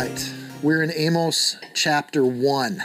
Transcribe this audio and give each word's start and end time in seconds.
Right, 0.00 0.32
we're 0.62 0.82
in 0.82 0.90
Amos 0.90 1.58
chapter 1.74 2.24
1. 2.24 2.82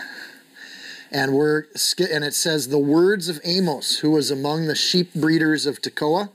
And 1.12 1.34
we're 1.34 1.64
and 2.12 2.26
it 2.26 2.34
says 2.34 2.68
the 2.68 2.78
words 2.78 3.30
of 3.30 3.40
Amos, 3.46 4.00
who 4.00 4.12
was 4.12 4.32
among 4.32 4.68
the 4.68 4.76
sheep 4.76 5.14
breeders 5.14 5.66
of 5.66 5.82
Tekoa, 5.82 6.30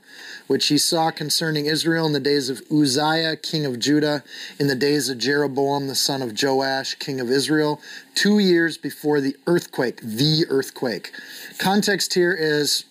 which 0.47 0.69
he 0.69 0.79
saw 0.79 1.11
concerning 1.11 1.67
Israel 1.67 2.07
in 2.07 2.13
the 2.13 2.19
days 2.19 2.49
of 2.49 2.63
Uzziah, 2.71 3.35
king 3.35 3.63
of 3.63 3.77
Judah, 3.77 4.23
in 4.57 4.65
the 4.65 4.75
days 4.75 5.07
of 5.07 5.19
Jeroboam, 5.19 5.87
the 5.87 5.93
son 5.93 6.23
of 6.23 6.33
Joash, 6.41 6.95
king 6.95 7.19
of 7.19 7.29
Israel, 7.29 7.79
two 8.15 8.39
years 8.39 8.75
before 8.79 9.21
the 9.21 9.35
earthquake, 9.45 10.01
the 10.01 10.45
earthquake. 10.49 11.11
Context 11.59 12.15
here 12.15 12.33
is 12.33 12.85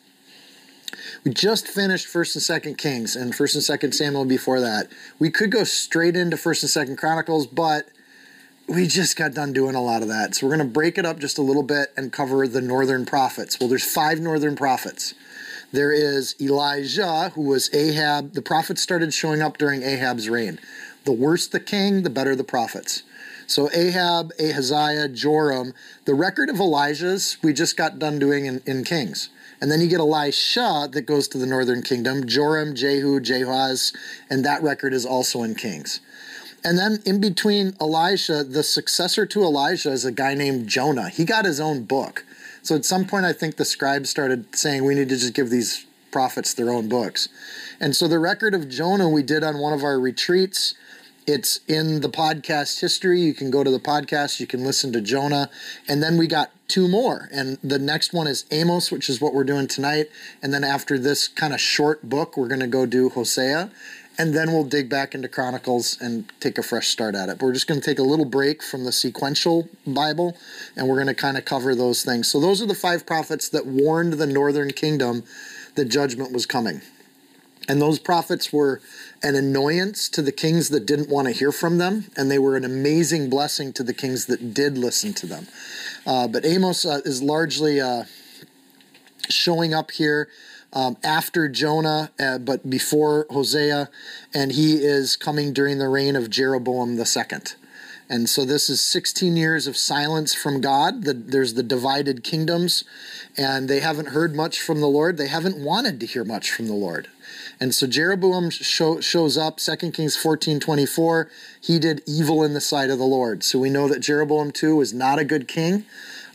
we 1.25 1.33
just 1.33 1.69
finished 1.69 2.07
First 2.07 2.35
and 2.37 2.43
Second 2.43 2.79
Kings 2.79 3.17
and 3.17 3.35
First 3.35 3.55
and 3.55 3.65
Second 3.65 3.93
Samuel 3.93 4.25
before 4.25 4.61
that. 4.61 4.89
We 5.19 5.31
could 5.31 5.51
go 5.51 5.65
straight 5.65 6.17
into 6.17 6.37
First 6.37 6.63
and 6.63 6.71
Second 6.71 6.97
Chronicles, 6.97 7.47
but 7.47 7.89
we 8.69 8.87
just 8.87 9.17
got 9.17 9.35
done 9.35 9.53
doing 9.53 9.75
a 9.75 9.83
lot 9.83 10.03
of 10.03 10.09
that. 10.09 10.35
So 10.35 10.47
we're 10.47 10.57
going 10.57 10.69
to 10.69 10.73
break 10.73 10.97
it 10.97 11.05
up 11.05 11.19
just 11.19 11.39
a 11.39 11.43
little 11.43 11.63
bit 11.63 11.89
and 11.97 12.13
cover 12.13 12.47
the 12.47 12.61
northern 12.61 13.05
prophets. 13.05 13.59
Well, 13.59 13.69
there's 13.69 13.85
five 13.85 14.21
northern 14.21 14.57
prophets. 14.57 15.15
There 15.73 15.93
is 15.93 16.35
Elijah, 16.41 17.31
who 17.35 17.43
was 17.43 17.73
Ahab. 17.75 18.33
The 18.33 18.43
prophets 18.43 18.81
started 18.81 19.13
showing 19.13 19.43
up 19.43 19.59
during 19.59 19.83
Ahab's 19.83 20.29
reign. 20.29 20.59
The 21.05 21.13
worse 21.13 21.47
the 21.47 21.61
king, 21.61 22.03
the 22.03 22.11
better 22.11 22.35
the 22.35 22.45
prophets. 22.45 23.03
So 23.47 23.69
Ahab, 23.73 24.33
Ahaziah, 24.39 25.09
Joram. 25.09 25.75
The 26.05 26.15
record 26.15 26.49
of 26.51 26.61
Elijah's 26.61 27.37
we 27.43 27.53
just 27.53 27.77
got 27.77 27.99
done 27.99 28.19
doing 28.19 28.47
in, 28.47 28.63
in 28.67 28.85
Kings. 28.85 29.29
And 29.61 29.71
then 29.71 29.81
you 29.81 29.89
get 29.89 30.01
Elisha 30.01 30.89
that 30.91 31.03
goes 31.03 31.29
to 31.29 31.39
the 31.39 31.47
northern 31.47 31.83
kingdom, 31.83 32.27
Joram, 32.27 32.75
Jehu, 32.75 33.21
Jehoaz, 33.21 33.95
and 34.31 34.45
that 34.45 34.63
record 34.63 34.95
is 34.95 35.05
also 35.05 35.43
in 35.43 35.55
Kings. 35.55 36.01
And 36.65 36.79
then 36.79 37.01
in 37.05 37.21
between 37.21 37.75
Elisha, 37.81 38.45
the 38.45 38.63
successor 38.63 39.27
to 39.27 39.43
Elijah 39.43 39.91
is 39.91 40.05
a 40.05 40.13
guy 40.13 40.35
named 40.35 40.69
Jonah. 40.69 41.09
He 41.09 41.25
got 41.25 41.45
his 41.45 41.61
own 41.61 41.85
book. 41.85 42.25
So 42.63 42.75
at 42.75 42.85
some 42.85 43.07
point, 43.07 43.25
I 43.25 43.33
think 43.33 43.57
the 43.57 43.65
scribes 43.65 44.11
started 44.11 44.55
saying 44.55 44.85
we 44.85 44.95
need 44.95 45.09
to 45.09 45.17
just 45.17 45.35
give 45.35 45.51
these 45.51 45.87
prophets 46.11 46.53
their 46.53 46.71
own 46.71 46.89
books. 46.89 47.29
And 47.81 47.97
so 47.97 48.09
the 48.09 48.19
record 48.19 48.55
of 48.55 48.69
Jonah 48.69 49.09
we 49.09 49.23
did 49.23 49.43
on 49.43 49.59
one 49.59 49.73
of 49.73 49.83
our 49.83 49.99
retreats. 49.99 50.75
It's 51.31 51.61
in 51.69 52.01
the 52.01 52.09
podcast 52.09 52.81
history. 52.81 53.21
You 53.21 53.35
can 53.35 53.53
go 53.53 53.63
to 53.63 53.71
the 53.71 53.79
podcast, 53.79 54.41
you 54.41 54.49
can 54.49 54.65
listen 54.65 54.93
to 54.95 55.01
Jonah. 55.01 55.49
And 55.87 56.03
then 56.03 56.19
we 56.19 56.27
got 56.27 56.51
two 56.67 56.89
more. 56.89 57.29
And 57.33 57.57
the 57.63 57.79
next 57.79 58.13
one 58.13 58.27
is 58.27 58.47
Amos, 58.51 58.91
which 58.91 59.09
is 59.09 59.21
what 59.21 59.33
we're 59.33 59.45
doing 59.45 59.69
tonight. 59.69 60.09
And 60.43 60.53
then 60.53 60.65
after 60.65 60.99
this 60.99 61.29
kind 61.29 61.55
of 61.55 61.61
short 61.61 62.03
book, 62.09 62.37
we're 62.37 62.49
going 62.49 62.63
to 62.63 62.67
go 62.67 62.85
do 62.85 63.11
Hosea. 63.11 63.71
And 64.19 64.35
then 64.35 64.51
we'll 64.51 64.65
dig 64.65 64.89
back 64.91 65.15
into 65.15 65.29
Chronicles 65.29 65.97
and 66.01 66.25
take 66.41 66.59
a 66.59 66.65
fresh 66.65 66.89
start 66.89 67.15
at 67.15 67.29
it. 67.29 67.39
But 67.39 67.47
we're 67.47 67.55
just 67.55 67.69
going 67.69 67.81
to 67.81 67.87
take 67.87 68.01
a 68.01 68.03
little 68.03 68.25
break 68.25 68.61
from 68.61 68.85
the 68.85 68.91
sequential 68.91 69.69
Bible 69.87 70.37
and 70.75 70.89
we're 70.89 70.97
going 70.97 71.07
to 71.07 71.15
kind 71.15 71.39
of 71.39 71.45
cover 71.45 71.77
those 71.77 72.03
things. 72.03 72.27
So, 72.29 72.41
those 72.41 72.61
are 72.61 72.67
the 72.67 72.75
five 72.75 73.07
prophets 73.07 73.49
that 73.51 73.67
warned 73.67 74.15
the 74.15 74.27
northern 74.27 74.73
kingdom 74.73 75.23
that 75.77 75.85
judgment 75.85 76.33
was 76.33 76.45
coming. 76.45 76.83
And 77.69 77.81
those 77.81 78.01
prophets 78.01 78.53
were 78.53 78.81
an 79.23 79.35
annoyance 79.35 80.09
to 80.09 80.23
the 80.23 80.33
kings 80.33 80.71
that 80.71 80.87
didn't 80.87 81.09
want 81.09 81.29
to 81.29 81.33
hear 81.33 81.53
from 81.53 81.79
them, 81.79 82.07
and 82.17 82.31
they 82.31 82.39
were 82.39 82.57
an 82.57 82.65
amazing 82.65 83.29
blessing 83.29 83.73
to 83.75 83.83
the 83.83 83.93
kings 83.93 84.27
that 84.27 84.55
did 84.55 84.79
listen 84.79 85.13
to 85.15 85.27
them. 85.27 85.47
Uh, 86.07 86.27
but 86.27 86.45
Amos 86.45 86.85
uh, 86.85 87.01
is 87.05 87.23
largely 87.23 87.81
uh, 87.81 88.05
showing 89.29 89.75
up 89.75 89.91
here 89.91 90.29
um, 90.73 90.97
after 91.05 91.49
Jonah, 91.49 92.11
uh, 92.19 92.39
but 92.39 92.69
before 92.69 93.27
Hosea, 93.31 93.91
and 94.33 94.53
he 94.53 94.77
is 94.77 95.17
coming 95.17 95.53
during 95.53 95.79
the 95.79 95.89
reign 95.89 96.17
of 96.17 96.31
Jeroboam 96.31 96.97
the 96.97 97.07
second. 97.07 97.57
And 98.09 98.29
so 98.29 98.45
this 98.45 98.69
is 98.69 98.81
16 98.81 99.37
years 99.37 99.69
of 99.69 99.77
silence 99.77 100.35
from 100.35 100.61
God. 100.61 101.05
The, 101.05 101.15
there's 101.15 101.55
the 101.55 101.63
divided 101.63 102.25
kingdoms, 102.25 102.83
and 103.37 103.69
they 103.69 103.81
haven't 103.81 104.09
heard 104.09 104.35
much 104.35 104.61
from 104.61 104.81
the 104.81 104.89
Lord. 104.89 105.17
They 105.17 105.29
haven't 105.29 105.63
wanted 105.63 106.01
to 106.01 106.07
hear 106.07 106.25
much 106.25 106.51
from 106.51 106.67
the 106.67 106.75
Lord. 106.75 107.09
And 107.61 107.75
so 107.75 107.87
Jeroboam 107.87 108.49
show, 108.49 109.01
shows 109.01 109.37
up, 109.37 109.59
2 109.59 109.93
Kings 109.93 110.17
14 110.17 110.61
24. 110.61 111.29
He 111.61 111.79
did 111.79 112.03
evil 112.07 112.43
in 112.43 112.55
the 112.55 112.61
sight 112.61 112.89
of 112.89 112.99
the 112.99 113.05
Lord. 113.05 113.45
So 113.45 113.59
we 113.59 113.69
know 113.69 113.87
that 113.89 114.01
Jeroboam, 114.01 114.51
too, 114.51 114.77
was 114.77 114.95
not 114.95 115.19
a 115.19 115.25
good 115.25 115.47
king. 115.47 115.85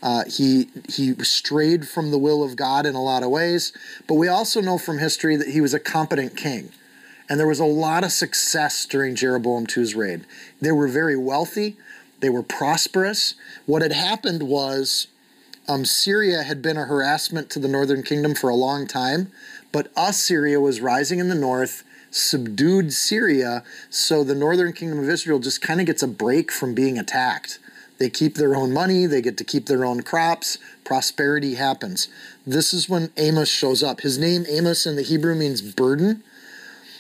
Uh, 0.03 0.23
he 0.27 0.67
he 0.87 1.15
strayed 1.23 1.87
from 1.87 2.11
the 2.11 2.19
will 2.19 2.43
of 2.43 2.55
God 2.55 2.85
in 2.85 2.93
a 2.93 3.01
lot 3.01 3.23
of 3.23 3.31
ways, 3.31 3.73
but 4.07 4.15
we 4.15 4.27
also 4.27 4.61
know 4.61 4.77
from 4.77 4.99
history 4.99 5.35
that 5.35 5.47
he 5.47 5.61
was 5.61 5.73
a 5.73 5.79
competent 5.79 6.37
king, 6.37 6.69
and 7.27 7.39
there 7.39 7.47
was 7.47 7.59
a 7.59 7.65
lot 7.65 8.03
of 8.03 8.11
success 8.11 8.85
during 8.85 9.15
Jeroboam 9.15 9.65
II's 9.65 9.95
reign. 9.95 10.25
They 10.61 10.71
were 10.71 10.87
very 10.87 11.17
wealthy, 11.17 11.75
they 12.19 12.29
were 12.29 12.43
prosperous. 12.43 13.33
What 13.65 13.81
had 13.81 13.93
happened 13.93 14.43
was 14.43 15.07
um, 15.67 15.85
Syria 15.85 16.43
had 16.43 16.61
been 16.61 16.77
a 16.77 16.85
harassment 16.85 17.49
to 17.51 17.59
the 17.59 17.67
northern 17.67 18.03
kingdom 18.03 18.35
for 18.35 18.49
a 18.49 18.55
long 18.55 18.85
time, 18.85 19.31
but 19.75 19.91
Assyria 19.97 20.61
was 20.61 20.79
rising 20.79 21.19
in 21.19 21.27
the 21.27 21.35
north 21.35 21.83
subdued 22.09 22.93
Syria, 22.93 23.61
so 23.89 24.23
the 24.23 24.33
northern 24.33 24.71
kingdom 24.71 24.99
of 24.99 25.09
Israel 25.09 25.39
just 25.39 25.61
kind 25.61 25.81
of 25.81 25.85
gets 25.85 26.01
a 26.01 26.07
break 26.07 26.49
from 26.49 26.73
being 26.73 26.97
attacked. 26.97 27.59
They 27.97 28.09
keep 28.09 28.35
their 28.35 28.55
own 28.55 28.71
money, 28.71 29.05
they 29.05 29.21
get 29.21 29.37
to 29.37 29.43
keep 29.43 29.65
their 29.65 29.83
own 29.83 30.01
crops, 30.01 30.59
prosperity 30.85 31.55
happens. 31.55 32.07
This 32.47 32.73
is 32.73 32.87
when 32.87 33.11
Amos 33.17 33.49
shows 33.49 33.83
up. 33.83 33.99
His 33.99 34.17
name, 34.17 34.45
Amos, 34.47 34.85
in 34.85 34.95
the 34.95 35.01
Hebrew 35.01 35.35
means 35.35 35.61
burden. 35.61 36.23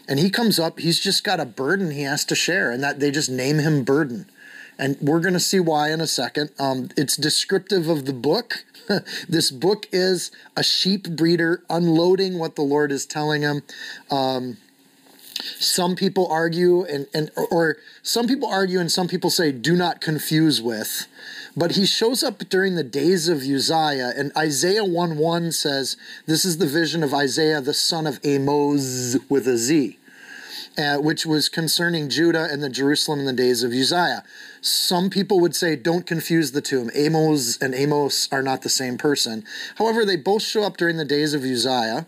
And 0.05 0.19
he 0.19 0.29
comes 0.29 0.59
up, 0.59 0.81
he's 0.81 0.99
just 0.99 1.23
got 1.23 1.39
a 1.39 1.45
burden 1.45 1.91
he 1.91 2.01
has 2.01 2.25
to 2.25 2.35
share, 2.35 2.71
and 2.71 2.83
that 2.83 2.99
they 2.99 3.09
just 3.09 3.29
name 3.29 3.59
him 3.59 3.85
burden. 3.85 4.25
And 4.77 4.97
we're 4.99 5.21
going 5.21 5.33
to 5.33 5.39
see 5.39 5.61
why 5.61 5.93
in 5.93 6.01
a 6.01 6.07
second. 6.07 6.49
Um, 6.59 6.89
it's 6.97 7.15
descriptive 7.15 7.87
of 7.87 8.03
the 8.03 8.11
book. 8.11 8.65
this 9.29 9.51
book 9.51 9.87
is 9.91 10.31
a 10.55 10.63
sheep 10.63 11.09
breeder 11.09 11.63
unloading 11.69 12.39
what 12.39 12.55
the 12.55 12.61
Lord 12.61 12.91
is 12.91 13.05
telling 13.05 13.41
him. 13.41 13.63
Um, 14.09 14.57
some 15.59 15.95
people 15.95 16.27
argue 16.27 16.83
and, 16.83 17.07
and 17.13 17.29
or 17.51 17.77
some 18.01 18.27
people 18.27 18.47
argue 18.47 18.79
and 18.79 18.91
some 18.91 19.07
people 19.07 19.29
say 19.29 19.51
do 19.51 19.75
not 19.75 20.01
confuse 20.01 20.61
with 20.61 21.07
but 21.57 21.71
he 21.71 21.85
shows 21.85 22.23
up 22.23 22.39
during 22.49 22.75
the 22.75 22.83
days 22.83 23.27
of 23.27 23.39
uzziah 23.39 24.13
and 24.15 24.31
isaiah 24.37 24.85
1 24.85 25.17
1 25.17 25.51
says 25.51 25.97
this 26.25 26.45
is 26.45 26.57
the 26.57 26.65
vision 26.65 27.03
of 27.03 27.13
isaiah 27.13 27.59
the 27.59 27.73
son 27.73 28.07
of 28.07 28.19
amos 28.23 29.17
with 29.29 29.47
a 29.47 29.57
z 29.57 29.99
uh, 30.77 30.97
which 30.97 31.25
was 31.25 31.49
concerning 31.49 32.09
judah 32.09 32.47
and 32.51 32.61
the 32.61 32.69
jerusalem 32.69 33.19
in 33.19 33.25
the 33.25 33.33
days 33.33 33.63
of 33.63 33.71
uzziah. 33.71 34.23
Some 34.61 35.09
people 35.09 35.39
would 35.39 35.55
say 35.55 35.75
don't 35.75 36.07
confuse 36.07 36.51
the 36.51 36.61
two. 36.61 36.89
Amos 36.95 37.57
and 37.61 37.75
amos 37.75 38.27
are 38.31 38.41
not 38.41 38.63
the 38.63 38.69
same 38.69 38.97
person. 38.97 39.43
However 39.77 40.05
they 40.05 40.15
both 40.15 40.41
show 40.41 40.63
up 40.63 40.77
during 40.77 40.97
the 40.97 41.05
days 41.05 41.33
of 41.33 41.43
uzziah. 41.43 42.07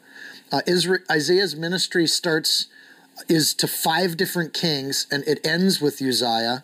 Uh, 0.52 0.62
Israel, 0.66 1.04
isaiah's 1.12 1.56
ministry 1.56 2.08
starts 2.08 2.68
is 3.28 3.54
to 3.56 3.68
five 3.68 4.18
different 4.18 4.54
kings, 4.54 5.08
and 5.12 5.24
it 5.28 5.46
ends 5.46 5.82
with 5.82 6.02
Uzziah. 6.02 6.64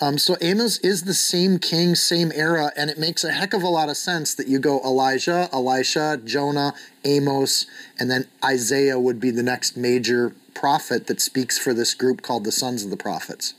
Um, 0.00 0.18
so 0.18 0.36
Amos 0.40 0.78
is 0.78 1.04
the 1.04 1.14
same 1.14 1.58
king, 1.58 1.94
same 1.94 2.32
era, 2.34 2.72
and 2.76 2.90
it 2.90 2.98
makes 2.98 3.22
a 3.22 3.30
heck 3.30 3.54
of 3.54 3.62
a 3.62 3.68
lot 3.68 3.88
of 3.88 3.96
sense 3.96 4.34
that 4.34 4.48
you 4.48 4.58
go 4.58 4.80
Elijah, 4.80 5.48
Elisha, 5.52 6.20
Jonah, 6.24 6.74
Amos, 7.04 7.66
and 7.98 8.10
then 8.10 8.26
Isaiah 8.44 8.98
would 8.98 9.20
be 9.20 9.30
the 9.30 9.42
next 9.42 9.76
major 9.76 10.34
prophet 10.54 11.06
that 11.06 11.20
speaks 11.20 11.58
for 11.58 11.74
this 11.74 11.94
group 11.94 12.22
called 12.22 12.44
the 12.44 12.52
sons 12.52 12.84
of 12.84 12.90
the 12.90 12.96
prophets. 12.96 13.54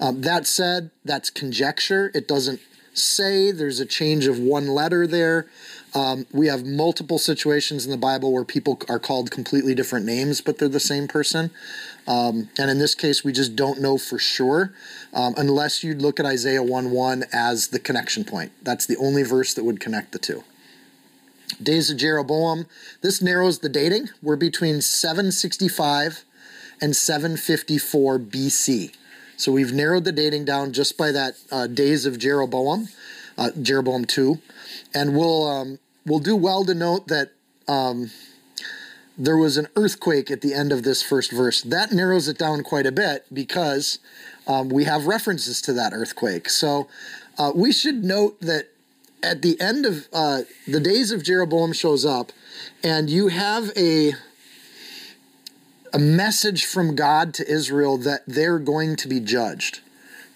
Um, 0.00 0.22
that 0.22 0.46
said, 0.46 0.90
that's 1.04 1.28
conjecture. 1.30 2.10
It 2.14 2.26
doesn't 2.26 2.60
say 2.94 3.50
there's 3.50 3.80
a 3.80 3.86
change 3.86 4.26
of 4.26 4.38
one 4.38 4.68
letter 4.68 5.06
there. 5.06 5.46
Um, 5.94 6.26
we 6.32 6.46
have 6.46 6.64
multiple 6.64 7.18
situations 7.18 7.84
in 7.84 7.90
the 7.90 7.96
Bible 7.96 8.32
where 8.32 8.44
people 8.44 8.80
are 8.88 8.98
called 8.98 9.30
completely 9.30 9.74
different 9.74 10.06
names, 10.06 10.40
but 10.40 10.58
they're 10.58 10.68
the 10.68 10.80
same 10.80 11.08
person. 11.08 11.50
Um, 12.06 12.48
and 12.58 12.70
in 12.70 12.78
this 12.78 12.94
case, 12.94 13.24
we 13.24 13.32
just 13.32 13.56
don't 13.56 13.80
know 13.80 13.98
for 13.98 14.18
sure, 14.18 14.72
um, 15.12 15.34
unless 15.36 15.84
you 15.84 15.94
look 15.94 16.18
at 16.18 16.26
Isaiah 16.26 16.62
1 16.62 16.90
1 16.90 17.24
as 17.32 17.68
the 17.68 17.78
connection 17.78 18.24
point. 18.24 18.52
That's 18.62 18.86
the 18.86 18.96
only 18.96 19.22
verse 19.22 19.54
that 19.54 19.64
would 19.64 19.80
connect 19.80 20.12
the 20.12 20.18
two. 20.18 20.44
Days 21.52 21.90
of 21.90 21.96
Jeroboam. 21.96 22.66
This 23.02 23.22
narrows 23.22 23.60
the 23.60 23.68
dating. 23.68 24.08
We're 24.22 24.36
between 24.36 24.80
765 24.80 26.24
and 26.80 26.96
754 26.96 28.18
BC. 28.18 28.94
So 29.36 29.52
we've 29.52 29.72
narrowed 29.72 30.04
the 30.04 30.12
dating 30.12 30.44
down 30.44 30.72
just 30.72 30.98
by 30.98 31.12
that 31.12 31.34
uh, 31.50 31.66
Days 31.66 32.06
of 32.06 32.18
Jeroboam, 32.18 32.88
uh, 33.38 33.50
Jeroboam 33.60 34.04
2. 34.04 34.38
And 34.94 35.16
we'll, 35.16 35.46
um, 35.46 35.78
we'll 36.04 36.18
do 36.18 36.36
well 36.36 36.64
to 36.64 36.74
note 36.74 37.08
that 37.08 37.30
um, 37.66 38.10
there 39.16 39.36
was 39.36 39.56
an 39.56 39.68
earthquake 39.76 40.30
at 40.30 40.40
the 40.40 40.54
end 40.54 40.72
of 40.72 40.82
this 40.82 41.02
first 41.02 41.30
verse. 41.32 41.62
That 41.62 41.92
narrows 41.92 42.28
it 42.28 42.38
down 42.38 42.62
quite 42.62 42.86
a 42.86 42.92
bit 42.92 43.26
because 43.32 43.98
um, 44.46 44.68
we 44.68 44.84
have 44.84 45.06
references 45.06 45.60
to 45.62 45.72
that 45.74 45.92
earthquake. 45.92 46.48
So 46.48 46.88
uh, 47.38 47.52
we 47.54 47.72
should 47.72 48.04
note 48.04 48.40
that 48.40 48.68
at 49.22 49.42
the 49.42 49.60
end 49.60 49.86
of 49.86 50.08
uh, 50.12 50.42
the 50.66 50.80
days 50.80 51.10
of 51.10 51.22
Jeroboam 51.22 51.72
shows 51.72 52.04
up, 52.04 52.32
and 52.82 53.10
you 53.10 53.28
have 53.28 53.70
a 53.76 54.12
a 55.92 55.98
message 55.98 56.64
from 56.64 56.94
God 56.94 57.34
to 57.34 57.50
Israel 57.50 57.98
that 57.98 58.22
they're 58.26 58.60
going 58.60 58.96
to 58.96 59.08
be 59.08 59.18
judged. 59.18 59.80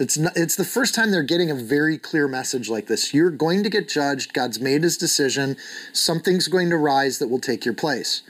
It's 0.00 0.18
not, 0.18 0.32
it's 0.36 0.56
the 0.56 0.64
first 0.64 0.94
time 0.94 1.12
they're 1.12 1.22
getting 1.22 1.50
a 1.50 1.54
very 1.54 1.96
clear 1.96 2.26
message 2.26 2.68
like 2.68 2.88
this. 2.88 3.14
You're 3.14 3.30
going 3.30 3.62
to 3.62 3.70
get 3.70 3.88
judged. 3.88 4.32
God's 4.32 4.58
made 4.58 4.82
his 4.82 4.96
decision. 4.96 5.56
Something's 5.92 6.48
going 6.48 6.70
to 6.70 6.76
rise 6.76 7.20
that 7.20 7.28
will 7.28 7.38
take 7.38 7.64
your 7.64 7.74
place. 7.74 8.22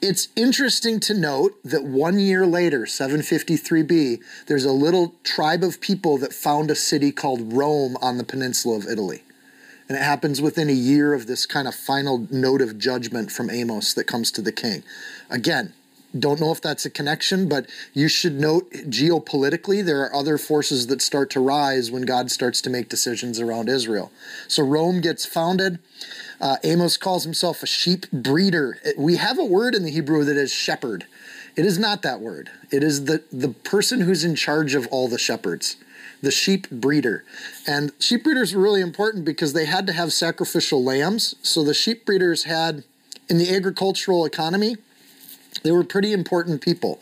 It's 0.00 0.28
interesting 0.36 1.00
to 1.00 1.14
note 1.14 1.58
that 1.64 1.84
one 1.84 2.20
year 2.20 2.46
later, 2.46 2.82
753b, 2.82 4.20
there's 4.46 4.64
a 4.64 4.72
little 4.72 5.14
tribe 5.24 5.64
of 5.64 5.80
people 5.80 6.16
that 6.18 6.32
found 6.32 6.70
a 6.70 6.76
city 6.76 7.10
called 7.12 7.52
Rome 7.52 7.96
on 8.00 8.16
the 8.16 8.24
peninsula 8.24 8.76
of 8.76 8.86
Italy. 8.86 9.22
And 9.90 9.98
it 9.98 10.02
happens 10.02 10.40
within 10.40 10.70
a 10.70 10.72
year 10.72 11.14
of 11.14 11.26
this 11.26 11.46
kind 11.46 11.66
of 11.66 11.74
final 11.74 12.24
note 12.30 12.62
of 12.62 12.78
judgment 12.78 13.32
from 13.32 13.50
Amos 13.50 13.92
that 13.94 14.04
comes 14.04 14.30
to 14.30 14.40
the 14.40 14.52
king. 14.52 14.84
Again, 15.28 15.72
don't 16.16 16.38
know 16.38 16.52
if 16.52 16.60
that's 16.60 16.86
a 16.86 16.90
connection, 16.90 17.48
but 17.48 17.68
you 17.92 18.06
should 18.06 18.34
note 18.34 18.70
geopolitically, 18.70 19.84
there 19.84 20.00
are 20.02 20.14
other 20.14 20.38
forces 20.38 20.86
that 20.86 21.02
start 21.02 21.28
to 21.30 21.40
rise 21.40 21.90
when 21.90 22.02
God 22.02 22.30
starts 22.30 22.60
to 22.60 22.70
make 22.70 22.88
decisions 22.88 23.40
around 23.40 23.68
Israel. 23.68 24.12
So 24.46 24.62
Rome 24.62 25.00
gets 25.00 25.26
founded. 25.26 25.80
Uh, 26.40 26.58
Amos 26.62 26.96
calls 26.96 27.24
himself 27.24 27.64
a 27.64 27.66
sheep 27.66 28.08
breeder. 28.12 28.78
We 28.96 29.16
have 29.16 29.40
a 29.40 29.44
word 29.44 29.74
in 29.74 29.82
the 29.82 29.90
Hebrew 29.90 30.22
that 30.22 30.36
is 30.36 30.52
shepherd. 30.52 31.04
It 31.56 31.66
is 31.66 31.80
not 31.80 32.02
that 32.02 32.20
word. 32.20 32.48
It 32.70 32.84
is 32.84 33.06
the, 33.06 33.24
the 33.32 33.48
person 33.48 34.02
who's 34.02 34.22
in 34.22 34.36
charge 34.36 34.76
of 34.76 34.86
all 34.92 35.08
the 35.08 35.18
shepherds, 35.18 35.74
the 36.22 36.30
sheep 36.30 36.68
breeder. 36.70 37.24
And 37.66 37.92
sheep 37.98 38.24
breeders 38.24 38.54
were 38.54 38.62
really 38.62 38.80
important 38.80 39.24
because 39.24 39.52
they 39.52 39.66
had 39.66 39.86
to 39.86 39.92
have 39.92 40.12
sacrificial 40.12 40.82
lambs. 40.82 41.34
So 41.42 41.62
the 41.62 41.74
sheep 41.74 42.04
breeders 42.04 42.44
had, 42.44 42.84
in 43.28 43.38
the 43.38 43.54
agricultural 43.54 44.24
economy, 44.24 44.76
they 45.62 45.72
were 45.72 45.84
pretty 45.84 46.12
important 46.12 46.60
people. 46.60 47.00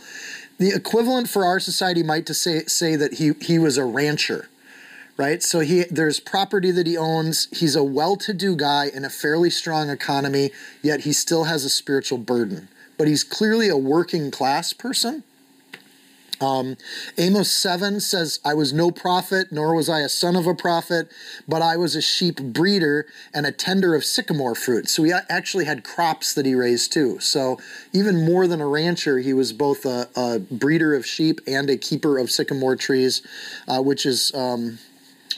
The 0.58 0.70
equivalent 0.74 1.28
for 1.28 1.44
our 1.44 1.60
society 1.60 2.02
might 2.02 2.26
to 2.26 2.34
say 2.34 2.64
say 2.64 2.96
that 2.96 3.14
he 3.14 3.32
he 3.40 3.58
was 3.58 3.78
a 3.78 3.84
rancher, 3.84 4.48
right? 5.16 5.42
So 5.42 5.60
he 5.60 5.84
there's 5.84 6.18
property 6.18 6.72
that 6.72 6.86
he 6.86 6.96
owns. 6.96 7.46
He's 7.56 7.76
a 7.76 7.84
well-to-do 7.84 8.56
guy 8.56 8.90
in 8.92 9.04
a 9.04 9.10
fairly 9.10 9.50
strong 9.50 9.88
economy, 9.88 10.50
yet 10.82 11.02
he 11.02 11.12
still 11.12 11.44
has 11.44 11.64
a 11.64 11.70
spiritual 11.70 12.18
burden. 12.18 12.68
But 12.96 13.06
he's 13.06 13.22
clearly 13.22 13.68
a 13.68 13.76
working 13.76 14.32
class 14.32 14.72
person 14.72 15.22
um, 16.40 16.76
Amos 17.16 17.50
7 17.50 18.00
says, 18.00 18.40
I 18.44 18.54
was 18.54 18.72
no 18.72 18.90
prophet, 18.90 19.48
nor 19.50 19.74
was 19.74 19.88
I 19.88 20.00
a 20.00 20.08
son 20.08 20.36
of 20.36 20.46
a 20.46 20.54
prophet, 20.54 21.10
but 21.46 21.62
I 21.62 21.76
was 21.76 21.96
a 21.96 22.02
sheep 22.02 22.40
breeder 22.40 23.06
and 23.34 23.46
a 23.46 23.52
tender 23.52 23.94
of 23.94 24.04
sycamore 24.04 24.54
fruit. 24.54 24.88
So 24.88 25.02
he 25.02 25.12
actually 25.12 25.64
had 25.64 25.84
crops 25.84 26.34
that 26.34 26.46
he 26.46 26.54
raised 26.54 26.92
too. 26.92 27.18
So 27.20 27.58
even 27.92 28.24
more 28.24 28.46
than 28.46 28.60
a 28.60 28.66
rancher, 28.66 29.18
he 29.18 29.32
was 29.32 29.52
both 29.52 29.84
a, 29.84 30.08
a 30.16 30.38
breeder 30.38 30.94
of 30.94 31.04
sheep 31.04 31.40
and 31.46 31.68
a 31.68 31.76
keeper 31.76 32.18
of 32.18 32.30
sycamore 32.30 32.76
trees, 32.76 33.22
uh, 33.66 33.82
which 33.82 34.06
is 34.06 34.32
um, 34.34 34.78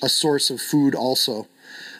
a 0.02 0.08
source 0.08 0.50
of 0.50 0.60
food 0.60 0.94
also. 0.94 1.46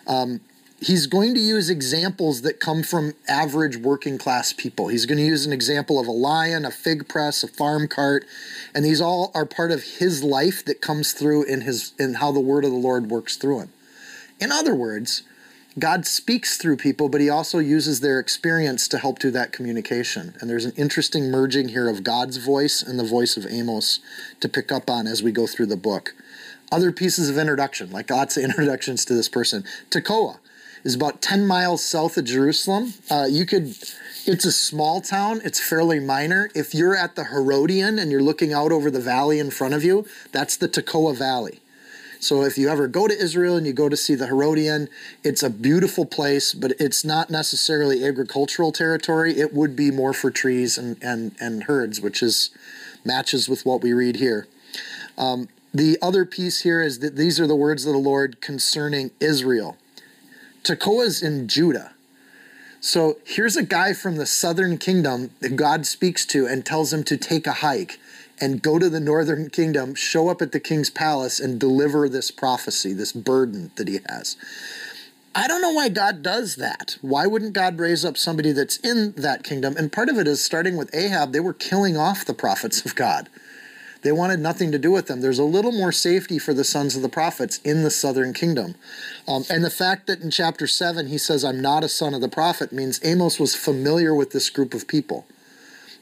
Um, 0.07 0.41
he's 0.81 1.07
going 1.07 1.35
to 1.35 1.41
use 1.41 1.69
examples 1.69 2.43
that 2.43 2.59
come 2.59 2.83
from 2.83 3.15
average 3.29 3.77
working 3.77 4.19
class 4.19 4.53
people. 4.53 4.89
He's 4.89 5.07
going 5.07 5.19
to 5.19 5.25
use 5.25 5.45
an 5.45 5.53
example 5.53 6.01
of 6.01 6.07
a 6.07 6.13
lion, 6.13 6.65
a 6.65 6.71
fig 6.71 7.09
press, 7.09 7.45
a 7.45 7.49
farm 7.49 7.87
cart, 7.87 8.25
and 8.75 8.85
these 8.85 9.01
all 9.01 9.31
are 9.35 9.47
part 9.47 9.71
of 9.71 9.83
his 9.83 10.25
life 10.25 10.65
that 10.65 10.81
comes 10.81 11.13
through 11.13 11.45
in 11.45 11.63
his 11.63 11.93
in 11.99 12.15
how 12.15 12.33
the 12.33 12.41
word 12.41 12.65
of 12.65 12.71
the 12.71 12.77
Lord 12.77 13.11
works 13.11 13.37
through 13.37 13.61
him. 13.61 13.73
In 14.41 14.51
other 14.51 14.75
words, 14.75 15.23
God 15.79 16.05
speaks 16.05 16.57
through 16.57 16.79
people, 16.79 17.09
but 17.09 17.21
he 17.21 17.31
also 17.31 17.59
uses 17.59 18.01
their 18.01 18.19
experience 18.19 18.89
to 18.89 18.99
help 18.99 19.19
do 19.19 19.31
that 19.31 19.53
communication. 19.53 20.35
And 20.41 20.51
there's 20.51 20.65
an 20.65 20.73
interesting 20.77 21.31
merging 21.31 21.69
here 21.69 21.89
of 21.89 22.03
God's 22.03 22.39
voice 22.39 22.83
and 22.83 22.99
the 22.99 23.05
voice 23.05 23.37
of 23.37 23.47
Amos 23.47 24.01
to 24.41 24.49
pick 24.49 24.73
up 24.73 24.91
on 24.91 25.07
as 25.07 25.23
we 25.23 25.31
go 25.31 25.47
through 25.47 25.67
the 25.67 25.77
book. 25.77 26.15
Other 26.73 26.91
pieces 26.91 27.29
of 27.29 27.39
introduction, 27.39 27.93
like 27.93 28.11
lots 28.11 28.37
of 28.37 28.45
introductions 28.45 29.05
to 29.05 29.15
this 29.15 29.29
person. 29.29 29.65
Tekoa 29.91 30.40
is 30.85 30.95
about 30.95 31.21
10 31.21 31.47
miles 31.47 31.85
south 31.85 32.17
of 32.17 32.25
Jerusalem. 32.25 32.95
Uh, 33.11 33.27
you 33.29 33.47
could, 33.47 33.75
it's 34.27 34.45
a 34.45 34.53
small 34.53 35.01
town, 35.01 35.41
it's 35.45 35.61
fairly 35.61 36.01
minor. 36.01 36.51
If 36.55 36.75
you're 36.75 36.97
at 36.97 37.17
the 37.17 37.25
Herodian 37.25 37.99
and 37.99 38.11
you're 38.11 38.23
looking 38.23 38.53
out 38.53 38.73
over 38.73 38.91
the 38.91 39.01
valley 39.01 39.39
in 39.39 39.51
front 39.51 39.75
of 39.75 39.85
you, 39.85 40.07
that's 40.33 40.57
the 40.57 40.69
Tekoa 40.69 41.17
Valley. 41.17 41.61
So 42.21 42.43
if 42.43 42.59
you 42.59 42.69
ever 42.69 42.87
go 42.87 43.09
to 43.09 43.19
Israel 43.19 43.57
and 43.57 43.67
you 43.67 43.73
go 43.73 43.89
to 43.89 43.97
see 43.97 44.15
the 44.15 44.27
Herodian, 44.27 44.91
it's 45.25 45.43
a 45.43 45.49
beautiful 45.49 46.05
place, 46.05 46.53
but 46.53 46.73
it's 46.79 47.03
not 47.03 47.31
necessarily 47.31 48.05
agricultural 48.05 48.73
territory. 48.73 49.39
It 49.39 49.55
would 49.55 49.75
be 49.75 49.91
more 49.91 50.13
for 50.13 50.31
trees 50.31 50.77
and, 50.77 51.03
and, 51.03 51.35
and 51.41 51.65
herds, 51.65 51.99
which 52.03 52.23
is 52.23 52.51
matches 53.07 53.49
with 53.49 53.65
what 53.65 53.83
we 53.83 53.95
read 53.95 54.17
here. 54.17 54.47
Um, 55.17 55.49
the 55.73 55.97
other 56.03 56.27
piece 56.27 56.61
here 56.61 56.83
is 56.83 56.99
that 56.99 57.17
these 57.17 57.41
are 57.41 57.47
the 57.47 57.57
words 57.57 57.87
of 57.87 57.95
the 57.95 57.99
Lord 57.99 58.43
concerning 58.43 59.13
Israel. 59.19 59.79
Tekoa's 60.63 61.23
in 61.23 61.49
Judah. 61.49 61.93
So 62.81 63.19
here's 63.25 63.57
a 63.57 63.63
guy 63.63 63.93
from 63.93 64.17
the 64.17 64.27
southern 64.27 64.79
kingdom 64.79 65.31
that 65.41 65.57
God 65.57 65.87
speaks 65.87 66.25
to 66.27 66.47
and 66.47 66.65
tells 66.65 66.93
him 66.93 67.05
to 67.05 67.17
take 67.17 67.47
a 67.47 67.55
hike 67.55 67.99
and 68.41 68.63
go 68.63 68.79
to 68.79 68.89
the 68.89 69.01
northern 69.01 69.51
kingdom, 69.51 69.95
show 69.95 70.29
up 70.29 70.41
at 70.41 70.53
the 70.53 70.61
king's 70.61 70.89
palace, 70.89 71.39
and 71.39 71.61
deliver 71.61 72.09
this 72.09 72.31
prophecy, 72.31 72.95
this 72.95 73.13
burden 73.13 73.71
that 73.77 73.87
he 73.87 74.01
has. 74.09 74.37
I 75.35 75.47
don't 75.47 75.63
know 75.63 75.73
why 75.73 75.91
God 75.91 76.23
does 76.23 76.57
that. 76.57 76.97
Why 77.03 77.27
wouldn't 77.27 77.53
God 77.53 77.79
raise 77.79 78.05
up 78.05 78.17
somebody 78.17 78.53
that's 78.53 78.79
in 78.79 79.13
that 79.13 79.45
kingdom? 79.45 79.77
And 79.77 79.93
part 79.93 80.09
of 80.09 80.19
it 80.19 80.27
is 80.27 80.43
starting 80.43 80.77
with 80.77 80.95
Ahab, 80.95 81.33
they 81.33 81.41
were 81.41 81.53
killing 81.53 81.97
off 81.97 82.25
the 82.25 82.35
prophets 82.35 82.85
of 82.85 82.97
God. 82.97 83.29
They 84.03 84.13
wanted 84.13 84.41
nothing 84.41 84.73
to 84.73 84.79
do 84.79 84.91
with 84.91 85.07
them. 85.07 85.21
There's 85.21 85.39
a 85.39 85.45
little 85.45 85.73
more 85.73 85.93
safety 85.93 86.39
for 86.39 86.55
the 86.55 86.65
sons 86.65 86.97
of 86.97 87.03
the 87.03 87.09
prophets 87.09 87.59
in 87.65 87.83
the 87.83 87.91
southern 87.91 88.33
kingdom. 88.33 88.75
Um, 89.29 89.45
and 89.51 89.63
the 89.63 89.71
fact 89.71 90.07
that 90.07 90.21
in 90.21 90.31
chapter 90.31 90.67
7 90.67 91.09
he 91.09 91.19
says, 91.19 91.45
I'm 91.45 91.61
not 91.61 91.85
a 91.85 91.89
son 91.89 92.15
of 92.15 92.21
the 92.21 92.29
prophet, 92.29 92.73
means 92.73 93.01
Amos 93.05 93.39
was 93.39 93.55
familiar 93.55 94.15
with 94.15 94.31
this 94.31 94.49
group 94.49 94.73
of 94.73 94.89
people. 94.89 95.27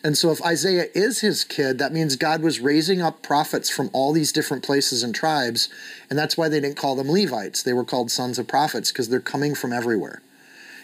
And 0.05 0.17
so, 0.17 0.31
if 0.31 0.41
Isaiah 0.45 0.87
is 0.95 1.23
his 1.23 1.43
kid, 1.43 1.79
that 1.79 1.93
means 1.93 2.15
God 2.15 2.41
was 2.41 2.61
raising 2.61 3.03
up 3.03 3.21
prophets 3.21 3.69
from 3.69 3.91
all 3.93 4.13
these 4.13 4.31
different 4.31 4.63
places 4.63 5.03
and 5.03 5.13
tribes. 5.13 5.69
And 6.09 6.17
that's 6.17 6.37
why 6.37 6.49
they 6.49 6.61
didn't 6.61 6.77
call 6.77 6.95
them 6.95 7.11
Levites. 7.11 7.65
They 7.65 7.73
were 7.73 7.85
called 7.85 8.13
sons 8.13 8.39
of 8.39 8.47
prophets 8.47 8.93
because 8.93 9.09
they're 9.09 9.19
coming 9.19 9.57
from 9.57 9.73
everywhere. 9.73 10.23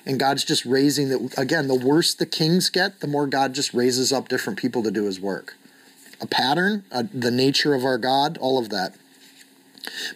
And 0.05 0.19
God's 0.19 0.45
just 0.45 0.65
raising 0.65 1.11
the, 1.11 1.33
again, 1.39 1.69
the 1.69 1.77
worse 1.77 2.13
the 2.13 2.27
kings 2.27 2.71
get, 2.71 2.99
the 2.99 3.07
more 3.07 3.29
God 3.29 3.55
just 3.55 3.73
raises 3.73 4.13
up 4.13 4.27
different 4.27 4.59
people 4.59 4.83
to 4.83 4.91
do 4.91 5.05
his 5.05 5.21
work 5.21 5.55
a 6.21 6.27
pattern, 6.27 6.85
uh, 6.93 7.05
the 7.13 7.31
nature 7.31 7.75
of 7.75 7.85
our 7.85 7.99
God, 7.99 8.39
all 8.39 8.59
of 8.59 8.71
that. 8.71 8.95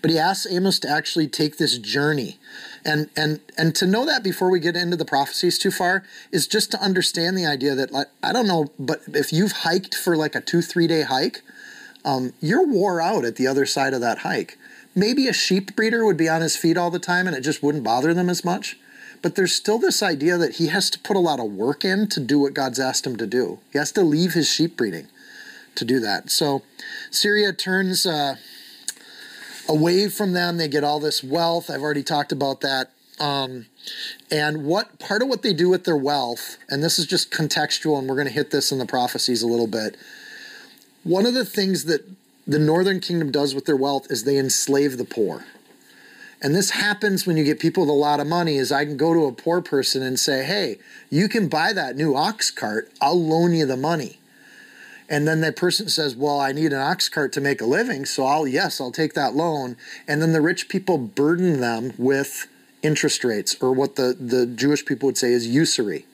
But 0.00 0.10
he 0.10 0.18
asks 0.18 0.50
Amos 0.50 0.78
to 0.80 0.88
actually 0.88 1.28
take 1.28 1.58
this 1.58 1.78
journey. 1.78 2.38
And 2.84 3.10
and 3.16 3.40
and 3.56 3.74
to 3.76 3.86
know 3.86 4.06
that 4.06 4.22
before 4.22 4.50
we 4.50 4.60
get 4.60 4.76
into 4.76 4.96
the 4.96 5.04
prophecies 5.04 5.58
too 5.58 5.70
far 5.70 6.04
is 6.32 6.46
just 6.46 6.70
to 6.70 6.82
understand 6.82 7.36
the 7.36 7.44
idea 7.44 7.74
that 7.74 7.92
like 7.92 8.06
I 8.22 8.32
don't 8.32 8.46
know, 8.46 8.72
but 8.78 9.00
if 9.08 9.32
you've 9.32 9.52
hiked 9.52 9.94
for 9.94 10.16
like 10.16 10.34
a 10.34 10.40
two, 10.40 10.62
three 10.62 10.86
day 10.86 11.02
hike, 11.02 11.42
um, 12.04 12.32
you're 12.40 12.66
wore 12.66 13.00
out 13.00 13.24
at 13.24 13.36
the 13.36 13.46
other 13.46 13.66
side 13.66 13.92
of 13.92 14.00
that 14.00 14.18
hike. 14.18 14.56
Maybe 14.94 15.28
a 15.28 15.32
sheep 15.32 15.76
breeder 15.76 16.04
would 16.04 16.16
be 16.16 16.28
on 16.28 16.40
his 16.40 16.56
feet 16.56 16.76
all 16.76 16.90
the 16.90 16.98
time 16.98 17.26
and 17.26 17.36
it 17.36 17.42
just 17.42 17.62
wouldn't 17.62 17.84
bother 17.84 18.14
them 18.14 18.30
as 18.30 18.44
much. 18.44 18.78
But 19.20 19.34
there's 19.34 19.52
still 19.52 19.78
this 19.78 20.02
idea 20.02 20.38
that 20.38 20.56
he 20.56 20.68
has 20.68 20.88
to 20.90 20.98
put 20.98 21.16
a 21.16 21.20
lot 21.20 21.40
of 21.40 21.52
work 21.52 21.84
in 21.84 22.08
to 22.10 22.20
do 22.20 22.38
what 22.38 22.54
God's 22.54 22.78
asked 22.78 23.06
him 23.06 23.16
to 23.16 23.26
do. 23.26 23.58
He 23.72 23.78
has 23.78 23.92
to 23.92 24.02
leave 24.02 24.34
his 24.34 24.48
sheep 24.48 24.76
breeding 24.76 25.08
to 25.78 25.84
do 25.84 26.00
that. 26.00 26.30
So 26.30 26.62
Syria 27.10 27.52
turns 27.52 28.06
uh, 28.06 28.36
away 29.68 30.08
from 30.08 30.32
them. 30.32 30.56
They 30.56 30.68
get 30.68 30.84
all 30.84 31.00
this 31.00 31.24
wealth. 31.24 31.70
I've 31.70 31.82
already 31.82 32.02
talked 32.02 32.32
about 32.32 32.60
that. 32.60 32.90
Um, 33.20 33.66
and 34.30 34.64
what 34.64 34.98
part 34.98 35.22
of 35.22 35.28
what 35.28 35.42
they 35.42 35.52
do 35.52 35.68
with 35.68 35.84
their 35.84 35.96
wealth, 35.96 36.56
and 36.68 36.82
this 36.82 36.98
is 36.98 37.06
just 37.06 37.32
contextual, 37.32 37.98
and 37.98 38.08
we're 38.08 38.14
going 38.14 38.28
to 38.28 38.32
hit 38.32 38.50
this 38.50 38.70
in 38.70 38.78
the 38.78 38.86
prophecies 38.86 39.42
a 39.42 39.46
little 39.46 39.66
bit. 39.66 39.96
One 41.02 41.26
of 41.26 41.34
the 41.34 41.44
things 41.44 41.84
that 41.84 42.04
the 42.46 42.58
northern 42.58 43.00
kingdom 43.00 43.30
does 43.30 43.54
with 43.54 43.64
their 43.66 43.76
wealth 43.76 44.06
is 44.10 44.24
they 44.24 44.38
enslave 44.38 44.98
the 44.98 45.04
poor. 45.04 45.44
And 46.40 46.54
this 46.54 46.70
happens 46.70 47.26
when 47.26 47.36
you 47.36 47.44
get 47.44 47.58
people 47.58 47.82
with 47.82 47.90
a 47.90 47.92
lot 47.92 48.20
of 48.20 48.26
money 48.26 48.56
is 48.56 48.70
I 48.70 48.84
can 48.84 48.96
go 48.96 49.12
to 49.12 49.24
a 49.24 49.32
poor 49.32 49.60
person 49.60 50.02
and 50.02 50.20
say, 50.20 50.44
"Hey, 50.44 50.78
you 51.10 51.28
can 51.28 51.48
buy 51.48 51.72
that 51.72 51.96
new 51.96 52.14
ox 52.14 52.50
cart. 52.50 52.92
I'll 53.00 53.20
loan 53.20 53.54
you 53.54 53.66
the 53.66 53.76
money." 53.76 54.17
And 55.08 55.26
then 55.26 55.40
that 55.40 55.56
person 55.56 55.88
says, 55.88 56.14
"Well, 56.14 56.38
I 56.38 56.52
need 56.52 56.72
an 56.72 56.80
ox 56.80 57.08
cart 57.08 57.32
to 57.32 57.40
make 57.40 57.60
a 57.60 57.66
living, 57.66 58.04
so 58.04 58.24
I'll 58.24 58.46
yes, 58.46 58.80
I'll 58.80 58.92
take 58.92 59.14
that 59.14 59.34
loan." 59.34 59.76
And 60.06 60.20
then 60.20 60.32
the 60.32 60.40
rich 60.40 60.68
people 60.68 60.98
burden 60.98 61.60
them 61.60 61.92
with 61.96 62.46
interest 62.82 63.24
rates 63.24 63.56
or 63.60 63.72
what 63.72 63.96
the 63.96 64.16
the 64.18 64.46
Jewish 64.46 64.84
people 64.84 65.06
would 65.06 65.18
say 65.18 65.32
is 65.32 65.46
usury 65.46 66.04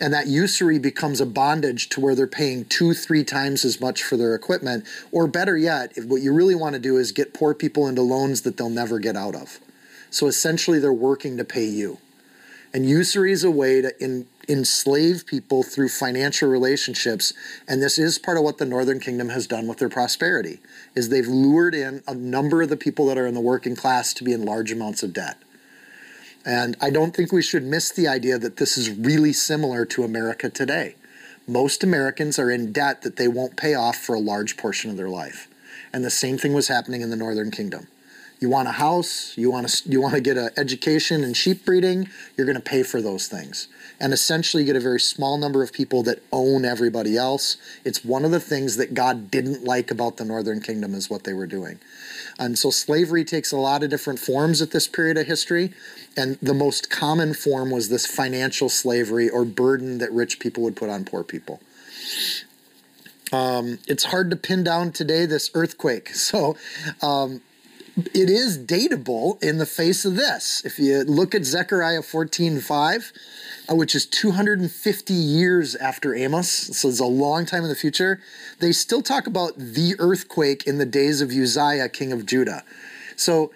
and 0.00 0.14
that 0.14 0.26
usury 0.26 0.78
becomes 0.78 1.20
a 1.20 1.26
bondage 1.26 1.90
to 1.90 2.00
where 2.00 2.14
they're 2.14 2.26
paying 2.26 2.64
two, 2.64 2.94
three 2.94 3.22
times 3.22 3.64
as 3.66 3.80
much 3.80 4.02
for 4.02 4.16
their 4.16 4.34
equipment. 4.34 4.86
Or 5.12 5.26
better 5.26 5.58
yet, 5.58 5.92
if 5.94 6.06
what 6.06 6.22
you 6.22 6.32
really 6.32 6.54
want 6.54 6.72
to 6.72 6.80
do 6.80 6.96
is 6.96 7.12
get 7.12 7.34
poor 7.34 7.52
people 7.52 7.86
into 7.86 8.00
loans 8.00 8.40
that 8.42 8.56
they'll 8.56 8.70
never 8.70 8.98
get 8.98 9.14
out 9.14 9.34
of. 9.34 9.60
So 10.10 10.26
essentially, 10.26 10.78
they're 10.78 10.92
working 10.92 11.36
to 11.36 11.44
pay 11.44 11.66
you. 11.66 11.98
And 12.72 12.88
usury 12.88 13.30
is 13.30 13.44
a 13.44 13.50
way 13.50 13.82
to 13.82 14.02
in, 14.02 14.26
enslave 14.50 15.24
people 15.26 15.62
through 15.62 15.88
financial 15.88 16.48
relationships. 16.48 17.32
And 17.68 17.80
this 17.80 17.98
is 17.98 18.18
part 18.18 18.36
of 18.36 18.42
what 18.42 18.58
the 18.58 18.66
Northern 18.66 18.98
Kingdom 18.98 19.28
has 19.28 19.46
done 19.46 19.68
with 19.68 19.78
their 19.78 19.88
prosperity, 19.88 20.60
is 20.94 21.08
they've 21.08 21.26
lured 21.26 21.74
in 21.74 22.02
a 22.06 22.14
number 22.14 22.62
of 22.62 22.68
the 22.68 22.76
people 22.76 23.06
that 23.06 23.18
are 23.18 23.26
in 23.26 23.34
the 23.34 23.40
working 23.40 23.76
class 23.76 24.12
to 24.14 24.24
be 24.24 24.32
in 24.32 24.44
large 24.44 24.72
amounts 24.72 25.02
of 25.02 25.12
debt. 25.12 25.38
And 26.44 26.76
I 26.80 26.90
don't 26.90 27.14
think 27.14 27.32
we 27.32 27.42
should 27.42 27.62
miss 27.62 27.90
the 27.90 28.08
idea 28.08 28.38
that 28.38 28.56
this 28.56 28.76
is 28.76 28.90
really 28.90 29.32
similar 29.32 29.84
to 29.86 30.04
America 30.04 30.50
today. 30.50 30.96
Most 31.46 31.84
Americans 31.84 32.38
are 32.38 32.50
in 32.50 32.72
debt 32.72 33.02
that 33.02 33.16
they 33.16 33.28
won't 33.28 33.56
pay 33.56 33.74
off 33.74 33.96
for 33.96 34.14
a 34.14 34.20
large 34.20 34.56
portion 34.56 34.90
of 34.90 34.96
their 34.96 35.08
life. 35.08 35.48
And 35.92 36.04
the 36.04 36.10
same 36.10 36.38
thing 36.38 36.54
was 36.54 36.68
happening 36.68 37.02
in 37.02 37.10
the 37.10 37.16
Northern 37.16 37.50
Kingdom. 37.50 37.88
You 38.40 38.48
want 38.48 38.68
a 38.68 38.72
house, 38.72 39.36
you 39.36 39.50
want 39.50 39.68
to 39.68 39.88
you 39.90 40.00
want 40.00 40.14
to 40.14 40.20
get 40.20 40.38
an 40.38 40.48
education 40.56 41.22
in 41.22 41.34
sheep 41.34 41.64
breeding, 41.66 42.08
you're 42.36 42.46
going 42.46 42.56
to 42.56 42.62
pay 42.62 42.82
for 42.82 43.02
those 43.02 43.28
things. 43.28 43.68
And 44.00 44.12
essentially 44.14 44.62
you 44.62 44.66
get 44.66 44.76
a 44.76 44.80
very 44.80 44.98
small 44.98 45.36
number 45.36 45.62
of 45.62 45.72
people 45.72 46.02
that 46.04 46.22
own 46.32 46.64
everybody 46.64 47.16
else. 47.16 47.58
It's 47.84 48.04
one 48.04 48.24
of 48.24 48.30
the 48.30 48.40
things 48.40 48.76
that 48.76 48.94
God 48.94 49.30
didn't 49.30 49.64
like 49.64 49.90
about 49.90 50.16
the 50.16 50.24
Northern 50.24 50.60
Kingdom 50.60 50.94
is 50.94 51.10
what 51.10 51.24
they 51.24 51.34
were 51.34 51.46
doing. 51.46 51.78
And 52.38 52.58
so 52.58 52.70
slavery 52.70 53.24
takes 53.24 53.52
a 53.52 53.58
lot 53.58 53.82
of 53.82 53.90
different 53.90 54.18
forms 54.18 54.62
at 54.62 54.70
this 54.70 54.88
period 54.88 55.18
of 55.18 55.26
history. 55.26 55.72
And 56.16 56.38
the 56.40 56.54
most 56.54 56.88
common 56.90 57.34
form 57.34 57.70
was 57.70 57.90
this 57.90 58.06
financial 58.06 58.70
slavery 58.70 59.28
or 59.28 59.44
burden 59.44 59.98
that 59.98 60.10
rich 60.12 60.40
people 60.40 60.62
would 60.62 60.76
put 60.76 60.88
on 60.88 61.04
poor 61.04 61.22
people. 61.22 61.60
Um, 63.32 63.78
it's 63.86 64.04
hard 64.04 64.30
to 64.30 64.36
pin 64.36 64.64
down 64.64 64.92
today 64.92 65.26
this 65.26 65.50
earthquake. 65.54 66.10
So 66.30 66.56
um, 67.02 67.42
it 68.14 68.30
is 68.30 68.56
dateable 68.56 69.42
in 69.42 69.58
the 69.58 69.66
face 69.66 70.04
of 70.04 70.16
this. 70.16 70.64
If 70.64 70.78
you 70.78 71.02
look 71.02 71.34
at 71.34 71.44
Zechariah 71.44 72.02
14 72.02 72.60
5, 72.60 73.12
uh, 73.12 73.18
Uh, 73.70 73.74
which 73.74 73.94
is 73.94 74.04
250 74.06 75.14
years 75.14 75.76
after 75.76 76.14
Amos, 76.14 76.50
so 76.50 76.88
it's 76.88 76.98
a 76.98 77.04
long 77.04 77.46
time 77.46 77.62
in 77.62 77.68
the 77.68 77.76
future, 77.76 78.20
they 78.58 78.72
still 78.72 79.02
talk 79.02 79.26
about 79.26 79.56
the 79.56 79.94
earthquake 79.98 80.66
in 80.66 80.78
the 80.78 80.86
days 80.86 81.20
of 81.20 81.30
Uzziah, 81.30 81.88
king 81.88 82.10
of 82.12 82.26
Judah. 82.26 82.64
So 83.14 83.52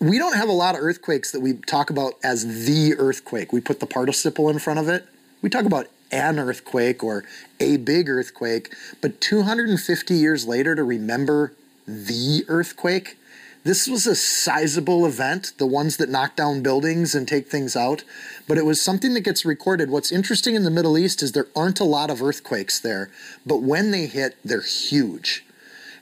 we 0.00 0.18
don't 0.18 0.34
have 0.34 0.48
a 0.48 0.52
lot 0.52 0.74
of 0.74 0.80
earthquakes 0.80 1.30
that 1.30 1.40
we 1.40 1.54
talk 1.54 1.90
about 1.90 2.14
as 2.24 2.66
the 2.66 2.96
earthquake. 2.98 3.52
We 3.52 3.60
put 3.60 3.78
the 3.78 3.86
participle 3.86 4.48
in 4.48 4.58
front 4.58 4.80
of 4.80 4.88
it. 4.88 5.06
We 5.42 5.48
talk 5.48 5.64
about 5.64 5.86
an 6.10 6.40
earthquake 6.40 7.04
or 7.04 7.24
a 7.60 7.76
big 7.76 8.08
earthquake, 8.08 8.74
but 9.00 9.20
250 9.20 10.14
years 10.14 10.44
later 10.44 10.74
to 10.74 10.82
remember 10.82 11.52
the 11.86 12.44
earthquake, 12.48 13.16
this 13.64 13.86
was 13.86 14.06
a 14.06 14.16
sizable 14.16 15.06
event, 15.06 15.52
the 15.58 15.66
ones 15.66 15.96
that 15.98 16.10
knock 16.10 16.34
down 16.34 16.62
buildings 16.62 17.14
and 17.14 17.28
take 17.28 17.48
things 17.48 17.76
out, 17.76 18.02
but 18.48 18.58
it 18.58 18.64
was 18.64 18.82
something 18.82 19.14
that 19.14 19.20
gets 19.20 19.44
recorded. 19.44 19.90
What's 19.90 20.10
interesting 20.10 20.54
in 20.54 20.64
the 20.64 20.70
Middle 20.70 20.98
East 20.98 21.22
is 21.22 21.32
there 21.32 21.46
aren't 21.54 21.78
a 21.78 21.84
lot 21.84 22.10
of 22.10 22.22
earthquakes 22.22 22.80
there, 22.80 23.10
but 23.46 23.62
when 23.62 23.92
they 23.92 24.06
hit, 24.06 24.36
they're 24.44 24.62
huge. 24.62 25.44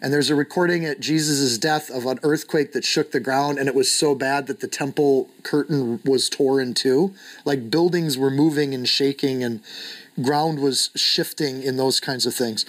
And 0.02 0.14
there's 0.14 0.31
a 0.31 0.35
recording 0.35 0.87
at 0.87 1.00
Jesus' 1.00 1.59
death 1.59 1.90
of 1.90 2.07
an 2.07 2.19
earthquake 2.23 2.73
that 2.73 2.85
shook 2.85 3.12
the 3.12 3.21
ground, 3.21 3.59
and 3.59 3.69
it 3.69 3.75
was 3.75 3.90
so 3.90 4.14
bad 4.14 4.47
that 4.47 4.61
the 4.61 4.67
temple 4.67 5.29
curtain 5.43 6.00
was 6.05 6.31
torn 6.31 6.62
in 6.62 6.75
two. 6.75 7.14
Like 7.45 7.71
buildings 7.71 8.17
were 8.17 8.31
moving 8.31 8.73
and 8.73 8.88
shaking, 8.88 9.45
and 9.45 9.61
ground 10.23 10.61
was 10.61 10.88
shifting 10.97 11.62
in 11.62 11.76
those 11.76 12.00
kinds 12.00 12.25
of 12.25 12.35
things. 12.35 12.64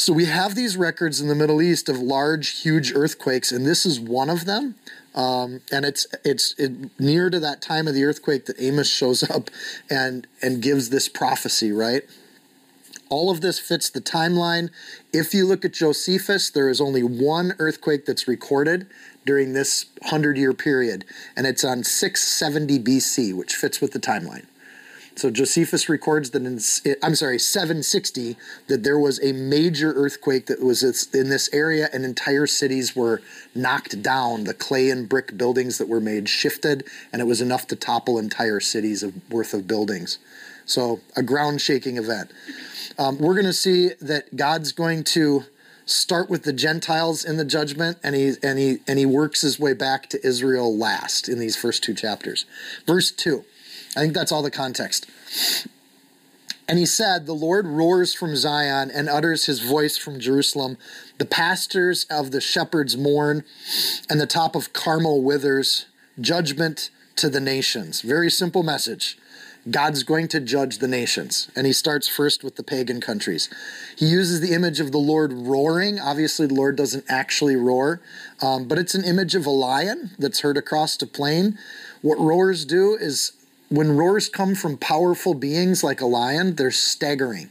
So 0.00 0.14
we 0.14 0.24
have 0.24 0.54
these 0.54 0.78
records 0.78 1.20
in 1.20 1.28
the 1.28 1.34
Middle 1.34 1.60
East 1.60 1.90
of 1.90 1.98
large, 1.98 2.62
huge 2.62 2.90
earthquakes, 2.94 3.52
and 3.52 3.66
this 3.66 3.84
is 3.84 4.00
one 4.00 4.30
of 4.30 4.46
them. 4.46 4.76
Um, 5.14 5.60
and 5.70 5.84
it's 5.84 6.06
it's 6.24 6.54
it, 6.58 6.98
near 6.98 7.28
to 7.28 7.38
that 7.40 7.60
time 7.60 7.86
of 7.86 7.92
the 7.92 8.04
earthquake 8.04 8.46
that 8.46 8.58
Amos 8.58 8.88
shows 8.88 9.22
up 9.30 9.50
and 9.90 10.26
and 10.40 10.62
gives 10.62 10.88
this 10.88 11.06
prophecy, 11.06 11.70
right? 11.70 12.04
All 13.10 13.30
of 13.30 13.42
this 13.42 13.58
fits 13.58 13.90
the 13.90 14.00
timeline. 14.00 14.70
If 15.12 15.34
you 15.34 15.44
look 15.44 15.66
at 15.66 15.74
Josephus, 15.74 16.48
there 16.48 16.70
is 16.70 16.80
only 16.80 17.02
one 17.02 17.52
earthquake 17.58 18.06
that's 18.06 18.26
recorded 18.26 18.86
during 19.26 19.52
this 19.52 19.84
100 20.00 20.38
year 20.38 20.54
period, 20.54 21.04
and 21.36 21.46
it's 21.46 21.62
on 21.62 21.84
670 21.84 22.78
BC, 22.78 23.36
which 23.36 23.54
fits 23.54 23.82
with 23.82 23.92
the 23.92 24.00
timeline. 24.00 24.46
So 25.20 25.30
Josephus 25.30 25.90
records 25.90 26.30
that 26.30 26.46
in, 26.46 26.58
I'm 27.02 27.14
sorry, 27.14 27.38
760, 27.38 28.38
that 28.68 28.84
there 28.84 28.98
was 28.98 29.22
a 29.22 29.32
major 29.32 29.92
earthquake 29.92 30.46
that 30.46 30.62
was 30.62 30.82
in 31.12 31.28
this 31.28 31.50
area 31.52 31.90
and 31.92 32.06
entire 32.06 32.46
cities 32.46 32.96
were 32.96 33.20
knocked 33.54 34.02
down. 34.02 34.44
The 34.44 34.54
clay 34.54 34.88
and 34.88 35.06
brick 35.06 35.36
buildings 35.36 35.76
that 35.76 35.88
were 35.88 36.00
made 36.00 36.30
shifted, 36.30 36.84
and 37.12 37.20
it 37.20 37.26
was 37.26 37.42
enough 37.42 37.66
to 37.66 37.76
topple 37.76 38.18
entire 38.18 38.60
cities 38.60 39.02
of, 39.02 39.12
worth 39.30 39.52
of 39.52 39.66
buildings. 39.66 40.18
So 40.64 41.00
a 41.14 41.22
ground 41.22 41.60
shaking 41.60 41.98
event. 41.98 42.32
Um, 42.98 43.18
we're 43.18 43.34
going 43.34 43.44
to 43.44 43.52
see 43.52 43.90
that 44.00 44.36
God's 44.36 44.72
going 44.72 45.04
to 45.04 45.44
start 45.84 46.30
with 46.30 46.44
the 46.44 46.52
Gentiles 46.54 47.26
in 47.26 47.36
the 47.36 47.44
judgment, 47.44 47.98
and 48.02 48.14
he 48.14 48.36
and 48.42 48.58
he 48.58 48.78
and 48.88 48.98
he 48.98 49.04
works 49.04 49.42
his 49.42 49.60
way 49.60 49.74
back 49.74 50.08
to 50.10 50.26
Israel 50.26 50.74
last 50.74 51.28
in 51.28 51.38
these 51.38 51.56
first 51.56 51.82
two 51.82 51.92
chapters. 51.92 52.46
Verse 52.86 53.10
two. 53.10 53.44
I 53.96 54.00
think 54.00 54.14
that's 54.14 54.32
all 54.32 54.42
the 54.42 54.50
context. 54.50 55.06
And 56.68 56.78
he 56.78 56.86
said, 56.86 57.26
The 57.26 57.32
Lord 57.32 57.66
roars 57.66 58.14
from 58.14 58.36
Zion 58.36 58.92
and 58.92 59.08
utters 59.08 59.46
his 59.46 59.58
voice 59.58 59.96
from 59.96 60.20
Jerusalem. 60.20 60.78
The 61.18 61.24
pastors 61.24 62.04
of 62.04 62.30
the 62.30 62.40
shepherds 62.40 62.96
mourn, 62.96 63.44
and 64.08 64.20
the 64.20 64.26
top 64.26 64.54
of 64.54 64.72
Carmel 64.72 65.20
withers. 65.20 65.86
Judgment 66.20 66.90
to 67.16 67.28
the 67.28 67.40
nations. 67.40 68.02
Very 68.02 68.30
simple 68.30 68.62
message. 68.62 69.18
God's 69.68 70.04
going 70.04 70.28
to 70.28 70.40
judge 70.40 70.78
the 70.78 70.88
nations. 70.88 71.50
And 71.56 71.66
he 71.66 71.72
starts 71.72 72.08
first 72.08 72.44
with 72.44 72.56
the 72.56 72.62
pagan 72.62 73.00
countries. 73.00 73.50
He 73.96 74.06
uses 74.06 74.40
the 74.40 74.54
image 74.54 74.80
of 74.80 74.92
the 74.92 74.98
Lord 74.98 75.32
roaring. 75.32 75.98
Obviously, 75.98 76.46
the 76.46 76.54
Lord 76.54 76.76
doesn't 76.76 77.04
actually 77.08 77.56
roar, 77.56 78.00
um, 78.40 78.68
but 78.68 78.78
it's 78.78 78.94
an 78.94 79.04
image 79.04 79.34
of 79.34 79.44
a 79.44 79.50
lion 79.50 80.10
that's 80.18 80.40
heard 80.40 80.56
across 80.56 81.00
a 81.02 81.06
plain. 81.06 81.58
What 82.00 82.18
roars 82.18 82.64
do 82.64 82.94
is 82.94 83.32
when 83.70 83.96
roars 83.96 84.28
come 84.28 84.54
from 84.54 84.76
powerful 84.76 85.32
beings 85.32 85.82
like 85.82 86.00
a 86.00 86.06
lion, 86.06 86.56
they're 86.56 86.72
staggering. 86.72 87.50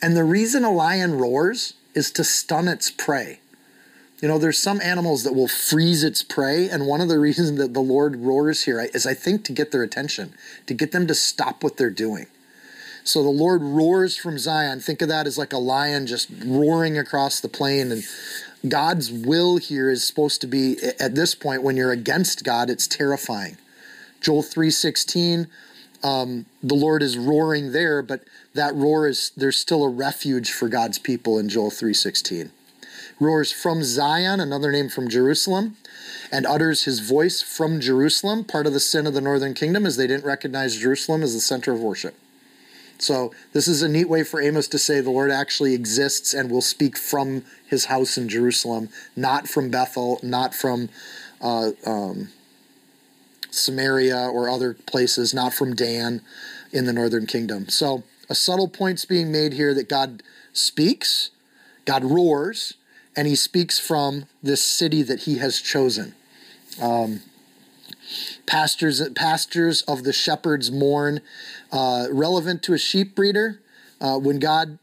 And 0.00 0.16
the 0.16 0.24
reason 0.24 0.62
a 0.62 0.70
lion 0.70 1.18
roars 1.18 1.74
is 1.94 2.10
to 2.12 2.22
stun 2.22 2.68
its 2.68 2.90
prey. 2.90 3.40
You 4.20 4.28
know, 4.28 4.38
there's 4.38 4.58
some 4.58 4.80
animals 4.82 5.24
that 5.24 5.34
will 5.34 5.48
freeze 5.48 6.04
its 6.04 6.22
prey, 6.22 6.68
and 6.68 6.86
one 6.86 7.00
of 7.00 7.08
the 7.08 7.18
reasons 7.28 7.56
that 7.58 7.72
the 7.72 7.80
Lord 7.80 8.16
roars 8.16 8.64
here 8.64 8.80
is, 8.92 9.06
I 9.06 9.14
think, 9.14 9.44
to 9.44 9.52
get 9.52 9.72
their 9.72 9.82
attention, 9.82 10.34
to 10.66 10.74
get 10.74 10.92
them 10.92 11.06
to 11.06 11.14
stop 11.14 11.64
what 11.64 11.78
they're 11.78 11.90
doing. 11.90 12.26
So 13.02 13.22
the 13.22 13.30
Lord 13.30 13.62
roars 13.62 14.18
from 14.18 14.38
Zion. 14.38 14.80
Think 14.80 15.00
of 15.00 15.08
that 15.08 15.26
as 15.26 15.38
like 15.38 15.54
a 15.54 15.58
lion 15.58 16.06
just 16.06 16.28
roaring 16.44 16.98
across 16.98 17.40
the 17.40 17.48
plain. 17.48 17.90
And 17.90 18.04
God's 18.68 19.10
will 19.10 19.56
here 19.56 19.88
is 19.88 20.04
supposed 20.04 20.42
to 20.42 20.46
be, 20.46 20.76
at 21.00 21.14
this 21.14 21.34
point, 21.34 21.62
when 21.62 21.74
you're 21.74 21.92
against 21.92 22.44
God, 22.44 22.68
it's 22.68 22.86
terrifying. 22.86 23.56
Joel 24.20 24.42
3:16 24.42 25.46
um, 26.02 26.46
the 26.62 26.74
Lord 26.74 27.02
is 27.02 27.18
roaring 27.18 27.72
there, 27.72 28.02
but 28.02 28.22
that 28.54 28.74
roar 28.74 29.08
is 29.08 29.32
there's 29.36 29.58
still 29.58 29.84
a 29.84 29.88
refuge 29.88 30.52
for 30.52 30.68
God's 30.68 30.98
people 30.98 31.38
in 31.38 31.48
Joel 31.48 31.70
3:16. 31.70 32.50
Roars 33.20 33.50
from 33.50 33.82
Zion, 33.82 34.38
another 34.38 34.70
name 34.70 34.88
from 34.88 35.08
Jerusalem, 35.08 35.76
and 36.30 36.46
utters 36.46 36.84
his 36.84 37.00
voice 37.00 37.42
from 37.42 37.80
Jerusalem. 37.80 38.44
Part 38.44 38.66
of 38.66 38.72
the 38.72 38.80
sin 38.80 39.08
of 39.08 39.14
the 39.14 39.20
northern 39.20 39.54
kingdom 39.54 39.86
is 39.86 39.96
they 39.96 40.06
didn't 40.06 40.24
recognize 40.24 40.76
Jerusalem 40.76 41.24
as 41.24 41.34
the 41.34 41.40
center 41.40 41.72
of 41.72 41.80
worship. 41.80 42.14
So 42.98 43.32
this 43.52 43.66
is 43.66 43.82
a 43.82 43.88
neat 43.88 44.08
way 44.08 44.22
for 44.22 44.40
Amos 44.40 44.68
to 44.68 44.78
say 44.78 45.00
the 45.00 45.10
Lord 45.10 45.30
actually 45.30 45.74
exists 45.74 46.32
and 46.32 46.50
will 46.50 46.62
speak 46.62 46.96
from 46.96 47.44
his 47.66 47.86
house 47.86 48.16
in 48.16 48.28
Jerusalem, 48.28 48.88
not 49.16 49.48
from 49.48 49.68
Bethel, 49.68 50.20
not 50.22 50.54
from 50.54 50.88
uh, 51.40 51.70
um, 51.86 52.28
Samaria 53.50 54.28
or 54.28 54.48
other 54.48 54.74
places, 54.74 55.32
not 55.34 55.54
from 55.54 55.74
Dan 55.74 56.22
in 56.72 56.84
the 56.84 56.92
northern 56.92 57.26
kingdom. 57.26 57.68
So, 57.68 58.04
a 58.30 58.34
subtle 58.34 58.68
point's 58.68 59.04
being 59.04 59.32
made 59.32 59.54
here 59.54 59.72
that 59.72 59.88
God 59.88 60.22
speaks, 60.52 61.30
God 61.86 62.04
roars, 62.04 62.74
and 63.16 63.26
he 63.26 63.34
speaks 63.34 63.78
from 63.78 64.26
this 64.42 64.62
city 64.62 65.02
that 65.02 65.20
he 65.20 65.38
has 65.38 65.60
chosen. 65.60 66.14
Um, 66.80 67.22
pastures 68.46 69.00
of 69.82 70.04
the 70.04 70.12
shepherds 70.12 70.70
mourn. 70.70 71.20
Uh, 71.72 72.06
relevant 72.10 72.62
to 72.64 72.72
a 72.72 72.78
sheep 72.78 73.14
breeder, 73.14 73.60
uh, 74.00 74.18
when 74.18 74.38
God 74.38 74.78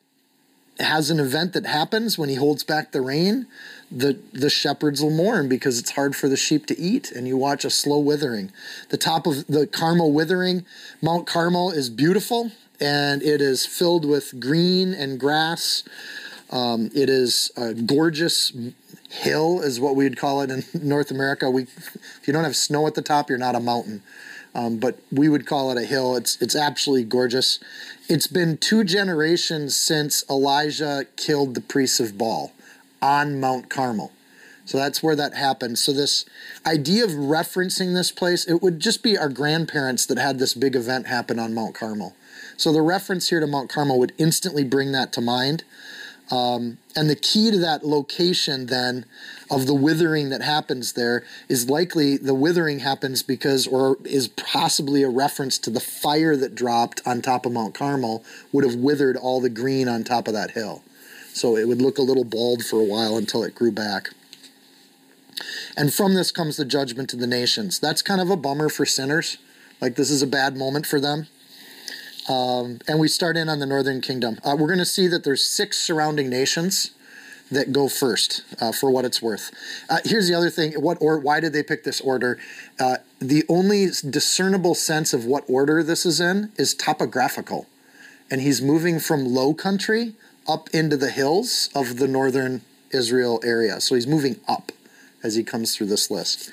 has 0.79 1.09
an 1.09 1.19
event 1.19 1.53
that 1.53 1.65
happens, 1.65 2.17
when 2.17 2.29
he 2.29 2.35
holds 2.35 2.63
back 2.63 2.91
the 2.91 3.01
rain, 3.01 3.47
the, 3.95 4.19
the 4.33 4.49
shepherds 4.49 5.01
will 5.01 5.09
mourn 5.09 5.47
because 5.47 5.79
it's 5.79 5.91
hard 5.91 6.15
for 6.15 6.27
the 6.27 6.35
sheep 6.35 6.65
to 6.67 6.77
eat, 6.77 7.11
and 7.11 7.27
you 7.27 7.37
watch 7.37 7.63
a 7.63 7.69
slow 7.69 7.97
withering. 7.97 8.51
The 8.89 8.97
top 8.97 9.25
of 9.25 9.47
the 9.47 9.65
Carmel 9.65 10.11
withering, 10.11 10.65
Mount 11.01 11.25
Carmel 11.25 11.71
is 11.71 11.89
beautiful, 11.89 12.51
and 12.81 13.23
it 13.23 13.41
is 13.41 13.65
filled 13.65 14.03
with 14.05 14.39
green 14.39 14.93
and 14.93 15.17
grass. 15.17 15.83
Um, 16.51 16.91
it 16.93 17.09
is 17.09 17.51
a 17.55 17.73
gorgeous 17.73 18.51
hill, 19.09 19.61
is 19.61 19.79
what 19.79 19.95
we'd 19.95 20.17
call 20.17 20.41
it 20.41 20.51
in 20.51 20.63
North 20.87 21.09
America. 21.09 21.49
We, 21.49 21.63
if 21.63 22.21
you 22.25 22.33
don't 22.33 22.43
have 22.43 22.55
snow 22.55 22.85
at 22.87 22.95
the 22.95 23.01
top, 23.01 23.29
you're 23.29 23.37
not 23.37 23.55
a 23.55 23.61
mountain. 23.61 24.03
Um, 24.53 24.77
but 24.77 24.99
we 25.11 25.27
would 25.27 25.45
call 25.45 25.71
it 25.71 25.77
a 25.77 25.85
hill. 25.85 26.15
It's 26.15 26.41
it's 26.41 26.55
absolutely 26.55 27.03
gorgeous. 27.03 27.59
It's 28.07 28.27
been 28.27 28.57
two 28.57 28.85
generations 28.85 29.75
since 29.75 30.23
Elijah 30.29 31.05
killed 31.17 31.55
the 31.55 31.61
priests 31.61 31.99
of 31.99 32.17
Baal 32.17 32.53
on 33.01 33.39
Mount 33.39 33.69
Carmel. 33.69 34.11
So 34.65 34.79
that's 34.79 35.03
where 35.03 35.15
that 35.15 35.35
happened. 35.35 35.77
So 35.77 35.93
this 35.93 36.25
idea 36.65 37.05
of 37.05 37.11
referencing 37.11 37.93
this 37.93 38.11
place, 38.11 38.45
it 38.45 38.63
would 38.63 38.79
just 38.79 39.03
be 39.03 39.17
our 39.17 39.29
grandparents 39.29 40.07
that 40.07 40.17
had 40.17 40.39
this 40.39 40.55
big 40.55 40.75
event 40.75 41.05
happen 41.07 41.39
on 41.39 41.53
Mount 41.53 41.75
Carmel. 41.75 42.15
So 42.57 42.73
the 42.73 42.81
reference 42.81 43.29
here 43.29 43.39
to 43.39 43.47
Mount 43.47 43.69
Carmel 43.69 43.99
would 43.99 44.13
instantly 44.17 44.63
bring 44.63 44.91
that 44.93 45.13
to 45.13 45.21
mind. 45.21 45.63
Um, 46.31 46.79
and 46.95 47.07
the 47.07 47.15
key 47.15 47.51
to 47.51 47.57
that 47.59 47.85
location 47.85 48.65
then 48.65 49.05
of 49.51 49.67
the 49.67 49.75
withering 49.75 50.29
that 50.29 50.41
happens 50.41 50.93
there 50.93 51.23
is 51.47 51.69
likely 51.69 52.17
the 52.17 52.33
withering 52.33 52.79
happens 52.79 53.21
because, 53.21 53.67
or 53.67 53.97
is 54.03 54.29
possibly 54.29 55.03
a 55.03 55.09
reference 55.09 55.59
to 55.59 55.69
the 55.69 55.79
fire 55.79 56.35
that 56.35 56.55
dropped 56.55 57.01
on 57.05 57.21
top 57.21 57.45
of 57.45 57.51
Mount 57.51 57.75
Carmel 57.75 58.23
would 58.51 58.63
have 58.63 58.73
withered 58.73 59.15
all 59.15 59.39
the 59.39 59.51
green 59.51 59.87
on 59.87 60.03
top 60.03 60.27
of 60.27 60.33
that 60.33 60.51
hill. 60.51 60.81
So 61.35 61.57
it 61.57 61.67
would 61.67 61.81
look 61.81 61.97
a 61.97 62.01
little 62.01 62.23
bald 62.23 62.63
for 62.63 62.79
a 62.79 62.85
while 62.85 63.17
until 63.17 63.43
it 63.43 63.53
grew 63.53 63.71
back. 63.71 64.11
And 65.75 65.93
from 65.93 66.13
this 66.13 66.31
comes 66.31 66.55
the 66.55 66.63
judgment 66.63 67.09
to 67.09 67.17
the 67.17 67.27
nations. 67.27 67.77
That's 67.77 68.01
kind 68.01 68.21
of 68.21 68.29
a 68.29 68.37
bummer 68.37 68.69
for 68.69 68.85
sinners. 68.85 69.37
Like 69.81 69.97
this 69.97 70.09
is 70.09 70.21
a 70.21 70.27
bad 70.27 70.55
moment 70.55 70.85
for 70.85 70.97
them. 70.97 71.27
Um, 72.29 72.79
and 72.87 73.01
we 73.01 73.09
start 73.09 73.35
in 73.35 73.49
on 73.49 73.59
the 73.59 73.65
northern 73.65 73.99
kingdom. 73.99 74.39
Uh, 74.45 74.55
we're 74.57 74.67
going 74.67 74.79
to 74.79 74.85
see 74.85 75.07
that 75.07 75.25
there's 75.25 75.45
six 75.45 75.77
surrounding 75.77 76.29
nations 76.29 76.91
that 77.51 77.73
go 77.73 77.89
first 77.89 78.43
uh, 78.61 78.71
for 78.71 78.89
what 78.89 79.03
it's 79.03 79.21
worth. 79.21 79.51
Uh, 79.89 79.97
here's 80.05 80.29
the 80.29 80.33
other 80.33 80.49
thing: 80.49 80.71
what 80.81 80.97
or 81.01 81.19
why 81.19 81.41
did 81.41 81.51
they 81.51 81.61
pick 81.61 81.83
this 81.83 81.99
order? 81.99 82.39
Uh, 82.79 82.97
the 83.19 83.43
only 83.49 83.87
discernible 84.09 84.73
sense 84.73 85.13
of 85.13 85.25
what 85.25 85.43
order 85.49 85.83
this 85.83 86.05
is 86.05 86.21
in 86.21 86.53
is 86.57 86.73
topographical, 86.73 87.67
and 88.31 88.41
he's 88.41 88.61
moving 88.61 88.99
from 88.99 89.25
low 89.25 89.53
country 89.53 90.15
up 90.47 90.69
into 90.71 90.97
the 90.97 91.09
hills 91.09 91.69
of 91.75 91.97
the 91.97 92.07
northern 92.07 92.61
Israel 92.91 93.39
area. 93.43 93.81
So 93.81 93.95
he's 93.95 94.07
moving 94.07 94.39
up 94.47 94.71
as 95.23 95.35
he 95.35 95.43
comes 95.43 95.75
through 95.75 95.87
this 95.87 96.11
list. 96.11 96.51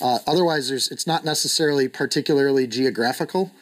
Uh, 0.00 0.18
otherwise, 0.26 0.70
it's 0.70 1.06
not 1.06 1.24
necessarily 1.24 1.88
particularly 1.88 2.66
geographical 2.66 3.52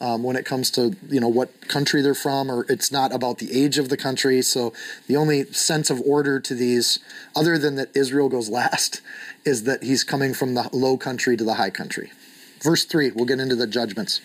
um, 0.00 0.24
when 0.24 0.34
it 0.34 0.44
comes 0.44 0.70
to 0.72 0.96
you 1.08 1.20
know 1.20 1.28
what 1.28 1.68
country 1.68 2.02
they're 2.02 2.14
from, 2.14 2.50
or 2.50 2.66
it's 2.68 2.90
not 2.90 3.14
about 3.14 3.38
the 3.38 3.52
age 3.52 3.78
of 3.78 3.88
the 3.88 3.96
country. 3.96 4.42
So 4.42 4.72
the 5.06 5.16
only 5.16 5.44
sense 5.52 5.90
of 5.90 6.00
order 6.04 6.40
to 6.40 6.54
these, 6.54 6.98
other 7.36 7.56
than 7.56 7.76
that 7.76 7.96
Israel 7.96 8.28
goes 8.28 8.48
last, 8.48 9.00
is 9.44 9.64
that 9.64 9.82
he's 9.82 10.04
coming 10.04 10.34
from 10.34 10.54
the 10.54 10.68
low 10.72 10.96
country 10.96 11.36
to 11.36 11.44
the 11.44 11.54
high 11.54 11.70
country. 11.70 12.12
Verse 12.60 12.84
three, 12.84 13.10
we'll 13.10 13.26
get 13.26 13.40
into 13.40 13.56
the 13.56 13.66
judgments. 13.66 14.20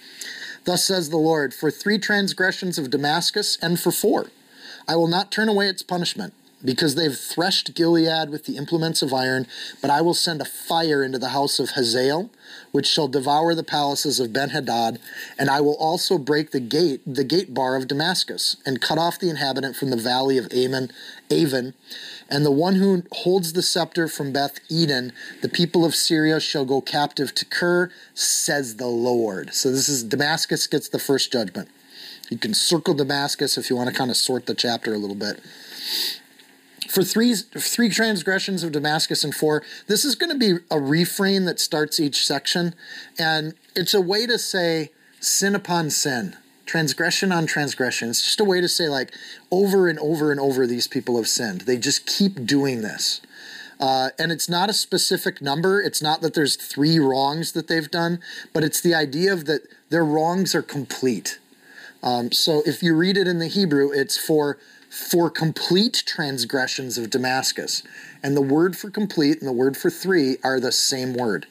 Thus 0.66 0.84
says 0.84 1.10
the 1.10 1.18
Lord: 1.18 1.54
For 1.54 1.72
three 1.72 2.00
transgressions 2.00 2.78
of 2.78 2.90
Damascus, 2.90 3.58
and 3.62 3.80
for 3.80 3.92
four, 3.92 4.32
I 4.88 4.96
will 4.96 5.08
not 5.08 5.32
turn 5.32 5.50
away 5.50 5.68
its 5.68 5.84
punishment 5.84 6.34
because 6.64 6.96
they've 6.96 7.18
threshed 7.18 7.76
Gilead 7.76 8.30
with 8.30 8.46
the 8.46 8.58
implements 8.58 9.02
of 9.02 9.14
iron, 9.14 9.48
but 9.82 9.92
I 9.92 10.02
will 10.02 10.14
send 10.14 10.42
a 10.42 10.46
fire 10.46 11.04
into 11.04 11.20
the 11.20 11.30
house 11.30 11.60
of 11.60 11.72
Hazael, 11.72 12.32
which 12.72 12.88
shall 12.88 13.08
devour 13.08 13.54
the 13.54 13.64
palaces 13.64 14.20
of 14.20 14.30
Benhadad, 14.30 14.98
and 15.38 15.50
I 15.50 15.62
will 15.62 15.76
also 15.76 16.18
break 16.18 16.52
the 16.52 16.60
gate, 16.60 17.02
the 17.06 17.24
gate 17.24 17.54
bar 17.54 17.76
of 17.76 17.88
Damascus, 17.88 18.58
and 18.66 18.82
cut 18.82 18.98
off 18.98 19.20
the 19.20 19.30
inhabitant 19.30 19.76
from 19.76 19.92
the 19.92 19.98
valley 19.98 20.38
of 20.38 20.52
Ammon, 20.52 20.90
Aven, 21.30 21.74
and 22.30 22.46
the 22.46 22.52
one 22.52 22.76
who 22.76 23.04
holds 23.12 23.54
the 23.54 23.62
scepter 23.62 24.08
from 24.08 24.34
Beth 24.34 24.60
Eden, 24.70 25.14
the 25.42 25.50
people 25.50 25.86
of 25.86 25.96
Syria 25.96 26.40
shall 26.40 26.66
go 26.66 26.82
captive 26.82 27.36
to 27.36 27.46
Kir, 27.46 27.92
says 28.14 28.78
the 28.78 28.88
Lord. 28.88 29.54
So 29.54 29.70
this 29.70 29.90
is 29.90 30.04
Damascus 30.04 30.66
gets 30.66 30.90
the 30.90 31.00
first 31.00 31.32
judgment. 31.32 31.70
You 32.30 32.38
can 32.38 32.54
circle 32.54 32.94
Damascus 32.94 33.58
if 33.58 33.70
you 33.70 33.76
want 33.76 33.90
to 33.90 33.96
kind 33.96 34.12
of 34.12 34.18
sort 34.18 34.46
the 34.46 34.56
chapter 34.56 34.94
a 34.94 34.98
little 34.98 35.16
bit 35.16 35.40
for 36.88 37.04
three 37.04 37.36
three 37.36 37.90
transgressions 37.90 38.64
of 38.64 38.72
Damascus 38.72 39.24
and 39.24 39.36
four, 39.36 39.64
this 39.88 40.06
is 40.06 40.16
going 40.16 40.32
to 40.32 40.38
be 40.38 40.64
a 40.72 40.80
refrain 40.80 41.46
that 41.46 41.60
starts 41.60 42.00
each 42.00 42.26
section, 42.26 42.74
and 43.20 43.54
it's 43.76 43.94
a 43.94 44.02
way 44.02 44.26
to 44.26 44.38
say 44.40 44.92
sin 45.20 45.56
upon 45.56 45.90
sin, 45.90 46.36
transgression 46.66 47.32
on 47.32 47.46
transgression. 47.46 48.10
It's 48.10 48.24
just 48.24 48.40
a 48.40 48.46
way 48.46 48.62
to 48.62 48.68
say 48.68 48.88
like 48.88 49.12
over 49.52 49.88
and 49.88 50.00
over 50.00 50.32
and 50.32 50.40
over 50.40 50.66
these 50.66 50.88
people 50.88 51.18
have 51.18 51.28
sinned. 51.28 51.62
They 51.62 51.78
just 51.78 52.06
keep 52.06 52.46
doing 52.46 52.82
this. 52.82 53.22
Uh, 53.80 54.10
and 54.18 54.32
it's 54.32 54.50
not 54.50 54.72
a 54.72 54.74
specific 54.74 55.40
number. 55.40 55.80
It's 55.80 56.02
not 56.02 56.22
that 56.22 56.34
there's 56.34 56.56
three 56.56 56.98
wrongs 56.98 57.52
that 57.52 57.68
they've 57.68 57.92
done, 57.92 58.20
but 58.52 58.64
it's 58.64 58.82
the 58.82 58.96
idea 58.96 59.32
of 59.32 59.46
that 59.46 59.68
their 59.90 60.04
wrongs 60.04 60.56
are 60.56 60.64
complete. 60.64 61.38
Um, 62.04 62.32
so 62.32 62.62
if 62.66 62.84
you 62.84 62.96
read 62.96 63.18
it 63.18 63.28
in 63.28 63.40
the 63.40 63.48
Hebrew, 63.48 63.92
it's 63.92 64.18
for 64.18 64.58
for 64.90 65.30
complete 65.30 66.02
transgressions 66.06 66.98
of 66.98 67.10
Damascus. 67.10 67.84
And 68.24 68.38
the 68.38 68.42
word 68.42 68.78
for 68.78 68.90
complete 68.90 69.40
and 69.40 69.48
the 69.48 69.54
word 69.54 69.76
for 69.76 69.90
three 69.90 70.38
are 70.44 70.60
the 70.60 70.72
same 70.72 71.14
word. 71.14 71.46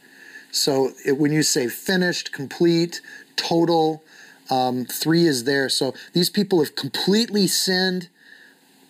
So 0.50 0.92
it, 1.04 1.18
when 1.18 1.32
you 1.32 1.42
say 1.42 1.68
finished, 1.68 2.32
complete, 2.32 3.02
total, 3.36 4.02
um, 4.50 4.86
three 4.86 5.26
is 5.26 5.44
there. 5.44 5.68
So 5.68 5.94
these 6.12 6.30
people 6.30 6.60
have 6.60 6.74
completely 6.74 7.46
sinned, 7.46 8.08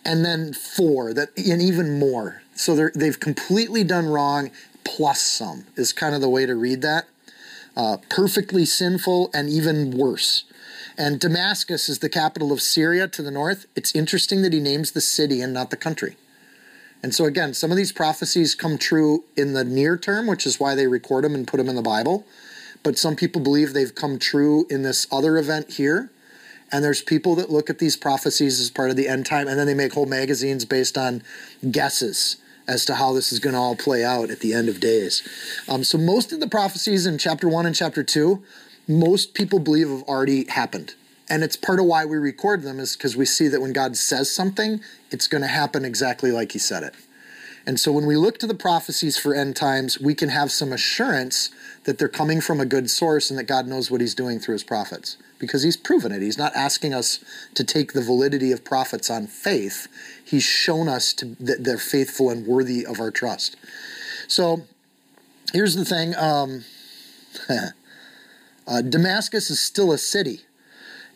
and 0.05 0.25
then 0.25 0.53
four, 0.53 1.13
that 1.13 1.31
and 1.37 1.61
even 1.61 1.99
more. 1.99 2.43
So 2.55 2.89
they've 2.95 3.19
completely 3.19 3.85
done 3.85 4.07
wrong 4.07 4.51
plus 4.85 5.21
some 5.21 5.67
is 5.75 5.93
kind 5.93 6.15
of 6.15 6.21
the 6.21 6.29
way 6.29 6.47
to 6.47 6.55
read 6.55 6.81
that. 6.83 7.07
Uh, 7.77 7.99
perfectly 8.09 8.65
sinful 8.65 9.31
and 9.35 9.51
even 9.51 9.91
worse. 9.91 10.45
And 10.99 11.21
Damascus 11.21 11.89
is 11.89 11.99
the 11.99 12.09
capital 12.09 12.53
of 12.53 12.63
Syria 12.63 13.07
to 13.09 13.23
the 13.23 13.31
north. 13.31 13.67
It's 13.77 13.95
interesting 13.95 14.43
that 14.43 14.53
he 14.53 14.61
names 14.61 14.93
the 14.93 15.01
city 15.01 15.43
and 15.43 15.53
not 15.53 15.71
the 15.71 15.77
country. 15.77 16.17
And 17.03 17.15
so, 17.15 17.27
again, 17.27 17.53
some 17.53 17.71
of 17.71 17.77
these 17.77 17.93
prophecies 17.93 18.55
come 18.55 18.79
true 18.79 19.25
in 19.37 19.53
the 19.53 19.65
near 19.65 19.99
term, 19.99 20.27
which 20.27 20.47
is 20.47 20.59
why 20.59 20.75
they 20.75 20.87
record 20.87 21.25
them 21.25 21.35
and 21.35 21.47
put 21.47 21.59
them 21.59 21.69
in 21.69 21.77
the 21.77 21.83
Bible. 21.83 22.25
But 22.83 22.99
some 22.99 23.15
people 23.15 23.43
believe 23.43 23.73
they've 23.73 23.95
come 23.95 24.19
true 24.19 24.67
in 24.71 24.83
this 24.83 25.07
other 25.13 25.37
event 25.37 25.73
here. 25.73 26.11
And 26.73 26.83
there's 26.83 27.03
people 27.03 27.35
that 27.37 27.51
look 27.51 27.69
at 27.69 27.79
these 27.79 27.97
prophecies 27.97 28.59
as 28.59 28.71
part 28.71 28.91
of 28.91 28.97
the 28.97 29.07
end 29.07 29.27
time, 29.27 29.47
and 29.47 29.59
then 29.59 29.67
they 29.67 29.75
make 29.75 29.93
whole 29.93 30.07
magazines 30.07 30.65
based 30.65 30.99
on 30.99 31.23
guesses 31.71 32.37
as 32.67 32.85
to 32.87 32.97
how 32.97 33.13
this 33.13 33.31
is 33.31 33.39
going 33.39 33.55
to 33.55 33.61
all 33.61 33.77
play 33.77 34.05
out 34.05 34.31
at 34.31 34.41
the 34.41 34.53
end 34.53 34.69
of 34.69 34.81
days. 34.81 35.23
Um, 35.69 35.85
so, 35.85 35.99
most 35.99 36.33
of 36.33 36.41
the 36.41 36.49
prophecies 36.49 37.07
in 37.07 37.19
chapter 37.19 37.49
one 37.49 37.67
and 37.67 37.75
chapter 37.77 38.03
two 38.03 38.43
most 38.89 39.35
people 39.35 39.59
believe 39.59 39.89
have 39.89 40.03
already 40.05 40.49
happened. 40.49 40.95
And 41.29 41.43
it's 41.43 41.57
part 41.57 41.81
of 41.81 41.87
why 41.87 42.05
we 42.05 42.17
record 42.17 42.63
them 42.63 42.79
is 42.79 42.97
because 42.97 43.17
we 43.17 43.27
see 43.27 43.49
that 43.49 43.61
when 43.61 43.73
God 43.73 43.97
says 43.97 44.31
something, 44.31 44.81
it's 45.11 45.27
going 45.27 45.43
to 45.43 45.49
happen 45.49 45.85
exactly 45.85 46.31
like 46.31 46.53
he 46.53 46.59
said 46.59 46.83
it. 46.85 46.95
And 47.67 47.81
so 47.81 47.91
when 47.91 48.07
we 48.07 48.17
look 48.17 48.39
to 48.39 48.47
the 48.47 48.55
prophecies 48.55 49.19
for 49.19 49.35
end 49.35 49.57
times, 49.57 49.99
we 49.99 50.15
can 50.15 50.29
have 50.29 50.53
some 50.53 50.73
assurance 50.73 51.51
that 51.83 51.99
they're 51.99 52.09
coming 52.09 52.41
from 52.41 52.61
a 52.61 52.65
good 52.65 52.89
source 52.89 53.29
and 53.29 53.37
that 53.41 53.45
God 53.45 53.67
knows 53.67 53.91
what 53.91 54.01
he's 54.01 54.15
doing 54.15 54.39
through 54.39 54.53
his 54.53 54.63
prophets 54.63 55.17
because 55.41 55.65
he's 55.65 55.77
proven 55.77 56.13
it. 56.13 56.23
He's 56.23 56.39
not 56.39 56.55
asking 56.55 56.95
us 56.95 57.19
to 57.55 57.65
take 57.65 57.93
the 57.93 58.03
validity 58.03 58.53
of 58.53 58.65
prophets 58.65 59.11
on 59.11 59.27
faith. 59.27 59.89
He's 60.25 60.45
shown 60.45 60.89
us 60.89 61.13
to, 61.15 61.37
that 61.41 61.65
they're 61.65 61.77
faithful 61.77 62.31
and 62.31 62.47
worthy 62.47 62.87
of 62.87 63.01
our 63.01 63.11
trust. 63.11 63.57
So 64.29 64.63
here's 65.53 65.75
the 65.75 65.85
thing. 65.85 66.15
Um, 66.15 66.65
Uh, 68.67 68.83
Damascus 68.83 69.51
is 69.51 69.61
still 69.61 69.93
a 69.93 69.99
city. 69.99 70.41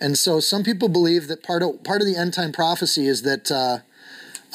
And 0.01 0.17
so 0.17 0.41
some 0.41 0.65
people 0.65 0.89
believe 0.89 1.29
that 1.29 1.43
part 1.43 1.63
of, 1.63 1.83
part 1.85 2.01
of 2.01 2.07
the 2.07 2.17
end 2.17 2.33
time 2.33 2.53
prophecy 2.53 3.07
is 3.07 3.23
that 3.23 3.51
uh, 3.51 3.79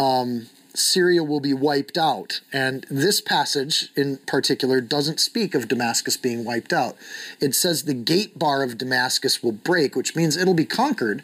um, 0.02 0.48
Syria 0.74 1.24
will 1.24 1.40
be 1.40 1.54
wiped 1.54 1.98
out. 1.98 2.42
And 2.52 2.86
this 2.90 3.22
passage 3.22 3.90
in 3.96 4.18
particular 4.26 4.82
doesn't 4.82 5.20
speak 5.20 5.54
of 5.54 5.68
Damascus 5.68 6.18
being 6.18 6.44
wiped 6.44 6.74
out. 6.74 6.96
It 7.40 7.54
says 7.54 7.84
the 7.84 7.94
gate 7.94 8.40
bar 8.40 8.64
of 8.64 8.78
Damascus 8.78 9.44
will 9.44 9.52
break, 9.52 9.96
which 9.96 10.16
means 10.16 10.36
it'll 10.36 10.54
be 10.54 10.66
conquered. 10.66 11.24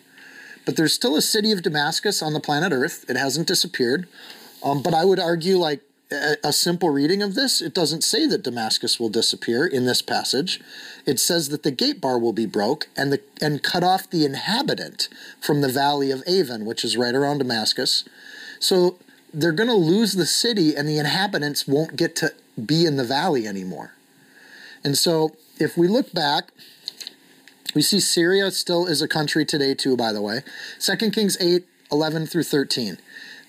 But 0.65 0.75
there's 0.75 0.93
still 0.93 1.15
a 1.15 1.21
city 1.21 1.51
of 1.51 1.63
Damascus 1.63 2.21
on 2.21 2.33
the 2.33 2.39
planet 2.39 2.71
Earth. 2.71 3.05
It 3.09 3.17
hasn't 3.17 3.47
disappeared. 3.47 4.07
Um, 4.63 4.83
but 4.83 4.93
I 4.93 5.05
would 5.05 5.19
argue, 5.19 5.57
like, 5.57 5.81
a, 6.11 6.53
simple 6.53 6.89
reading 6.89 7.21
of 7.21 7.35
this, 7.35 7.61
it 7.61 7.73
doesn't 7.73 8.03
say 8.03 8.27
that 8.27 8.43
Damascus 8.43 8.99
will 8.99 9.09
disappear 9.09 9.65
in 9.65 9.85
this 9.85 10.01
passage. 10.01 10.59
It 11.05 11.19
says 11.19 11.49
that 11.49 11.63
the 11.63 11.71
gate 11.71 12.01
bar 12.01 12.19
will 12.19 12.33
be 12.33 12.45
broke 12.45 12.87
and 12.95 13.13
the 13.13 13.21
and 13.41 13.63
cut 13.63 13.83
off 13.83 14.09
the 14.09 14.25
inhabitant 14.25 15.07
from 15.39 15.61
the 15.61 15.69
valley 15.69 16.11
of 16.11 16.23
Aven, 16.27 16.65
which 16.65 16.83
is 16.83 16.97
right 16.97 17.15
around 17.15 17.39
Damascus. 17.39 18.03
So 18.59 18.97
they're 19.33 19.51
going 19.51 19.69
to 19.69 19.75
lose 19.75 20.13
the 20.13 20.25
city 20.25 20.75
and 20.75 20.87
the 20.87 20.97
inhabitants 20.97 21.67
won't 21.67 21.95
get 21.95 22.15
to 22.17 22.33
be 22.63 22.85
in 22.85 22.97
the 22.97 23.05
valley 23.05 23.47
anymore. 23.47 23.93
And 24.83 24.97
so 24.97 25.35
if 25.59 25.77
we 25.77 25.87
look 25.87 26.11
back, 26.13 26.51
we 27.73 27.81
see 27.81 27.99
Syria 27.99 28.51
still 28.51 28.85
is 28.85 29.01
a 29.01 29.07
country 29.07 29.45
today 29.45 29.73
too, 29.73 29.95
by 29.95 30.11
the 30.11 30.21
way. 30.21 30.41
2 30.79 31.11
Kings 31.11 31.37
8, 31.39 31.65
11 31.91 32.27
through 32.27 32.43
13. 32.43 32.97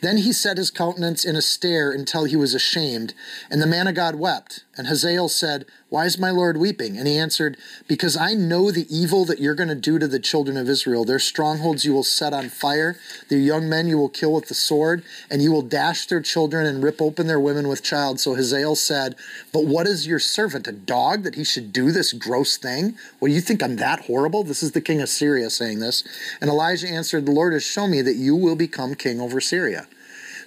Then 0.03 0.17
he 0.17 0.33
set 0.33 0.57
his 0.57 0.73
countenance 0.73 1.25
in 1.25 1.37
a 1.37 1.41
stare 1.41 1.93
until 1.93 2.25
he 2.25 2.35
was 2.35 2.55
ashamed, 2.55 3.15
and 3.49 3.63
the 3.63 3.69
man 3.69 3.87
of 3.87 3.95
God 3.95 4.17
wept. 4.17 4.65
And 4.77 4.89
Hazael 4.89 5.29
said, 5.29 5.65
Why 5.91 6.07
is 6.07 6.19
my 6.19 6.31
Lord 6.31 6.57
weeping? 6.57 6.99
And 6.99 7.07
he 7.07 7.17
answered, 7.17 7.57
Because 7.87 8.17
I 8.17 8.35
know 8.35 8.73
the 8.73 8.87
evil 8.93 9.25
that 9.27 9.39
you're 9.39 9.55
going 9.55 9.69
to 9.69 9.77
do 9.77 10.01
to 10.01 10.09
the 10.09 10.19
children 10.19 10.57
of 10.57 10.69
Israel. 10.69 11.05
Their 11.05 11.21
strongholds 11.21 11.85
you 11.85 11.93
will 11.93 12.03
set 12.03 12.33
on 12.33 12.49
fire, 12.49 12.97
their 13.29 13.39
young 13.39 13.69
men 13.69 13.87
you 13.87 13.97
will 13.97 14.09
kill 14.09 14.33
with 14.33 14.49
the 14.49 14.55
sword, 14.55 15.05
and 15.31 15.41
you 15.41 15.53
will 15.53 15.63
dash 15.63 16.07
their 16.07 16.21
children 16.21 16.67
and 16.67 16.83
rip 16.83 17.01
open 17.01 17.29
their 17.29 17.39
women 17.39 17.69
with 17.69 17.85
child. 17.85 18.19
So 18.19 18.35
Hazael 18.35 18.75
said, 18.75 19.15
But 19.53 19.67
what 19.67 19.87
is 19.87 20.05
your 20.05 20.19
servant, 20.19 20.67
a 20.67 20.73
dog, 20.73 21.23
that 21.23 21.37
he 21.37 21.45
should 21.45 21.73
do 21.73 21.93
this 21.93 22.13
gross 22.13 22.57
thing? 22.57 22.97
Do 23.21 23.29
you 23.29 23.41
think 23.41 23.63
I'm 23.63 23.77
that 23.77 24.07
horrible? 24.07 24.43
This 24.43 24.65
is 24.65 24.73
the 24.73 24.81
king 24.81 25.01
of 25.01 25.09
Syria 25.09 25.49
saying 25.49 25.79
this. 25.79 26.03
And 26.41 26.51
Elijah 26.51 26.89
answered, 26.89 27.25
The 27.25 27.31
Lord 27.31 27.53
has 27.53 27.63
shown 27.63 27.93
me 27.93 28.03
that 28.03 28.17
you 28.17 28.35
will 28.35 28.57
become 28.57 28.97
king 28.97 29.21
over 29.21 29.41
Syria. 29.41 29.87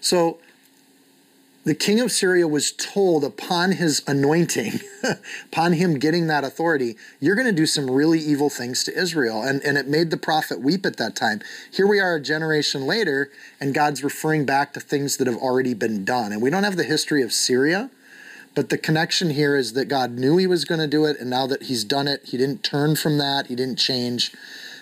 So 0.06 0.38
the 1.64 1.74
king 1.74 2.00
of 2.00 2.12
Syria 2.12 2.48
was 2.48 2.72
told 2.72 3.24
upon 3.24 3.72
his 3.72 4.04
anointing, 4.06 4.80
upon 5.52 5.74
him 5.74 5.98
getting 5.98 6.28
that 6.28 6.44
authority, 6.44 6.96
you're 7.20 7.34
going 7.34 7.48
to 7.48 7.52
do 7.52 7.66
some 7.66 7.90
really 7.90 8.20
evil 8.20 8.52
things 8.52 8.84
to 8.84 8.96
Israel. 8.96 9.42
And, 9.42 9.64
and 9.64 9.80
it 9.80 9.88
made 9.88 10.12
the 10.12 10.18
prophet 10.18 10.62
weep 10.62 10.86
at 10.86 10.98
that 10.98 11.16
time. 11.16 11.42
Here 11.72 11.88
we 11.88 12.00
are 12.00 12.18
a 12.18 12.22
generation 12.22 12.86
later, 12.86 13.32
and 13.60 13.74
God's 13.74 14.04
referring 14.04 14.46
back 14.46 14.74
to 14.74 14.80
things 14.80 15.18
that 15.18 15.26
have 15.26 15.38
already 15.38 15.74
been 15.74 16.06
done. 16.06 16.32
And 16.32 16.40
we 16.40 16.52
don't 16.52 16.66
have 16.66 16.78
the 16.78 16.84
history 16.84 17.24
of 17.24 17.34
Syria, 17.34 17.90
but 18.54 18.70
the 18.70 18.78
connection 18.78 19.32
here 19.32 19.56
is 19.56 19.74
that 19.74 19.86
God 19.86 20.12
knew 20.12 20.38
he 20.38 20.46
was 20.46 20.66
going 20.66 20.82
to 20.82 20.88
do 20.88 21.06
it, 21.06 21.20
and 21.20 21.32
now 21.32 21.48
that 21.48 21.64
he's 21.64 21.84
done 21.84 22.08
it, 22.08 22.26
he 22.26 22.38
didn't 22.38 22.62
turn 22.62 22.96
from 22.96 23.18
that, 23.18 23.48
he 23.48 23.56
didn't 23.56 23.80
change. 23.80 24.32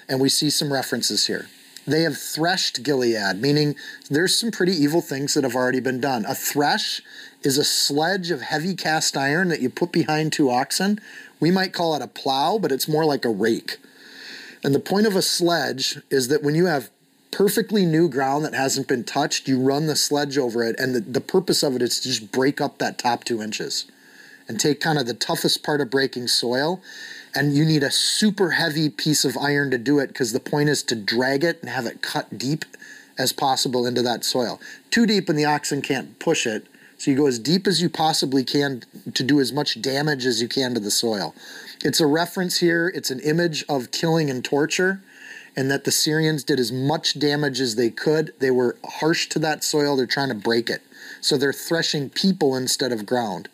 And 0.09 0.19
we 0.19 0.27
see 0.27 0.49
some 0.49 0.73
references 0.73 1.27
here. 1.27 1.47
They 1.85 2.03
have 2.03 2.17
threshed 2.17 2.83
Gilead, 2.83 3.41
meaning 3.41 3.75
there's 4.09 4.37
some 4.37 4.51
pretty 4.51 4.73
evil 4.73 5.01
things 5.01 5.33
that 5.33 5.43
have 5.43 5.55
already 5.55 5.81
been 5.81 5.99
done. 5.99 6.25
A 6.25 6.35
thresh 6.35 7.01
is 7.43 7.57
a 7.57 7.63
sledge 7.63 8.31
of 8.31 8.41
heavy 8.41 8.73
cast 8.73 9.17
iron 9.17 9.49
that 9.49 9.61
you 9.61 9.69
put 9.69 9.91
behind 9.91 10.31
two 10.31 10.49
oxen. 10.49 10.99
We 11.39 11.51
might 11.51 11.73
call 11.73 11.95
it 11.95 12.01
a 12.01 12.07
plow, 12.07 12.57
but 12.57 12.71
it's 12.71 12.87
more 12.87 13.03
like 13.03 13.25
a 13.25 13.29
rake. 13.29 13.77
And 14.63 14.73
the 14.73 14.79
point 14.79 15.07
of 15.07 15.15
a 15.15 15.21
sledge 15.21 15.99
is 16.09 16.29
that 16.29 16.41
when 16.41 16.55
you 16.55 16.67
have 16.67 16.89
perfectly 17.31 17.85
new 17.85 18.07
ground 18.07 18.45
that 18.45 18.53
hasn't 18.53 18.87
been 18.87 19.03
touched, 19.03 19.47
you 19.47 19.59
run 19.59 19.87
the 19.87 19.95
sledge 19.95 20.37
over 20.37 20.63
it, 20.63 20.79
and 20.79 20.95
the, 20.95 21.01
the 21.01 21.19
purpose 21.21 21.63
of 21.63 21.75
it 21.75 21.81
is 21.81 21.99
to 21.99 22.07
just 22.07 22.31
break 22.31 22.61
up 22.61 22.77
that 22.77 22.97
top 22.97 23.25
two 23.25 23.41
inches 23.41 23.85
and 24.47 24.59
take 24.59 24.79
kind 24.79 24.97
of 24.97 25.05
the 25.05 25.13
toughest 25.13 25.63
part 25.63 25.81
of 25.81 25.89
breaking 25.89 26.27
soil 26.27 26.81
and 27.35 27.55
you 27.55 27.65
need 27.65 27.83
a 27.83 27.91
super 27.91 28.51
heavy 28.51 28.89
piece 28.89 29.25
of 29.25 29.37
iron 29.37 29.71
to 29.71 29.77
do 29.77 29.99
it 29.99 30.07
because 30.07 30.33
the 30.33 30.39
point 30.39 30.69
is 30.69 30.83
to 30.83 30.95
drag 30.95 31.43
it 31.43 31.59
and 31.61 31.69
have 31.69 31.85
it 31.85 32.01
cut 32.01 32.37
deep 32.37 32.65
as 33.17 33.33
possible 33.33 33.85
into 33.85 34.01
that 34.01 34.23
soil. 34.23 34.59
Too 34.89 35.05
deep 35.05 35.29
and 35.29 35.37
the 35.37 35.45
oxen 35.45 35.81
can't 35.81 36.19
push 36.19 36.45
it. 36.45 36.67
So 36.97 37.11
you 37.11 37.17
go 37.17 37.27
as 37.27 37.39
deep 37.39 37.67
as 37.67 37.81
you 37.81 37.89
possibly 37.89 38.43
can 38.43 38.83
to 39.13 39.23
do 39.23 39.39
as 39.39 39.51
much 39.51 39.81
damage 39.81 40.25
as 40.25 40.41
you 40.41 40.47
can 40.47 40.73
to 40.73 40.79
the 40.79 40.91
soil. 40.91 41.35
It's 41.83 41.99
a 41.99 42.07
reference 42.07 42.59
here, 42.59 42.91
it's 42.95 43.11
an 43.11 43.19
image 43.19 43.65
of 43.67 43.91
killing 43.91 44.29
and 44.29 44.43
torture, 44.43 45.01
and 45.55 45.69
that 45.69 45.83
the 45.83 45.91
Syrians 45.91 46.43
did 46.43 46.59
as 46.59 46.71
much 46.71 47.19
damage 47.19 47.59
as 47.59 47.75
they 47.75 47.89
could. 47.89 48.33
They 48.39 48.51
were 48.51 48.77
harsh 48.85 49.27
to 49.29 49.39
that 49.39 49.63
soil, 49.63 49.97
they're 49.97 50.05
trying 50.05 50.29
to 50.29 50.35
break 50.35 50.69
it. 50.69 50.81
So 51.19 51.37
they're 51.37 51.51
threshing 51.51 52.09
people 52.09 52.55
instead 52.55 52.93
of 52.93 53.05
ground. 53.05 53.49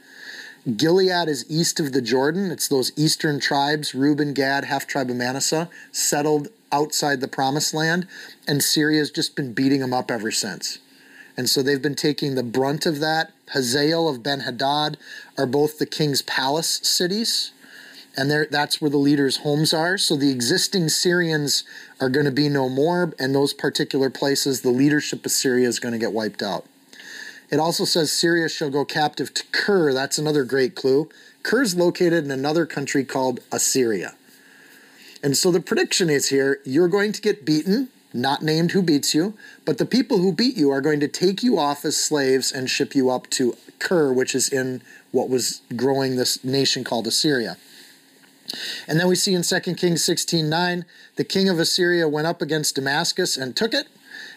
Gilead 0.78 1.28
is 1.28 1.46
east 1.50 1.80
of 1.80 1.94
the 1.94 2.02
Jordan. 2.02 2.52
It's 2.52 2.68
those 2.68 2.92
eastern 2.98 3.40
tribes, 3.40 3.96
Reuben, 3.96 4.34
Gad, 4.34 4.66
half 4.66 4.88
tribe 4.88 5.10
of 5.10 5.16
Manasseh, 5.16 5.70
settled 5.92 6.50
outside 6.72 7.22
the 7.22 7.28
promised 7.28 7.74
land, 7.74 8.08
and 8.48 8.64
Syria 8.64 9.00
has 9.00 9.12
just 9.12 9.36
been 9.36 9.54
beating 9.54 9.80
them 9.80 9.94
up 9.94 10.12
ever 10.12 10.32
since. 10.32 10.80
And 11.38 11.50
so 11.50 11.64
they've 11.64 11.82
been 11.82 11.96
taking 11.96 12.36
the 12.36 12.44
brunt 12.44 12.86
of 12.86 13.00
that. 13.00 13.32
Hazael 13.54 14.10
of 14.10 14.22
Ben 14.22 14.42
Hadad 14.42 14.98
are 15.38 15.46
both 15.46 15.80
the 15.80 15.86
king's 15.86 16.22
palace 16.22 16.82
cities, 16.84 17.52
and 18.18 18.30
that's 18.52 18.82
where 18.82 18.90
the 18.90 18.98
leaders' 18.98 19.38
homes 19.38 19.74
are. 19.74 19.98
So 19.98 20.16
the 20.16 20.32
existing 20.32 20.90
Syrians 20.90 21.64
are 22.02 22.10
going 22.10 22.26
to 22.26 22.32
be 22.32 22.50
no 22.50 22.68
more, 22.68 23.14
and 23.18 23.34
those 23.34 23.54
particular 23.54 24.10
places, 24.10 24.62
the 24.62 24.70
leadership 24.70 25.26
of 25.26 25.32
Syria 25.32 25.68
is 25.68 25.80
going 25.80 25.94
to 25.94 26.00
get 26.00 26.12
wiped 26.12 26.44
out. 26.44 26.66
It 27.52 27.60
also 27.60 27.86
says 27.86 28.12
Syria 28.12 28.48
shall 28.48 28.70
go 28.70 28.86
captive 28.86 29.34
to 29.34 29.44
Kir. 29.52 29.94
That's 29.94 30.18
another 30.18 30.44
great 30.44 30.76
clue. 30.76 31.10
Kir 31.44 31.64
is 31.64 31.76
located 31.76 32.26
in 32.26 32.32
another 32.32 32.66
country 32.66 33.04
called 33.04 33.40
Assyria. 33.52 34.16
And 35.24 35.36
so 35.36 35.52
the 35.52 35.60
prediction 35.60 36.10
is 36.10 36.30
here 36.30 36.60
you're 36.64 36.88
going 36.88 37.12
to 37.12 37.22
get 37.22 37.46
beaten, 37.46 37.90
not 38.14 38.42
named 38.42 38.72
who 38.72 38.82
beats 38.82 39.14
you, 39.14 39.34
but 39.66 39.78
the 39.78 39.86
people 39.86 40.20
who 40.20 40.32
beat 40.32 40.58
you 40.58 40.70
are 40.70 40.82
going 40.82 41.00
to 41.00 41.08
take 41.08 41.44
you 41.44 41.58
off 41.58 41.84
as 41.86 41.98
slaves 41.98 42.52
and 42.52 42.70
ship 42.70 42.96
you 42.96 43.10
up 43.10 43.30
to 43.32 43.56
Kir, 43.80 44.14
which 44.14 44.36
is 44.36 44.50
in 44.50 44.82
what 45.12 45.30
was 45.30 45.62
growing 45.76 46.16
this 46.16 46.44
nation 46.44 46.84
called 46.84 47.08
Assyria. 47.08 47.58
And 48.88 49.00
then 49.00 49.08
we 49.08 49.16
see 49.16 49.34
in 49.34 49.44
2 49.44 49.76
Kings 49.76 50.04
16:9, 50.04 50.86
the 51.16 51.24
king 51.24 51.50
of 51.50 51.60
Assyria 51.60 52.08
went 52.08 52.28
up 52.28 52.42
against 52.42 52.76
Damascus 52.76 53.38
and 53.38 53.56
took 53.56 53.74
it 53.74 53.88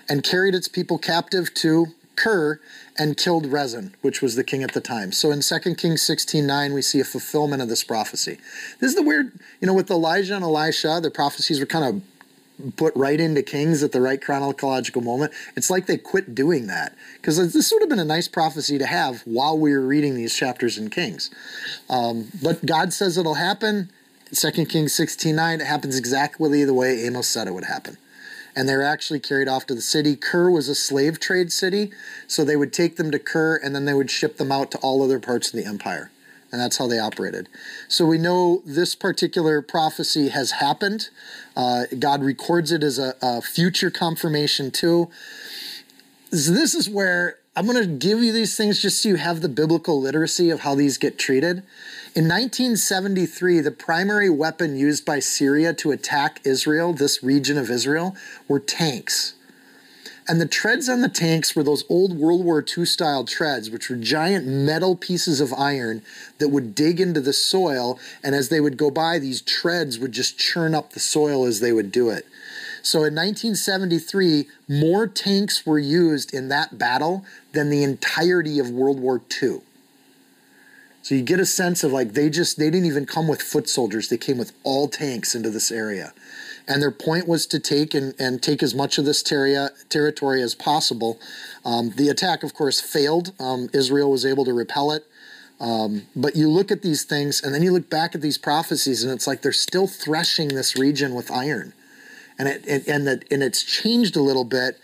and 0.08 0.22
carried 0.22 0.54
its 0.54 0.68
people 0.68 0.98
captive 0.98 1.54
to 1.54 1.88
Kir 2.16 2.60
and 2.98 3.16
killed 3.16 3.46
Rezin, 3.46 3.94
which 4.02 4.20
was 4.20 4.36
the 4.36 4.44
king 4.44 4.62
at 4.62 4.74
the 4.74 4.80
time. 4.80 5.12
So 5.12 5.30
in 5.30 5.40
2 5.40 5.76
Kings 5.76 6.02
16:9 6.02 6.74
we 6.74 6.82
see 6.82 7.00
a 7.00 7.04
fulfillment 7.04 7.62
of 7.62 7.68
this 7.68 7.84
prophecy. 7.84 8.38
This 8.80 8.90
is 8.90 8.94
the 8.94 9.02
weird, 9.02 9.32
you 9.60 9.66
know, 9.66 9.74
with 9.74 9.90
Elijah 9.90 10.34
and 10.36 10.44
Elisha, 10.44 11.00
the 11.02 11.10
prophecies 11.10 11.60
were 11.60 11.66
kind 11.66 11.84
of 11.84 12.76
put 12.76 12.94
right 12.94 13.18
into 13.18 13.42
Kings 13.42 13.82
at 13.82 13.92
the 13.92 14.00
right 14.00 14.20
chronological 14.20 15.02
moment. 15.02 15.32
It's 15.56 15.70
like 15.70 15.86
they 15.86 15.96
quit 15.96 16.34
doing 16.34 16.66
that 16.66 16.94
because 17.14 17.52
this 17.52 17.72
would 17.72 17.82
have 17.82 17.88
been 17.88 17.98
a 17.98 18.04
nice 18.04 18.28
prophecy 18.28 18.78
to 18.78 18.86
have 18.86 19.22
while 19.22 19.58
we 19.58 19.72
were 19.72 19.80
reading 19.80 20.14
these 20.14 20.34
chapters 20.34 20.78
in 20.78 20.90
Kings. 20.90 21.30
Um, 21.88 22.28
but 22.42 22.64
God 22.64 22.92
says 22.92 23.16
it'll 23.16 23.34
happen. 23.34 23.90
2 24.34 24.66
Kings 24.66 24.92
16:9 24.92 25.60
it 25.60 25.66
happens 25.66 25.96
exactly 25.96 26.64
the 26.64 26.74
way 26.74 27.04
Amos 27.04 27.26
said 27.26 27.48
it 27.48 27.54
would 27.54 27.64
happen 27.64 27.96
and 28.54 28.68
they're 28.68 28.82
actually 28.82 29.20
carried 29.20 29.48
off 29.48 29.66
to 29.66 29.74
the 29.74 29.80
city. 29.80 30.16
Kir 30.16 30.50
was 30.50 30.68
a 30.68 30.74
slave 30.74 31.18
trade 31.18 31.52
city, 31.52 31.90
so 32.26 32.44
they 32.44 32.56
would 32.56 32.72
take 32.72 32.96
them 32.96 33.10
to 33.10 33.18
Kir 33.18 33.56
and 33.56 33.74
then 33.74 33.84
they 33.84 33.94
would 33.94 34.10
ship 34.10 34.36
them 34.36 34.52
out 34.52 34.70
to 34.72 34.78
all 34.78 35.02
other 35.02 35.18
parts 35.18 35.48
of 35.48 35.56
the 35.56 35.64
empire. 35.64 36.10
And 36.50 36.60
that's 36.60 36.76
how 36.76 36.86
they 36.86 36.98
operated. 36.98 37.48
So 37.88 38.04
we 38.04 38.18
know 38.18 38.62
this 38.66 38.94
particular 38.94 39.62
prophecy 39.62 40.28
has 40.28 40.52
happened. 40.52 41.08
Uh, 41.56 41.84
God 41.98 42.22
records 42.22 42.70
it 42.70 42.82
as 42.82 42.98
a, 42.98 43.14
a 43.22 43.40
future 43.40 43.90
confirmation, 43.90 44.70
too. 44.70 45.08
So 46.30 46.52
this 46.52 46.74
is 46.74 46.90
where 46.90 47.38
I'm 47.56 47.66
going 47.66 47.82
to 47.82 47.86
give 47.86 48.22
you 48.22 48.32
these 48.32 48.54
things 48.54 48.82
just 48.82 49.02
so 49.02 49.08
you 49.10 49.16
have 49.16 49.40
the 49.40 49.48
biblical 49.48 50.00
literacy 50.00 50.50
of 50.50 50.60
how 50.60 50.74
these 50.74 50.98
get 50.98 51.18
treated. 51.18 51.62
In 52.14 52.24
1973, 52.24 53.60
the 53.60 53.70
primary 53.70 54.28
weapon 54.28 54.76
used 54.76 55.06
by 55.06 55.18
Syria 55.18 55.72
to 55.72 55.92
attack 55.92 56.42
Israel, 56.44 56.92
this 56.92 57.22
region 57.22 57.56
of 57.56 57.70
Israel, 57.70 58.14
were 58.46 58.60
tanks. 58.60 59.32
And 60.28 60.38
the 60.38 60.46
treads 60.46 60.90
on 60.90 61.00
the 61.00 61.08
tanks 61.08 61.56
were 61.56 61.62
those 61.62 61.84
old 61.88 62.18
World 62.18 62.44
War 62.44 62.62
II 62.62 62.84
style 62.84 63.24
treads, 63.24 63.70
which 63.70 63.88
were 63.88 63.96
giant 63.96 64.46
metal 64.46 64.94
pieces 64.94 65.40
of 65.40 65.54
iron 65.54 66.02
that 66.36 66.50
would 66.50 66.74
dig 66.74 67.00
into 67.00 67.22
the 67.22 67.32
soil. 67.32 67.98
And 68.22 68.34
as 68.34 68.50
they 68.50 68.60
would 68.60 68.76
go 68.76 68.90
by, 68.90 69.18
these 69.18 69.40
treads 69.40 69.98
would 69.98 70.12
just 70.12 70.38
churn 70.38 70.74
up 70.74 70.92
the 70.92 71.00
soil 71.00 71.46
as 71.46 71.60
they 71.60 71.72
would 71.72 71.90
do 71.90 72.10
it. 72.10 72.26
So 72.82 72.98
in 72.98 73.14
1973, 73.14 74.48
more 74.68 75.06
tanks 75.06 75.64
were 75.64 75.78
used 75.78 76.34
in 76.34 76.48
that 76.48 76.76
battle 76.76 77.24
than 77.54 77.70
the 77.70 77.82
entirety 77.82 78.58
of 78.58 78.68
World 78.68 79.00
War 79.00 79.22
II. 79.42 79.62
So 81.02 81.16
you 81.16 81.22
get 81.22 81.40
a 81.40 81.46
sense 81.46 81.82
of 81.82 81.92
like 81.92 82.12
they 82.12 82.30
just 82.30 82.58
they 82.58 82.70
didn't 82.70 82.86
even 82.86 83.06
come 83.06 83.28
with 83.28 83.42
foot 83.42 83.68
soldiers. 83.68 84.08
They 84.08 84.16
came 84.16 84.38
with 84.38 84.52
all 84.62 84.88
tanks 84.88 85.34
into 85.34 85.50
this 85.50 85.70
area. 85.70 86.12
And 86.68 86.80
their 86.80 86.92
point 86.92 87.26
was 87.26 87.44
to 87.46 87.58
take 87.58 87.92
and, 87.92 88.14
and 88.20 88.40
take 88.40 88.62
as 88.62 88.72
much 88.72 88.96
of 88.96 89.04
this 89.04 89.20
teria, 89.22 89.70
territory 89.88 90.40
as 90.42 90.54
possible. 90.54 91.18
Um, 91.64 91.90
the 91.96 92.08
attack, 92.08 92.44
of 92.44 92.54
course, 92.54 92.80
failed. 92.80 93.32
Um, 93.40 93.68
Israel 93.72 94.12
was 94.12 94.24
able 94.24 94.44
to 94.44 94.52
repel 94.52 94.92
it. 94.92 95.04
Um, 95.60 96.06
but 96.14 96.36
you 96.36 96.48
look 96.48 96.70
at 96.70 96.82
these 96.82 97.04
things 97.04 97.42
and 97.42 97.54
then 97.54 97.62
you 97.62 97.72
look 97.72 97.90
back 97.90 98.14
at 98.14 98.20
these 98.20 98.38
prophecies 98.38 99.02
and 99.02 99.12
it's 99.12 99.26
like 99.26 99.42
they're 99.42 99.52
still 99.52 99.86
threshing 99.86 100.48
this 100.48 100.76
region 100.76 101.14
with 101.14 101.30
iron. 101.30 101.72
And 102.38 102.48
it 102.48 102.64
and, 102.66 102.88
and 102.88 103.06
that 103.06 103.24
and 103.30 103.42
it's 103.42 103.62
changed 103.62 104.16
a 104.16 104.22
little 104.22 104.44
bit. 104.44 104.78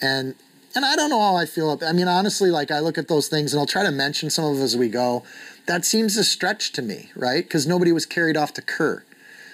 And 0.00 0.34
and 0.74 0.84
I 0.84 0.96
don't 0.96 1.10
know 1.10 1.20
how 1.20 1.36
I 1.36 1.46
feel. 1.46 1.78
I 1.86 1.92
mean, 1.92 2.08
honestly, 2.08 2.50
like 2.50 2.72
I 2.72 2.80
look 2.80 2.98
at 2.98 3.06
those 3.06 3.28
things 3.28 3.52
and 3.52 3.60
I'll 3.60 3.66
try 3.66 3.84
to 3.84 3.92
mention 3.92 4.28
some 4.30 4.44
of 4.46 4.56
them 4.56 4.64
as 4.64 4.76
we 4.76 4.88
go. 4.88 5.22
That 5.66 5.84
seems 5.84 6.16
a 6.16 6.24
stretch 6.24 6.72
to 6.72 6.82
me, 6.82 7.10
right? 7.16 7.42
Because 7.44 7.66
nobody 7.66 7.92
was 7.92 8.06
carried 8.06 8.36
off 8.36 8.52
to 8.54 8.62
Kir. 8.62 9.04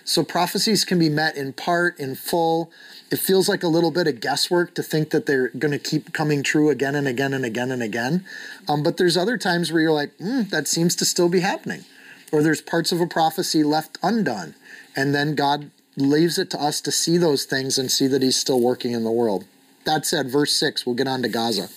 So 0.04 0.24
prophecies 0.24 0.84
can 0.84 0.98
be 0.98 1.08
met 1.08 1.36
in 1.36 1.52
part, 1.52 1.98
in 2.00 2.16
full. 2.16 2.70
It 3.12 3.18
feels 3.18 3.48
like 3.48 3.62
a 3.62 3.68
little 3.68 3.92
bit 3.92 4.08
of 4.08 4.20
guesswork 4.20 4.74
to 4.74 4.82
think 4.82 5.10
that 5.10 5.26
they're 5.26 5.50
going 5.50 5.70
to 5.70 5.78
keep 5.78 6.12
coming 6.12 6.42
true 6.42 6.68
again 6.70 6.96
and 6.96 7.06
again 7.06 7.32
and 7.32 7.44
again 7.44 7.70
and 7.70 7.82
again. 7.82 8.24
Um, 8.68 8.82
but 8.82 8.96
there's 8.96 9.16
other 9.16 9.38
times 9.38 9.70
where 9.70 9.82
you're 9.82 9.92
like, 9.92 10.16
mm, 10.18 10.48
that 10.50 10.66
seems 10.66 10.96
to 10.96 11.04
still 11.04 11.28
be 11.28 11.40
happening. 11.40 11.84
Or 12.32 12.42
there's 12.42 12.60
parts 12.60 12.90
of 12.92 13.00
a 13.00 13.06
prophecy 13.06 13.62
left 13.62 13.98
undone. 14.02 14.54
And 14.96 15.14
then 15.14 15.34
God 15.34 15.70
leaves 15.96 16.38
it 16.38 16.50
to 16.50 16.60
us 16.60 16.80
to 16.80 16.90
see 16.90 17.16
those 17.16 17.44
things 17.44 17.78
and 17.78 17.90
see 17.90 18.06
that 18.08 18.22
He's 18.22 18.36
still 18.36 18.60
working 18.60 18.92
in 18.92 19.04
the 19.04 19.10
world. 19.12 19.44
That 19.84 20.06
said, 20.06 20.30
verse 20.30 20.52
6, 20.54 20.84
we'll 20.86 20.94
get 20.94 21.08
on 21.08 21.22
to 21.22 21.28
Gaza. 21.28 21.68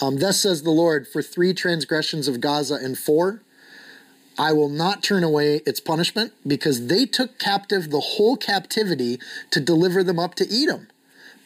Um, 0.00 0.18
Thus 0.18 0.40
says 0.40 0.62
the 0.62 0.70
Lord, 0.70 1.08
for 1.08 1.22
three 1.22 1.54
transgressions 1.54 2.28
of 2.28 2.40
Gaza 2.40 2.74
and 2.74 2.98
four, 2.98 3.40
I 4.38 4.52
will 4.52 4.68
not 4.68 5.02
turn 5.02 5.24
away 5.24 5.62
its 5.66 5.80
punishment 5.80 6.32
because 6.46 6.88
they 6.88 7.06
took 7.06 7.38
captive 7.38 7.90
the 7.90 8.00
whole 8.00 8.36
captivity 8.36 9.18
to 9.50 9.60
deliver 9.60 10.04
them 10.04 10.18
up 10.18 10.34
to 10.36 10.46
Edom. 10.50 10.88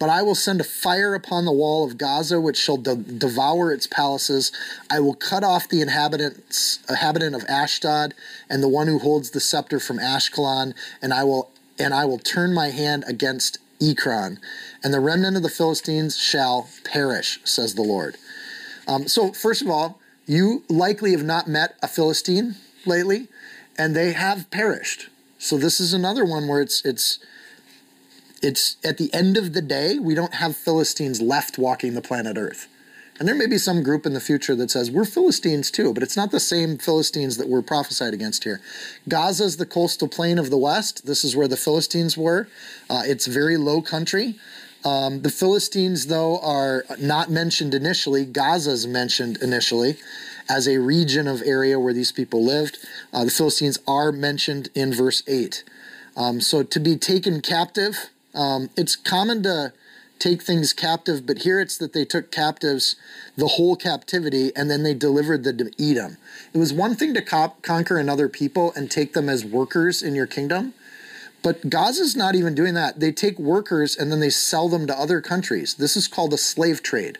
But 0.00 0.08
I 0.08 0.22
will 0.22 0.34
send 0.34 0.60
a 0.60 0.64
fire 0.64 1.14
upon 1.14 1.44
the 1.44 1.52
wall 1.52 1.84
of 1.84 1.98
Gaza, 1.98 2.40
which 2.40 2.56
shall 2.56 2.78
de- 2.78 2.96
devour 2.96 3.70
its 3.70 3.86
palaces. 3.86 4.50
I 4.90 4.98
will 4.98 5.14
cut 5.14 5.44
off 5.44 5.68
the 5.68 5.82
inhabitants, 5.82 6.80
inhabitant 6.88 7.36
of 7.36 7.44
Ashdod, 7.48 8.14
and 8.48 8.62
the 8.62 8.68
one 8.68 8.86
who 8.86 8.98
holds 8.98 9.30
the 9.30 9.40
scepter 9.40 9.78
from 9.78 9.98
Ashkelon, 9.98 10.74
and 11.02 11.12
I 11.12 11.24
will 11.24 11.50
and 11.78 11.94
I 11.94 12.04
will 12.06 12.18
turn 12.18 12.52
my 12.52 12.68
hand 12.68 13.04
against 13.06 13.58
Ekron, 13.80 14.38
and 14.84 14.92
the 14.92 15.00
remnant 15.00 15.36
of 15.36 15.42
the 15.42 15.48
Philistines 15.48 16.18
shall 16.18 16.68
perish, 16.84 17.40
says 17.44 17.74
the 17.74 17.82
Lord. 17.82 18.16
Um, 18.90 19.06
so, 19.06 19.32
first 19.32 19.62
of 19.62 19.68
all, 19.68 20.00
you 20.26 20.64
likely 20.68 21.12
have 21.12 21.22
not 21.22 21.46
met 21.46 21.76
a 21.80 21.86
Philistine 21.86 22.56
lately, 22.84 23.28
and 23.78 23.94
they 23.94 24.12
have 24.12 24.50
perished. 24.50 25.08
So 25.38 25.56
this 25.56 25.80
is 25.80 25.94
another 25.94 26.24
one 26.24 26.48
where 26.48 26.60
it's 26.60 26.84
it's 26.84 27.18
it's 28.42 28.76
at 28.84 28.98
the 28.98 29.12
end 29.14 29.36
of 29.36 29.52
the 29.52 29.62
day, 29.62 29.98
we 29.98 30.14
don't 30.14 30.34
have 30.34 30.56
Philistines 30.56 31.20
left 31.20 31.56
walking 31.56 31.94
the 31.94 32.02
planet 32.02 32.36
Earth. 32.36 32.68
And 33.18 33.28
there 33.28 33.34
may 33.34 33.46
be 33.46 33.58
some 33.58 33.82
group 33.82 34.06
in 34.06 34.14
the 34.14 34.20
future 34.20 34.54
that 34.56 34.70
says 34.70 34.90
we're 34.90 35.04
Philistines 35.04 35.70
too, 35.70 35.92
but 35.92 36.02
it's 36.02 36.16
not 36.16 36.30
the 36.30 36.40
same 36.40 36.78
Philistines 36.78 37.36
that 37.36 37.48
were 37.48 37.62
prophesied 37.62 38.14
against 38.14 38.44
here. 38.44 38.60
Gaza 39.08 39.44
is 39.44 39.56
the 39.58 39.66
coastal 39.66 40.08
plain 40.08 40.38
of 40.38 40.50
the 40.50 40.58
west. 40.58 41.06
This 41.06 41.22
is 41.22 41.36
where 41.36 41.48
the 41.48 41.56
Philistines 41.56 42.16
were. 42.16 42.48
Uh, 42.88 43.02
it's 43.04 43.26
very 43.26 43.56
low 43.56 43.82
country. 43.82 44.36
Um, 44.84 45.22
the 45.22 45.30
Philistines, 45.30 46.06
though, 46.06 46.38
are 46.40 46.84
not 46.98 47.30
mentioned 47.30 47.74
initially. 47.74 48.24
Gaza 48.24 48.70
is 48.70 48.86
mentioned 48.86 49.38
initially 49.42 49.96
as 50.48 50.66
a 50.66 50.78
region 50.78 51.28
of 51.28 51.42
area 51.42 51.78
where 51.78 51.92
these 51.92 52.12
people 52.12 52.44
lived. 52.44 52.78
Uh, 53.12 53.24
the 53.24 53.30
Philistines 53.30 53.78
are 53.86 54.10
mentioned 54.10 54.68
in 54.74 54.92
verse 54.92 55.22
8. 55.26 55.62
Um, 56.16 56.40
so 56.40 56.62
to 56.62 56.80
be 56.80 56.96
taken 56.96 57.40
captive, 57.40 58.10
um, 58.34 58.70
it's 58.76 58.96
common 58.96 59.42
to 59.44 59.72
take 60.18 60.42
things 60.42 60.72
captive, 60.72 61.26
but 61.26 61.38
here 61.38 61.60
it's 61.60 61.78
that 61.78 61.92
they 61.92 62.04
took 62.04 62.30
captives 62.30 62.94
the 63.36 63.48
whole 63.48 63.74
captivity 63.74 64.52
and 64.54 64.70
then 64.70 64.82
they 64.82 64.92
delivered 64.94 65.44
them 65.44 65.56
to 65.58 65.70
Edom. 65.82 66.18
It 66.52 66.58
was 66.58 66.72
one 66.72 66.94
thing 66.94 67.14
to 67.14 67.22
cop- 67.22 67.62
conquer 67.62 67.96
another 67.96 68.28
people 68.28 68.72
and 68.76 68.90
take 68.90 69.14
them 69.14 69.28
as 69.28 69.44
workers 69.44 70.02
in 70.02 70.14
your 70.14 70.26
kingdom. 70.26 70.74
But 71.42 71.70
Gaza's 71.70 72.16
not 72.16 72.34
even 72.34 72.54
doing 72.54 72.74
that. 72.74 73.00
They 73.00 73.12
take 73.12 73.38
workers 73.38 73.96
and 73.96 74.12
then 74.12 74.20
they 74.20 74.30
sell 74.30 74.68
them 74.68 74.86
to 74.86 74.98
other 74.98 75.20
countries. 75.20 75.74
This 75.74 75.96
is 75.96 76.06
called 76.06 76.32
a 76.32 76.38
slave 76.38 76.82
trade. 76.82 77.18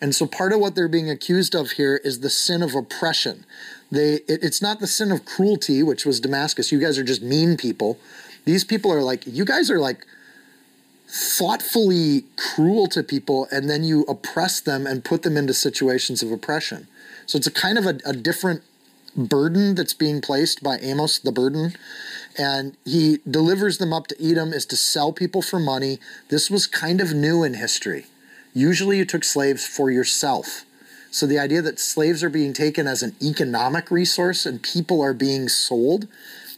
And 0.00 0.14
so 0.14 0.26
part 0.26 0.52
of 0.52 0.60
what 0.60 0.74
they're 0.74 0.88
being 0.88 1.10
accused 1.10 1.54
of 1.54 1.72
here 1.72 2.00
is 2.02 2.20
the 2.20 2.30
sin 2.30 2.62
of 2.62 2.74
oppression. 2.74 3.44
They 3.90 4.14
it, 4.26 4.42
it's 4.42 4.62
not 4.62 4.80
the 4.80 4.86
sin 4.86 5.12
of 5.12 5.24
cruelty, 5.24 5.82
which 5.82 6.06
was 6.06 6.20
Damascus. 6.20 6.72
You 6.72 6.80
guys 6.80 6.98
are 6.98 7.04
just 7.04 7.22
mean 7.22 7.56
people. 7.56 7.98
These 8.46 8.64
people 8.64 8.92
are 8.92 9.02
like 9.02 9.26
you 9.26 9.44
guys 9.44 9.70
are 9.70 9.78
like 9.78 10.06
thoughtfully 11.06 12.24
cruel 12.36 12.86
to 12.86 13.02
people 13.02 13.48
and 13.50 13.68
then 13.68 13.82
you 13.82 14.02
oppress 14.02 14.60
them 14.60 14.86
and 14.86 15.04
put 15.04 15.22
them 15.22 15.36
into 15.36 15.52
situations 15.52 16.22
of 16.22 16.30
oppression. 16.30 16.86
So 17.26 17.36
it's 17.36 17.48
a 17.48 17.52
kind 17.52 17.78
of 17.78 17.86
a, 17.86 17.98
a 18.04 18.12
different 18.12 18.62
burden 19.16 19.74
that's 19.74 19.94
being 19.94 20.20
placed 20.20 20.62
by 20.62 20.78
Amos, 20.78 21.18
the 21.18 21.32
burden. 21.32 21.74
And 22.38 22.76
he 22.84 23.18
delivers 23.28 23.78
them 23.78 23.92
up 23.92 24.06
to 24.08 24.24
Edom 24.24 24.52
is 24.52 24.66
to 24.66 24.76
sell 24.76 25.12
people 25.12 25.42
for 25.42 25.58
money. 25.58 25.98
This 26.28 26.50
was 26.50 26.66
kind 26.66 27.00
of 27.00 27.12
new 27.12 27.42
in 27.42 27.54
history. 27.54 28.06
Usually 28.52 28.98
you 28.98 29.04
took 29.04 29.24
slaves 29.24 29.66
for 29.66 29.90
yourself. 29.90 30.64
So 31.10 31.26
the 31.26 31.38
idea 31.38 31.60
that 31.62 31.80
slaves 31.80 32.22
are 32.22 32.30
being 32.30 32.52
taken 32.52 32.86
as 32.86 33.02
an 33.02 33.16
economic 33.20 33.90
resource 33.90 34.46
and 34.46 34.62
people 34.62 35.02
are 35.02 35.12
being 35.12 35.48
sold 35.48 36.06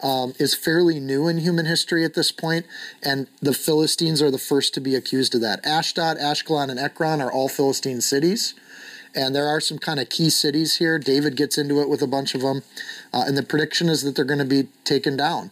um, 0.03 0.35
is 0.39 0.55
fairly 0.55 0.99
new 1.01 1.29
in 1.29 1.39
human 1.39 1.67
history 1.67 2.05
at 2.05 2.15
this 2.15 2.33
point, 2.33 2.67
and 3.03 3.29
the 3.41 3.55
Philistines 3.55 4.21
are 4.21 4.31
the 4.31 4.39
first 4.39 4.75
to 4.75 4.81
be 4.81 4.95
accused 4.95 5.35
of 5.35 5.41
that. 5.43 5.65
Ashdod, 5.65 6.19
Ashkelon, 6.19 6.71
and 6.71 6.79
Ekron 6.79 7.23
are 7.23 7.31
all 7.31 7.49
Philistine 7.49 8.01
cities, 8.01 8.55
and 9.15 9.35
there 9.35 9.47
are 9.47 9.61
some 9.61 9.79
kind 9.79 10.01
of 10.01 10.09
key 10.09 10.31
cities 10.31 10.77
here. 10.77 10.99
David 10.99 11.37
gets 11.37 11.59
into 11.59 11.81
it 11.81 11.89
with 11.89 12.03
a 12.03 12.07
bunch 12.07 12.35
of 12.35 12.41
them, 12.41 12.63
uh, 13.13 13.25
and 13.27 13.37
the 13.37 13.43
prediction 13.43 13.89
is 13.89 14.03
that 14.03 14.17
they're 14.17 14.25
going 14.25 14.39
to 14.39 14.45
be 14.45 14.69
taken 14.85 15.17
down. 15.17 15.51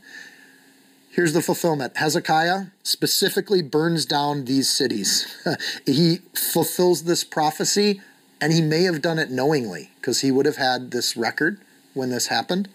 Here's 1.10 1.32
the 1.32 1.42
fulfillment 1.42 1.96
Hezekiah 1.96 2.66
specifically 2.82 3.62
burns 3.62 4.06
down 4.06 4.44
these 4.44 4.68
cities. 4.68 5.26
he 5.86 6.18
fulfills 6.34 7.02
this 7.04 7.24
prophecy, 7.24 8.00
and 8.40 8.52
he 8.52 8.62
may 8.62 8.84
have 8.84 9.02
done 9.02 9.18
it 9.18 9.30
knowingly 9.30 9.90
because 9.96 10.20
he 10.20 10.30
would 10.30 10.46
have 10.46 10.56
had 10.56 10.92
this 10.92 11.16
record 11.16 11.60
when 11.94 12.10
this 12.10 12.28
happened. 12.28 12.68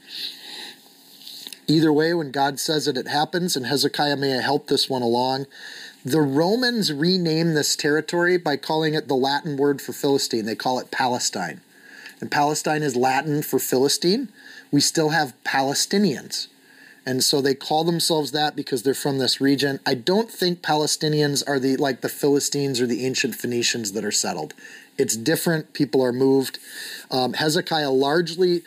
Either 1.68 1.92
way, 1.92 2.14
when 2.14 2.32
God 2.32 2.60
says 2.60 2.88
it, 2.88 2.98
it 2.98 3.08
happens, 3.08 3.56
and 3.56 3.66
Hezekiah 3.66 4.18
may 4.18 4.30
have 4.30 4.44
helped 4.44 4.68
this 4.68 4.90
one 4.90 5.02
along. 5.02 5.48
The 6.06 6.22
Romans 6.22 6.94
rename 6.94 7.56
this 7.56 7.76
territory 7.76 8.38
by 8.38 8.58
calling 8.58 8.94
it 8.94 9.08
the 9.08 9.16
Latin 9.16 9.58
word 9.58 9.82
for 9.82 9.92
Philistine. 9.92 10.46
They 10.46 10.56
call 10.56 10.78
it 10.78 10.92
Palestine. 10.92 11.62
And 12.22 12.30
Palestine 12.30 12.84
is 12.84 12.96
Latin 12.96 13.42
for 13.42 13.58
Philistine. 13.58 14.30
We 14.72 14.82
still 14.82 15.10
have 15.10 15.34
Palestinians. 15.44 16.46
And 17.08 17.24
so 17.24 17.42
they 17.42 17.56
call 17.56 17.84
themselves 17.84 18.32
that 18.32 18.56
because 18.56 18.84
they're 18.84 18.94
from 18.94 19.18
this 19.18 19.42
region. 19.42 19.80
I 19.84 19.96
don't 19.96 20.30
think 20.30 20.62
Palestinians 20.62 21.44
are 21.48 21.60
the 21.60 21.76
like 21.78 22.02
the 22.02 22.10
Philistines 22.10 22.80
or 22.80 22.86
the 22.86 23.04
ancient 23.04 23.34
Phoenicians 23.34 23.94
that 23.94 24.06
are 24.06 24.12
settled. 24.12 24.54
It's 25.00 25.18
different. 25.18 25.74
People 25.74 26.04
are 26.04 26.14
moved. 26.14 26.60
Um, 27.10 27.34
Hezekiah 27.34 27.90
largely 27.90 28.62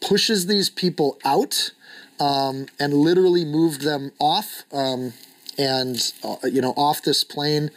pushes 0.00 0.46
these 0.46 0.70
people 0.70 1.18
out 1.24 1.72
um, 2.20 2.66
and 2.78 2.94
literally 2.94 3.44
moved 3.44 3.80
them 3.82 4.12
off 4.20 4.62
um, 4.72 5.12
and 5.58 6.12
uh, 6.22 6.36
you 6.44 6.60
know 6.60 6.72
off 6.76 7.02
this 7.02 7.24
plain. 7.24 7.70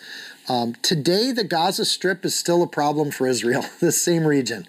Um, 0.50 0.76
today, 0.82 1.32
the 1.32 1.44
Gaza 1.44 1.86
Strip 1.86 2.24
is 2.24 2.34
still 2.34 2.63
a 2.63 2.68
problem 2.68 3.12
for 3.12 3.28
Israel, 3.28 3.66
the 3.80 3.92
same 3.92 4.26
region. 4.26 4.68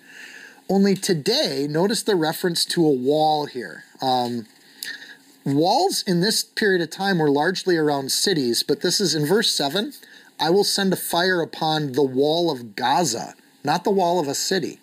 Only 0.68 0.94
today, 0.94 1.66
notice 1.68 2.02
the 2.02 2.16
reference 2.16 2.64
to 2.66 2.84
a 2.84 2.90
wall 2.90 3.46
here. 3.46 3.84
Um, 4.02 4.46
walls 5.44 6.02
in 6.06 6.20
this 6.20 6.44
period 6.44 6.82
of 6.82 6.90
time 6.90 7.18
were 7.18 7.30
largely 7.30 7.76
around 7.76 8.12
cities, 8.12 8.62
but 8.62 8.82
this 8.82 9.00
is 9.00 9.14
in 9.14 9.24
verse 9.26 9.50
7 9.50 9.92
I 10.40 10.50
will 10.50 10.64
send 10.64 10.92
a 10.92 10.96
fire 10.96 11.40
upon 11.40 11.92
the 11.92 12.02
wall 12.02 12.50
of 12.50 12.76
Gaza, 12.76 13.34
not 13.64 13.84
the 13.84 13.90
wall 13.90 14.20
of 14.20 14.28
a 14.28 14.34
city. 14.34 14.78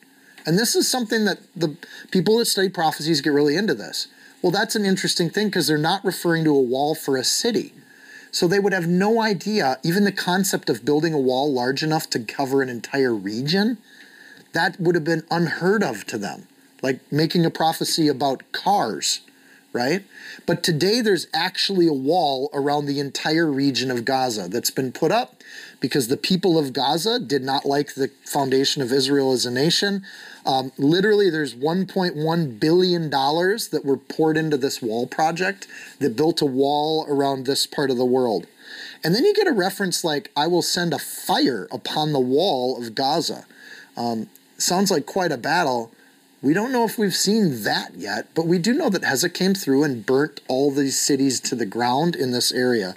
And 0.45 0.59
this 0.59 0.75
is 0.75 0.89
something 0.89 1.25
that 1.25 1.39
the 1.55 1.75
people 2.11 2.37
that 2.37 2.45
study 2.45 2.69
prophecies 2.69 3.21
get 3.21 3.31
really 3.31 3.55
into 3.55 3.73
this. 3.73 4.07
Well, 4.41 4.51
that's 4.51 4.75
an 4.75 4.85
interesting 4.85 5.29
thing 5.29 5.47
because 5.47 5.67
they're 5.67 5.77
not 5.77 6.03
referring 6.03 6.43
to 6.43 6.55
a 6.55 6.61
wall 6.61 6.93
for 6.93 7.17
a 7.17 7.23
city. 7.23 7.73
So 8.35 8.49
they 8.49 8.59
would 8.59 8.73
have 8.73 8.85
no 8.85 9.21
idea, 9.21 9.79
even 9.81 10.03
the 10.03 10.11
concept 10.11 10.69
of 10.69 10.83
building 10.83 11.13
a 11.13 11.17
wall 11.17 11.53
large 11.53 11.81
enough 11.81 12.09
to 12.09 12.19
cover 12.19 12.61
an 12.61 12.67
entire 12.67 13.15
region, 13.15 13.77
that 14.51 14.77
would 14.77 14.93
have 14.93 15.05
been 15.05 15.23
unheard 15.31 15.81
of 15.81 16.05
to 16.07 16.17
them. 16.17 16.45
Like 16.81 16.99
making 17.09 17.45
a 17.45 17.49
prophecy 17.49 18.09
about 18.09 18.43
cars 18.51 19.21
right? 19.75 20.05
But 20.45 20.63
today 20.63 21.01
there's 21.01 21.27
actually 21.33 21.85
a 21.85 21.93
wall 21.93 22.49
around 22.53 22.85
the 22.85 23.01
entire 23.01 23.51
region 23.51 23.91
of 23.91 24.05
Gaza 24.05 24.47
that's 24.47 24.71
been 24.71 24.93
put 24.93 25.11
up 25.11 25.35
because 25.81 26.07
the 26.07 26.15
people 26.15 26.57
of 26.57 26.71
Gaza 26.71 27.19
did 27.19 27.43
not 27.43 27.65
like 27.65 27.93
the 27.93 28.09
foundation 28.23 28.81
of 28.81 28.93
Israel 28.93 29.33
as 29.33 29.45
a 29.45 29.51
nation. 29.51 30.05
Um, 30.45 30.71
literally, 30.77 31.29
there's 31.29 31.55
1.1 31.55 32.59
billion 32.59 33.09
dollars 33.09 33.69
that 33.69 33.83
were 33.83 33.97
poured 33.97 34.37
into 34.37 34.57
this 34.57 34.81
wall 34.81 35.07
project 35.07 35.67
that 35.99 36.15
built 36.15 36.41
a 36.41 36.45
wall 36.45 37.05
around 37.09 37.45
this 37.45 37.65
part 37.65 37.89
of 37.89 37.97
the 37.97 38.05
world. 38.05 38.45
And 39.03 39.13
then 39.13 39.25
you 39.25 39.33
get 39.33 39.47
a 39.47 39.51
reference 39.51 40.03
like, 40.03 40.31
I 40.35 40.47
will 40.47 40.61
send 40.61 40.93
a 40.93 40.99
fire 40.99 41.67
upon 41.71 42.13
the 42.13 42.19
wall 42.19 42.81
of 42.81 42.95
Gaza. 42.95 43.45
Um, 43.97 44.29
sounds 44.57 44.91
like 44.91 45.05
quite 45.05 45.31
a 45.31 45.37
battle. 45.37 45.91
We 46.41 46.53
don't 46.53 46.71
know 46.71 46.85
if 46.85 46.97
we've 46.97 47.15
seen 47.15 47.63
that 47.63 47.95
yet, 47.95 48.27
but 48.35 48.45
we 48.45 48.59
do 48.59 48.73
know 48.73 48.89
that 48.89 49.03
Hezekiah 49.03 49.33
came 49.33 49.53
through 49.55 49.83
and 49.83 50.05
burnt 50.05 50.41
all 50.47 50.69
these 50.69 50.99
cities 50.99 51.39
to 51.41 51.55
the 51.55 51.65
ground 51.65 52.15
in 52.15 52.31
this 52.31 52.51
area. 52.51 52.95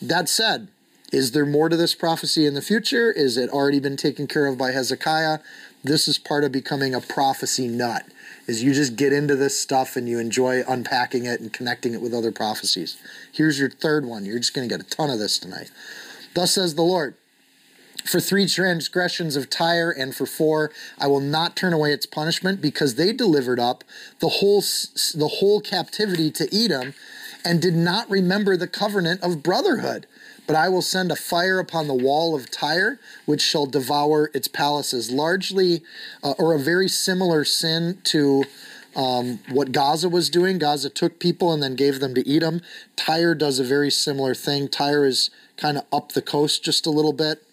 That 0.00 0.28
said, 0.28 0.68
is 1.12 1.32
there 1.32 1.46
more 1.46 1.68
to 1.68 1.76
this 1.76 1.94
prophecy 1.94 2.46
in 2.46 2.54
the 2.54 2.62
future? 2.62 3.12
Is 3.12 3.36
it 3.36 3.50
already 3.50 3.80
been 3.80 3.96
taken 3.96 4.26
care 4.26 4.46
of 4.46 4.58
by 4.58 4.72
Hezekiah? 4.72 5.40
This 5.84 6.06
is 6.06 6.18
part 6.18 6.44
of 6.44 6.52
becoming 6.52 6.94
a 6.94 7.00
prophecy 7.00 7.68
nut. 7.68 8.06
Is 8.46 8.62
you 8.62 8.74
just 8.74 8.96
get 8.96 9.12
into 9.12 9.36
this 9.36 9.60
stuff 9.60 9.96
and 9.96 10.08
you 10.08 10.18
enjoy 10.18 10.62
unpacking 10.66 11.26
it 11.26 11.40
and 11.40 11.52
connecting 11.52 11.94
it 11.94 12.00
with 12.00 12.14
other 12.14 12.32
prophecies. 12.32 12.96
Here's 13.32 13.58
your 13.58 13.70
third 13.70 14.04
one. 14.04 14.24
You're 14.24 14.38
just 14.38 14.54
going 14.54 14.68
to 14.68 14.74
get 14.74 14.84
a 14.84 14.88
ton 14.88 15.10
of 15.10 15.18
this 15.18 15.38
tonight. 15.38 15.70
Thus 16.34 16.52
says 16.52 16.74
the 16.74 16.82
Lord 16.82 17.14
for 18.04 18.20
three 18.20 18.46
transgressions 18.46 19.36
of 19.36 19.48
Tyre 19.48 19.90
and 19.90 20.14
for 20.14 20.26
four, 20.26 20.72
I 20.98 21.06
will 21.06 21.20
not 21.20 21.56
turn 21.56 21.72
away 21.72 21.92
its 21.92 22.06
punishment 22.06 22.60
because 22.60 22.96
they 22.96 23.12
delivered 23.12 23.60
up 23.60 23.84
the 24.18 24.28
whole 24.28 24.60
the 24.60 25.36
whole 25.38 25.60
captivity 25.60 26.30
to 26.32 26.48
Edom 26.54 26.94
and 27.44 27.62
did 27.62 27.74
not 27.74 28.10
remember 28.10 28.56
the 28.56 28.68
covenant 28.68 29.22
of 29.22 29.42
brotherhood. 29.42 30.06
But 30.46 30.56
I 30.56 30.68
will 30.68 30.82
send 30.82 31.12
a 31.12 31.16
fire 31.16 31.58
upon 31.58 31.86
the 31.86 31.94
wall 31.94 32.34
of 32.34 32.50
Tyre, 32.50 32.98
which 33.26 33.40
shall 33.40 33.66
devour 33.66 34.30
its 34.34 34.48
palaces. 34.48 35.10
Largely, 35.10 35.82
uh, 36.22 36.34
or 36.38 36.54
a 36.54 36.58
very 36.58 36.88
similar 36.88 37.44
sin 37.44 37.98
to 38.04 38.44
um, 38.94 39.38
what 39.50 39.72
Gaza 39.72 40.08
was 40.08 40.28
doing. 40.28 40.58
Gaza 40.58 40.90
took 40.90 41.18
people 41.18 41.52
and 41.52 41.62
then 41.62 41.76
gave 41.76 42.00
them 42.00 42.14
to 42.14 42.28
Edom. 42.36 42.60
Tyre 42.96 43.34
does 43.34 43.58
a 43.58 43.64
very 43.64 43.90
similar 43.90 44.34
thing. 44.34 44.68
Tyre 44.68 45.06
is 45.06 45.30
kind 45.56 45.78
of 45.78 45.84
up 45.92 46.12
the 46.12 46.22
coast 46.22 46.64
just 46.64 46.86
a 46.86 46.90
little 46.90 47.12
bit. 47.12 47.44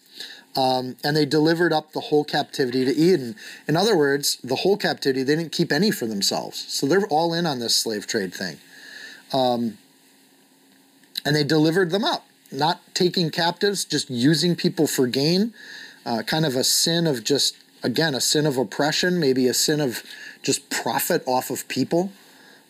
Um, 0.56 0.96
and 1.04 1.16
they 1.16 1.26
delivered 1.26 1.72
up 1.72 1.92
the 1.92 2.00
whole 2.00 2.24
captivity 2.24 2.84
to 2.84 3.12
Edom. 3.12 3.36
In 3.68 3.76
other 3.76 3.96
words, 3.96 4.36
the 4.42 4.56
whole 4.56 4.76
captivity, 4.76 5.22
they 5.22 5.36
didn't 5.36 5.52
keep 5.52 5.70
any 5.70 5.92
for 5.92 6.06
themselves. 6.06 6.58
So 6.68 6.86
they're 6.86 7.06
all 7.06 7.32
in 7.32 7.46
on 7.46 7.60
this 7.60 7.76
slave 7.76 8.06
trade 8.06 8.34
thing. 8.34 8.58
Um, 9.32 9.78
and 11.24 11.36
they 11.36 11.44
delivered 11.44 11.90
them 11.90 12.04
up, 12.04 12.26
not 12.52 12.80
taking 12.94 13.30
captives, 13.30 13.84
just 13.84 14.10
using 14.10 14.56
people 14.56 14.86
for 14.86 15.06
gain. 15.06 15.54
Uh, 16.04 16.22
kind 16.22 16.46
of 16.46 16.56
a 16.56 16.64
sin 16.64 17.06
of 17.06 17.22
just, 17.22 17.56
again, 17.82 18.14
a 18.14 18.20
sin 18.20 18.46
of 18.46 18.56
oppression, 18.56 19.20
maybe 19.20 19.46
a 19.46 19.54
sin 19.54 19.80
of 19.80 20.02
just 20.42 20.70
profit 20.70 21.22
off 21.26 21.50
of 21.50 21.68
people, 21.68 22.10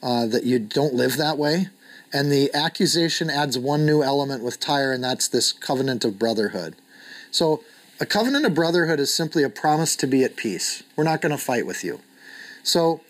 uh, 0.03 0.27
that 0.27 0.45
you 0.45 0.59
don't 0.59 0.95
live 0.95 1.17
that 1.17 1.39
way. 1.39 1.69
And 2.13 2.33
the 2.33 2.53
accusation 2.53 3.31
adds 3.31 3.57
one 3.57 3.87
new 3.87 4.03
element 4.03 4.43
with 4.43 4.59
Tyre, 4.59 4.93
and 4.93 5.03
that's 5.03 5.29
this 5.29 5.53
covenant 5.53 6.05
of 6.05 6.19
brotherhood. 6.19 6.75
So 7.31 7.63
a 8.01 8.07
covenant 8.07 8.47
of 8.47 8.55
brotherhood 8.55 8.99
is 8.99 9.15
simply 9.15 9.45
a 9.45 9.49
promise 9.51 9.95
to 9.97 10.07
be 10.07 10.25
at 10.25 10.35
peace. 10.35 10.83
We're 10.97 11.05
not 11.05 11.21
going 11.21 11.37
to 11.37 11.43
fight 11.43 11.67
with 11.67 11.85
you. 11.85 12.01
So 12.63 13.03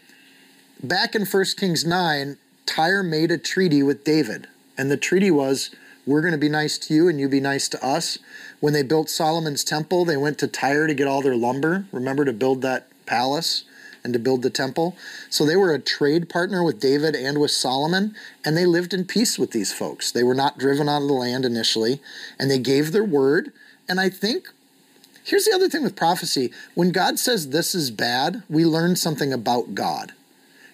back 0.82 1.14
in 1.14 1.24
1 1.24 1.44
Kings 1.56 1.86
9, 1.86 2.36
Tyre 2.66 3.02
made 3.02 3.30
a 3.30 3.38
treaty 3.38 3.82
with 3.82 4.04
David. 4.04 4.48
And 4.76 4.90
the 4.90 4.96
treaty 4.96 5.30
was 5.30 5.70
we're 6.10 6.20
going 6.20 6.32
to 6.32 6.38
be 6.38 6.48
nice 6.48 6.76
to 6.78 6.94
you 6.94 7.08
and 7.08 7.18
you 7.20 7.28
be 7.28 7.40
nice 7.40 7.68
to 7.70 7.84
us. 7.84 8.18
When 8.60 8.72
they 8.72 8.82
built 8.82 9.08
Solomon's 9.08 9.64
temple, 9.64 10.04
they 10.04 10.16
went 10.16 10.38
to 10.38 10.46
Tyre 10.46 10.86
to 10.86 10.94
get 10.94 11.06
all 11.06 11.22
their 11.22 11.36
lumber. 11.36 11.86
Remember 11.92 12.24
to 12.24 12.32
build 12.32 12.62
that 12.62 12.88
palace 13.06 13.64
and 14.02 14.12
to 14.12 14.18
build 14.18 14.42
the 14.42 14.50
temple. 14.50 14.96
So 15.28 15.44
they 15.44 15.56
were 15.56 15.72
a 15.72 15.78
trade 15.78 16.28
partner 16.28 16.62
with 16.62 16.80
David 16.80 17.14
and 17.14 17.38
with 17.38 17.50
Solomon, 17.50 18.14
and 18.44 18.56
they 18.56 18.64
lived 18.64 18.94
in 18.94 19.04
peace 19.04 19.38
with 19.38 19.50
these 19.50 19.72
folks. 19.72 20.10
They 20.10 20.22
were 20.22 20.34
not 20.34 20.58
driven 20.58 20.88
out 20.88 21.02
of 21.02 21.08
the 21.08 21.14
land 21.14 21.44
initially, 21.44 22.00
and 22.38 22.50
they 22.50 22.58
gave 22.58 22.92
their 22.92 23.04
word 23.04 23.52
and 23.90 24.00
I 24.00 24.08
think 24.08 24.48
here's 25.24 25.46
the 25.46 25.54
other 25.54 25.68
thing 25.68 25.82
with 25.82 25.96
prophecy 25.96 26.52
when 26.74 26.92
God 26.92 27.18
says 27.18 27.48
this 27.48 27.74
is 27.74 27.90
bad, 27.90 28.44
we 28.48 28.64
learn 28.64 28.94
something 28.94 29.32
about 29.32 29.74
God. 29.74 30.12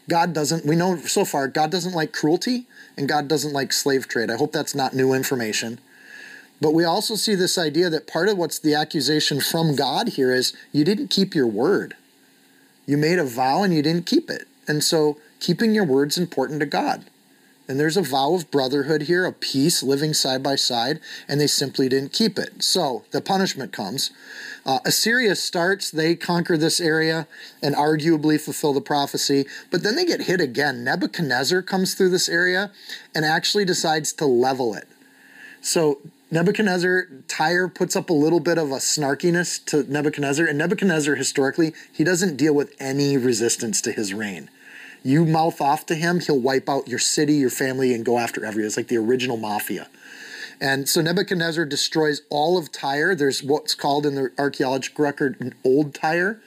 God 0.07 0.35
doesn't, 0.35 0.67
we 0.67 0.77
know 0.77 0.99
so 0.99 1.25
far, 1.25 1.49
God 1.49 1.71
doesn't 1.71 1.95
like 1.95 2.13
cruelty 2.13 2.67
and 2.97 3.09
God 3.09 3.29
doesn't 3.29 3.53
like 3.53 3.73
slave 3.73 4.09
trade. 4.09 4.31
I 4.31 4.37
hope 4.37 4.53
that's 4.53 4.75
not 4.75 4.95
new 4.95 5.13
information. 5.13 5.79
But 6.61 6.73
we 6.73 6.85
also 6.85 7.17
see 7.17 7.35
this 7.35 7.59
idea 7.59 7.91
that 7.91 8.07
part 8.07 8.29
of 8.29 8.39
what's 8.39 8.59
the 8.59 8.75
accusation 8.75 9.41
from 9.41 9.77
God 9.77 10.09
here 10.09 10.33
is 10.33 10.55
you 10.73 10.85
didn't 10.85 11.09
keep 11.09 11.35
your 11.35 11.47
word. 11.47 11.95
You 12.87 12.97
made 12.97 13.19
a 13.19 13.25
vow 13.25 13.63
and 13.63 13.75
you 13.75 13.83
didn't 13.83 14.07
keep 14.07 14.31
it. 14.31 14.47
And 14.67 14.83
so 14.83 15.19
keeping 15.41 15.75
your 15.75 15.85
word's 15.85 16.17
important 16.17 16.61
to 16.61 16.67
God. 16.67 17.05
And 17.69 17.81
there's 17.81 17.97
a 17.97 18.03
vow 18.03 18.35
of 18.35 18.51
brotherhood 18.51 19.03
here, 19.03 19.25
a 19.25 19.33
peace, 19.33 19.83
living 19.83 20.15
side 20.15 20.43
by 20.43 20.55
side, 20.55 21.01
and 21.27 21.41
they 21.41 21.49
simply 21.49 21.89
didn't 21.89 22.13
keep 22.13 22.39
it. 22.39 22.63
So 22.63 23.05
the 23.11 23.21
punishment 23.21 23.73
comes. 23.73 24.13
Uh, 24.65 24.79
Assyria 24.85 25.35
starts, 25.35 25.91
they 25.91 26.15
conquer 26.15 26.57
this 26.57 26.81
area 26.81 27.27
and 27.63 27.75
arguably 27.75 28.41
fulfill 28.41 28.73
the 28.73 28.81
prophecy, 28.81 29.47
but 29.71 29.83
then 29.83 29.97
they 29.97 30.05
get 30.05 30.23
hit 30.23 30.41
again. 30.41 30.85
Nebuchadnezzar 30.85 31.63
comes 31.63 31.95
through 31.95 32.11
this 32.11 32.29
area 32.29 32.71
and 33.15 33.25
actually 33.25 33.65
decides 33.65 34.13
to 34.15 34.27
level 34.27 34.75
it. 34.75 34.89
So 35.61 35.99
Nebuchadnezzar, 36.31 37.09
Tyre 37.29 37.69
puts 37.69 37.95
up 37.95 38.11
a 38.11 38.13
little 38.13 38.41
bit 38.41 38.59
of 38.59 38.71
a 38.71 38.77
snarkiness 38.77 39.65
to 39.67 39.85
Nebuchadnezzar, 39.91 40.47
and 40.47 40.59
Nebuchadnezzar, 40.59 41.15
historically, 41.15 41.73
he 41.93 42.03
doesn't 42.03 42.37
deal 42.37 42.53
with 42.53 42.75
any 42.81 43.17
resistance 43.17 43.81
to 43.83 43.93
his 43.93 44.13
reign. 44.13 44.51
You 45.07 45.25
mouth 45.25 45.61
off 45.61 45.87
to 45.87 45.95
him, 45.95 46.19
he'll 46.19 46.41
wipe 46.41 46.69
out 46.69 46.89
your 46.89 46.99
city, 46.99 47.35
your 47.35 47.49
family, 47.49 47.95
and 47.95 48.05
go 48.05 48.19
after 48.19 48.45
everyone. 48.45 48.67
It's 48.67 48.77
like 48.77 48.89
the 48.89 48.97
original 48.97 49.37
mafia. 49.37 49.87
And 50.61 50.89
so 50.89 51.01
Nebuchadnezzar 51.01 51.65
destroys 51.65 52.23
all 52.29 52.59
of 52.59 52.73
Tyre. 52.73 53.15
There's 53.15 53.41
what's 53.41 53.77
called 53.77 54.05
in 54.05 54.17
the 54.17 54.33
archaeological 54.37 55.05
record 55.05 55.37
an 55.39 55.55
old 55.65 55.95
Tyre 55.95 56.41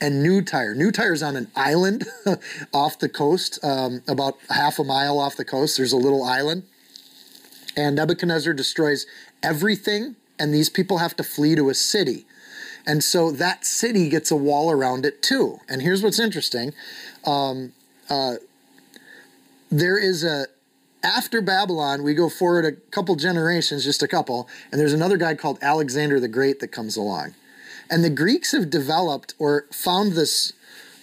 and 0.00 0.22
new 0.22 0.40
Tyre. 0.40 0.74
New 0.74 0.90
Tyre 0.90 1.12
is 1.12 1.22
on 1.22 1.36
an 1.36 1.50
island 1.54 2.06
off 2.72 2.98
the 2.98 3.10
coast, 3.10 3.62
um, 3.62 4.02
about 4.08 4.38
half 4.48 4.78
a 4.78 4.84
mile 4.84 5.18
off 5.18 5.36
the 5.36 5.44
coast. 5.44 5.76
There's 5.76 5.92
a 5.92 5.98
little 5.98 6.24
island. 6.24 6.62
And 7.76 7.96
Nebuchadnezzar 7.96 8.54
destroys 8.54 9.04
everything, 9.42 10.16
and 10.38 10.54
these 10.54 10.70
people 10.70 10.98
have 10.98 11.16
to 11.16 11.22
flee 11.22 11.54
to 11.54 11.68
a 11.68 11.74
city. 11.74 12.24
And 12.86 13.04
so 13.04 13.30
that 13.32 13.66
city 13.66 14.08
gets 14.08 14.30
a 14.30 14.36
wall 14.36 14.70
around 14.70 15.04
it 15.04 15.20
too. 15.22 15.58
And 15.68 15.82
here's 15.82 16.02
what's 16.02 16.20
interesting 16.20 16.72
um, 17.26 17.72
uh, 18.08 18.34
there 19.70 19.98
is 19.98 20.24
a 20.24 20.46
after 21.02 21.40
Babylon, 21.40 22.02
we 22.02 22.14
go 22.14 22.28
forward 22.28 22.64
a 22.64 22.72
couple 22.90 23.14
generations, 23.14 23.84
just 23.84 24.02
a 24.02 24.08
couple, 24.08 24.48
and 24.72 24.80
there's 24.80 24.92
another 24.92 25.16
guy 25.16 25.34
called 25.34 25.58
Alexander 25.62 26.18
the 26.18 26.26
Great 26.28 26.58
that 26.60 26.68
comes 26.68 26.96
along. 26.96 27.34
And 27.88 28.02
the 28.02 28.10
Greeks 28.10 28.50
have 28.50 28.70
developed 28.70 29.34
or 29.38 29.66
found 29.70 30.12
this 30.12 30.52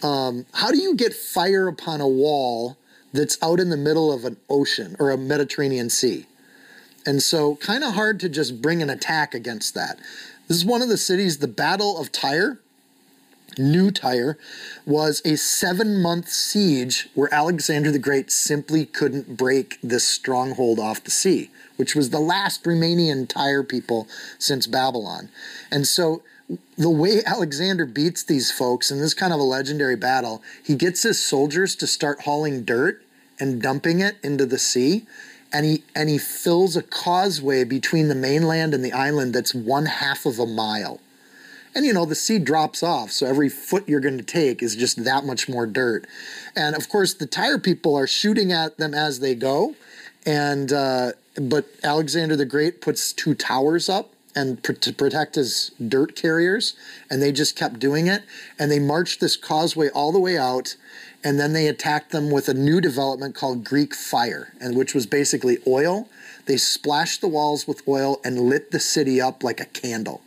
um, 0.04 0.46
how 0.56 0.72
do 0.72 0.78
you 0.78 0.96
get 0.96 1.14
fire 1.14 1.70
upon 1.70 2.02
a 2.02 2.08
wall 2.08 2.78
that's 3.14 3.38
out 3.42 3.62
in 3.62 3.70
the 3.70 3.78
middle 3.78 4.12
of 4.12 4.26
an 4.26 4.36
ocean 4.50 4.98
or 5.00 5.12
a 5.12 5.18
Mediterranean 5.18 5.90
Sea? 5.90 6.26
And 7.06 7.24
so, 7.24 7.56
kind 7.56 7.84
of 7.84 7.94
hard 7.94 8.20
to 8.22 8.30
just 8.30 8.62
bring 8.62 8.82
an 8.82 8.90
attack 8.90 9.34
against 9.34 9.74
that. 9.76 9.98
This 10.48 10.58
is 10.58 10.66
one 10.66 10.82
of 10.82 10.90
the 10.90 10.98
cities, 10.98 11.38
the 11.38 11.48
Battle 11.48 11.98
of 11.98 12.12
Tyre 12.12 12.60
New 13.58 13.92
Tyre 13.92 14.38
was 14.86 15.22
a 15.26 15.36
seven 15.36 16.02
month 16.02 16.30
siege 16.30 17.10
where 17.14 17.34
Alexander 17.34 17.92
the 17.92 18.00
Great 18.00 18.32
simply 18.32 18.86
couldn't 18.86 19.38
break 19.38 19.80
this 19.82 20.08
stronghold 20.08 20.80
off 20.80 21.04
the 21.04 21.12
sea, 21.12 21.50
which 21.78 21.96
was 21.96 22.10
the 22.10 22.20
last 22.20 22.66
remaining 22.66 23.28
Tyre 23.28 23.64
people 23.64 24.08
since 24.38 24.68
Babylon. 24.68 25.30
And 25.72 25.88
so 25.88 26.24
the 26.78 26.90
way 26.90 27.22
Alexander 27.26 27.86
beats 27.86 28.24
these 28.24 28.52
folks 28.52 28.92
in 28.92 29.00
this 29.00 29.14
kind 29.14 29.34
of 29.34 29.40
a 29.40 29.44
legendary 29.44 29.96
battle, 29.96 30.42
he 30.64 30.76
gets 30.76 31.04
his 31.04 31.24
soldiers 31.24 31.76
to 31.78 31.88
start 31.88 32.22
hauling 32.22 32.64
dirt 32.64 33.04
and 33.40 33.62
dumping 33.62 34.00
it 34.00 34.18
into 34.24 34.46
the 34.46 34.60
sea. 34.60 35.06
And 35.52 35.66
he, 35.66 35.84
and 35.96 36.10
he 36.10 36.18
fills 36.18 36.76
a 36.76 36.82
causeway 36.82 37.64
between 37.64 38.08
the 38.08 38.16
mainland 38.16 38.74
and 38.74 38.84
the 38.84 38.92
island 38.92 39.34
that's 39.34 39.54
one 39.54 39.86
half 39.86 40.26
of 40.26 40.40
a 40.40 40.48
mile. 40.48 41.00
And 41.76 41.86
you 41.86 41.94
know, 41.94 42.06
the 42.06 42.16
seed 42.16 42.46
drops 42.46 42.84
off, 42.84 43.12
so 43.12 43.26
every 43.26 43.50
foot 43.50 43.90
you're 43.90 44.00
going 44.00 44.18
to 44.18 44.24
take 44.24 44.62
is 44.62 44.76
just 44.76 45.04
that 45.06 45.26
much 45.26 45.50
more 45.50 45.66
dirt. 45.66 46.06
And 46.56 46.76
of 46.76 46.88
course, 46.88 47.14
the 47.14 47.26
Tyre 47.26 47.58
people 47.58 47.96
are 47.96 48.08
shooting 48.08 48.52
at 48.52 48.78
them 48.78 48.94
as 48.94 49.20
they 49.20 49.34
go. 49.34 49.76
And 50.26 50.72
uh, 50.72 51.14
but 51.36 51.66
Alexander 51.84 52.36
the 52.36 52.46
Great 52.46 52.80
puts 52.80 53.12
two 53.12 53.34
towers 53.34 53.90
up 53.90 54.14
and 54.36 54.62
pr- 54.64 54.74
to 54.74 54.94
protect 54.94 55.36
his 55.36 55.72
dirt 55.86 56.16
carriers, 56.16 56.76
and 57.10 57.22
they 57.22 57.32
just 57.32 57.56
kept 57.56 57.80
doing 57.80 58.08
it. 58.08 58.24
And 58.60 58.72
they 58.72 58.80
marched 58.80 59.20
this 59.20 59.36
causeway 59.36 59.90
all 59.90 60.12
the 60.12 60.20
way 60.20 60.38
out, 60.38 60.76
and 61.24 61.40
then 61.40 61.54
they 61.54 61.68
attacked 61.68 62.12
them 62.12 62.30
with 62.32 62.48
a 62.50 62.54
new 62.54 62.82
development 62.82 63.36
called 63.36 63.64
Greek 63.64 63.94
fire, 63.96 64.54
and 64.60 64.76
which 64.76 64.94
was 64.94 65.06
basically 65.06 65.58
oil. 65.66 66.08
They 66.46 66.58
splashed 66.58 67.22
the 67.22 67.28
walls 67.28 67.68
with 67.68 67.88
oil 67.88 68.20
and 68.24 68.42
lit 68.42 68.72
the 68.72 68.80
city 68.80 69.22
up 69.22 69.44
like 69.44 69.60
a 69.60 69.66
candle. 69.66 70.22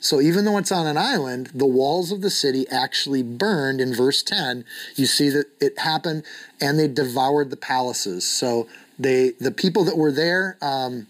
So 0.00 0.20
even 0.20 0.44
though 0.44 0.58
it's 0.58 0.72
on 0.72 0.86
an 0.86 0.96
island, 0.96 1.50
the 1.54 1.66
walls 1.66 2.12
of 2.12 2.22
the 2.22 2.30
city 2.30 2.66
actually 2.70 3.22
burned 3.22 3.80
in 3.80 3.94
verse 3.94 4.22
10. 4.22 4.64
You 4.96 5.06
see 5.06 5.28
that 5.30 5.46
it 5.60 5.78
happened 5.80 6.24
and 6.60 6.78
they 6.78 6.88
devoured 6.88 7.50
the 7.50 7.56
palaces. 7.56 8.28
So 8.28 8.68
they 8.98 9.32
the 9.40 9.52
people 9.52 9.84
that 9.84 9.96
were 9.96 10.12
there 10.12 10.56
um, 10.62 11.06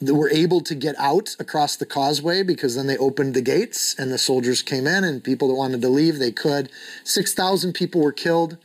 that 0.00 0.14
were 0.14 0.30
able 0.30 0.60
to 0.62 0.74
get 0.74 0.94
out 0.98 1.36
across 1.38 1.76
the 1.76 1.86
causeway 1.86 2.42
because 2.42 2.76
then 2.76 2.86
they 2.86 2.98
opened 2.98 3.34
the 3.34 3.42
gates 3.42 3.94
and 3.98 4.12
the 4.12 4.18
soldiers 4.18 4.62
came 4.62 4.86
in 4.86 5.04
and 5.04 5.24
people 5.24 5.48
that 5.48 5.54
wanted 5.54 5.82
to 5.82 5.88
leave 5.88 6.18
they 6.18 6.32
could 6.32 6.70
6000 7.04 7.74
people 7.74 8.00
were 8.00 8.12
killed 8.12 8.56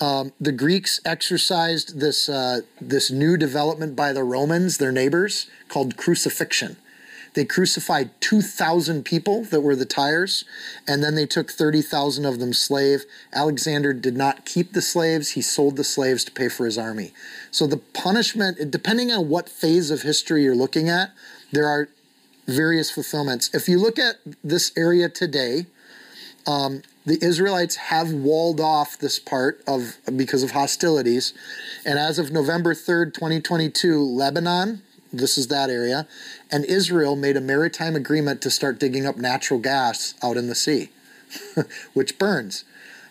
Um, 0.00 0.32
the 0.40 0.52
Greeks 0.52 1.00
exercised 1.04 2.00
this 2.00 2.28
uh, 2.28 2.62
this 2.80 3.10
new 3.10 3.36
development 3.36 3.96
by 3.96 4.12
the 4.12 4.24
Romans, 4.24 4.78
their 4.78 4.92
neighbors, 4.92 5.46
called 5.68 5.96
crucifixion. 5.96 6.76
They 7.34 7.44
crucified 7.44 8.10
2,000 8.20 9.04
people 9.04 9.44
that 9.44 9.60
were 9.60 9.76
the 9.76 9.84
Tyres, 9.84 10.44
and 10.86 11.02
then 11.02 11.14
they 11.14 11.26
took 11.26 11.50
30,000 11.50 12.24
of 12.24 12.38
them 12.38 12.52
slave. 12.52 13.04
Alexander 13.32 13.92
did 13.92 14.16
not 14.16 14.44
keep 14.44 14.72
the 14.72 14.82
slaves, 14.82 15.30
he 15.30 15.42
sold 15.42 15.76
the 15.76 15.84
slaves 15.84 16.24
to 16.24 16.32
pay 16.32 16.48
for 16.48 16.66
his 16.66 16.78
army. 16.78 17.12
So 17.50 17.66
the 17.66 17.76
punishment, 17.76 18.70
depending 18.70 19.12
on 19.12 19.28
what 19.28 19.48
phase 19.48 19.90
of 19.90 20.02
history 20.02 20.44
you're 20.44 20.54
looking 20.54 20.88
at, 20.88 21.10
there 21.52 21.66
are 21.66 21.88
various 22.46 22.90
fulfillments. 22.90 23.50
If 23.54 23.68
you 23.68 23.78
look 23.78 23.98
at 23.98 24.16
this 24.42 24.72
area 24.76 25.08
today, 25.08 25.66
um, 26.46 26.82
the 27.06 27.18
Israelites 27.24 27.76
have 27.76 28.12
walled 28.12 28.60
off 28.60 28.98
this 28.98 29.18
part 29.18 29.62
of 29.66 29.98
because 30.16 30.42
of 30.42 30.50
hostilities, 30.50 31.32
and 31.84 31.98
as 31.98 32.18
of 32.18 32.30
November 32.30 32.74
3rd, 32.74 33.14
2022, 33.14 34.02
Lebanon, 34.02 34.82
this 35.12 35.36
is 35.36 35.48
that 35.48 35.70
area, 35.70 36.06
and 36.50 36.64
Israel 36.64 37.16
made 37.16 37.36
a 37.36 37.40
maritime 37.40 37.96
agreement 37.96 38.40
to 38.42 38.50
start 38.50 38.78
digging 38.78 39.06
up 39.06 39.16
natural 39.16 39.60
gas 39.60 40.14
out 40.22 40.36
in 40.36 40.48
the 40.48 40.54
sea, 40.54 40.90
which 41.94 42.18
burns. 42.18 42.64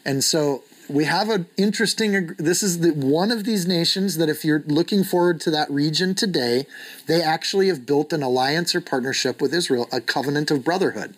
And 0.06 0.24
so 0.24 0.64
we 0.90 1.06
have 1.06 1.30
an 1.30 1.46
interesting 1.56 2.34
this 2.38 2.64
is 2.64 2.80
the 2.80 2.92
one 2.92 3.32
of 3.32 3.44
these 3.44 3.68
nations 3.68 4.18
that 4.18 4.28
if 4.28 4.44
you're 4.44 4.64
looking 4.66 5.04
forward 5.04 5.40
to 5.40 5.52
that 5.52 5.70
region 5.70 6.16
today 6.16 6.66
they 7.06 7.22
actually 7.22 7.68
have 7.68 7.86
built 7.86 8.12
an 8.12 8.24
alliance 8.24 8.74
or 8.74 8.82
partnership 8.82 9.40
with 9.40 9.54
israel 9.54 9.88
a 9.92 10.02
covenant 10.02 10.50
of 10.50 10.64
brotherhood 10.64 11.16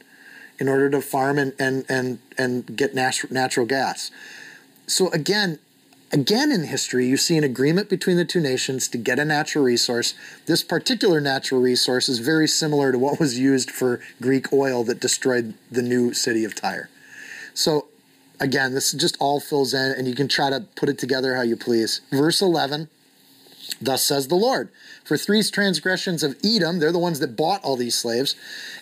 in 0.60 0.68
order 0.68 0.90
to 0.90 1.02
farm 1.02 1.40
and 1.40 1.54
and 1.58 1.86
and, 1.88 2.20
and 2.38 2.76
get 2.76 2.94
nat- 2.94 3.32
natural 3.32 3.66
gas 3.66 4.12
so 4.88 5.10
again 5.12 5.58
again 6.12 6.51
in 6.51 6.64
history 6.64 7.07
you 7.07 7.18
see 7.18 7.38
an 7.38 7.43
agreement 7.43 7.89
between 7.89 8.18
the 8.18 8.26
two 8.26 8.41
nations 8.41 8.88
to 8.88 8.97
get 8.97 9.20
a 9.20 9.26
natural 9.26 9.64
resource 9.64 10.14
this 10.45 10.64
particular 10.64 11.22
natural 11.22 11.62
resource 11.62 12.09
is 12.09 12.20
very 12.20 12.47
similar 12.47 12.91
to 12.91 12.99
what 12.99 13.20
was 13.20 13.39
used 13.39 13.72
for 13.72 13.99
greek 14.22 14.51
oil 14.51 14.84
that 14.84 14.99
destroyed 14.99 15.53
the 15.72 15.82
new 15.82 16.14
city 16.14 16.43
of 16.43 16.53
tyre 16.53 16.89
so 17.53 17.88
again, 18.41 18.74
this 18.74 18.91
just 18.91 19.16
all 19.20 19.39
fills 19.39 19.74
in, 19.74 19.93
and 19.97 20.07
you 20.07 20.16
can 20.16 20.28
try 20.28 20.49
to 20.49 20.66
put 20.76 20.89
it 20.89 20.97
together 20.97 21.36
how 21.36 21.43
you 21.43 21.55
please. 21.55 22.01
Verse 22.12 22.41
11 22.41 22.89
Thus 23.80 24.03
says 24.03 24.28
the 24.28 24.36
Lord, 24.36 24.70
for 25.03 25.16
three 25.16 25.41
transgressions 25.43 26.24
of 26.24 26.36
Edom, 26.43 26.80
they're 26.80 26.91
the 26.91 26.99
ones 26.99 27.20
that 27.20 27.38
bought 27.38 27.64
all 27.64 27.78
these 27.78 27.95
slaves, 27.95 28.36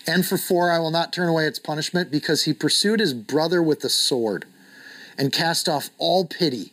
and 0.07 0.25
for 0.25 0.37
four 0.37 0.71
I 0.71 0.79
will 0.79 0.89
not 0.89 1.13
turn 1.13 1.29
away 1.29 1.45
its 1.45 1.59
punishment, 1.59 2.09
because 2.09 2.45
he 2.45 2.53
pursued 2.53 2.99
his 2.99 3.13
brother 3.13 3.61
with 3.61 3.81
the 3.81 3.89
sword, 3.89 4.45
and 5.17 5.31
cast 5.31 5.69
off 5.69 5.89
all 5.99 6.25
pity, 6.25 6.71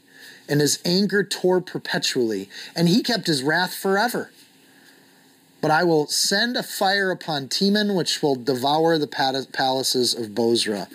and 0.48 0.60
his 0.60 0.80
anger 0.84 1.24
tore 1.24 1.60
perpetually, 1.60 2.48
and 2.74 2.88
he 2.88 3.02
kept 3.02 3.26
his 3.26 3.42
wrath 3.42 3.74
forever. 3.74 4.30
But 5.60 5.70
I 5.70 5.84
will 5.84 6.06
send 6.06 6.56
a 6.56 6.62
fire 6.62 7.10
upon 7.10 7.48
Teman, 7.48 7.96
which 7.96 8.22
will 8.22 8.36
devour 8.36 8.98
the 8.98 9.08
palaces 9.52 10.14
of 10.14 10.34
Bozrah, 10.34 10.88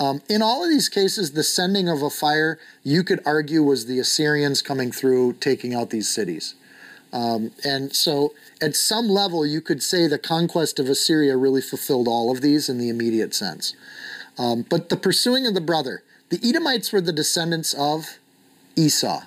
um, 0.00 0.22
in 0.28 0.42
all 0.42 0.62
of 0.62 0.70
these 0.70 0.88
cases, 0.88 1.32
the 1.32 1.42
sending 1.42 1.88
of 1.88 2.02
a 2.02 2.10
fire, 2.10 2.58
you 2.84 3.02
could 3.02 3.20
argue, 3.26 3.62
was 3.62 3.86
the 3.86 3.98
Assyrians 3.98 4.62
coming 4.62 4.92
through, 4.92 5.34
taking 5.34 5.74
out 5.74 5.90
these 5.90 6.08
cities. 6.08 6.54
Um, 7.12 7.50
and 7.64 7.94
so, 7.94 8.34
at 8.62 8.76
some 8.76 9.08
level, 9.08 9.44
you 9.44 9.60
could 9.60 9.82
say 9.82 10.06
the 10.06 10.18
conquest 10.18 10.78
of 10.78 10.88
Assyria 10.88 11.36
really 11.36 11.62
fulfilled 11.62 12.06
all 12.06 12.30
of 12.30 12.42
these 12.42 12.68
in 12.68 12.78
the 12.78 12.90
immediate 12.90 13.34
sense. 13.34 13.74
Um, 14.36 14.64
but 14.68 14.88
the 14.88 14.96
pursuing 14.96 15.46
of 15.46 15.54
the 15.54 15.60
brother, 15.60 16.02
the 16.28 16.38
Edomites 16.44 16.92
were 16.92 17.00
the 17.00 17.12
descendants 17.12 17.74
of 17.74 18.18
Esau. 18.78 19.22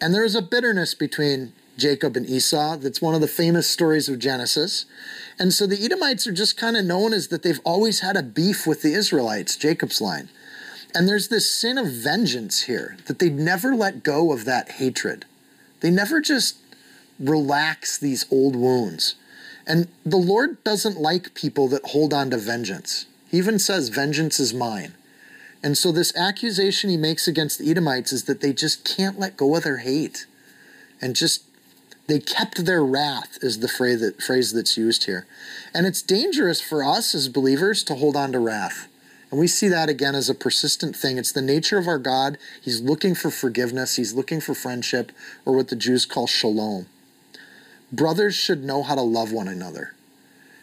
And 0.00 0.14
there 0.14 0.24
is 0.24 0.34
a 0.34 0.42
bitterness 0.42 0.94
between 0.94 1.52
Jacob 1.76 2.16
and 2.16 2.28
Esau 2.28 2.76
that's 2.76 3.00
one 3.00 3.14
of 3.14 3.20
the 3.20 3.28
famous 3.28 3.66
stories 3.66 4.08
of 4.08 4.18
Genesis. 4.18 4.86
And 5.38 5.52
so 5.52 5.66
the 5.66 5.82
Edomites 5.82 6.26
are 6.26 6.32
just 6.32 6.56
kind 6.56 6.76
of 6.76 6.84
known 6.84 7.12
as 7.12 7.28
that 7.28 7.42
they've 7.42 7.60
always 7.64 8.00
had 8.00 8.16
a 8.16 8.22
beef 8.22 8.66
with 8.66 8.82
the 8.82 8.92
Israelites, 8.92 9.56
Jacob's 9.56 10.00
line. 10.00 10.28
And 10.94 11.08
there's 11.08 11.28
this 11.28 11.50
sin 11.50 11.78
of 11.78 11.86
vengeance 11.86 12.62
here, 12.62 12.96
that 13.06 13.18
they 13.20 13.30
never 13.30 13.74
let 13.74 14.02
go 14.02 14.32
of 14.32 14.44
that 14.44 14.72
hatred. 14.72 15.24
They 15.80 15.90
never 15.90 16.20
just 16.20 16.56
relax 17.18 17.96
these 17.96 18.26
old 18.30 18.56
wounds. 18.56 19.14
And 19.66 19.88
the 20.04 20.16
Lord 20.16 20.62
doesn't 20.64 20.98
like 20.98 21.34
people 21.34 21.68
that 21.68 21.86
hold 21.86 22.12
on 22.12 22.30
to 22.30 22.38
vengeance. 22.38 23.06
He 23.28 23.38
even 23.38 23.58
says, 23.58 23.88
Vengeance 23.88 24.40
is 24.40 24.52
mine. 24.52 24.94
And 25.62 25.76
so, 25.76 25.92
this 25.92 26.16
accusation 26.16 26.88
he 26.90 26.96
makes 26.96 27.28
against 27.28 27.58
the 27.58 27.70
Edomites 27.70 28.12
is 28.12 28.24
that 28.24 28.40
they 28.40 28.52
just 28.52 28.84
can't 28.84 29.18
let 29.18 29.36
go 29.36 29.56
of 29.56 29.64
their 29.64 29.78
hate 29.78 30.26
and 31.00 31.14
just 31.14 31.44
they 32.06 32.18
kept 32.18 32.64
their 32.64 32.84
wrath, 32.84 33.38
is 33.40 33.60
the 33.60 33.68
phrase, 33.68 34.00
that, 34.00 34.20
phrase 34.20 34.52
that's 34.52 34.76
used 34.76 35.04
here. 35.04 35.26
And 35.72 35.86
it's 35.86 36.02
dangerous 36.02 36.60
for 36.60 36.82
us 36.82 37.14
as 37.14 37.28
believers 37.28 37.84
to 37.84 37.94
hold 37.94 38.16
on 38.16 38.32
to 38.32 38.40
wrath. 38.40 38.88
And 39.30 39.38
we 39.38 39.46
see 39.46 39.68
that 39.68 39.88
again 39.88 40.16
as 40.16 40.28
a 40.28 40.34
persistent 40.34 40.96
thing. 40.96 41.18
It's 41.18 41.30
the 41.30 41.40
nature 41.40 41.78
of 41.78 41.86
our 41.86 42.00
God. 42.00 42.36
He's 42.60 42.80
looking 42.80 43.14
for 43.14 43.30
forgiveness, 43.30 43.96
He's 43.96 44.12
looking 44.12 44.40
for 44.40 44.54
friendship, 44.54 45.12
or 45.46 45.54
what 45.54 45.68
the 45.68 45.76
Jews 45.76 46.04
call 46.04 46.26
shalom. 46.26 46.86
Brothers 47.92 48.34
should 48.34 48.64
know 48.64 48.82
how 48.82 48.96
to 48.96 49.02
love 49.02 49.32
one 49.32 49.46
another. 49.46 49.94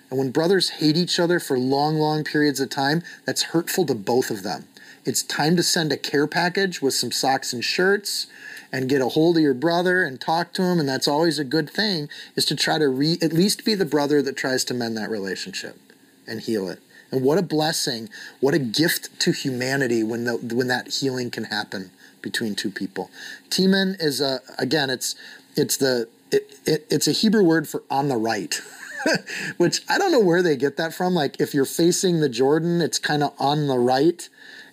And 0.10 0.20
when 0.20 0.32
brothers 0.32 0.70
hate 0.70 0.98
each 0.98 1.20
other 1.20 1.40
for 1.40 1.58
long, 1.58 1.96
long 1.96 2.24
periods 2.24 2.60
of 2.60 2.70
time, 2.70 3.04
that's 3.26 3.44
hurtful 3.44 3.86
to 3.86 3.96
both 3.96 4.30
of 4.30 4.44
them. 4.44 4.66
It's 5.08 5.24
time 5.24 5.56
to 5.56 5.64
send 5.64 5.94
a 5.94 5.98
care 5.98 6.28
package 6.28 6.82
with 6.82 6.94
some 6.94 7.14
socks 7.14 7.54
and 7.54 7.64
shirts 7.64 8.28
and 8.74 8.90
get 8.90 9.00
a 9.00 9.08
hold 9.08 9.38
of 9.38 9.42
your 9.42 9.54
brother 9.54 10.04
and 10.04 10.20
talk 10.20 10.52
to 10.56 10.64
him 10.64 10.82
and 10.82 10.90
that's 10.90 11.08
always 11.08 11.40
a 11.40 11.46
good 11.46 11.70
thing 11.70 12.10
is 12.36 12.44
to 12.48 12.58
try 12.58 12.78
to 12.78 12.90
re- 12.90 13.18
at 13.22 13.32
least 13.32 13.64
be 13.64 13.74
the 13.74 13.86
brother 13.86 14.22
that 14.22 14.36
tries 14.36 14.66
to 14.66 14.74
mend 14.74 14.98
that 14.98 15.10
relationship 15.10 15.80
and 16.28 16.42
heal 16.42 16.68
it. 16.68 16.80
And 17.10 17.24
what 17.24 17.38
a 17.38 17.42
blessing 17.42 18.10
what 18.42 18.54
a 18.54 18.60
gift 18.60 19.18
to 19.22 19.32
humanity 19.32 20.04
when 20.04 20.26
the, 20.26 20.36
when 20.36 20.68
that 20.68 20.96
healing 20.96 21.32
can 21.32 21.46
happen 21.46 21.92
between 22.22 22.54
two 22.54 22.70
people. 22.70 23.10
Teman 23.50 23.96
is 24.02 24.20
a 24.20 24.42
again 24.60 24.90
it's 24.90 25.16
it's 25.56 25.78
the 25.78 26.10
it, 26.34 26.60
it, 26.66 26.86
it's 26.90 27.08
a 27.08 27.14
hebrew 27.14 27.44
word 27.44 27.70
for 27.70 27.82
on 27.90 28.10
the 28.10 28.18
right 28.18 28.60
which 29.58 29.84
i 29.88 29.98
don't 29.98 30.12
know 30.12 30.20
where 30.20 30.42
they 30.42 30.58
get 30.58 30.76
that 30.76 30.94
from. 30.94 31.14
Like 31.14 31.40
if 31.40 31.54
you're 31.54 31.64
facing 31.64 32.20
the 32.20 32.28
jordan 32.28 32.82
it's 32.82 33.00
kind 33.00 33.24
of 33.24 33.32
on 33.40 33.68
the 33.68 33.80
right 33.80 34.28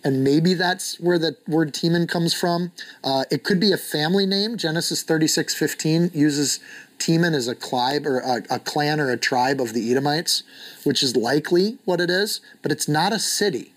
and 0.04 0.22
maybe 0.22 0.52
that's 0.52 1.00
where 1.00 1.18
the 1.18 1.36
word 1.48 1.72
Teman 1.72 2.06
comes 2.06 2.34
from. 2.34 2.72
Uh, 3.02 3.24
it 3.30 3.42
could 3.42 3.58
be 3.58 3.72
a 3.72 3.78
family 3.78 4.26
name. 4.26 4.58
Genesis 4.58 5.02
36 5.02 5.54
15 5.54 6.10
uses 6.12 6.60
Teman 6.98 7.34
as 7.34 7.48
a 7.48 7.54
tribe 7.54 8.06
or 8.06 8.18
a, 8.20 8.42
a, 8.50 8.58
clan 8.58 9.00
or 9.00 9.10
a 9.10 9.16
tribe 9.16 9.60
of 9.60 9.72
the 9.72 9.90
Edomites, 9.90 10.42
which 10.84 11.02
is 11.02 11.16
likely 11.16 11.78
what 11.84 12.00
it 12.00 12.10
is, 12.10 12.40
but 12.62 12.70
it's 12.70 12.86
not 12.86 13.12
a 13.12 13.18
city. 13.18 13.72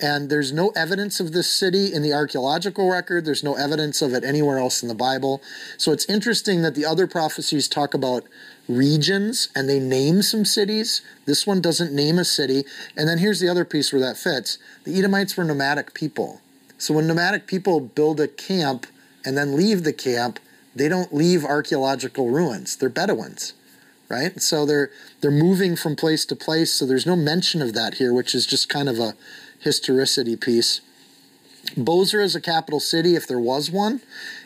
And 0.00 0.28
there's 0.30 0.52
no 0.52 0.70
evidence 0.76 1.20
of 1.20 1.32
this 1.32 1.48
city 1.48 1.92
in 1.92 2.02
the 2.02 2.12
archaeological 2.12 2.90
record. 2.90 3.24
There's 3.24 3.42
no 3.42 3.54
evidence 3.54 4.02
of 4.02 4.12
it 4.12 4.24
anywhere 4.24 4.58
else 4.58 4.82
in 4.82 4.88
the 4.88 4.94
Bible. 4.94 5.42
So 5.78 5.90
it's 5.90 6.04
interesting 6.06 6.62
that 6.62 6.74
the 6.74 6.84
other 6.84 7.06
prophecies 7.06 7.66
talk 7.66 7.94
about 7.94 8.24
regions 8.68 9.48
and 9.54 9.68
they 9.68 9.78
name 9.78 10.22
some 10.22 10.44
cities. 10.44 11.02
This 11.24 11.46
one 11.46 11.60
doesn't 11.60 11.92
name 11.92 12.18
a 12.18 12.24
city. 12.24 12.64
And 12.96 13.08
then 13.08 13.18
here's 13.18 13.40
the 13.40 13.48
other 13.48 13.64
piece 13.64 13.92
where 13.92 14.00
that 14.00 14.16
fits 14.16 14.58
the 14.84 14.98
Edomites 14.98 15.36
were 15.36 15.44
nomadic 15.44 15.94
people. 15.94 16.40
So 16.78 16.94
when 16.94 17.06
nomadic 17.06 17.46
people 17.46 17.80
build 17.80 18.20
a 18.20 18.28
camp 18.28 18.86
and 19.24 19.36
then 19.36 19.56
leave 19.56 19.84
the 19.84 19.92
camp, 19.92 20.38
they 20.74 20.88
don't 20.88 21.14
leave 21.14 21.44
archaeological 21.44 22.30
ruins. 22.30 22.76
They're 22.76 22.90
Bedouins, 22.90 23.54
right? 24.08 24.40
So 24.42 24.66
they're 24.66 24.90
they're 25.20 25.30
moving 25.30 25.74
from 25.74 25.96
place 25.96 26.26
to 26.26 26.36
place. 26.36 26.72
So 26.72 26.84
there's 26.84 27.06
no 27.06 27.16
mention 27.16 27.62
of 27.62 27.72
that 27.74 27.94
here, 27.94 28.12
which 28.12 28.34
is 28.34 28.46
just 28.46 28.68
kind 28.68 28.88
of 28.88 28.98
a 28.98 29.14
historicity 29.58 30.36
piece. 30.36 30.82
Bozrah 31.76 32.22
is 32.22 32.36
a 32.36 32.40
capital 32.40 32.78
city 32.78 33.16
if 33.16 33.26
there 33.26 33.40
was 33.40 33.70
one. 33.70 34.02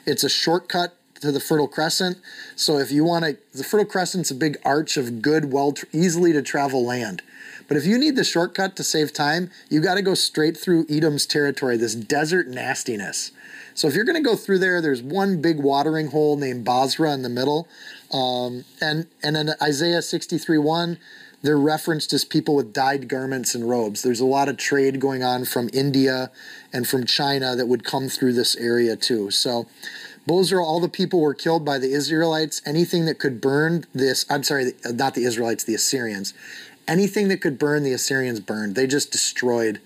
It's 0.06 0.24
a 0.24 0.30
shortcut 0.30 0.94
to 1.20 1.32
the 1.32 1.40
Fertile 1.40 1.68
Crescent. 1.68 2.18
So 2.56 2.78
if 2.78 2.90
you 2.90 3.04
want 3.04 3.24
to, 3.24 3.36
the 3.56 3.64
Fertile 3.64 3.86
Crescent's 3.86 4.30
a 4.30 4.34
big 4.34 4.58
arch 4.64 4.96
of 4.96 5.22
good, 5.22 5.52
well, 5.52 5.74
easily 5.92 6.32
to 6.32 6.42
travel 6.42 6.84
land. 6.84 7.22
But 7.68 7.76
if 7.76 7.86
you 7.86 7.98
need 7.98 8.16
the 8.16 8.24
shortcut 8.24 8.74
to 8.76 8.82
save 8.82 9.12
time, 9.12 9.50
you 9.68 9.80
got 9.80 9.94
to 9.94 10.02
go 10.02 10.14
straight 10.14 10.56
through 10.56 10.86
Edom's 10.90 11.24
territory, 11.24 11.76
this 11.76 11.94
desert 11.94 12.48
nastiness. 12.48 13.30
So 13.74 13.86
if 13.86 13.94
you're 13.94 14.04
going 14.04 14.22
to 14.22 14.28
go 14.28 14.34
through 14.34 14.58
there, 14.58 14.80
there's 14.80 15.02
one 15.02 15.40
big 15.40 15.58
watering 15.58 16.08
hole 16.08 16.36
named 16.36 16.64
Bozrah 16.64 17.12
in 17.12 17.22
the 17.22 17.28
middle. 17.28 17.68
Um, 18.12 18.64
and, 18.80 19.06
and 19.22 19.36
in 19.36 19.50
Isaiah 19.62 20.02
63 20.02 20.58
1, 20.58 20.98
they're 21.42 21.58
referenced 21.58 22.12
as 22.12 22.24
people 22.24 22.54
with 22.54 22.72
dyed 22.72 23.08
garments 23.08 23.54
and 23.54 23.68
robes. 23.68 24.02
There's 24.02 24.20
a 24.20 24.26
lot 24.26 24.48
of 24.48 24.56
trade 24.56 25.00
going 25.00 25.22
on 25.22 25.44
from 25.44 25.70
India 25.72 26.30
and 26.72 26.86
from 26.86 27.06
China 27.06 27.56
that 27.56 27.66
would 27.66 27.84
come 27.84 28.08
through 28.08 28.34
this 28.34 28.56
area 28.56 28.96
too. 28.96 29.30
So 29.30 29.66
Bozrah, 30.30 30.64
all 30.64 30.78
the 30.78 30.88
people 30.88 31.20
were 31.20 31.34
killed 31.34 31.64
by 31.64 31.76
the 31.78 31.90
Israelites. 31.90 32.62
Anything 32.64 33.04
that 33.06 33.18
could 33.18 33.40
burn 33.40 33.84
this, 33.92 34.24
I'm 34.30 34.44
sorry, 34.44 34.74
not 34.84 35.14
the 35.14 35.24
Israelites, 35.24 35.64
the 35.64 35.74
Assyrians. 35.74 36.34
Anything 36.86 37.26
that 37.30 37.40
could 37.40 37.58
burn, 37.58 37.82
the 37.82 37.92
Assyrians 37.92 38.38
burned. 38.38 38.76
They 38.76 38.86
just 38.86 39.10
destroyed 39.10 39.80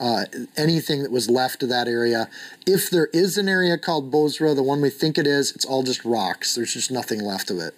uh, 0.00 0.24
anything 0.56 1.02
that 1.02 1.12
was 1.12 1.28
left 1.28 1.62
of 1.62 1.68
that 1.68 1.86
area. 1.86 2.30
If 2.66 2.88
there 2.88 3.10
is 3.12 3.36
an 3.36 3.46
area 3.46 3.76
called 3.76 4.10
Bozrah, 4.10 4.54
the 4.54 4.62
one 4.62 4.80
we 4.80 4.88
think 4.88 5.18
it 5.18 5.26
is, 5.26 5.54
it's 5.54 5.66
all 5.66 5.82
just 5.82 6.02
rocks. 6.02 6.54
There's 6.54 6.72
just 6.72 6.90
nothing 6.90 7.22
left 7.22 7.50
of 7.50 7.58
it. 7.58 7.74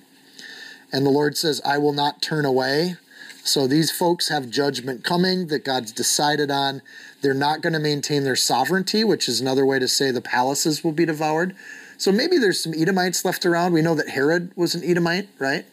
And 0.93 1.05
the 1.05 1.11
Lord 1.11 1.37
says, 1.37 1.61
I 1.65 1.79
will 1.79 1.93
not 1.93 2.23
turn 2.23 2.45
away. 2.45 2.99
So 3.43 3.67
these 3.67 3.91
folks 3.91 4.29
have 4.29 4.49
judgment 4.49 5.03
coming 5.03 5.49
that 5.49 5.65
God's 5.65 5.91
decided 5.91 6.53
on. 6.53 6.83
They're 7.21 7.35
not 7.35 7.63
going 7.63 7.73
to 7.73 7.81
maintain 7.81 8.23
their 8.23 8.37
sovereignty, 8.37 9.03
which 9.03 9.29
is 9.29 9.41
another 9.41 9.67
way 9.67 9.81
to 9.81 9.89
say 9.89 10.13
the 10.13 10.21
palaces 10.21 10.85
will 10.85 10.93
be 10.93 11.05
devoured. 11.05 11.57
So 12.03 12.11
maybe 12.11 12.37
there's 12.37 12.61
some 12.61 12.75
Edomites 12.77 13.25
left 13.25 13.47
around. 13.47 13.73
We 13.75 13.81
know 13.81 13.95
that 13.95 14.09
Herod 14.09 14.51
was 14.57 14.75
an 14.75 14.83
Edomite, 14.83 15.29
right? 15.39 15.65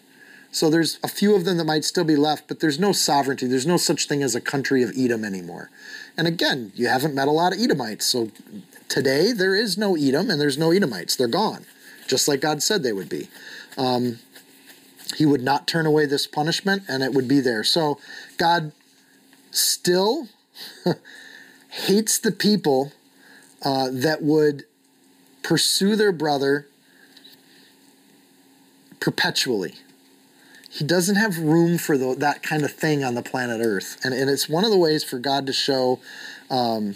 So 0.52 0.70
there's 0.70 1.00
a 1.04 1.08
few 1.08 1.36
of 1.36 1.44
them 1.44 1.58
that 1.58 1.64
might 1.64 1.84
still 1.84 2.04
be 2.04 2.16
left, 2.16 2.48
but 2.48 2.60
there's 2.60 2.78
no 2.78 2.92
sovereignty. 2.92 3.48
There's 3.48 3.66
no 3.66 3.78
such 3.78 4.06
thing 4.06 4.22
as 4.22 4.36
a 4.36 4.42
country 4.42 4.84
of 4.84 4.92
Edom 4.96 5.26
anymore. 5.26 5.72
And 6.16 6.28
again, 6.28 6.72
you 6.76 6.88
haven't 6.88 7.16
met 7.16 7.28
a 7.28 7.32
lot 7.32 7.52
of 7.52 7.60
Edomites. 7.60 8.06
So 8.06 8.30
today 8.88 9.32
there 9.32 9.56
is 9.56 9.76
no 9.76 9.96
Edom 9.96 10.30
and 10.30 10.40
there's 10.40 10.56
no 10.56 10.70
Edomites. 10.72 11.16
They're 11.16 11.28
gone, 11.28 11.66
just 12.08 12.28
like 12.28 12.42
God 12.42 12.62
said 12.62 12.84
they 12.84 12.94
would 12.94 13.10
be. 13.10 13.28
Um, 13.76 14.20
he 15.18 15.26
would 15.26 15.42
not 15.42 15.66
turn 15.66 15.88
away 15.88 16.06
this 16.06 16.28
punishment 16.28 16.84
and 16.88 17.02
it 17.02 17.12
would 17.12 17.28
be 17.28 17.40
there. 17.40 17.64
So 17.64 17.98
God 18.38 18.72
still 19.50 20.28
hates 21.70 22.20
the 22.20 22.32
people 22.32 22.92
uh, 23.66 23.90
that 23.92 24.22
would 24.22 24.66
pursue 25.44 25.96
their 25.96 26.12
brother 26.12 26.68
perpetually 29.00 29.76
he 30.70 30.86
doesn't 30.86 31.16
have 31.16 31.38
room 31.40 31.78
for 31.80 31.98
the, 31.98 32.16
that 32.16 32.44
kind 32.44 32.64
of 32.64 32.72
thing 32.72 33.04
on 33.04 33.16
the 33.16 33.24
planet 33.24 33.60
Earth. 33.64 33.98
And, 34.04 34.14
and 34.14 34.30
it's 34.30 34.48
one 34.48 34.64
of 34.64 34.70
the 34.70 34.78
ways 34.78 35.04
for 35.04 35.18
God 35.18 35.48
to 35.48 35.54
show 35.54 36.00
um, 36.50 36.96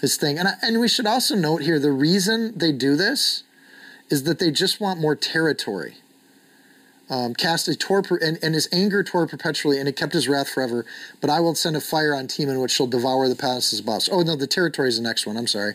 his 0.00 0.16
thing. 0.16 0.38
And, 0.38 0.48
I, 0.48 0.54
and 0.62 0.80
we 0.80 0.88
should 0.88 1.06
also 1.06 1.36
note 1.36 1.62
here 1.62 1.78
the 1.78 1.92
reason 1.92 2.58
they 2.58 2.72
do 2.72 2.96
this 2.96 3.44
is 4.10 4.24
that 4.24 4.40
they 4.40 4.50
just 4.50 4.80
want 4.80 5.00
more 5.00 5.14
territory. 5.14 5.94
Um, 7.08 7.34
cast 7.34 7.68
a 7.68 7.76
tore 7.76 8.02
per, 8.02 8.16
and, 8.16 8.36
and 8.42 8.52
his 8.52 8.68
anger 8.72 9.04
tore 9.04 9.28
perpetually, 9.28 9.78
and 9.78 9.88
it 9.88 9.94
kept 9.94 10.12
his 10.12 10.26
wrath 10.26 10.48
forever. 10.48 10.84
But 11.20 11.30
I 11.30 11.38
will 11.38 11.54
send 11.54 11.76
a 11.76 11.80
fire 11.80 12.16
on 12.16 12.26
Teman, 12.26 12.60
which 12.60 12.72
shall 12.72 12.88
devour 12.88 13.28
the 13.28 13.36
palaces 13.36 13.78
of 13.78 13.86
Boss. 13.86 14.08
Oh 14.10 14.22
no, 14.22 14.34
the 14.34 14.48
territory 14.48 14.88
is 14.88 14.96
the 14.96 15.04
next 15.04 15.24
one. 15.24 15.36
I'm 15.36 15.46
sorry. 15.46 15.74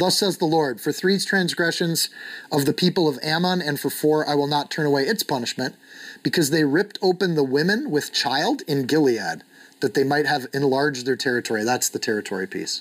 Thus 0.00 0.18
says 0.18 0.38
the 0.38 0.46
Lord, 0.46 0.80
for 0.80 0.92
three 0.92 1.18
transgressions 1.18 2.08
of 2.50 2.64
the 2.64 2.72
people 2.72 3.06
of 3.06 3.18
Ammon, 3.22 3.60
and 3.60 3.78
for 3.78 3.90
four 3.90 4.26
I 4.26 4.34
will 4.34 4.46
not 4.46 4.70
turn 4.70 4.86
away 4.86 5.02
its 5.02 5.22
punishment, 5.22 5.74
because 6.22 6.48
they 6.48 6.64
ripped 6.64 6.98
open 7.02 7.34
the 7.34 7.44
women 7.44 7.90
with 7.90 8.10
child 8.10 8.62
in 8.66 8.86
Gilead, 8.86 9.42
that 9.80 9.92
they 9.92 10.02
might 10.02 10.24
have 10.24 10.46
enlarged 10.54 11.04
their 11.04 11.16
territory. 11.16 11.64
That's 11.64 11.90
the 11.90 11.98
territory 11.98 12.46
piece. 12.46 12.80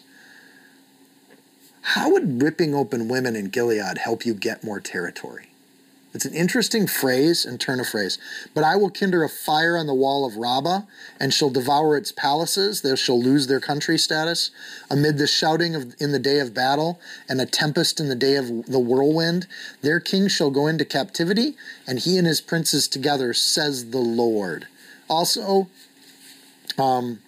How 1.82 2.10
would 2.10 2.42
ripping 2.42 2.74
open 2.74 3.10
women 3.10 3.36
in 3.36 3.50
Gilead 3.50 3.98
help 3.98 4.26
you 4.26 4.34
get 4.34 4.64
more 4.64 4.80
territory? 4.80 5.49
It's 6.12 6.26
an 6.26 6.34
interesting 6.34 6.88
phrase 6.88 7.46
and 7.46 7.60
turn 7.60 7.80
of 7.80 7.88
phrase. 7.88 8.18
But 8.56 8.64
I 8.64 8.76
will 8.76 8.90
kindle 8.90 9.24
a 9.24 9.30
fire 9.30 9.78
on 9.78 9.86
the 9.86 9.94
wall 9.94 10.26
of 10.26 10.38
Rabbah, 10.38 10.82
and 11.20 11.34
shall 11.34 11.52
devour 11.52 11.96
its 11.96 12.12
palaces. 12.12 12.82
They 12.82 12.96
shall 12.96 13.22
lose 13.22 13.46
their 13.46 13.60
country 13.60 13.98
status. 13.98 14.50
Amid 14.90 15.20
the 15.20 15.28
shouting 15.28 15.76
of, 15.76 15.96
in 16.00 16.12
the 16.12 16.20
day 16.20 16.40
of 16.40 16.54
battle, 16.54 17.00
and 17.28 17.40
a 17.40 17.46
tempest 17.46 18.00
in 18.00 18.10
the 18.10 18.16
day 18.16 18.36
of 18.38 18.66
the 18.66 18.80
whirlwind, 18.80 19.46
their 19.82 20.00
king 20.00 20.28
shall 20.28 20.50
go 20.50 20.66
into 20.66 20.84
captivity, 20.84 21.56
and 21.86 22.00
he 22.00 22.18
and 22.18 22.26
his 22.26 22.42
princes 22.42 22.88
together, 22.88 23.34
says 23.34 23.92
the 23.92 24.00
Lord. 24.00 24.68
Also, 25.08 25.68
um, 26.80 27.20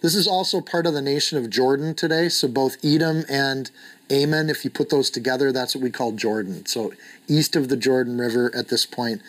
this 0.00 0.14
is 0.14 0.28
also 0.28 0.60
part 0.60 0.86
of 0.86 0.94
the 0.94 1.02
nation 1.02 1.38
of 1.38 1.50
Jordan 1.50 1.94
today. 1.94 2.28
So 2.28 2.46
both 2.46 2.76
Edom 2.84 3.24
and 3.28 3.70
Ammon, 4.10 4.48
if 4.48 4.64
you 4.64 4.70
put 4.70 4.90
those 4.90 5.10
together, 5.10 5.52
that's 5.52 5.74
what 5.74 5.82
we 5.82 5.90
call 5.90 6.12
Jordan. 6.12 6.64
So 6.66 6.92
east 7.28 7.56
of 7.56 7.68
the 7.68 7.76
Jordan 7.76 8.18
River 8.18 8.50
at 8.54 8.68
this 8.68 8.86
point. 8.86 9.22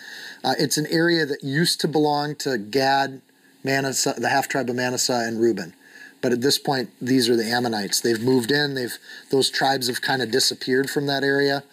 Uh, 0.44 0.54
it's 0.58 0.78
an 0.78 0.88
area 0.88 1.26
that 1.26 1.44
used 1.44 1.82
to 1.82 1.88
belong 1.88 2.36
to 2.38 2.58
Gad, 2.58 3.22
Manasseh, 3.64 4.16
the 4.18 4.30
half 4.30 4.48
tribe 4.48 4.70
of 4.70 4.76
Manasseh, 4.76 5.24
and 5.26 5.40
Reuben. 5.40 5.74
But 6.22 6.32
at 6.32 6.42
this 6.42 6.58
point, 6.58 6.90
these 7.02 7.30
are 7.30 7.36
the 7.36 7.50
Ammonites. 7.50 8.02
They've 8.02 8.22
moved 8.22 8.52
in. 8.52 8.74
They've 8.74 8.98
those 9.32 9.50
tribes 9.50 9.88
have 9.88 10.02
kind 10.02 10.22
of 10.22 10.32
disappeared 10.32 10.90
from 10.90 11.08
that 11.08 11.24
area. 11.24 11.64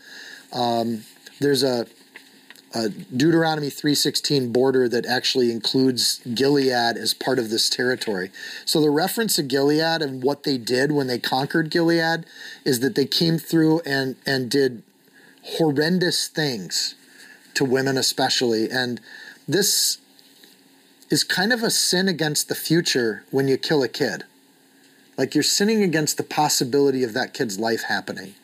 Um, 0.53 1.05
there's 1.41 1.63
a 1.63 1.87
a 2.77 2.91
Deuteronomy 2.91 3.71
3:16 3.71 4.53
border 4.53 4.89
that 4.89 5.07
actually 5.07 5.51
includes 5.51 6.21
Gilead 6.35 6.99
as 6.99 7.15
part 7.15 7.39
of 7.39 7.49
this 7.49 7.71
territory. 7.71 8.31
So 8.67 8.81
the 8.81 8.91
reference 8.91 9.37
to 9.37 9.43
Gilead 9.43 10.03
and 10.03 10.23
what 10.23 10.43
they 10.43 10.59
did 10.59 10.93
when 10.93 11.07
they 11.07 11.19
conquered 11.19 11.71
Gilead 11.71 12.27
is 12.65 12.81
that 12.81 12.95
they 12.95 13.07
came 13.07 13.39
through 13.39 13.81
and 13.87 14.17
and 14.27 14.51
did 14.51 14.83
horrendous 15.59 16.29
things 16.29 16.97
to 17.55 17.65
women 17.65 17.97
especially 17.97 18.71
and 18.71 19.01
this 19.49 19.99
is 21.09 21.25
kind 21.25 21.53
of 21.53 21.63
a 21.63 21.71
sin 21.71 22.09
against 22.09 22.49
the 22.49 22.55
future 22.55 23.25
when 23.31 23.49
you 23.49 23.57
kill 23.57 23.83
a 23.83 23.89
kid. 23.89 24.25
Like 25.17 25.35
you're 25.35 25.45
sinning 25.45 25.83
against 25.83 26.17
the 26.17 26.25
possibility 26.25 27.03
of 27.05 27.15
that 27.15 27.33
kid's 27.33 27.59
life 27.59 27.85
happening. 27.85 28.35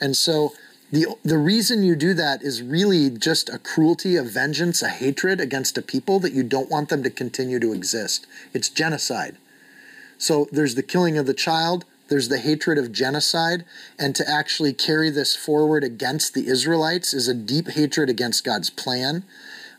And 0.00 0.16
so 0.16 0.54
the 0.94 1.06
the 1.24 1.38
reason 1.38 1.82
you 1.82 1.96
do 1.96 2.14
that 2.14 2.42
is 2.42 2.62
really 2.62 3.10
just 3.10 3.48
a 3.48 3.58
cruelty, 3.58 4.16
a 4.16 4.22
vengeance, 4.22 4.80
a 4.80 4.88
hatred 4.88 5.40
against 5.40 5.76
a 5.76 5.82
people 5.82 6.20
that 6.20 6.32
you 6.32 6.42
don't 6.42 6.70
want 6.70 6.88
them 6.88 7.02
to 7.02 7.10
continue 7.10 7.58
to 7.58 7.72
exist. 7.72 8.26
It's 8.52 8.68
genocide. 8.68 9.36
So 10.18 10.46
there's 10.52 10.76
the 10.76 10.82
killing 10.82 11.18
of 11.18 11.26
the 11.26 11.34
child, 11.34 11.84
there's 12.08 12.28
the 12.28 12.38
hatred 12.38 12.78
of 12.78 12.92
genocide, 12.92 13.64
and 13.98 14.14
to 14.14 14.28
actually 14.28 14.72
carry 14.72 15.10
this 15.10 15.34
forward 15.34 15.82
against 15.82 16.32
the 16.32 16.46
Israelites 16.46 17.12
is 17.12 17.26
a 17.26 17.34
deep 17.34 17.70
hatred 17.70 18.08
against 18.08 18.44
God's 18.44 18.70
plan. 18.70 19.24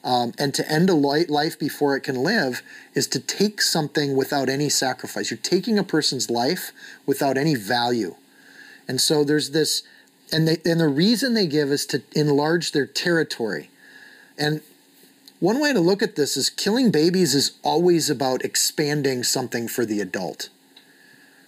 Um, 0.03 0.33
and 0.37 0.53
to 0.53 0.71
end 0.71 0.89
a 0.89 0.93
life 0.93 1.57
before 1.57 1.95
it 1.95 2.01
can 2.01 2.17
live 2.17 2.61
is 2.93 3.07
to 3.07 3.19
take 3.19 3.59
something 3.61 4.15
without 4.15 4.49
any 4.49 4.69
sacrifice. 4.69 5.31
You're 5.31 5.39
taking 5.39 5.79
a 5.79 5.83
person's 5.83 6.29
life 6.29 6.71
without 7.07 7.37
any 7.37 7.55
value. 7.55 8.15
And 8.87 9.01
so 9.01 9.23
there's 9.23 9.49
this 9.49 9.81
and 10.31 10.47
they 10.47 10.57
and 10.65 10.79
the 10.79 10.87
reason 10.87 11.33
they 11.33 11.47
give 11.47 11.69
is 11.69 11.85
to 11.87 12.01
enlarge 12.13 12.71
their 12.71 12.85
territory. 12.85 13.69
And 14.37 14.61
one 15.39 15.59
way 15.59 15.73
to 15.73 15.79
look 15.79 16.01
at 16.01 16.15
this 16.15 16.37
is 16.37 16.49
killing 16.49 16.91
babies 16.91 17.35
is 17.35 17.57
always 17.63 18.09
about 18.09 18.43
expanding 18.43 19.23
something 19.23 19.67
for 19.67 19.85
the 19.85 20.01
adult. 20.01 20.49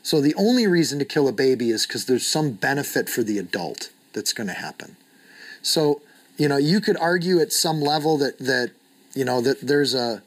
So 0.03 0.21
the 0.21 0.35
only 0.35 0.67
reason 0.67 0.99
to 0.99 1.05
kill 1.05 1.27
a 1.27 1.33
baby 1.33 1.69
is 1.69 1.85
because 1.85 2.05
there's 2.05 2.25
some 2.25 2.51
benefit 2.51 3.09
for 3.09 3.23
the 3.23 3.37
adult 3.37 3.89
that's 4.13 4.33
going 4.33 4.47
to 4.47 4.53
happen. 4.53 4.95
So, 5.61 6.01
you 6.37 6.47
know, 6.47 6.57
you 6.57 6.79
could 6.79 6.97
argue 6.97 7.39
at 7.41 7.51
some 7.51 7.81
level 7.81 8.17
that 8.19 8.37
that 8.39 8.71
you 9.13 9.25
know 9.25 9.41
that 9.41 9.61
there's 9.61 9.93
a 9.93 10.21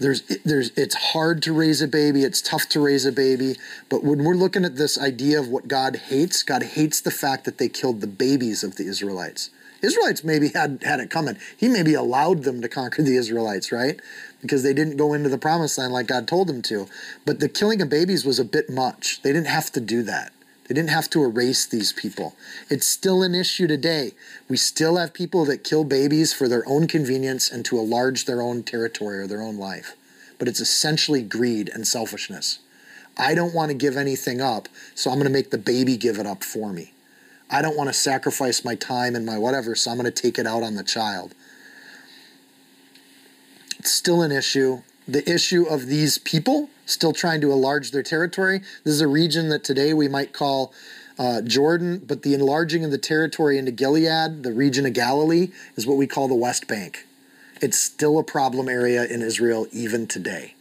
there's 0.00 0.22
there's 0.44 0.70
it's 0.76 0.94
hard 1.12 1.42
to 1.42 1.52
raise 1.52 1.80
a 1.80 1.86
baby 1.88 2.24
it's 2.24 2.42
tough 2.42 2.68
to 2.68 2.80
raise 2.80 3.04
a 3.04 3.12
baby 3.12 3.56
but 3.88 4.02
when 4.02 4.24
we're 4.24 4.34
looking 4.34 4.64
at 4.64 4.76
this 4.76 4.98
idea 4.98 5.38
of 5.38 5.48
what 5.48 5.68
god 5.68 5.94
hates 5.96 6.42
god 6.42 6.62
hates 6.62 7.00
the 7.00 7.10
fact 7.10 7.44
that 7.44 7.58
they 7.58 7.68
killed 7.68 8.00
the 8.00 8.06
babies 8.06 8.64
of 8.64 8.76
the 8.76 8.86
israelites. 8.86 9.50
Israelites 9.82 10.22
maybe 10.22 10.48
had 10.48 10.82
had 10.82 11.00
it 11.00 11.08
coming. 11.08 11.38
He 11.56 11.66
maybe 11.66 11.94
allowed 11.94 12.42
them 12.42 12.60
to 12.60 12.68
conquer 12.68 13.02
the 13.02 13.16
israelites 13.16 13.72
right? 13.72 13.98
Because 14.42 14.62
they 14.62 14.74
didn't 14.74 14.98
go 14.98 15.14
into 15.14 15.30
the 15.30 15.38
promised 15.38 15.78
land 15.78 15.92
like 15.92 16.06
god 16.06 16.28
told 16.28 16.48
them 16.48 16.60
to. 16.62 16.86
But 17.24 17.40
the 17.40 17.48
killing 17.48 17.80
of 17.80 17.88
babies 17.88 18.24
was 18.24 18.38
a 18.38 18.44
bit 18.44 18.68
much. 18.68 19.22
They 19.22 19.32
didn't 19.32 19.46
have 19.46 19.70
to 19.72 19.80
do 19.80 20.02
that 20.02 20.32
they 20.70 20.74
didn't 20.74 20.90
have 20.90 21.10
to 21.10 21.24
erase 21.24 21.66
these 21.66 21.92
people. 21.92 22.36
It's 22.68 22.86
still 22.86 23.24
an 23.24 23.34
issue 23.34 23.66
today. 23.66 24.12
We 24.48 24.56
still 24.56 24.98
have 24.98 25.12
people 25.12 25.44
that 25.46 25.64
kill 25.64 25.82
babies 25.82 26.32
for 26.32 26.46
their 26.46 26.62
own 26.64 26.86
convenience 26.86 27.50
and 27.50 27.64
to 27.64 27.80
enlarge 27.80 28.24
their 28.24 28.40
own 28.40 28.62
territory 28.62 29.18
or 29.18 29.26
their 29.26 29.42
own 29.42 29.58
life. 29.58 29.96
But 30.38 30.46
it's 30.46 30.60
essentially 30.60 31.22
greed 31.22 31.68
and 31.74 31.88
selfishness. 31.88 32.60
I 33.18 33.34
don't 33.34 33.52
want 33.52 33.72
to 33.72 33.76
give 33.76 33.96
anything 33.96 34.40
up, 34.40 34.68
so 34.94 35.10
I'm 35.10 35.16
going 35.16 35.26
to 35.26 35.32
make 35.32 35.50
the 35.50 35.58
baby 35.58 35.96
give 35.96 36.20
it 36.20 36.26
up 36.26 36.44
for 36.44 36.72
me. 36.72 36.92
I 37.50 37.62
don't 37.62 37.76
want 37.76 37.88
to 37.88 37.92
sacrifice 37.92 38.64
my 38.64 38.76
time 38.76 39.16
and 39.16 39.26
my 39.26 39.38
whatever, 39.38 39.74
so 39.74 39.90
I'm 39.90 39.96
going 39.96 40.04
to 40.04 40.22
take 40.22 40.38
it 40.38 40.46
out 40.46 40.62
on 40.62 40.76
the 40.76 40.84
child. 40.84 41.34
It's 43.80 43.90
still 43.90 44.22
an 44.22 44.30
issue 44.30 44.82
the 45.08 45.28
issue 45.28 45.64
of 45.64 45.86
these 45.86 46.18
people 46.18 46.70
still 46.92 47.12
trying 47.12 47.40
to 47.40 47.52
enlarge 47.52 47.90
their 47.90 48.02
territory. 48.02 48.60
This 48.84 48.94
is 48.94 49.00
a 49.00 49.08
region 49.08 49.48
that 49.48 49.64
today 49.64 49.94
we 49.94 50.08
might 50.08 50.32
call 50.32 50.72
uh, 51.18 51.42
Jordan, 51.42 52.02
but 52.06 52.22
the 52.22 52.34
enlarging 52.34 52.84
of 52.84 52.90
the 52.90 52.98
territory 52.98 53.58
into 53.58 53.70
Gilead, 53.70 54.42
the 54.42 54.52
region 54.52 54.86
of 54.86 54.94
Galilee, 54.94 55.48
is 55.76 55.86
what 55.86 55.98
we 55.98 56.06
call 56.06 56.28
the 56.28 56.34
West 56.34 56.66
Bank. 56.66 57.06
It's 57.60 57.78
still 57.78 58.18
a 58.18 58.24
problem 58.24 58.68
area 58.68 59.04
in 59.04 59.20
Israel 59.20 59.66
even 59.70 60.06
today. 60.06 60.54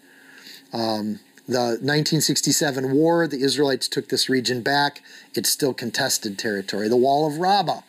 Um, 0.74 1.20
the 1.48 1.80
1967 1.82 2.92
war, 2.92 3.26
the 3.26 3.42
Israelites 3.42 3.88
took 3.88 4.10
this 4.10 4.30
region 4.30 4.62
back. 4.62 5.02
It's 5.34 5.50
still 5.50 5.74
contested 5.74 6.38
territory. 6.38 6.90
The 6.90 6.98
Wall 6.98 7.26
of 7.26 7.38
Rabbah. 7.38 7.82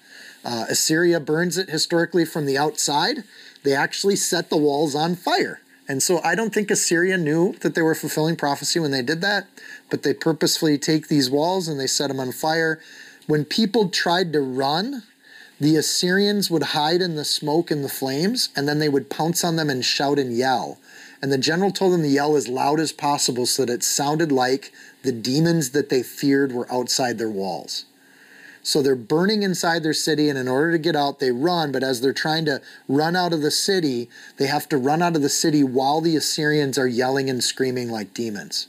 Uh, 0.44 0.64
Assyria 0.70 1.20
burns 1.20 1.58
it 1.58 1.68
historically 1.68 2.24
from 2.24 2.46
the 2.46 2.56
outside. 2.56 3.24
They 3.64 3.74
actually 3.74 4.16
set 4.16 4.48
the 4.48 4.56
walls 4.56 4.94
on 4.94 5.16
fire 5.16 5.60
And 5.90 6.00
so 6.00 6.20
I 6.22 6.36
don't 6.36 6.54
think 6.54 6.70
Assyria 6.70 7.18
knew 7.18 7.54
that 7.62 7.74
they 7.74 7.82
were 7.82 7.96
fulfilling 7.96 8.36
prophecy 8.36 8.78
when 8.78 8.92
they 8.92 9.02
did 9.02 9.22
that, 9.22 9.48
but 9.90 10.04
they 10.04 10.14
purposefully 10.14 10.78
take 10.78 11.08
these 11.08 11.28
walls 11.28 11.66
and 11.66 11.80
they 11.80 11.88
set 11.88 12.06
them 12.06 12.20
on 12.20 12.30
fire. 12.30 12.78
When 13.26 13.44
people 13.44 13.88
tried 13.88 14.32
to 14.32 14.40
run, 14.40 15.02
the 15.58 15.74
Assyrians 15.74 16.48
would 16.48 16.62
hide 16.62 17.02
in 17.02 17.16
the 17.16 17.24
smoke 17.24 17.72
and 17.72 17.84
the 17.84 17.88
flames, 17.88 18.50
and 18.54 18.68
then 18.68 18.78
they 18.78 18.88
would 18.88 19.10
pounce 19.10 19.42
on 19.42 19.56
them 19.56 19.68
and 19.68 19.84
shout 19.84 20.20
and 20.20 20.32
yell. 20.32 20.78
And 21.20 21.32
the 21.32 21.38
general 21.38 21.72
told 21.72 21.92
them 21.92 22.02
to 22.02 22.08
yell 22.08 22.36
as 22.36 22.46
loud 22.46 22.78
as 22.78 22.92
possible 22.92 23.44
so 23.44 23.64
that 23.64 23.72
it 23.72 23.82
sounded 23.82 24.30
like 24.30 24.72
the 25.02 25.10
demons 25.10 25.70
that 25.70 25.88
they 25.88 26.04
feared 26.04 26.52
were 26.52 26.72
outside 26.72 27.18
their 27.18 27.28
walls. 27.28 27.86
So 28.62 28.82
they're 28.82 28.94
burning 28.94 29.42
inside 29.42 29.82
their 29.82 29.94
city, 29.94 30.28
and 30.28 30.38
in 30.38 30.46
order 30.46 30.72
to 30.72 30.78
get 30.78 30.94
out, 30.94 31.18
they 31.18 31.30
run. 31.30 31.72
But 31.72 31.82
as 31.82 32.00
they're 32.00 32.12
trying 32.12 32.44
to 32.44 32.60
run 32.88 33.16
out 33.16 33.32
of 33.32 33.40
the 33.40 33.50
city, 33.50 34.08
they 34.36 34.46
have 34.46 34.68
to 34.68 34.76
run 34.76 35.02
out 35.02 35.16
of 35.16 35.22
the 35.22 35.28
city 35.28 35.64
while 35.64 36.00
the 36.00 36.16
Assyrians 36.16 36.78
are 36.78 36.86
yelling 36.86 37.30
and 37.30 37.42
screaming 37.42 37.90
like 37.90 38.12
demons, 38.12 38.68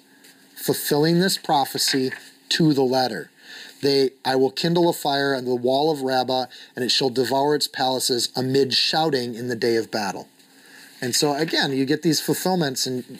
fulfilling 0.55 1.19
this 1.19 1.37
prophecy 1.37 2.11
to 2.49 2.73
the 2.73 2.83
letter. 2.83 3.29
They, 3.81 4.11
I 4.23 4.35
will 4.35 4.51
kindle 4.51 4.87
a 4.89 4.93
fire 4.93 5.35
on 5.35 5.45
the 5.45 5.55
wall 5.55 5.91
of 5.91 6.03
Rabbah, 6.03 6.45
and 6.75 6.85
it 6.85 6.89
shall 6.89 7.09
devour 7.09 7.55
its 7.55 7.67
palaces 7.67 8.29
amid 8.35 8.73
shouting 8.73 9.35
in 9.35 9.47
the 9.47 9.55
day 9.55 9.75
of 9.75 9.91
battle. 9.91 10.27
And 11.01 11.15
so 11.15 11.33
again, 11.33 11.73
you 11.73 11.85
get 11.85 12.03
these 12.03 12.21
fulfillments, 12.21 12.85
and 12.85 13.19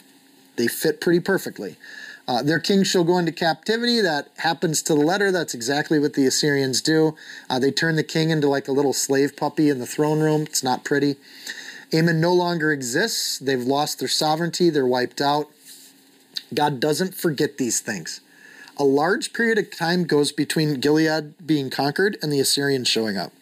they 0.56 0.68
fit 0.68 1.00
pretty 1.00 1.20
perfectly. 1.20 1.76
Uh, 2.28 2.42
their 2.42 2.60
king 2.60 2.84
shall 2.84 3.04
go 3.04 3.18
into 3.18 3.32
captivity. 3.32 4.00
That 4.00 4.28
happens 4.38 4.82
to 4.82 4.94
the 4.94 5.00
letter. 5.00 5.32
That's 5.32 5.54
exactly 5.54 5.98
what 5.98 6.14
the 6.14 6.26
Assyrians 6.26 6.80
do. 6.80 7.16
Uh, 7.50 7.58
they 7.58 7.70
turn 7.70 7.96
the 7.96 8.04
king 8.04 8.30
into 8.30 8.48
like 8.48 8.68
a 8.68 8.72
little 8.72 8.92
slave 8.92 9.36
puppy 9.36 9.68
in 9.68 9.78
the 9.78 9.86
throne 9.86 10.20
room. 10.20 10.42
It's 10.42 10.62
not 10.62 10.84
pretty. 10.84 11.16
Ammon 11.92 12.20
no 12.20 12.32
longer 12.32 12.72
exists. 12.72 13.38
They've 13.38 13.62
lost 13.62 13.98
their 13.98 14.08
sovereignty. 14.08 14.70
They're 14.70 14.86
wiped 14.86 15.20
out. 15.20 15.48
God 16.54 16.80
doesn't 16.80 17.14
forget 17.14 17.58
these 17.58 17.80
things. 17.80 18.20
A 18.76 18.84
large 18.84 19.32
period 19.32 19.58
of 19.58 19.76
time 19.76 20.04
goes 20.04 20.32
between 20.32 20.80
Gilead 20.80 21.34
being 21.46 21.70
conquered 21.70 22.16
and 22.22 22.32
the 22.32 22.40
Assyrians 22.40 22.88
showing 22.88 23.16
up. 23.16 23.32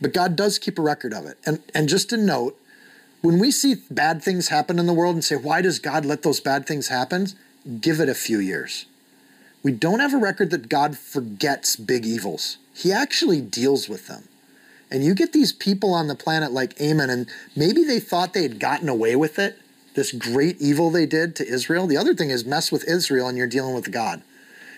But 0.00 0.14
God 0.14 0.36
does 0.36 0.58
keep 0.58 0.78
a 0.78 0.82
record 0.82 1.12
of 1.12 1.26
it. 1.26 1.38
And, 1.44 1.62
and 1.74 1.88
just 1.88 2.12
a 2.12 2.16
note, 2.16 2.58
when 3.20 3.38
we 3.38 3.50
see 3.50 3.76
bad 3.90 4.22
things 4.22 4.48
happen 4.48 4.78
in 4.78 4.86
the 4.86 4.92
world 4.92 5.14
and 5.14 5.24
say, 5.24 5.36
why 5.36 5.60
does 5.60 5.78
God 5.78 6.04
let 6.04 6.22
those 6.22 6.40
bad 6.40 6.66
things 6.66 6.88
happen? 6.88 7.28
Give 7.80 8.00
it 8.00 8.08
a 8.08 8.14
few 8.14 8.38
years. 8.38 8.86
We 9.62 9.72
don't 9.72 10.00
have 10.00 10.14
a 10.14 10.18
record 10.18 10.50
that 10.50 10.68
God 10.68 10.96
forgets 10.96 11.76
big 11.76 12.06
evils. 12.06 12.58
He 12.72 12.92
actually 12.92 13.40
deals 13.40 13.88
with 13.88 14.06
them. 14.06 14.28
And 14.90 15.04
you 15.04 15.14
get 15.14 15.32
these 15.32 15.52
people 15.52 15.92
on 15.92 16.06
the 16.06 16.14
planet 16.14 16.52
like 16.52 16.80
Ammon, 16.80 17.10
and 17.10 17.26
maybe 17.56 17.82
they 17.82 17.98
thought 17.98 18.32
they 18.32 18.42
had 18.42 18.60
gotten 18.60 18.88
away 18.88 19.16
with 19.16 19.38
it, 19.38 19.58
this 19.94 20.12
great 20.12 20.60
evil 20.60 20.90
they 20.90 21.06
did 21.06 21.34
to 21.36 21.48
Israel. 21.48 21.86
The 21.86 21.96
other 21.96 22.14
thing 22.14 22.30
is 22.30 22.44
mess 22.44 22.70
with 22.70 22.86
Israel 22.86 23.28
and 23.28 23.36
you're 23.36 23.46
dealing 23.48 23.74
with 23.74 23.90
God. 23.90 24.22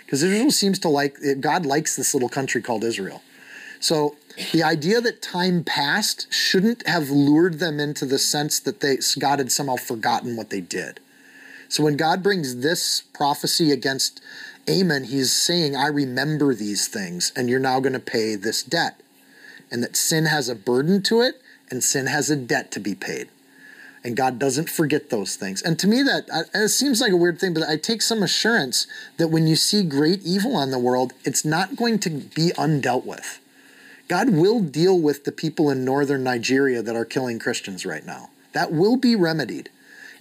Because 0.05 0.23
Israel 0.23 0.51
seems 0.51 0.79
to 0.79 0.89
like, 0.89 1.19
God 1.41 1.67
likes 1.67 1.97
this 1.97 2.15
little 2.15 2.31
country 2.31 2.63
called 2.63 2.85
Israel. 2.85 3.23
So 3.81 4.17
the 4.53 4.63
idea 4.63 5.01
that 5.03 5.21
time 5.21 5.65
passed 5.65 6.33
shouldn't 6.33 6.87
have 6.87 7.11
lured 7.11 7.59
them 7.59 7.79
into 7.79 8.07
the 8.07 8.19
sense 8.19 8.59
that 8.61 8.81
they, 8.81 8.99
God 9.19 9.41
had 9.41 9.53
somehow 9.53 9.77
forgotten 9.77 10.37
what 10.37 10.49
they 10.49 10.63
did. 10.63 11.01
So 11.69 11.85
when 11.85 11.97
God 11.97 12.23
brings 12.23 12.57
this 12.57 13.03
prophecy 13.13 13.71
against 13.71 14.21
Ammon, 14.67 15.05
he's 15.05 15.33
saying, 15.33 15.77
I 15.77 15.87
remember 15.87 16.55
these 16.55 16.89
things, 16.89 17.33
and 17.37 17.49
you're 17.49 17.59
now 17.59 17.81
going 17.81 17.93
to 17.93 18.01
pay 18.01 18.35
this 18.35 18.63
debt. 18.63 19.01
And 19.71 19.83
that 19.83 19.97
sin 19.97 20.27
has 20.27 20.49
a 20.49 20.55
burden 20.55 21.03
to 21.05 21.21
it, 21.21 21.41
and 21.71 21.85
sin 21.85 22.07
has 22.07 22.31
a 22.31 22.37
debt 22.37 22.71
to 22.73 22.81
be 22.81 22.95
paid. 22.95 23.29
And 24.05 24.17
God 24.17 24.39
doesn't 24.39 24.71
forget 24.71 25.11
those 25.11 25.37
things. 25.37 25.61
And 25.61 25.79
to 25.81 25.87
me, 25.87 26.03
that 26.03 26.49
it 26.55 26.69
seems 26.69 27.01
like 27.01 27.13
a 27.13 27.17
weird 27.17 27.39
thing, 27.39 27.53
but 27.53 27.69
I 27.69 27.77
take 27.77 28.01
some 28.01 28.23
assurance 28.23 28.87
that 29.19 29.29
when 29.29 29.47
you 29.47 29.57
see 29.57 29.83
great 29.83 30.23
evil 30.23 30.57
on 30.57 30.71
the 30.71 30.79
world, 30.79 31.13
it's 31.25 31.45
not 31.45 31.77
going 31.77 31.99
to 32.01 32.11
be 32.11 32.53
undealt 32.57 33.05
with. 33.05 33.41
God 34.07 34.31
will 34.31 34.61
deal 34.61 34.99
with 34.99 35.25
the 35.25 35.33
people 35.33 35.69
in 35.69 35.85
northern 35.85 36.25
Nigeria 36.25 36.81
that 36.81 36.97
are 36.97 37.05
killing 37.05 37.39
Christians 37.39 37.85
right 37.85 38.07
now. 38.07 38.31
That 38.53 38.73
will 38.73 38.97
be 38.97 39.15
remedied. 39.15 39.69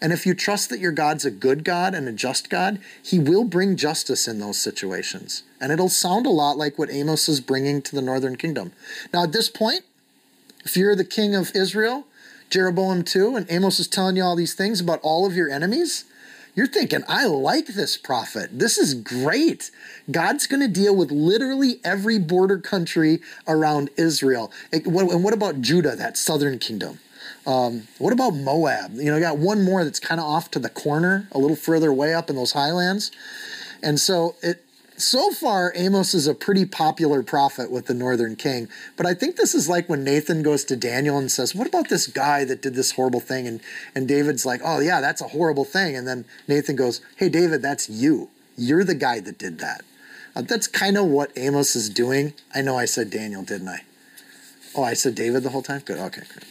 And 0.01 0.13
if 0.13 0.25
you 0.25 0.33
trust 0.33 0.69
that 0.69 0.79
your 0.79 0.91
God's 0.91 1.25
a 1.25 1.31
good 1.31 1.63
God 1.63 1.95
and 1.95 2.07
a 2.07 2.11
just 2.11 2.49
God, 2.49 2.79
he 3.03 3.19
will 3.19 3.43
bring 3.43 3.75
justice 3.75 4.27
in 4.27 4.39
those 4.39 4.57
situations. 4.57 5.43
And 5.59 5.71
it'll 5.71 5.89
sound 5.89 6.25
a 6.25 6.31
lot 6.31 6.57
like 6.57 6.77
what 6.77 6.91
Amos 6.91 7.27
is 7.27 7.41
bringing 7.41 7.81
to 7.81 7.95
the 7.95 8.01
northern 8.01 8.35
kingdom. 8.35 8.73
Now, 9.13 9.23
at 9.23 9.31
this 9.31 9.49
point, 9.49 9.81
if 10.63 10.77
you're 10.77 10.95
the 10.95 11.05
king 11.05 11.33
of 11.35 11.51
Israel, 11.55 12.05
Jeroboam 12.49 13.03
II, 13.15 13.35
and 13.35 13.45
Amos 13.49 13.79
is 13.79 13.87
telling 13.87 14.15
you 14.15 14.23
all 14.23 14.35
these 14.35 14.53
things 14.53 14.79
about 14.79 14.99
all 15.01 15.25
of 15.25 15.35
your 15.35 15.49
enemies, 15.49 16.05
you're 16.55 16.67
thinking, 16.67 17.03
I 17.07 17.25
like 17.25 17.67
this 17.67 17.97
prophet. 17.97 18.49
This 18.51 18.77
is 18.79 18.95
great. 18.95 19.69
God's 20.09 20.47
going 20.47 20.61
to 20.61 20.67
deal 20.67 20.95
with 20.95 21.11
literally 21.11 21.79
every 21.83 22.17
border 22.17 22.57
country 22.57 23.19
around 23.47 23.91
Israel. 23.95 24.51
And 24.71 24.87
what 24.87 25.33
about 25.33 25.61
Judah, 25.61 25.95
that 25.95 26.17
southern 26.17 26.57
kingdom? 26.57 26.99
Um, 27.47 27.87
what 27.97 28.11
about 28.11 28.31
Moab? 28.31 28.91
You 28.95 29.09
know, 29.09 29.19
got 29.21 29.37
one 29.37 29.63
more 29.63 29.85
that's 29.85 30.01
kind 30.01 30.19
of 30.19 30.27
off 30.27 30.51
to 30.51 30.59
the 30.59 30.69
corner, 30.69 31.29
a 31.31 31.39
little 31.39 31.55
further 31.55 31.89
away 31.89 32.13
up 32.13 32.29
in 32.29 32.35
those 32.35 32.51
highlands. 32.51 33.09
And 33.81 33.99
so 33.99 34.35
it 34.43 34.63
so 34.97 35.31
far 35.31 35.71
Amos 35.75 36.13
is 36.13 36.27
a 36.27 36.33
pretty 36.33 36.65
popular 36.65 37.21
prophet 37.23 37.71
with 37.71 37.85
the 37.85 37.93
northern 37.93 38.35
king. 38.35 38.67
But 38.97 39.05
I 39.05 39.13
think 39.13 39.35
this 39.35 39.53
is 39.55 39.69
like 39.69 39.87
when 39.87 40.03
Nathan 40.03 40.43
goes 40.43 40.65
to 40.65 40.75
Daniel 40.75 41.17
and 41.17 41.31
says, 41.31 41.55
"What 41.55 41.67
about 41.67 41.87
this 41.87 42.07
guy 42.07 42.43
that 42.43 42.61
did 42.61 42.75
this 42.75 42.91
horrible 42.91 43.21
thing?" 43.21 43.47
and 43.47 43.61
and 43.95 44.07
David's 44.07 44.45
like, 44.45 44.59
"Oh 44.63 44.79
yeah, 44.79 44.99
that's 44.99 45.21
a 45.21 45.29
horrible 45.29 45.65
thing." 45.65 45.95
And 45.95 46.05
then 46.05 46.25
Nathan 46.49 46.75
goes, 46.75 46.99
"Hey 47.15 47.29
David, 47.29 47.61
that's 47.61 47.89
you. 47.89 48.29
You're 48.57 48.83
the 48.83 48.95
guy 48.95 49.21
that 49.21 49.37
did 49.37 49.59
that." 49.59 49.83
Uh, 50.35 50.41
that's 50.41 50.67
kind 50.67 50.97
of 50.97 51.05
what 51.05 51.31
Amos 51.37 51.75
is 51.77 51.89
doing. 51.89 52.33
I 52.53 52.61
know 52.61 52.77
I 52.77 52.85
said 52.85 53.09
Daniel, 53.09 53.43
didn't 53.43 53.69
I? 53.69 53.83
Oh, 54.75 54.83
I 54.83 54.95
said 54.95 55.15
David 55.15 55.43
the 55.43 55.49
whole 55.49 55.61
time. 55.61 55.81
Good. 55.85 55.97
Okay. 55.97 56.23
Good. 56.33 56.43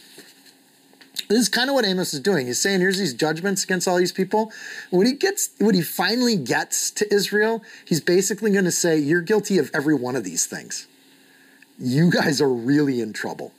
This 1.27 1.39
is 1.39 1.49
kind 1.49 1.69
of 1.69 1.73
what 1.73 1.85
Amos 1.85 2.13
is 2.13 2.21
doing. 2.21 2.47
He's 2.47 2.61
saying, 2.61 2.79
here's 2.79 2.97
these 2.97 3.13
judgments 3.13 3.63
against 3.63 3.87
all 3.87 3.97
these 3.97 4.11
people. 4.13 4.51
When 4.91 5.05
he 5.05 5.13
gets, 5.13 5.49
when 5.59 5.75
he 5.75 5.81
finally 5.81 6.37
gets 6.37 6.89
to 6.91 7.13
Israel, 7.13 7.63
he's 7.85 7.99
basically 7.99 8.51
going 8.51 8.65
to 8.65 8.71
say, 8.71 8.97
you're 8.97 9.21
guilty 9.21 9.57
of 9.57 9.69
every 9.73 9.95
one 9.95 10.15
of 10.15 10.23
these 10.23 10.45
things. 10.45 10.87
You 11.77 12.09
guys 12.09 12.41
are 12.41 12.49
really 12.49 13.01
in 13.01 13.11
trouble. 13.13 13.51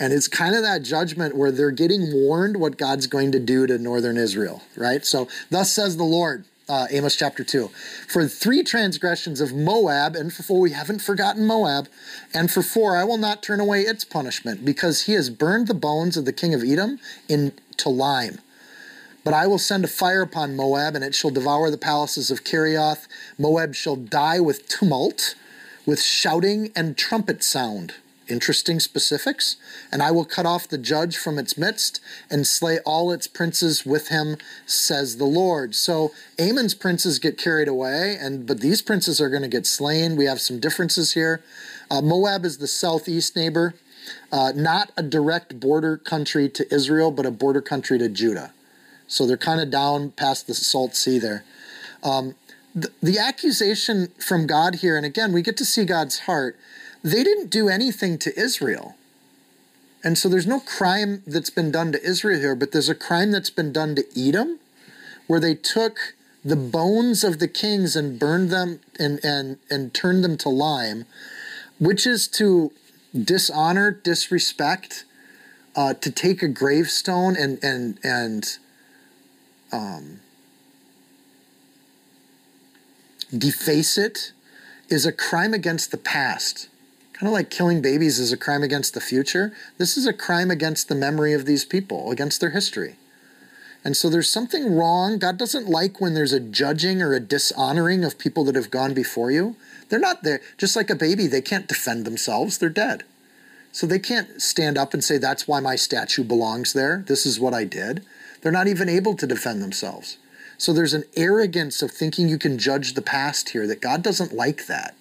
And 0.00 0.12
it's 0.12 0.26
kind 0.26 0.56
of 0.56 0.62
that 0.62 0.82
judgment 0.82 1.36
where 1.36 1.52
they're 1.52 1.70
getting 1.70 2.12
warned 2.12 2.56
what 2.56 2.78
God's 2.78 3.06
going 3.06 3.30
to 3.32 3.38
do 3.38 3.66
to 3.66 3.78
northern 3.78 4.16
Israel, 4.16 4.62
right? 4.74 5.04
So, 5.04 5.28
thus 5.50 5.72
says 5.72 5.96
the 5.96 6.02
Lord, 6.02 6.44
uh, 6.68 6.86
Amos 6.90 7.16
chapter 7.16 7.44
2. 7.44 7.68
For 8.08 8.26
three 8.26 8.62
transgressions 8.62 9.40
of 9.40 9.52
Moab, 9.52 10.14
and 10.16 10.32
for 10.32 10.42
four, 10.42 10.60
we 10.60 10.72
haven't 10.72 11.02
forgotten 11.02 11.46
Moab, 11.46 11.88
and 12.32 12.50
for 12.50 12.62
four, 12.62 12.96
I 12.96 13.04
will 13.04 13.18
not 13.18 13.42
turn 13.42 13.60
away 13.60 13.82
its 13.82 14.04
punishment, 14.04 14.64
because 14.64 15.02
he 15.02 15.12
has 15.12 15.30
burned 15.30 15.68
the 15.68 15.74
bones 15.74 16.16
of 16.16 16.24
the 16.24 16.32
king 16.32 16.54
of 16.54 16.62
Edom 16.62 16.98
into 17.28 17.88
lime. 17.88 18.40
But 19.24 19.34
I 19.34 19.46
will 19.46 19.58
send 19.58 19.84
a 19.84 19.88
fire 19.88 20.22
upon 20.22 20.56
Moab, 20.56 20.94
and 20.94 21.04
it 21.04 21.14
shall 21.14 21.30
devour 21.30 21.70
the 21.70 21.78
palaces 21.78 22.30
of 22.30 22.44
Kerioth. 22.44 23.06
Moab 23.38 23.74
shall 23.74 23.96
die 23.96 24.40
with 24.40 24.68
tumult, 24.68 25.34
with 25.86 26.02
shouting 26.02 26.72
and 26.74 26.96
trumpet 26.96 27.42
sound 27.44 27.94
interesting 28.28 28.80
specifics. 28.80 29.56
And 29.90 30.02
I 30.02 30.10
will 30.10 30.24
cut 30.24 30.46
off 30.46 30.68
the 30.68 30.78
judge 30.78 31.16
from 31.16 31.38
its 31.38 31.58
midst 31.58 32.00
and 32.30 32.46
slay 32.46 32.78
all 32.80 33.12
its 33.12 33.26
princes 33.26 33.84
with 33.84 34.08
him, 34.08 34.36
says 34.66 35.16
the 35.16 35.24
Lord. 35.24 35.74
So 35.74 36.12
Ammon's 36.38 36.74
princes 36.74 37.18
get 37.18 37.38
carried 37.38 37.68
away, 37.68 38.16
and 38.20 38.46
but 38.46 38.60
these 38.60 38.82
princes 38.82 39.20
are 39.20 39.28
going 39.28 39.42
to 39.42 39.48
get 39.48 39.66
slain. 39.66 40.16
We 40.16 40.26
have 40.26 40.40
some 40.40 40.60
differences 40.60 41.14
here. 41.14 41.42
Uh, 41.90 42.00
Moab 42.00 42.44
is 42.44 42.58
the 42.58 42.66
southeast 42.66 43.36
neighbor, 43.36 43.74
uh, 44.30 44.52
not 44.54 44.92
a 44.96 45.02
direct 45.02 45.60
border 45.60 45.96
country 45.96 46.48
to 46.48 46.74
Israel, 46.74 47.10
but 47.10 47.26
a 47.26 47.30
border 47.30 47.60
country 47.60 47.98
to 47.98 48.08
Judah. 48.08 48.52
So 49.06 49.26
they're 49.26 49.36
kind 49.36 49.60
of 49.60 49.70
down 49.70 50.12
past 50.12 50.46
the 50.46 50.54
Salt 50.54 50.96
Sea 50.96 51.18
there. 51.18 51.44
Um, 52.02 52.34
the, 52.74 52.90
the 53.02 53.18
accusation 53.18 54.08
from 54.18 54.46
God 54.46 54.76
here, 54.76 54.96
and 54.96 55.04
again, 55.04 55.32
we 55.32 55.42
get 55.42 55.58
to 55.58 55.64
see 55.64 55.84
God's 55.84 56.20
heart 56.20 56.56
they 57.02 57.24
didn't 57.24 57.50
do 57.50 57.68
anything 57.68 58.18
to 58.18 58.38
Israel. 58.38 58.94
And 60.04 60.18
so 60.18 60.28
there's 60.28 60.46
no 60.46 60.60
crime 60.60 61.22
that's 61.26 61.50
been 61.50 61.70
done 61.70 61.92
to 61.92 62.02
Israel 62.02 62.40
here, 62.40 62.54
but 62.56 62.72
there's 62.72 62.88
a 62.88 62.94
crime 62.94 63.30
that's 63.30 63.50
been 63.50 63.72
done 63.72 63.94
to 63.94 64.04
Edom, 64.18 64.58
where 65.26 65.40
they 65.40 65.54
took 65.54 66.14
the 66.44 66.56
bones 66.56 67.22
of 67.22 67.38
the 67.38 67.46
kings 67.46 67.94
and 67.94 68.18
burned 68.18 68.50
them 68.50 68.80
and, 68.98 69.24
and, 69.24 69.58
and 69.70 69.94
turned 69.94 70.24
them 70.24 70.36
to 70.38 70.48
lime, 70.48 71.06
which 71.78 72.04
is 72.06 72.26
to 72.28 72.72
dishonor, 73.14 73.92
disrespect, 73.92 75.04
uh, 75.74 75.94
to 75.94 76.10
take 76.10 76.42
a 76.42 76.48
gravestone 76.48 77.36
and 77.36 77.62
and 77.62 77.98
and 78.02 78.58
um, 79.72 80.20
deface 83.36 83.96
it 83.96 84.32
is 84.88 85.06
a 85.06 85.12
crime 85.12 85.54
against 85.54 85.90
the 85.90 85.96
past 85.96 86.68
kind 87.22 87.28
of 87.28 87.34
like 87.34 87.50
killing 87.50 87.80
babies 87.80 88.18
is 88.18 88.32
a 88.32 88.36
crime 88.36 88.64
against 88.64 88.94
the 88.94 89.00
future. 89.00 89.52
This 89.78 89.96
is 89.96 90.08
a 90.08 90.12
crime 90.12 90.50
against 90.50 90.88
the 90.88 90.96
memory 90.96 91.32
of 91.34 91.46
these 91.46 91.64
people, 91.64 92.10
against 92.10 92.40
their 92.40 92.50
history. 92.50 92.96
And 93.84 93.96
so 93.96 94.10
there's 94.10 94.28
something 94.28 94.74
wrong. 94.74 95.20
God 95.20 95.38
doesn't 95.38 95.68
like 95.68 96.00
when 96.00 96.14
there's 96.14 96.32
a 96.32 96.40
judging 96.40 97.00
or 97.00 97.14
a 97.14 97.20
dishonoring 97.20 98.02
of 98.02 98.18
people 98.18 98.42
that 98.46 98.56
have 98.56 98.72
gone 98.72 98.92
before 98.92 99.30
you. 99.30 99.54
They're 99.88 100.00
not 100.00 100.24
there. 100.24 100.40
Just 100.58 100.74
like 100.74 100.90
a 100.90 100.96
baby, 100.96 101.28
they 101.28 101.40
can't 101.40 101.68
defend 101.68 102.04
themselves, 102.04 102.58
they're 102.58 102.68
dead. 102.68 103.04
So 103.70 103.86
they 103.86 104.00
can't 104.00 104.42
stand 104.42 104.76
up 104.76 104.92
and 104.92 105.04
say, 105.04 105.16
That's 105.16 105.46
why 105.46 105.60
my 105.60 105.76
statue 105.76 106.24
belongs 106.24 106.72
there. 106.72 107.04
This 107.06 107.24
is 107.24 107.38
what 107.38 107.54
I 107.54 107.62
did. 107.62 108.04
They're 108.40 108.50
not 108.50 108.66
even 108.66 108.88
able 108.88 109.14
to 109.14 109.28
defend 109.28 109.62
themselves. 109.62 110.16
So 110.58 110.72
there's 110.72 110.92
an 110.92 111.04
arrogance 111.16 111.82
of 111.82 111.92
thinking 111.92 112.28
you 112.28 112.38
can 112.38 112.58
judge 112.58 112.94
the 112.94 113.00
past 113.00 113.50
here 113.50 113.68
that 113.68 113.80
God 113.80 114.02
doesn't 114.02 114.34
like 114.34 114.66
that. 114.66 114.96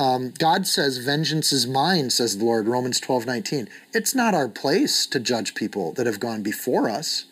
Um, 0.00 0.32
God 0.38 0.66
says, 0.66 0.96
Vengeance 0.96 1.52
is 1.52 1.66
mine, 1.66 2.08
says 2.08 2.38
the 2.38 2.44
Lord, 2.46 2.66
Romans 2.66 3.00
12 3.00 3.26
19. 3.26 3.68
It's 3.92 4.14
not 4.14 4.32
our 4.32 4.48
place 4.48 5.04
to 5.04 5.20
judge 5.20 5.54
people 5.54 5.92
that 5.92 6.06
have 6.06 6.18
gone 6.18 6.42
before 6.42 6.88
us 6.88 7.26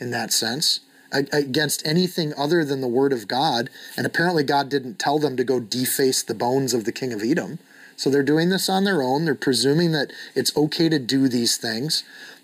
in 0.00 0.10
that 0.10 0.32
sense 0.32 0.80
against 1.12 1.86
anything 1.86 2.32
other 2.36 2.64
than 2.64 2.80
the 2.80 2.88
word 2.88 3.12
of 3.12 3.28
God. 3.28 3.70
And 3.96 4.06
apparently, 4.06 4.42
God 4.42 4.68
didn't 4.68 4.98
tell 4.98 5.20
them 5.20 5.36
to 5.36 5.44
go 5.44 5.60
deface 5.60 6.24
the 6.24 6.34
bones 6.34 6.74
of 6.74 6.84
the 6.84 6.90
king 6.90 7.12
of 7.12 7.22
Edom. 7.22 7.60
So 7.96 8.10
they're 8.10 8.24
doing 8.24 8.48
this 8.48 8.68
on 8.68 8.82
their 8.82 9.02
own. 9.02 9.24
They're 9.24 9.36
presuming 9.36 9.92
that 9.92 10.12
it's 10.34 10.56
okay 10.56 10.88
to 10.88 10.98
do 10.98 11.28
these 11.28 11.56
things. 11.58 12.02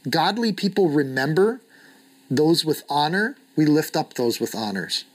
Godly 0.09 0.53
people 0.53 0.91
remember 0.91 1.61
those 2.31 2.65
with 2.65 2.85
honor. 2.89 3.37
We 3.57 3.67
lift 3.67 3.97
up 3.97 4.15
those 4.15 4.39
with 4.39 4.55
honors. 4.55 5.07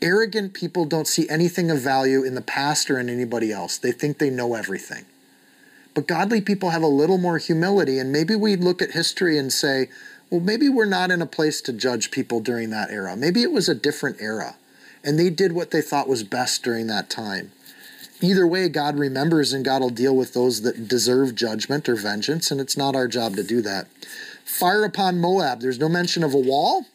Arrogant 0.00 0.54
people 0.54 0.84
don't 0.84 1.08
see 1.08 1.28
anything 1.28 1.70
of 1.70 1.80
value 1.80 2.22
in 2.22 2.34
the 2.34 2.40
past 2.40 2.90
or 2.90 2.98
in 3.00 3.08
anybody 3.08 3.52
else. 3.52 3.76
They 3.76 3.92
think 3.92 4.18
they 4.18 4.30
know 4.30 4.54
everything. 4.54 5.06
But 5.94 6.06
godly 6.06 6.40
people 6.40 6.70
have 6.70 6.82
a 6.82 6.86
little 6.86 7.18
more 7.18 7.38
humility, 7.38 7.98
and 7.98 8.12
maybe 8.12 8.36
we 8.36 8.54
look 8.54 8.80
at 8.80 8.92
history 8.92 9.36
and 9.36 9.52
say, 9.52 9.88
well, 10.30 10.40
maybe 10.40 10.68
we're 10.68 10.84
not 10.84 11.10
in 11.10 11.20
a 11.20 11.26
place 11.26 11.60
to 11.62 11.72
judge 11.72 12.12
people 12.12 12.38
during 12.40 12.70
that 12.70 12.90
era. 12.90 13.16
Maybe 13.16 13.42
it 13.42 13.50
was 13.50 13.68
a 13.68 13.74
different 13.74 14.20
era, 14.20 14.54
and 15.02 15.18
they 15.18 15.30
did 15.30 15.52
what 15.52 15.72
they 15.72 15.80
thought 15.80 16.08
was 16.08 16.22
best 16.22 16.62
during 16.62 16.86
that 16.86 17.10
time. 17.10 17.50
Either 18.20 18.46
way, 18.46 18.68
God 18.68 18.98
remembers 18.98 19.52
and 19.52 19.64
God 19.64 19.80
will 19.80 19.90
deal 19.90 20.14
with 20.14 20.34
those 20.34 20.62
that 20.62 20.86
deserve 20.86 21.34
judgment 21.34 21.88
or 21.88 21.96
vengeance, 21.96 22.50
and 22.50 22.60
it's 22.60 22.76
not 22.76 22.94
our 22.94 23.08
job 23.08 23.34
to 23.36 23.42
do 23.42 23.60
that. 23.62 23.88
Fire 24.44 24.84
upon 24.84 25.20
Moab. 25.20 25.60
There's 25.60 25.78
no 25.78 25.88
mention 25.88 26.22
of 26.22 26.34
a 26.34 26.38
wall, 26.38 26.86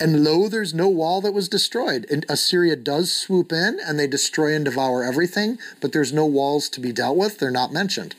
and 0.00 0.24
lo, 0.24 0.48
there's 0.48 0.72
no 0.72 0.88
wall 0.88 1.20
that 1.20 1.34
was 1.34 1.48
destroyed. 1.48 2.06
And 2.10 2.24
Assyria 2.28 2.74
does 2.74 3.12
swoop 3.12 3.52
in 3.52 3.78
and 3.78 3.98
they 3.98 4.06
destroy 4.06 4.54
and 4.54 4.64
devour 4.64 5.04
everything, 5.04 5.58
but 5.80 5.92
there's 5.92 6.12
no 6.12 6.24
walls 6.24 6.70
to 6.70 6.80
be 6.80 6.90
dealt 6.90 7.18
with. 7.18 7.38
They're 7.38 7.50
not 7.50 7.72
mentioned. 7.72 8.14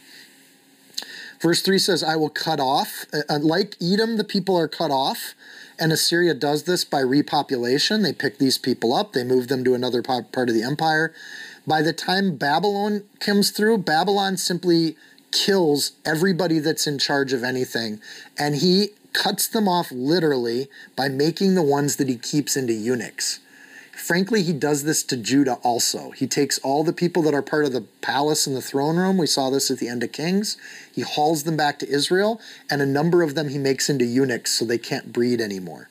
Verse 1.42 1.64
3 1.64 1.80
says, 1.80 2.04
I 2.04 2.16
will 2.16 2.30
cut 2.30 2.60
off. 2.60 3.06
Uh, 3.12 3.40
like 3.40 3.76
Edom, 3.82 4.18
the 4.18 4.24
people 4.24 4.56
are 4.56 4.68
cut 4.68 4.92
off. 4.92 5.34
And 5.80 5.92
Assyria 5.92 6.36
does 6.36 6.64
this 6.64 6.86
by 6.86 7.02
repopulation. 7.02 8.04
They 8.04 8.14
pick 8.14 8.38
these 8.38 8.60
people 8.60 8.94
up, 8.94 9.14
they 9.14 9.24
move 9.24 9.48
them 9.48 9.64
to 9.64 9.74
another 9.74 10.04
part 10.04 10.36
of 10.36 10.54
the 10.54 10.62
empire. 10.62 11.12
By 11.66 11.82
the 11.82 11.94
time 11.94 12.38
Babylon 12.38 13.04
comes 13.20 13.50
through, 13.50 13.80
Babylon 13.80 14.38
simply 14.38 14.96
kills 15.32 15.94
everybody 16.06 16.60
that's 16.60 16.86
in 16.86 17.00
charge 17.00 17.34
of 17.34 17.44
anything. 17.44 18.00
And 18.38 18.56
he 18.56 18.90
cuts 19.14 19.48
them 19.48 19.68
off 19.68 19.92
literally 19.92 20.70
by 20.96 21.10
making 21.10 21.56
the 21.56 21.62
ones 21.62 21.98
that 21.98 22.08
he 22.08 22.18
keeps 22.18 22.56
into 22.56 22.74
eunuchs. 22.74 23.40
Frankly, 23.92 24.42
he 24.42 24.54
does 24.54 24.84
this 24.84 25.04
to 25.04 25.18
Judah 25.18 25.60
also. 25.62 26.10
He 26.12 26.26
takes 26.26 26.58
all 26.60 26.84
the 26.84 26.94
people 26.94 27.22
that 27.24 27.36
are 27.36 27.42
part 27.42 27.66
of 27.66 27.72
the 27.72 27.86
palace 28.02 28.48
and 28.48 28.56
the 28.56 28.62
throne 28.62 28.98
room. 28.98 29.18
We 29.18 29.28
saw 29.28 29.50
this 29.50 29.70
at 29.70 29.78
the 29.78 29.88
end 29.88 30.02
of 30.02 30.12
Kings. 30.12 30.58
He 30.92 31.02
hauls 31.02 31.44
them 31.44 31.56
back 31.56 31.78
to 31.80 31.90
Israel, 31.90 32.42
and 32.70 32.82
a 32.82 32.86
number 32.86 33.22
of 33.22 33.36
them 33.36 33.50
he 33.50 33.60
makes 33.60 33.90
into 33.90 34.06
eunuchs 34.06 34.52
so 34.52 34.66
they 34.66 34.80
can't 34.80 35.14
breed 35.14 35.40
anymore. 35.40 35.90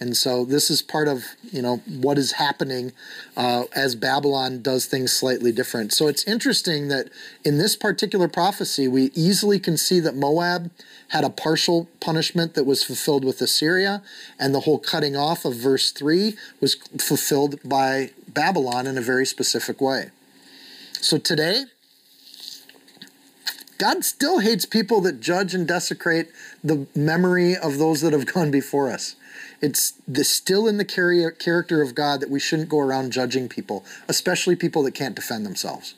And 0.00 0.16
so 0.16 0.44
this 0.44 0.70
is 0.70 0.80
part 0.80 1.08
of 1.08 1.24
you 1.50 1.60
know 1.60 1.78
what 1.88 2.18
is 2.18 2.32
happening 2.32 2.92
uh, 3.36 3.64
as 3.74 3.94
Babylon 3.94 4.62
does 4.62 4.86
things 4.86 5.12
slightly 5.12 5.52
different. 5.52 5.92
So 5.92 6.06
it's 6.06 6.24
interesting 6.24 6.88
that 6.88 7.08
in 7.44 7.58
this 7.58 7.76
particular 7.76 8.28
prophecy, 8.28 8.86
we 8.86 9.10
easily 9.14 9.58
can 9.58 9.76
see 9.76 10.00
that 10.00 10.14
Moab 10.14 10.70
had 11.08 11.24
a 11.24 11.30
partial 11.30 11.88
punishment 12.00 12.54
that 12.54 12.64
was 12.64 12.82
fulfilled 12.82 13.24
with 13.24 13.40
Assyria, 13.40 14.02
and 14.38 14.54
the 14.54 14.60
whole 14.60 14.78
cutting 14.78 15.16
off 15.16 15.44
of 15.44 15.54
verse 15.54 15.90
three 15.90 16.36
was 16.60 16.74
fulfilled 16.74 17.58
by 17.64 18.10
Babylon 18.26 18.86
in 18.86 18.98
a 18.98 19.02
very 19.02 19.26
specific 19.26 19.80
way. 19.80 20.10
So 21.00 21.18
today. 21.18 21.64
God 23.78 24.04
still 24.04 24.40
hates 24.40 24.64
people 24.64 25.00
that 25.02 25.20
judge 25.20 25.54
and 25.54 25.64
desecrate 25.64 26.32
the 26.64 26.88
memory 26.96 27.56
of 27.56 27.78
those 27.78 28.00
that 28.00 28.12
have 28.12 28.26
gone 28.34 28.50
before 28.50 28.90
us 28.90 29.14
it's 29.60 29.92
the, 30.06 30.24
still 30.24 30.66
in 30.66 30.76
the 30.76 30.84
character 30.84 31.82
of 31.82 31.94
God 31.94 32.20
that 32.20 32.30
we 32.30 32.40
shouldn't 32.40 32.68
go 32.68 32.80
around 32.80 33.12
judging 33.12 33.48
people, 33.48 33.84
especially 34.08 34.56
people 34.56 34.82
that 34.84 34.94
can't 34.94 35.14
defend 35.14 35.44
themselves. 35.44 35.94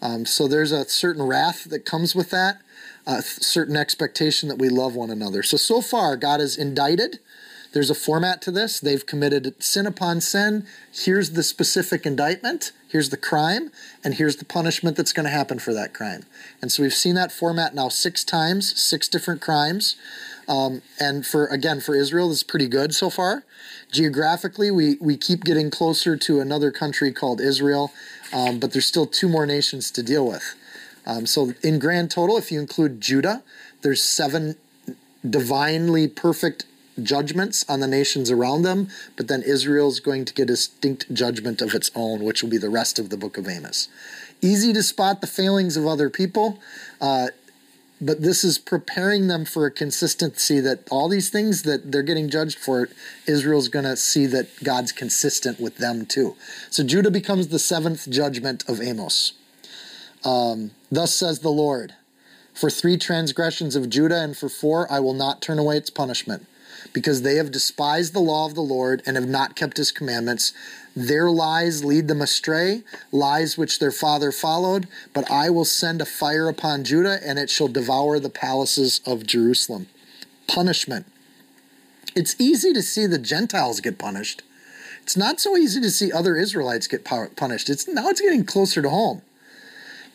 Um, 0.00 0.26
so 0.26 0.48
there's 0.48 0.72
a 0.72 0.84
certain 0.88 1.22
wrath 1.22 1.64
that 1.64 1.84
comes 1.84 2.14
with 2.14 2.30
that, 2.30 2.60
a 3.06 3.22
certain 3.22 3.76
expectation 3.76 4.48
that 4.48 4.58
we 4.58 4.68
love 4.68 4.94
one 4.94 5.10
another. 5.10 5.42
So, 5.42 5.56
so 5.56 5.80
far, 5.80 6.16
God 6.16 6.40
has 6.40 6.56
indicted. 6.56 7.18
There's 7.72 7.90
a 7.90 7.94
format 7.94 8.42
to 8.42 8.50
this. 8.50 8.78
They've 8.80 9.04
committed 9.04 9.62
sin 9.62 9.86
upon 9.86 10.20
sin. 10.20 10.66
Here's 10.92 11.30
the 11.30 11.42
specific 11.42 12.04
indictment. 12.04 12.72
Here's 12.88 13.08
the 13.08 13.16
crime. 13.16 13.70
And 14.04 14.14
here's 14.14 14.36
the 14.36 14.44
punishment 14.44 14.96
that's 14.96 15.12
going 15.12 15.24
to 15.24 15.30
happen 15.30 15.58
for 15.58 15.72
that 15.72 15.94
crime. 15.94 16.24
And 16.60 16.70
so 16.70 16.82
we've 16.82 16.92
seen 16.92 17.14
that 17.14 17.32
format 17.32 17.74
now 17.74 17.88
six 17.88 18.24
times, 18.24 18.78
six 18.80 19.08
different 19.08 19.40
crimes. 19.40 19.96
Um, 20.48 20.82
and 21.00 21.26
for 21.26 21.46
again 21.46 21.80
for 21.80 21.94
Israel, 21.94 22.28
this 22.28 22.38
is 22.38 22.44
pretty 22.44 22.68
good 22.68 22.94
so 22.94 23.08
far. 23.08 23.44
Geographically, 23.90 24.70
we 24.70 24.96
we 25.00 25.16
keep 25.16 25.44
getting 25.44 25.70
closer 25.70 26.16
to 26.16 26.40
another 26.40 26.70
country 26.70 27.12
called 27.12 27.40
Israel, 27.40 27.92
um, 28.32 28.58
but 28.58 28.72
there's 28.72 28.86
still 28.86 29.06
two 29.06 29.28
more 29.28 29.46
nations 29.46 29.90
to 29.92 30.02
deal 30.02 30.26
with. 30.26 30.54
Um, 31.06 31.26
so 31.26 31.52
in 31.62 31.78
grand 31.78 32.10
total, 32.10 32.36
if 32.36 32.52
you 32.52 32.60
include 32.60 33.00
Judah, 33.00 33.42
there's 33.82 34.02
seven 34.02 34.56
divinely 35.28 36.08
perfect 36.08 36.64
judgments 37.02 37.64
on 37.68 37.80
the 37.80 37.86
nations 37.86 38.30
around 38.30 38.62
them, 38.62 38.88
but 39.16 39.28
then 39.28 39.42
Israel's 39.42 40.00
going 40.00 40.24
to 40.24 40.34
get 40.34 40.44
a 40.44 40.46
distinct 40.46 41.12
judgment 41.12 41.62
of 41.62 41.74
its 41.74 41.90
own, 41.94 42.22
which 42.22 42.42
will 42.42 42.50
be 42.50 42.58
the 42.58 42.70
rest 42.70 42.98
of 42.98 43.08
the 43.08 43.16
book 43.16 43.38
of 43.38 43.48
Amos. 43.48 43.88
Easy 44.42 44.72
to 44.72 44.82
spot 44.82 45.20
the 45.20 45.26
failings 45.26 45.76
of 45.76 45.86
other 45.86 46.10
people. 46.10 46.58
Uh, 47.00 47.28
but 48.02 48.20
this 48.20 48.42
is 48.42 48.58
preparing 48.58 49.28
them 49.28 49.44
for 49.44 49.64
a 49.64 49.70
consistency 49.70 50.58
that 50.58 50.80
all 50.90 51.08
these 51.08 51.30
things 51.30 51.62
that 51.62 51.92
they're 51.92 52.02
getting 52.02 52.28
judged 52.28 52.58
for, 52.58 52.88
Israel's 53.28 53.68
going 53.68 53.84
to 53.84 53.96
see 53.96 54.26
that 54.26 54.48
God's 54.64 54.90
consistent 54.90 55.60
with 55.60 55.76
them 55.76 56.04
too. 56.04 56.34
So 56.68 56.82
Judah 56.82 57.12
becomes 57.12 57.48
the 57.48 57.60
seventh 57.60 58.10
judgment 58.10 58.68
of 58.68 58.80
Amos. 58.80 59.34
Um, 60.24 60.72
Thus 60.90 61.14
says 61.14 61.40
the 61.40 61.48
Lord 61.48 61.94
For 62.54 62.70
three 62.70 62.96
transgressions 62.96 63.74
of 63.76 63.88
Judah 63.88 64.20
and 64.20 64.36
for 64.36 64.48
four, 64.48 64.90
I 64.92 65.00
will 65.00 65.14
not 65.14 65.40
turn 65.40 65.58
away 65.58 65.76
its 65.76 65.90
punishment 65.90 66.46
because 66.92 67.22
they 67.22 67.36
have 67.36 67.50
despised 67.50 68.12
the 68.12 68.20
law 68.20 68.46
of 68.46 68.54
the 68.54 68.60
Lord 68.60 69.02
and 69.06 69.16
have 69.16 69.28
not 69.28 69.56
kept 69.56 69.76
his 69.76 69.92
commandments. 69.92 70.52
Their 70.94 71.30
lies 71.30 71.84
lead 71.84 72.08
them 72.08 72.20
astray, 72.20 72.82
lies 73.10 73.56
which 73.56 73.78
their 73.78 73.90
father 73.90 74.32
followed. 74.32 74.88
But 75.14 75.30
I 75.30 75.48
will 75.50 75.64
send 75.64 76.02
a 76.02 76.06
fire 76.06 76.48
upon 76.48 76.84
Judah, 76.84 77.18
and 77.24 77.38
it 77.38 77.50
shall 77.50 77.68
devour 77.68 78.18
the 78.18 78.28
palaces 78.28 79.00
of 79.06 79.26
Jerusalem. 79.26 79.86
Punishment. 80.46 81.06
It's 82.14 82.36
easy 82.38 82.72
to 82.74 82.82
see 82.82 83.06
the 83.06 83.18
Gentiles 83.18 83.80
get 83.80 83.98
punished. 83.98 84.42
It's 85.02 85.16
not 85.16 85.40
so 85.40 85.56
easy 85.56 85.80
to 85.80 85.90
see 85.90 86.12
other 86.12 86.36
Israelites 86.36 86.86
get 86.86 87.04
punished. 87.04 87.70
It's 87.70 87.88
now 87.88 88.08
it's 88.08 88.20
getting 88.20 88.44
closer 88.44 88.82
to 88.82 88.90
home. 88.90 89.22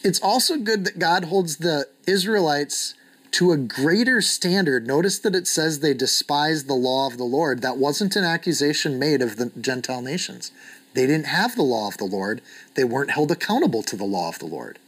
It's 0.04 0.22
also 0.22 0.58
good 0.58 0.86
that 0.86 1.00
God 1.00 1.26
holds 1.26 1.58
the 1.58 1.88
Israelites 2.06 2.94
to 3.32 3.52
a 3.52 3.58
greater 3.58 4.22
standard. 4.22 4.88
Notice 4.88 5.20
that 5.20 5.36
it 5.36 5.48
says 5.48 5.80
they 5.80 5.94
despise 5.94 6.64
the 6.64 6.74
law 6.74 7.08
of 7.08 7.18
the 7.18 7.24
Lord. 7.24 7.62
That 7.62 7.78
wasn't 7.78 8.16
an 8.16 8.24
accusation 8.24 9.00
made 9.00 9.22
of 9.22 9.36
the 9.36 9.52
Gentile 9.60 10.02
nations. 10.02 10.52
They 10.94 11.06
didn't 11.06 11.28
have 11.28 11.56
the 11.56 11.64
law 11.64 11.88
of 11.88 11.98
the 11.98 12.06
Lord, 12.06 12.42
they 12.76 12.84
weren't 12.84 13.12
held 13.12 13.32
accountable 13.32 13.84
to 13.84 13.96
the 13.96 14.06
law 14.06 14.30
of 14.30 14.40
the 14.40 14.46
Lord. 14.46 14.80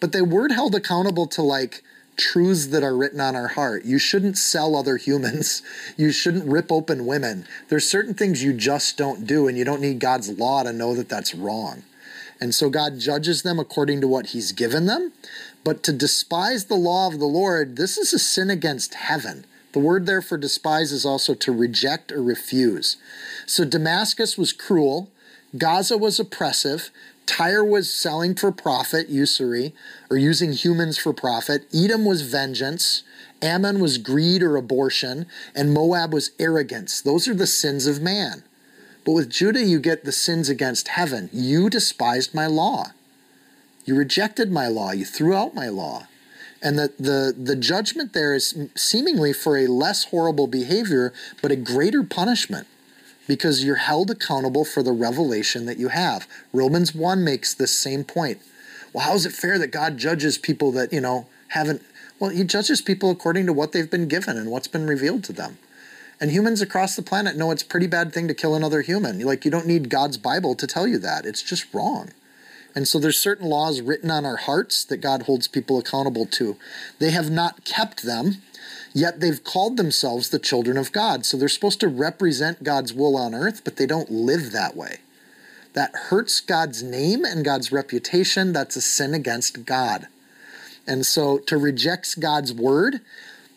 But 0.00 0.12
they 0.12 0.22
weren't 0.22 0.52
held 0.52 0.74
accountable 0.74 1.26
to 1.28 1.42
like 1.42 1.82
truths 2.16 2.66
that 2.68 2.82
are 2.82 2.96
written 2.96 3.20
on 3.20 3.36
our 3.36 3.48
heart. 3.48 3.84
You 3.84 3.98
shouldn't 3.98 4.38
sell 4.38 4.74
other 4.74 4.96
humans. 4.96 5.62
You 5.96 6.12
shouldn't 6.12 6.50
rip 6.50 6.70
open 6.70 7.06
women. 7.06 7.46
There's 7.68 7.88
certain 7.88 8.12
things 8.12 8.42
you 8.42 8.52
just 8.52 8.98
don't 8.98 9.26
do, 9.26 9.48
and 9.48 9.56
you 9.56 9.64
don't 9.64 9.80
need 9.80 9.98
God's 9.98 10.38
law 10.38 10.62
to 10.62 10.72
know 10.72 10.94
that 10.94 11.08
that's 11.08 11.34
wrong. 11.34 11.84
And 12.40 12.54
so 12.54 12.68
God 12.68 12.98
judges 12.98 13.42
them 13.42 13.58
according 13.58 14.00
to 14.00 14.08
what 14.08 14.26
He's 14.26 14.52
given 14.52 14.86
them. 14.86 15.12
But 15.64 15.82
to 15.84 15.92
despise 15.92 16.66
the 16.66 16.74
law 16.74 17.08
of 17.08 17.18
the 17.18 17.26
Lord, 17.26 17.76
this 17.76 17.96
is 17.96 18.12
a 18.12 18.18
sin 18.18 18.50
against 18.50 18.94
heaven. 18.94 19.46
The 19.72 19.80
word 19.80 20.06
there 20.06 20.22
for 20.22 20.38
despise 20.38 20.92
is 20.92 21.04
also 21.04 21.34
to 21.34 21.52
reject 21.52 22.10
or 22.10 22.22
refuse. 22.22 22.96
So 23.44 23.64
Damascus 23.64 24.38
was 24.38 24.52
cruel, 24.52 25.10
Gaza 25.58 25.98
was 25.98 26.18
oppressive, 26.18 26.90
Tyre 27.26 27.64
was 27.64 27.92
selling 27.92 28.34
for 28.34 28.52
profit, 28.52 29.08
usury, 29.08 29.74
or 30.08 30.16
using 30.16 30.52
humans 30.52 30.96
for 30.96 31.12
profit, 31.12 31.66
Edom 31.74 32.04
was 32.04 32.22
vengeance, 32.22 33.02
Ammon 33.42 33.80
was 33.80 33.98
greed 33.98 34.42
or 34.42 34.56
abortion, 34.56 35.26
and 35.54 35.74
Moab 35.74 36.14
was 36.14 36.30
arrogance. 36.38 37.00
Those 37.02 37.28
are 37.28 37.34
the 37.34 37.46
sins 37.46 37.86
of 37.86 38.00
man. 38.00 38.44
But 39.06 39.12
with 39.12 39.30
Judah, 39.30 39.62
you 39.62 39.78
get 39.78 40.04
the 40.04 40.12
sins 40.12 40.48
against 40.48 40.88
heaven. 40.88 41.30
You 41.32 41.70
despised 41.70 42.34
my 42.34 42.46
law. 42.46 42.88
You 43.84 43.94
rejected 43.94 44.50
my 44.50 44.66
law. 44.66 44.90
You 44.90 45.04
threw 45.04 45.32
out 45.32 45.54
my 45.54 45.68
law. 45.68 46.08
And 46.60 46.76
the, 46.76 46.92
the, 46.98 47.34
the 47.38 47.54
judgment 47.54 48.12
there 48.12 48.34
is 48.34 48.68
seemingly 48.74 49.32
for 49.32 49.56
a 49.56 49.68
less 49.68 50.06
horrible 50.06 50.48
behavior, 50.48 51.12
but 51.40 51.52
a 51.52 51.56
greater 51.56 52.02
punishment 52.02 52.66
because 53.28 53.62
you're 53.62 53.76
held 53.76 54.10
accountable 54.10 54.64
for 54.64 54.82
the 54.82 54.92
revelation 54.92 55.66
that 55.66 55.78
you 55.78 55.88
have. 55.88 56.26
Romans 56.52 56.92
1 56.92 57.22
makes 57.22 57.54
this 57.54 57.78
same 57.78 58.02
point. 58.02 58.40
Well, 58.92 59.04
how 59.04 59.14
is 59.14 59.24
it 59.24 59.32
fair 59.32 59.58
that 59.58 59.70
God 59.70 59.98
judges 59.98 60.36
people 60.36 60.72
that, 60.72 60.92
you 60.92 61.00
know, 61.00 61.26
haven't. 61.48 61.82
Well, 62.18 62.30
he 62.30 62.42
judges 62.44 62.80
people 62.80 63.10
according 63.10 63.46
to 63.46 63.52
what 63.52 63.70
they've 63.70 63.90
been 63.90 64.08
given 64.08 64.36
and 64.36 64.50
what's 64.50 64.68
been 64.68 64.86
revealed 64.86 65.22
to 65.24 65.32
them. 65.32 65.58
And 66.20 66.30
humans 66.30 66.62
across 66.62 66.96
the 66.96 67.02
planet 67.02 67.36
know 67.36 67.50
it's 67.50 67.62
a 67.62 67.66
pretty 67.66 67.86
bad 67.86 68.12
thing 68.12 68.26
to 68.28 68.34
kill 68.34 68.54
another 68.54 68.80
human. 68.80 69.20
Like, 69.20 69.44
you 69.44 69.50
don't 69.50 69.66
need 69.66 69.90
God's 69.90 70.16
Bible 70.16 70.54
to 70.54 70.66
tell 70.66 70.86
you 70.86 70.98
that. 70.98 71.26
It's 71.26 71.42
just 71.42 71.72
wrong. 71.74 72.10
And 72.74 72.86
so 72.86 72.98
there's 72.98 73.18
certain 73.18 73.48
laws 73.48 73.80
written 73.80 74.10
on 74.10 74.24
our 74.24 74.36
hearts 74.36 74.84
that 74.84 74.98
God 74.98 75.22
holds 75.22 75.48
people 75.48 75.78
accountable 75.78 76.26
to. 76.26 76.56
They 76.98 77.10
have 77.10 77.30
not 77.30 77.64
kept 77.64 78.02
them, 78.02 78.42
yet 78.92 79.20
they've 79.20 79.42
called 79.42 79.76
themselves 79.76 80.28
the 80.28 80.38
children 80.38 80.76
of 80.76 80.92
God. 80.92 81.24
So 81.24 81.36
they're 81.36 81.48
supposed 81.48 81.80
to 81.80 81.88
represent 81.88 82.64
God's 82.64 82.92
will 82.92 83.16
on 83.16 83.34
earth, 83.34 83.62
but 83.64 83.76
they 83.76 83.86
don't 83.86 84.10
live 84.10 84.52
that 84.52 84.76
way. 84.76 84.98
That 85.72 85.94
hurts 85.94 86.40
God's 86.40 86.82
name 86.82 87.24
and 87.24 87.44
God's 87.44 87.72
reputation. 87.72 88.52
That's 88.52 88.76
a 88.76 88.82
sin 88.82 89.14
against 89.14 89.64
God. 89.64 90.08
And 90.86 91.04
so 91.04 91.38
to 91.38 91.56
reject 91.56 92.20
God's 92.20 92.52
word, 92.52 93.00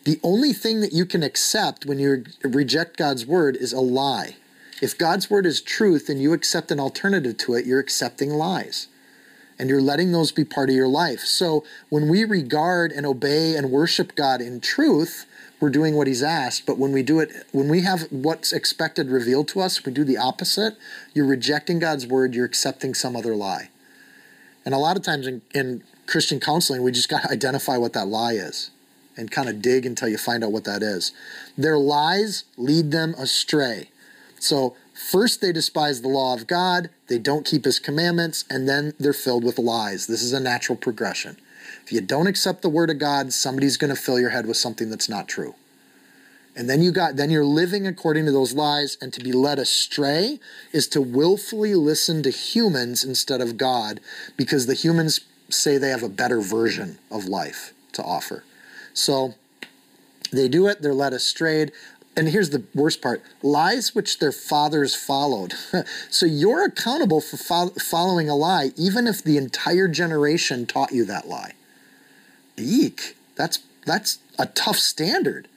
the 0.10 0.20
only 0.24 0.53
thing 0.53 0.80
that 0.80 0.91
you 0.91 1.05
can 1.05 1.22
accept 1.22 1.86
when 1.86 1.99
you 1.99 2.26
reject 2.43 2.97
God's 2.97 3.28
word 3.28 3.55
is 3.55 3.72
a 3.72 3.80
lie. 3.80 4.38
If 4.82 4.97
God's 4.97 5.30
word 5.30 5.45
is 5.45 5.62
truth 5.62 6.10
and 6.10 6.20
you 6.20 6.34
accept 6.34 6.72
an 6.72 6.80
alternative 6.80 7.38
to 7.38 7.53
it, 7.53 7.68
you're 7.68 7.80
accepting 7.80 8.32
lies 8.32 8.88
and 9.60 9.70
you're 9.70 9.84
letting 9.84 10.12
those 10.12 10.32
be 10.32 10.43
part 10.43 10.72
of 10.72 10.76
your 10.76 10.88
life. 10.88 11.20
So 11.20 11.64
when 11.89 12.10
we 12.10 12.24
regard 12.24 12.91
and 12.91 13.05
obey 13.05 13.55
and 13.55 13.70
worship 13.70 14.16
God 14.16 14.41
in 14.41 14.62
truth, 14.62 15.28
we're 15.60 15.70
doing 15.70 15.95
what 15.95 16.07
he's 16.07 16.24
asked. 16.24 16.66
But 16.66 16.80
when 16.80 16.91
we 16.91 17.03
do 17.03 17.20
it, 17.20 17.30
when 17.51 17.70
we 17.70 17.82
have 17.82 18.07
what's 18.10 18.51
expected 18.51 19.12
revealed 19.12 19.47
to 19.49 19.62
us, 19.62 19.86
we 19.86 19.91
do 19.91 20.03
the 20.03 20.18
opposite. 20.18 20.76
You're 21.14 21.28
rejecting 21.28 21.78
God's 21.78 22.07
word, 22.07 22.34
you're 22.34 22.45
accepting 22.45 22.95
some 22.95 23.16
other 23.16 23.36
lie. 23.36 23.70
And 24.66 24.74
a 24.74 24.80
lot 24.80 24.97
of 24.97 25.03
times 25.03 25.28
in, 25.28 25.43
in 25.53 25.84
Christian 26.07 26.39
counseling, 26.39 26.82
we 26.82 26.91
just 26.91 27.10
got 27.10 27.22
to 27.22 27.32
identify 27.32 27.78
what 27.78 27.93
that 27.93 28.07
lie 28.07 28.34
is 28.34 28.72
and 29.20 29.30
kind 29.30 29.49
of 29.49 29.61
dig 29.61 29.86
until 29.86 30.07
you 30.07 30.17
find 30.17 30.43
out 30.43 30.51
what 30.51 30.63
that 30.63 30.82
is. 30.82 31.11
Their 31.57 31.78
lies 31.78 32.45
lead 32.57 32.91
them 32.91 33.13
astray. 33.15 33.89
So 34.39 34.76
First, 34.99 35.39
they 35.39 35.53
despise 35.53 36.01
the 36.01 36.09
law 36.09 36.34
of 36.34 36.45
God, 36.45 36.89
they 37.07 37.20
don't 37.20 37.45
keep 37.45 37.63
his 37.63 37.80
commandments, 37.80 38.43
and 38.49 38.67
then 38.67 38.93
they're 38.99 39.13
filled 39.13 39.45
with 39.45 39.57
lies. 39.57 40.07
This 40.07 40.22
is 40.22 40.34
a 40.34 40.41
natural 40.41 40.78
progression. 40.78 41.38
If 41.86 41.93
you 41.93 42.01
don't 42.01 42.28
accept 42.28 42.61
the 42.61 42.70
word 42.70 42.89
of 42.89 42.99
God, 42.99 43.32
somebody's 43.32 43.78
going 43.78 43.95
to 43.95 43.99
fill 43.99 44.20
your 44.20 44.32
head 44.32 44.45
with 44.45 44.57
something 44.57 44.89
that's 44.89 45.07
not 45.07 45.30
true. 45.30 45.55
And 46.53 46.70
then 46.70 46.82
you 46.82 46.91
got 46.91 47.15
then 47.15 47.30
you're 47.30 47.45
living 47.45 47.88
according 47.88 48.26
to 48.26 48.34
those 48.34 48.53
lies 48.53 48.97
and 49.01 49.13
to 49.13 49.24
be 49.24 49.32
led 49.32 49.57
astray 49.57 50.41
is 50.74 50.89
to 50.89 51.01
willfully 51.01 51.74
listen 51.76 52.22
to 52.24 52.30
humans 52.30 53.05
instead 53.05 53.39
of 53.39 53.55
God 53.55 54.01
because 54.36 54.65
the 54.65 54.74
humans 54.74 55.22
say 55.47 55.78
they 55.78 55.89
have 55.89 56.03
a 56.03 56.09
better 56.09 56.41
version 56.41 56.99
of 57.09 57.26
life 57.26 57.74
to 57.93 58.03
offer. 58.03 58.43
So 58.94 59.36
they 60.32 60.48
do 60.48 60.68
it, 60.68 60.82
they're 60.82 60.94
led 60.94 61.14
astray 61.14 61.68
and 62.20 62.28
here's 62.28 62.50
the 62.50 62.64
worst 62.76 63.02
part 63.02 63.24
lies 63.42 63.96
which 63.96 64.20
their 64.20 64.34
fathers 64.34 64.94
followed. 64.94 65.54
so 66.10 66.26
you're 66.26 66.66
accountable 66.66 67.22
for 67.22 67.38
fo- 67.38 67.70
following 67.80 68.30
a 68.30 68.36
lie, 68.36 68.72
even 68.76 69.08
if 69.08 69.24
the 69.24 69.38
entire 69.38 69.88
generation 69.88 70.66
taught 70.66 70.92
you 70.92 71.06
that 71.06 71.30
lie. 71.30 71.54
Eek. 72.58 73.16
That's, 73.36 73.60
that's 73.86 74.20
a 74.38 74.48
tough 74.48 74.76
standard. 74.76 75.48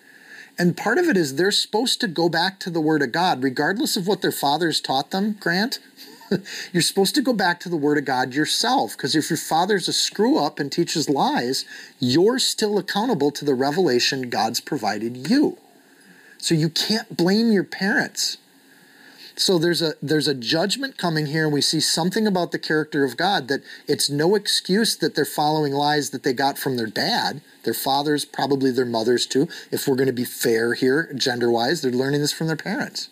And 0.56 0.76
part 0.76 0.98
of 0.98 1.06
it 1.06 1.16
is 1.16 1.34
they're 1.34 1.50
supposed 1.50 2.00
to 2.00 2.06
go 2.06 2.28
back 2.28 2.60
to 2.60 2.70
the 2.70 2.80
Word 2.80 3.02
of 3.02 3.10
God, 3.10 3.42
regardless 3.42 3.96
of 3.96 4.06
what 4.06 4.22
their 4.22 4.30
fathers 4.30 4.80
taught 4.80 5.10
them, 5.10 5.36
Grant. 5.40 5.80
You're 6.72 6.82
supposed 6.82 7.14
to 7.14 7.22
go 7.22 7.32
back 7.32 7.60
to 7.60 7.68
the 7.68 7.76
Word 7.76 7.98
of 7.98 8.04
God 8.04 8.34
yourself, 8.34 8.96
because 8.96 9.14
if 9.14 9.30
your 9.30 9.36
father's 9.36 9.88
a 9.88 9.92
screw 9.92 10.38
up 10.38 10.58
and 10.58 10.70
teaches 10.70 11.08
lies, 11.08 11.64
you're 11.98 12.38
still 12.38 12.78
accountable 12.78 13.30
to 13.32 13.44
the 13.44 13.54
revelation 13.54 14.30
God's 14.30 14.60
provided 14.60 15.28
you. 15.30 15.58
So 16.38 16.54
you 16.54 16.68
can't 16.68 17.16
blame 17.16 17.52
your 17.52 17.64
parents. 17.64 18.38
So 19.34 19.58
there's 19.58 19.80
a 19.80 19.94
there's 20.02 20.28
a 20.28 20.34
judgment 20.34 20.98
coming 20.98 21.26
here, 21.26 21.44
and 21.44 21.52
we 21.52 21.62
see 21.62 21.80
something 21.80 22.26
about 22.26 22.52
the 22.52 22.58
character 22.58 23.04
of 23.04 23.16
God 23.16 23.48
that 23.48 23.62
it's 23.88 24.10
no 24.10 24.34
excuse 24.34 24.94
that 24.96 25.14
they're 25.14 25.24
following 25.24 25.72
lies 25.72 26.10
that 26.10 26.22
they 26.22 26.34
got 26.34 26.58
from 26.58 26.76
their 26.76 26.86
dad, 26.86 27.40
their 27.64 27.74
fathers, 27.74 28.24
probably 28.24 28.70
their 28.70 28.84
mothers 28.84 29.26
too. 29.26 29.48
If 29.70 29.88
we're 29.88 29.96
going 29.96 30.08
to 30.08 30.12
be 30.12 30.24
fair 30.24 30.74
here, 30.74 31.12
gender 31.14 31.50
wise, 31.50 31.80
they're 31.80 31.90
learning 31.90 32.20
this 32.20 32.32
from 32.32 32.46
their 32.46 32.56
parents. 32.56 33.08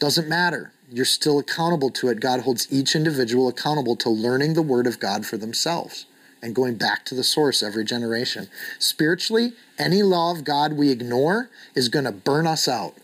Doesn't 0.00 0.28
matter. 0.28 0.72
You're 0.92 1.06
still 1.06 1.38
accountable 1.38 1.88
to 1.90 2.08
it. 2.08 2.20
God 2.20 2.40
holds 2.40 2.70
each 2.70 2.94
individual 2.94 3.48
accountable 3.48 3.96
to 3.96 4.10
learning 4.10 4.52
the 4.52 4.62
word 4.62 4.86
of 4.86 5.00
God 5.00 5.24
for 5.24 5.38
themselves 5.38 6.04
and 6.42 6.54
going 6.54 6.74
back 6.74 7.06
to 7.06 7.14
the 7.14 7.24
source 7.24 7.62
every 7.62 7.84
generation. 7.84 8.48
Spiritually, 8.78 9.52
any 9.78 10.02
law 10.02 10.32
of 10.32 10.44
God 10.44 10.74
we 10.74 10.90
ignore 10.90 11.48
is 11.74 11.88
going 11.88 12.04
to 12.04 12.12
burn 12.12 12.46
us 12.46 12.68
out. 12.68 12.94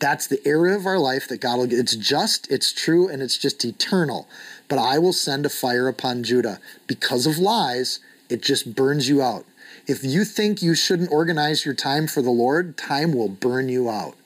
That's 0.00 0.26
the 0.26 0.44
area 0.44 0.76
of 0.76 0.86
our 0.86 0.98
life 0.98 1.28
that 1.28 1.40
God 1.40 1.58
will 1.58 1.66
get. 1.68 1.78
It's 1.78 1.94
just, 1.94 2.50
it's 2.50 2.72
true, 2.72 3.08
and 3.08 3.22
it's 3.22 3.38
just 3.38 3.64
eternal. 3.64 4.26
But 4.68 4.80
I 4.80 4.98
will 4.98 5.12
send 5.12 5.46
a 5.46 5.50
fire 5.50 5.86
upon 5.86 6.24
Judah. 6.24 6.58
Because 6.88 7.26
of 7.26 7.38
lies, 7.38 8.00
it 8.28 8.42
just 8.42 8.74
burns 8.74 9.08
you 9.08 9.22
out. 9.22 9.44
If 9.86 10.02
you 10.02 10.24
think 10.24 10.62
you 10.62 10.74
shouldn't 10.74 11.12
organize 11.12 11.64
your 11.64 11.74
time 11.74 12.08
for 12.08 12.22
the 12.22 12.30
Lord, 12.30 12.76
time 12.76 13.12
will 13.12 13.28
burn 13.28 13.68
you 13.68 13.88
out. 13.88 14.16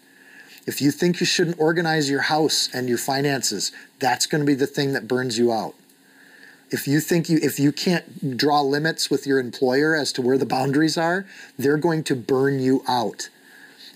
If 0.69 0.83
you 0.83 0.91
think 0.91 1.19
you 1.19 1.25
shouldn't 1.25 1.59
organize 1.59 2.11
your 2.11 2.21
house 2.21 2.69
and 2.75 2.91
your 2.91 2.99
finances, 2.99 3.73
that's 4.01 4.27
going 4.27 4.43
to 4.43 4.47
be 4.47 4.55
the 4.55 4.67
thing 4.67 4.93
that 4.93 5.09
burns 5.09 5.39
you 5.39 5.51
out. 5.51 5.75
If 6.71 6.87
you 6.87 7.01
think 7.01 7.31
you 7.31 7.39
if 7.41 7.59
you 7.59 7.73
can't 7.73 8.37
draw 8.37 8.61
limits 8.61 9.09
with 9.09 9.27
your 9.27 9.39
employer 9.39 9.97
as 9.97 10.13
to 10.13 10.21
where 10.21 10.37
the 10.37 10.45
boundaries 10.45 10.99
are 10.99 11.25
they're 11.59 11.79
going 11.79 12.05
to 12.05 12.15
burn 12.15 12.61
you 12.61 12.85
out. 12.87 13.31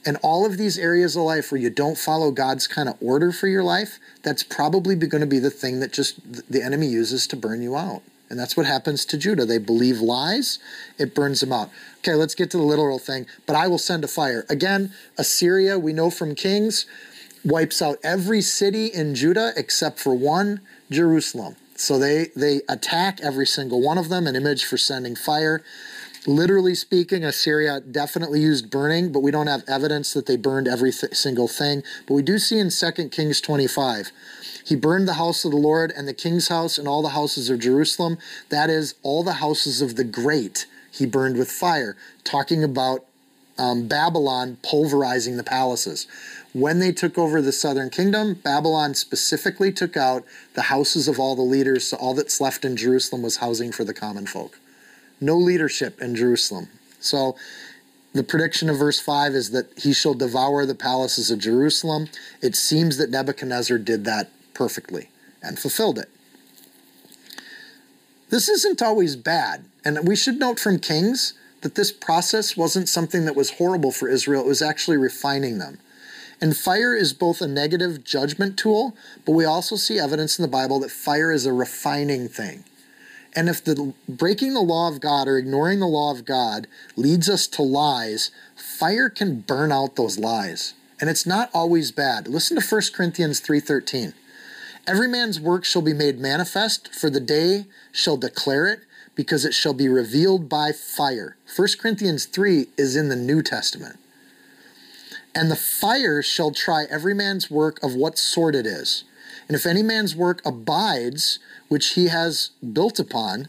And 0.06 0.16
all 0.22 0.46
of 0.46 0.56
these 0.56 0.78
areas 0.78 1.14
of 1.14 1.24
life 1.24 1.52
where 1.52 1.60
you 1.60 1.68
don't 1.68 1.98
follow 1.98 2.30
god's 2.30 2.66
kind 2.66 2.88
of 2.88 2.96
order 3.02 3.32
for 3.32 3.48
your 3.48 3.62
life 3.62 3.98
that's 4.22 4.42
probably 4.42 4.94
going 4.94 5.20
to 5.20 5.26
be 5.26 5.38
the 5.38 5.50
thing 5.50 5.80
that 5.80 5.92
just 5.92 6.50
the 6.50 6.62
enemy 6.62 6.86
uses 6.86 7.26
to 7.26 7.36
burn 7.36 7.60
you 7.60 7.76
out 7.76 8.02
and 8.32 8.40
that's 8.40 8.56
what 8.56 8.64
happens 8.64 9.04
to 9.04 9.18
judah. 9.18 9.44
They 9.44 9.58
believe 9.58 10.00
lies 10.00 10.58
it 10.98 11.14
burns 11.14 11.40
them 11.40 11.52
out. 11.52 11.68
Okay 11.98 12.14
let's 12.14 12.34
get 12.34 12.50
to 12.52 12.56
the 12.56 12.62
literal 12.62 12.98
thing. 12.98 13.26
But 13.46 13.56
i 13.56 13.68
will 13.68 13.78
send 13.78 14.02
a 14.02 14.08
fire. 14.08 14.46
Again 14.48 14.92
assyria 15.18 15.78
we 15.78 15.92
know 15.92 16.10
from 16.10 16.34
kings 16.34 16.86
wipes 17.44 17.82
out 17.82 17.98
every 18.02 18.40
city 18.40 18.86
in 18.86 19.14
judah 19.14 19.52
except 19.54 20.00
for 20.00 20.14
one 20.14 20.60
jerusalem. 20.90 21.56
So 21.76 21.98
they 21.98 22.28
they 22.34 22.62
attack 22.70 23.20
every 23.20 23.46
single 23.46 23.82
one 23.82 23.98
of 23.98 24.08
them, 24.08 24.26
an 24.26 24.34
image 24.34 24.64
for 24.64 24.78
sending 24.78 25.14
fire. 25.14 25.62
Literally 26.26 26.76
speaking, 26.76 27.24
Assyria 27.24 27.80
definitely 27.80 28.40
used 28.40 28.70
burning, 28.70 29.10
but 29.10 29.20
we 29.20 29.32
don't 29.32 29.48
have 29.48 29.64
evidence 29.66 30.12
that 30.12 30.26
they 30.26 30.36
burned 30.36 30.68
every 30.68 30.92
th- 30.92 31.14
single 31.14 31.48
thing. 31.48 31.82
But 32.06 32.14
we 32.14 32.22
do 32.22 32.38
see 32.38 32.60
in 32.60 32.70
2 32.70 33.08
Kings 33.08 33.40
25, 33.40 34.12
he 34.64 34.76
burned 34.76 35.08
the 35.08 35.14
house 35.14 35.44
of 35.44 35.50
the 35.50 35.56
Lord 35.56 35.92
and 35.96 36.06
the 36.06 36.14
king's 36.14 36.48
house 36.48 36.78
and 36.78 36.86
all 36.86 37.02
the 37.02 37.10
houses 37.10 37.50
of 37.50 37.58
Jerusalem. 37.58 38.18
That 38.48 38.70
is, 38.70 38.94
all 39.02 39.22
the 39.22 39.34
houses 39.34 39.82
of 39.82 39.96
the 39.96 40.04
great 40.04 40.66
he 40.90 41.06
burned 41.06 41.36
with 41.36 41.50
fire, 41.50 41.96
talking 42.22 42.62
about 42.62 43.04
um, 43.58 43.86
Babylon 43.88 44.58
pulverizing 44.62 45.36
the 45.36 45.44
palaces. 45.44 46.06
When 46.52 46.78
they 46.78 46.92
took 46.92 47.16
over 47.16 47.40
the 47.40 47.52
southern 47.52 47.90
kingdom, 47.90 48.34
Babylon 48.34 48.94
specifically 48.94 49.72
took 49.72 49.96
out 49.96 50.24
the 50.54 50.62
houses 50.62 51.08
of 51.08 51.18
all 51.18 51.34
the 51.34 51.42
leaders, 51.42 51.86
so 51.86 51.96
all 51.96 52.14
that's 52.14 52.40
left 52.40 52.64
in 52.64 52.76
Jerusalem 52.76 53.22
was 53.22 53.38
housing 53.38 53.72
for 53.72 53.84
the 53.84 53.94
common 53.94 54.26
folk. 54.26 54.58
No 55.20 55.36
leadership 55.36 56.00
in 56.00 56.14
Jerusalem. 56.14 56.68
So 57.00 57.36
the 58.12 58.22
prediction 58.22 58.68
of 58.68 58.78
verse 58.78 59.00
5 59.00 59.32
is 59.32 59.50
that 59.52 59.66
he 59.78 59.94
shall 59.94 60.14
devour 60.14 60.66
the 60.66 60.74
palaces 60.74 61.30
of 61.30 61.38
Jerusalem. 61.38 62.08
It 62.42 62.54
seems 62.54 62.98
that 62.98 63.10
Nebuchadnezzar 63.10 63.78
did 63.78 64.04
that 64.04 64.30
perfectly 64.62 65.08
and 65.42 65.58
fulfilled 65.58 65.98
it. 65.98 66.08
This 68.30 68.48
isn't 68.48 68.80
always 68.80 69.16
bad. 69.16 69.64
And 69.84 70.06
we 70.06 70.14
should 70.14 70.38
note 70.38 70.60
from 70.60 70.78
Kings 70.78 71.34
that 71.62 71.74
this 71.74 71.90
process 71.90 72.56
wasn't 72.56 72.88
something 72.88 73.24
that 73.24 73.34
was 73.34 73.58
horrible 73.58 73.90
for 73.90 74.08
Israel, 74.08 74.42
it 74.42 74.46
was 74.46 74.62
actually 74.62 74.98
refining 74.98 75.58
them. 75.58 75.80
And 76.40 76.56
fire 76.56 76.94
is 76.94 77.12
both 77.12 77.40
a 77.40 77.48
negative 77.48 78.04
judgment 78.04 78.56
tool, 78.56 78.96
but 79.24 79.32
we 79.32 79.44
also 79.44 79.74
see 79.74 79.98
evidence 79.98 80.38
in 80.38 80.44
the 80.44 80.56
Bible 80.58 80.78
that 80.78 80.92
fire 80.92 81.32
is 81.32 81.44
a 81.44 81.52
refining 81.52 82.28
thing. 82.28 82.62
And 83.34 83.48
if 83.48 83.64
the 83.64 83.94
breaking 84.08 84.54
the 84.54 84.60
law 84.60 84.86
of 84.86 85.00
God 85.00 85.26
or 85.26 85.38
ignoring 85.38 85.80
the 85.80 85.86
law 85.88 86.12
of 86.12 86.24
God 86.24 86.68
leads 86.94 87.28
us 87.28 87.48
to 87.48 87.62
lies, 87.62 88.30
fire 88.54 89.08
can 89.08 89.40
burn 89.40 89.72
out 89.72 89.96
those 89.96 90.20
lies. 90.20 90.74
And 91.00 91.10
it's 91.10 91.26
not 91.26 91.50
always 91.52 91.90
bad. 91.90 92.28
Listen 92.28 92.56
to 92.60 92.64
1 92.64 92.92
Corinthians 92.92 93.40
3:13. 93.40 94.14
Every 94.84 95.06
man's 95.06 95.38
work 95.38 95.64
shall 95.64 95.82
be 95.82 95.92
made 95.92 96.18
manifest, 96.18 96.92
for 96.92 97.08
the 97.08 97.20
day 97.20 97.66
shall 97.92 98.16
declare 98.16 98.66
it, 98.66 98.80
because 99.14 99.44
it 99.44 99.54
shall 99.54 99.74
be 99.74 99.88
revealed 99.88 100.48
by 100.48 100.72
fire. 100.72 101.36
1 101.54 101.68
Corinthians 101.80 102.24
3 102.24 102.66
is 102.76 102.96
in 102.96 103.08
the 103.08 103.16
New 103.16 103.42
Testament. 103.42 103.98
And 105.36 105.50
the 105.50 105.56
fire 105.56 106.20
shall 106.20 106.50
try 106.50 106.86
every 106.90 107.14
man's 107.14 107.48
work 107.48 107.80
of 107.82 107.94
what 107.94 108.18
sort 108.18 108.56
it 108.56 108.66
is. 108.66 109.04
And 109.46 109.54
if 109.54 109.66
any 109.66 109.82
man's 109.82 110.16
work 110.16 110.42
abides, 110.44 111.38
which 111.68 111.90
he 111.90 112.08
has 112.08 112.50
built 112.72 112.98
upon, 112.98 113.48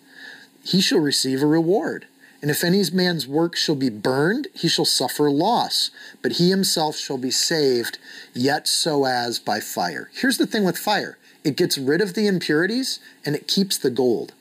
he 0.64 0.82
shall 0.82 1.00
receive 1.00 1.42
a 1.42 1.48
reward. 1.48 2.06
And 2.44 2.52
if 2.52 2.64
any 2.64 2.84
man's 2.94 3.28
work 3.28 3.56
shall 3.56 3.76
be 3.76 3.90
burned, 3.90 4.50
he 4.54 4.68
shall 4.68 4.86
suffer 4.86 5.32
loss, 5.32 5.90
but 6.22 6.34
he 6.34 6.50
himself 6.50 6.98
shall 6.98 7.18
be 7.18 7.32
saved, 7.32 7.98
yet 8.34 8.68
so 8.68 9.06
as 9.06 9.40
by 9.40 9.60
fire. 9.60 10.10
Here's 10.14 10.38
the 10.38 10.46
thing 10.46 10.64
with 10.64 10.78
fire 10.78 11.18
it 11.44 11.58
gets 11.58 11.78
rid 11.78 12.02
of 12.02 12.14
the 12.14 12.28
impurities 12.28 13.00
and 13.26 13.36
it 13.36 13.48
keeps 13.48 13.78
the 13.78 13.90
gold. 13.90 14.34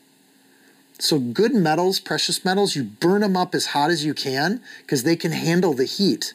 So, 0.99 1.19
good 1.19 1.53
metals, 1.53 1.99
precious 1.99 2.45
metals, 2.45 2.77
you 2.77 2.85
burn 2.85 3.23
them 3.23 3.37
up 3.37 3.55
as 3.55 3.67
hot 3.67 3.91
as 3.91 4.05
you 4.05 4.15
can 4.15 4.61
because 4.83 5.03
they 5.03 5.17
can 5.17 5.33
handle 5.33 5.75
the 5.75 5.85
heat. 5.85 6.33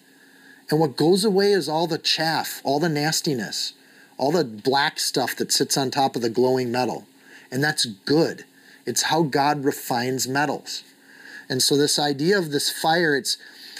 And 0.69 0.79
what 0.79 0.97
goes 0.97 1.23
away 1.23 1.53
is 1.53 1.69
all 1.69 1.87
the 1.87 1.97
chaff, 1.97 2.61
all 2.65 2.79
the 2.79 2.89
nastiness, 2.89 3.73
all 4.17 4.31
the 4.31 4.43
black 4.43 4.99
stuff 4.99 5.35
that 5.37 5.53
sits 5.53 5.77
on 5.77 5.89
top 5.89 6.15
of 6.15 6.21
the 6.21 6.29
glowing 6.29 6.69
metal. 6.69 7.05
And 7.49 7.63
that's 7.63 7.85
good. 7.85 8.43
It's 8.85 9.03
how 9.03 9.23
God 9.23 9.63
refines 9.63 10.27
metals. 10.27 10.83
And 11.49 11.61
so 11.61 11.77
this 11.77 11.97
idea 11.97 12.37
of 12.37 12.51
this 12.51 12.69
fire, 12.69 13.15
it's 13.15 13.37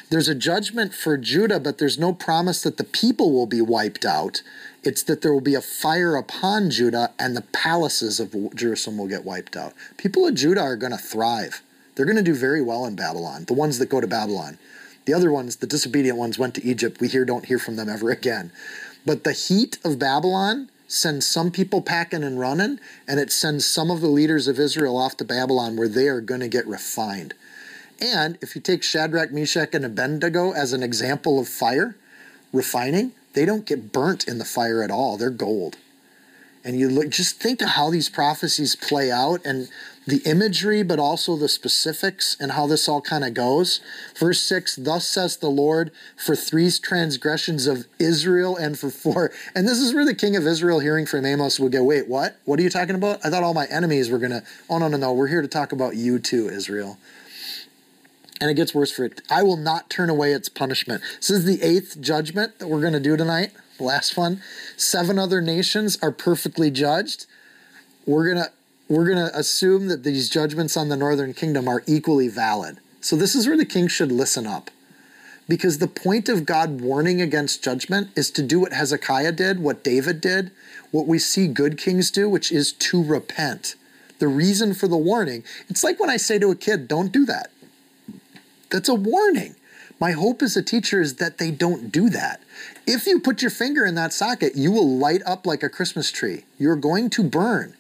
there's 0.10 0.30
a 0.30 0.36
judgment 0.36 0.94
for 0.94 1.18
Judah, 1.18 1.60
but 1.60 1.80
there's 1.80 2.00
no 2.00 2.14
promise 2.14 2.62
that 2.64 2.78
the 2.78 2.86
people 2.86 3.34
will 3.34 3.46
be 3.46 3.62
wiped 3.62 4.06
out. 4.06 4.42
It's 4.84 5.04
that 5.04 5.22
there 5.22 5.34
will 5.34 5.42
be 5.42 5.56
a 5.56 5.62
fire 5.62 6.16
upon 6.16 6.70
Judah 6.70 7.12
and 7.20 7.36
the 7.36 7.42
palaces 7.42 8.20
of 8.20 8.56
Jerusalem 8.56 8.98
will 8.98 9.08
get 9.08 9.26
wiped 9.26 9.56
out. 9.56 9.74
People 9.98 10.28
of 10.28 10.36
Judah 10.36 10.62
are 10.62 10.76
going 10.76 10.92
to 10.92 10.98
thrive. 10.98 11.62
They're 11.96 12.06
going 12.06 12.18
to 12.18 12.24
do 12.24 12.36
very 12.36 12.62
well 12.62 12.86
in 12.86 12.96
Babylon, 12.96 13.46
the 13.46 13.54
ones 13.54 13.80
that 13.80 13.90
go 13.90 14.00
to 14.00 14.08
Babylon. 14.08 14.60
The 15.06 15.14
other 15.14 15.32
ones, 15.32 15.56
the 15.56 15.68
disobedient 15.68 16.18
ones, 16.18 16.38
went 16.38 16.54
to 16.56 16.64
Egypt. 16.64 17.00
We 17.00 17.08
here 17.08 17.26
don't 17.26 17.46
hear 17.46 17.60
from 17.60 17.76
them 17.76 17.90
ever 17.90 18.12
again. 18.12 18.52
But 19.06 19.24
the 19.24 19.34
heat 19.34 19.78
of 19.84 19.98
Babylon 19.98 20.70
sends 20.88 21.26
some 21.26 21.50
people 21.52 21.82
packing 21.82 22.24
and 22.24 22.40
running, 22.40 22.80
and 23.08 23.20
it 23.20 23.32
sends 23.32 23.66
some 23.66 23.90
of 23.90 24.02
the 24.02 24.08
leaders 24.08 24.48
of 24.48 24.60
Israel 24.60 24.98
off 24.98 25.18
to 25.18 25.26
Babylon 25.26 25.76
where 25.76 25.88
they 25.88 26.08
are 26.08 26.22
going 26.22 26.42
to 26.42 26.48
get 26.48 26.68
refined. 26.68 27.34
And 28.00 28.38
if 28.42 28.56
you 28.56 28.62
take 28.62 28.84
Shadrach, 28.84 29.32
Meshach, 29.32 29.74
and 29.74 29.86
Abednego 29.86 30.52
as 30.52 30.74
an 30.74 30.84
example 30.84 31.40
of 31.40 31.48
fire, 31.48 31.96
refining, 32.54 33.14
they 33.38 33.46
don't 33.46 33.68
get 33.68 33.92
burnt 33.92 34.28
in 34.28 34.40
the 34.40 34.46
fire 34.46 34.82
at 34.82 34.90
all. 34.90 35.16
They're 35.16 35.30
gold. 35.30 35.78
And 36.64 36.80
you 36.80 36.90
look, 36.90 37.10
just 37.10 37.40
think 37.40 37.62
of 37.62 37.70
how 37.70 37.92
these 37.92 38.10
prophecies 38.10 38.76
play 38.76 39.12
out 39.12 39.46
and 39.46 39.70
the 40.08 40.24
imagery, 40.26 40.82
but 40.82 40.98
also 40.98 41.36
the 41.36 41.48
specifics 41.48 42.36
and 42.40 42.54
how 42.54 42.66
this 42.66 42.90
all 42.90 43.00
kind 43.00 43.24
of 43.24 43.36
goes. 43.36 43.80
Verse 44.18 44.42
6 44.42 44.78
Thus 44.78 45.08
says 45.08 45.38
the 45.38 45.52
Lord, 45.52 45.92
for 46.16 46.36
three 46.36 46.72
transgressions 46.72 47.68
of 47.68 47.86
Israel 48.00 48.58
and 48.58 48.78
for 48.78 48.90
four. 48.90 49.32
And 49.54 49.68
this 49.68 49.78
is 49.78 49.94
where 49.94 50.06
the 50.06 50.16
king 50.16 50.36
of 50.36 50.48
Israel, 50.48 50.80
hearing 50.80 51.06
from 51.06 51.24
Amos, 51.24 51.60
would 51.60 51.74
go, 51.74 51.84
Wait, 51.84 52.08
what? 52.08 52.38
What 52.46 52.60
are 52.60 52.64
you 52.64 52.72
talking 52.72 52.96
about? 52.96 53.24
I 53.24 53.30
thought 53.30 53.44
all 53.44 53.54
my 53.54 53.68
enemies 53.68 54.10
were 54.10 54.18
going 54.18 54.32
to. 54.32 54.44
Oh, 54.68 54.80
no, 54.80 54.88
no, 54.88 54.98
no. 54.98 55.14
We're 55.14 55.28
here 55.28 55.44
to 55.44 55.48
talk 55.48 55.74
about 55.74 55.96
you 55.96 56.18
too, 56.18 56.50
Israel 56.50 56.98
and 58.40 58.50
it 58.50 58.56
gets 58.56 58.74
worse 58.74 58.92
for 58.92 59.06
it. 59.06 59.22
I 59.30 59.44
will 59.44 59.58
not 59.58 59.90
turn 59.90 60.10
away 60.10 60.34
its 60.34 60.50
punishment. 60.50 61.02
This 61.18 61.30
is 61.30 61.46
the 61.46 61.62
eighth 61.64 62.00
judgment 62.02 62.60
that 62.60 62.68
we're 62.68 62.82
going 62.82 62.94
to 62.94 63.00
do 63.00 63.18
tonight. 63.18 63.52
Last 63.80 64.18
one. 64.18 64.42
Seven 64.76 65.20
other 65.20 65.42
nations 65.42 65.98
are 66.02 66.12
perfectly 66.12 66.72
judged. 66.72 67.26
We're 68.06 68.28
gonna 68.34 68.50
we're 68.88 69.08
gonna 69.08 69.30
assume 69.34 69.88
that 69.90 70.04
these 70.04 70.30
judgments 70.30 70.76
on 70.78 70.90
the 70.90 70.98
northern 70.98 71.34
kingdom 71.34 71.68
are 71.68 71.84
equally 71.86 72.28
valid. 72.28 72.80
So 73.02 73.16
this 73.16 73.36
is 73.36 73.48
where 73.48 73.58
the 73.58 73.66
king 73.66 73.88
should 73.88 74.12
listen 74.12 74.48
up. 74.48 74.72
Because 75.48 75.78
the 75.78 75.88
point 75.88 76.28
of 76.28 76.46
God 76.46 76.82
warning 76.82 77.22
against 77.22 77.64
judgment 77.64 78.10
is 78.16 78.32
to 78.32 78.42
do 78.42 78.60
what 78.60 78.74
Hezekiah 78.74 79.34
did, 79.34 79.60
what 79.60 79.84
David 79.84 80.20
did, 80.20 80.52
what 80.92 81.08
we 81.08 81.20
see 81.20 81.48
good 81.48 81.78
kings 81.78 82.12
do, 82.12 82.28
which 82.28 82.52
is 82.52 82.74
to 82.74 83.04
repent. 83.04 83.76
The 84.20 84.28
reason 84.28 84.74
for 84.74 84.88
the 84.88 84.98
warning, 84.98 85.44
it's 85.70 85.84
like 85.84 86.00
when 86.00 86.10
I 86.10 86.18
say 86.18 86.40
to 86.40 86.50
a 86.50 86.56
kid, 86.56 86.88
don't 86.88 87.12
do 87.12 87.26
that 87.26 87.52
that's 88.70 88.90
a 88.90 88.96
warning. 88.96 89.56
My 90.00 90.12
hope 90.12 90.42
as 90.42 90.56
a 90.56 90.62
teacher 90.62 91.02
is 91.02 91.16
that 91.16 91.40
they 91.40 91.50
don't 91.50 91.92
do 91.92 92.10
that. 92.10 92.42
If 92.86 93.08
you 93.08 93.20
put 93.20 93.42
your 93.42 93.52
finger 93.52 93.86
in 93.86 93.96
that 93.96 94.14
socket, 94.14 94.56
you 94.56 94.72
will 94.72 94.98
light 94.98 95.22
up 95.26 95.48
like 95.48 95.64
a 95.64 95.70
Christmas 95.70 96.12
tree. 96.12 96.44
You're 96.60 96.76
going 96.76 97.10
to 97.12 97.24
burn. 97.24 97.74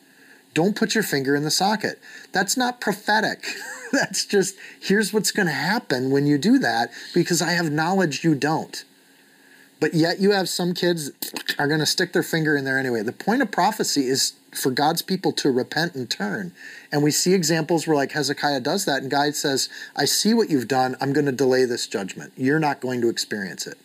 Don't 0.53 0.75
put 0.75 0.95
your 0.95 1.03
finger 1.03 1.35
in 1.35 1.43
the 1.43 1.51
socket. 1.51 1.99
That's 2.31 2.57
not 2.57 2.81
prophetic. 2.81 3.45
That's 3.91 4.25
just, 4.25 4.55
here's 4.81 5.13
what's 5.13 5.31
going 5.31 5.45
to 5.45 5.53
happen 5.53 6.09
when 6.09 6.25
you 6.25 6.39
do 6.39 6.57
that 6.59 6.89
because 7.13 7.41
I 7.41 7.51
have 7.51 7.71
knowledge 7.71 8.23
you 8.23 8.33
don't. 8.33 8.83
But 9.79 9.93
yet 9.93 10.19
you 10.19 10.31
have 10.31 10.49
some 10.49 10.73
kids 10.73 11.11
are 11.59 11.67
going 11.67 11.79
to 11.79 11.85
stick 11.85 12.13
their 12.13 12.23
finger 12.23 12.57
in 12.57 12.65
there 12.65 12.79
anyway. 12.79 13.03
The 13.03 13.11
point 13.11 13.41
of 13.41 13.51
prophecy 13.51 14.07
is 14.07 14.33
for 14.51 14.71
God's 14.71 15.01
people 15.01 15.31
to 15.33 15.51
repent 15.51 15.93
and 15.93 16.09
turn. 16.09 16.51
And 16.91 17.03
we 17.03 17.11
see 17.11 17.33
examples 17.33 17.85
where, 17.85 17.95
like 17.95 18.11
Hezekiah 18.11 18.61
does 18.61 18.85
that, 18.85 19.01
and 19.03 19.11
God 19.11 19.35
says, 19.35 19.69
I 19.95 20.05
see 20.05 20.33
what 20.33 20.49
you've 20.49 20.67
done. 20.67 20.95
I'm 20.99 21.13
going 21.13 21.27
to 21.27 21.31
delay 21.31 21.65
this 21.65 21.85
judgment. 21.85 22.33
You're 22.35 22.59
not 22.59 22.81
going 22.81 23.01
to 23.01 23.09
experience 23.09 23.67
it. 23.67 23.77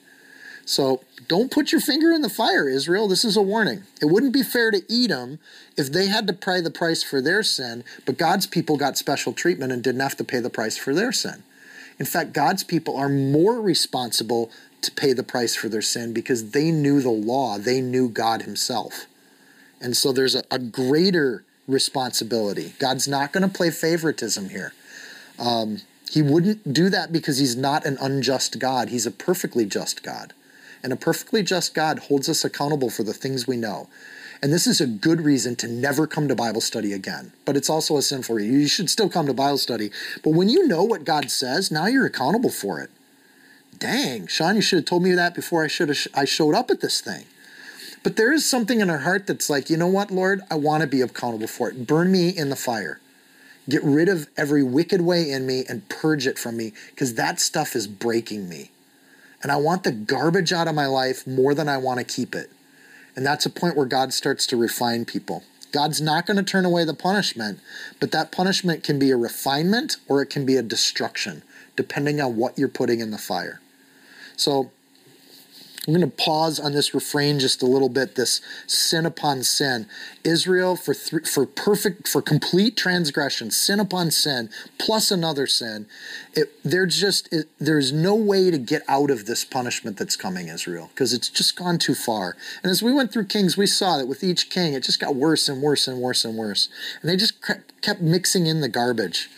So 0.64 1.02
don't 1.28 1.50
put 1.50 1.72
your 1.72 1.80
finger 1.80 2.12
in 2.12 2.22
the 2.22 2.30
fire, 2.30 2.68
Israel. 2.68 3.08
This 3.08 3.24
is 3.24 3.36
a 3.36 3.42
warning. 3.42 3.82
It 4.00 4.06
wouldn't 4.06 4.32
be 4.32 4.42
fair 4.42 4.70
to 4.70 4.82
Edom 4.90 5.40
if 5.76 5.92
they 5.92 6.06
had 6.06 6.26
to 6.28 6.32
pay 6.32 6.60
the 6.60 6.70
price 6.70 7.02
for 7.02 7.20
their 7.20 7.42
sin, 7.42 7.84
but 8.06 8.16
God's 8.16 8.46
people 8.46 8.76
got 8.76 8.96
special 8.96 9.32
treatment 9.32 9.72
and 9.72 9.82
didn't 9.82 10.00
have 10.00 10.16
to 10.16 10.24
pay 10.24 10.40
the 10.40 10.50
price 10.50 10.78
for 10.78 10.94
their 10.94 11.12
sin. 11.12 11.42
In 11.98 12.06
fact, 12.06 12.32
God's 12.32 12.64
people 12.64 12.96
are 12.96 13.08
more 13.08 13.60
responsible 13.60 14.50
to 14.82 14.90
pay 14.92 15.12
the 15.12 15.22
price 15.22 15.54
for 15.54 15.68
their 15.68 15.82
sin 15.82 16.12
because 16.12 16.50
they 16.50 16.70
knew 16.70 17.00
the 17.00 17.10
law, 17.10 17.58
they 17.58 17.80
knew 17.80 18.08
God 18.08 18.42
Himself. 18.42 19.06
And 19.80 19.96
so 19.96 20.12
there's 20.12 20.34
a, 20.34 20.44
a 20.50 20.58
greater 20.58 21.44
responsibility. 21.66 22.74
God's 22.78 23.08
not 23.08 23.32
going 23.32 23.48
to 23.48 23.54
play 23.54 23.70
favoritism 23.70 24.50
here. 24.50 24.72
Um, 25.38 25.78
he 26.10 26.22
wouldn't 26.22 26.72
do 26.72 26.88
that 26.90 27.12
because 27.12 27.38
he's 27.38 27.56
not 27.56 27.86
an 27.86 27.96
unjust 28.00 28.58
God. 28.58 28.90
He's 28.90 29.06
a 29.06 29.10
perfectly 29.10 29.64
just 29.64 30.02
God. 30.02 30.34
And 30.82 30.92
a 30.92 30.96
perfectly 30.96 31.42
just 31.42 31.74
God 31.74 32.00
holds 32.00 32.28
us 32.28 32.44
accountable 32.44 32.90
for 32.90 33.02
the 33.02 33.14
things 33.14 33.46
we 33.46 33.56
know. 33.56 33.88
And 34.42 34.52
this 34.52 34.66
is 34.66 34.80
a 34.80 34.86
good 34.86 35.20
reason 35.20 35.54
to 35.56 35.68
never 35.68 36.06
come 36.06 36.26
to 36.26 36.34
Bible 36.34 36.60
study 36.60 36.92
again. 36.92 37.32
But 37.44 37.56
it's 37.56 37.70
also 37.70 37.96
a 37.96 38.02
sin 38.02 38.22
for 38.22 38.40
you. 38.40 38.52
You 38.52 38.68
should 38.68 38.90
still 38.90 39.08
come 39.08 39.26
to 39.26 39.34
Bible 39.34 39.58
study. 39.58 39.90
But 40.24 40.30
when 40.30 40.48
you 40.48 40.66
know 40.66 40.82
what 40.82 41.04
God 41.04 41.30
says, 41.30 41.70
now 41.70 41.86
you're 41.86 42.06
accountable 42.06 42.50
for 42.50 42.80
it. 42.80 42.90
Dang, 43.82 44.28
Seann, 44.28 44.54
you 44.54 44.62
should 44.62 44.78
have 44.78 44.84
told 44.84 45.02
me 45.02 45.10
that 45.16 45.34
before 45.34 45.64
I 45.64 45.66
should 45.66 45.88
have 45.88 45.96
sh- 45.96 46.06
I 46.14 46.24
showed 46.24 46.54
up 46.54 46.70
at 46.70 46.80
this 46.80 47.00
thing. 47.00 47.24
But 48.04 48.14
there 48.14 48.32
is 48.32 48.48
something 48.48 48.80
in 48.80 48.88
her 48.88 49.00
heart 49.00 49.26
that's 49.26 49.50
like, 49.50 49.68
you 49.68 49.76
know 49.76 49.88
what, 49.88 50.12
Lord, 50.12 50.40
I 50.48 50.54
want 50.54 50.82
to 50.82 50.86
be 50.86 51.00
accountable 51.00 51.48
for 51.48 51.68
it. 51.68 51.84
Burn 51.84 52.12
me 52.12 52.28
in 52.28 52.48
the 52.48 52.54
fire. 52.54 53.00
Get 53.68 53.82
rid 53.82 54.08
of 54.08 54.28
every 54.36 54.62
wicked 54.62 55.00
way 55.00 55.28
in 55.28 55.48
me 55.48 55.64
and 55.68 55.88
purge 55.88 56.28
it 56.28 56.38
from 56.38 56.56
me 56.56 56.74
because 56.90 57.14
that 57.14 57.40
stuff 57.40 57.74
is 57.74 57.88
breaking 57.88 58.48
me. 58.48 58.70
And 59.42 59.50
I 59.50 59.56
want 59.56 59.82
the 59.82 59.90
garbage 59.90 60.52
out 60.52 60.68
of 60.68 60.76
my 60.76 60.86
life 60.86 61.26
more 61.26 61.52
than 61.52 61.68
I 61.68 61.78
want 61.78 61.98
to 61.98 62.04
keep 62.04 62.36
it. 62.36 62.52
And 63.16 63.26
that's 63.26 63.46
a 63.46 63.50
point 63.50 63.76
where 63.76 63.84
God 63.84 64.14
starts 64.14 64.46
to 64.46 64.56
refine 64.56 65.06
people. 65.06 65.42
God's 65.72 66.00
not 66.00 66.24
going 66.24 66.36
to 66.36 66.44
turn 66.44 66.64
away 66.64 66.84
the 66.84 66.94
punishment, 66.94 67.58
but 67.98 68.12
that 68.12 68.30
punishment 68.30 68.84
can 68.84 69.00
be 69.00 69.10
a 69.10 69.16
refinement 69.16 69.96
or 70.06 70.22
it 70.22 70.30
can 70.30 70.46
be 70.46 70.54
a 70.54 70.62
destruction, 70.62 71.42
depending 71.74 72.20
on 72.20 72.36
what 72.36 72.56
you're 72.56 72.68
putting 72.68 73.00
in 73.00 73.10
the 73.10 73.18
fire. 73.18 73.58
So 74.36 74.70
I'm 75.86 75.92
going 75.92 76.08
to 76.08 76.16
pause 76.16 76.60
on 76.60 76.72
this 76.72 76.94
refrain 76.94 77.40
just 77.40 77.60
a 77.60 77.66
little 77.66 77.88
bit. 77.88 78.14
This 78.14 78.40
sin 78.68 79.04
upon 79.04 79.42
sin, 79.42 79.88
Israel 80.22 80.76
for 80.76 80.94
th- 80.94 81.26
for 81.26 81.44
perfect 81.44 82.06
for 82.06 82.22
complete 82.22 82.76
transgression, 82.76 83.50
sin 83.50 83.80
upon 83.80 84.12
sin, 84.12 84.48
plus 84.78 85.10
another 85.10 85.48
sin. 85.48 85.86
It, 86.34 86.52
there's 86.64 87.00
just 87.00 87.32
it, 87.32 87.48
there's 87.58 87.90
no 87.90 88.14
way 88.14 88.52
to 88.52 88.58
get 88.58 88.82
out 88.86 89.10
of 89.10 89.26
this 89.26 89.44
punishment 89.44 89.96
that's 89.96 90.14
coming, 90.14 90.46
Israel, 90.46 90.88
because 90.94 91.12
it's 91.12 91.28
just 91.28 91.56
gone 91.56 91.78
too 91.78 91.96
far. 91.96 92.36
And 92.62 92.70
as 92.70 92.80
we 92.80 92.92
went 92.92 93.12
through 93.12 93.24
Kings, 93.24 93.56
we 93.56 93.66
saw 93.66 93.98
that 93.98 94.06
with 94.06 94.22
each 94.22 94.50
king, 94.50 94.74
it 94.74 94.84
just 94.84 95.00
got 95.00 95.16
worse 95.16 95.48
and 95.48 95.60
worse 95.60 95.88
and 95.88 95.98
worse 95.98 96.24
and 96.24 96.36
worse, 96.36 96.68
and 97.00 97.10
they 97.10 97.16
just 97.16 97.34
kept 97.80 98.00
mixing 98.00 98.46
in 98.46 98.60
the 98.60 98.68
garbage. 98.68 99.28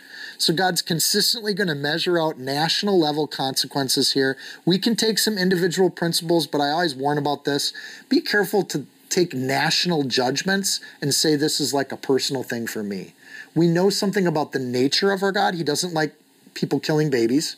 So 0.45 0.53
God's 0.53 0.83
consistently 0.83 1.55
going 1.55 1.69
to 1.69 1.75
measure 1.75 2.21
out 2.21 2.39
national 2.39 3.01
level 3.01 3.27
consequences 3.27 4.13
here. 4.13 4.37
We 4.67 4.79
can 4.79 4.95
take 4.95 5.19
some 5.19 5.39
individual 5.39 5.89
principles, 5.89 6.47
but 6.47 6.61
I 6.61 6.69
always 6.69 6.95
warn 6.95 7.17
about 7.17 7.47
this. 7.47 7.73
Be 8.11 8.21
careful 8.21 8.63
to 8.65 8.85
take 9.09 9.33
national 9.33 10.03
judgments 10.03 10.81
and 11.01 11.15
say 11.15 11.35
this 11.35 11.61
is 11.61 11.73
like 11.73 11.93
a 11.93 11.97
personal 11.97 12.43
thing 12.43 12.67
for 12.67 12.83
me. 12.83 13.15
We 13.55 13.69
know 13.69 13.89
something 13.89 14.27
about 14.27 14.53
the 14.53 14.59
nature 14.59 15.13
of 15.13 15.23
our 15.23 15.33
God. 15.33 15.55
He 15.55 15.65
doesn't 15.65 15.95
like 15.95 16.15
people 16.53 16.79
killing 16.79 17.09
babies. 17.09 17.57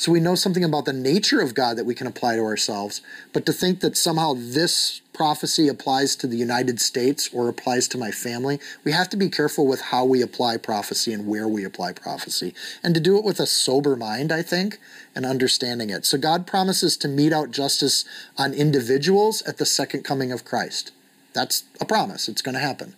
So 0.00 0.10
we 0.12 0.20
know 0.20 0.34
something 0.34 0.64
about 0.64 0.86
the 0.86 0.94
nature 0.94 1.42
of 1.42 1.54
God 1.54 1.76
that 1.76 1.84
we 1.84 1.94
can 1.94 2.06
apply 2.06 2.36
to 2.36 2.42
ourselves. 2.42 3.02
But 3.34 3.44
to 3.44 3.52
think 3.52 3.80
that 3.80 3.98
somehow 3.98 4.32
this 4.34 5.02
prophecy 5.12 5.68
applies 5.68 6.16
to 6.16 6.26
the 6.26 6.38
United 6.38 6.80
States 6.80 7.28
or 7.34 7.50
applies 7.50 7.86
to 7.88 7.98
my 7.98 8.10
family, 8.10 8.60
we 8.82 8.92
have 8.92 9.10
to 9.10 9.18
be 9.18 9.28
careful 9.28 9.66
with 9.66 9.82
how 9.82 10.06
we 10.06 10.22
apply 10.22 10.56
prophecy 10.56 11.12
and 11.12 11.26
where 11.26 11.46
we 11.46 11.64
apply 11.64 11.92
prophecy. 11.92 12.54
And 12.82 12.94
to 12.94 13.00
do 13.00 13.18
it 13.18 13.24
with 13.24 13.38
a 13.40 13.46
sober 13.46 13.94
mind, 13.94 14.32
I 14.32 14.40
think, 14.40 14.78
and 15.14 15.26
understanding 15.26 15.90
it. 15.90 16.06
So 16.06 16.16
God 16.16 16.46
promises 16.46 16.96
to 16.96 17.06
mete 17.06 17.34
out 17.34 17.50
justice 17.50 18.06
on 18.38 18.54
individuals 18.54 19.42
at 19.42 19.58
the 19.58 19.66
second 19.66 20.02
coming 20.02 20.32
of 20.32 20.46
Christ. 20.46 20.92
That's 21.34 21.64
a 21.78 21.84
promise, 21.84 22.26
it's 22.26 22.40
going 22.40 22.54
to 22.54 22.58
happen. 22.58 22.94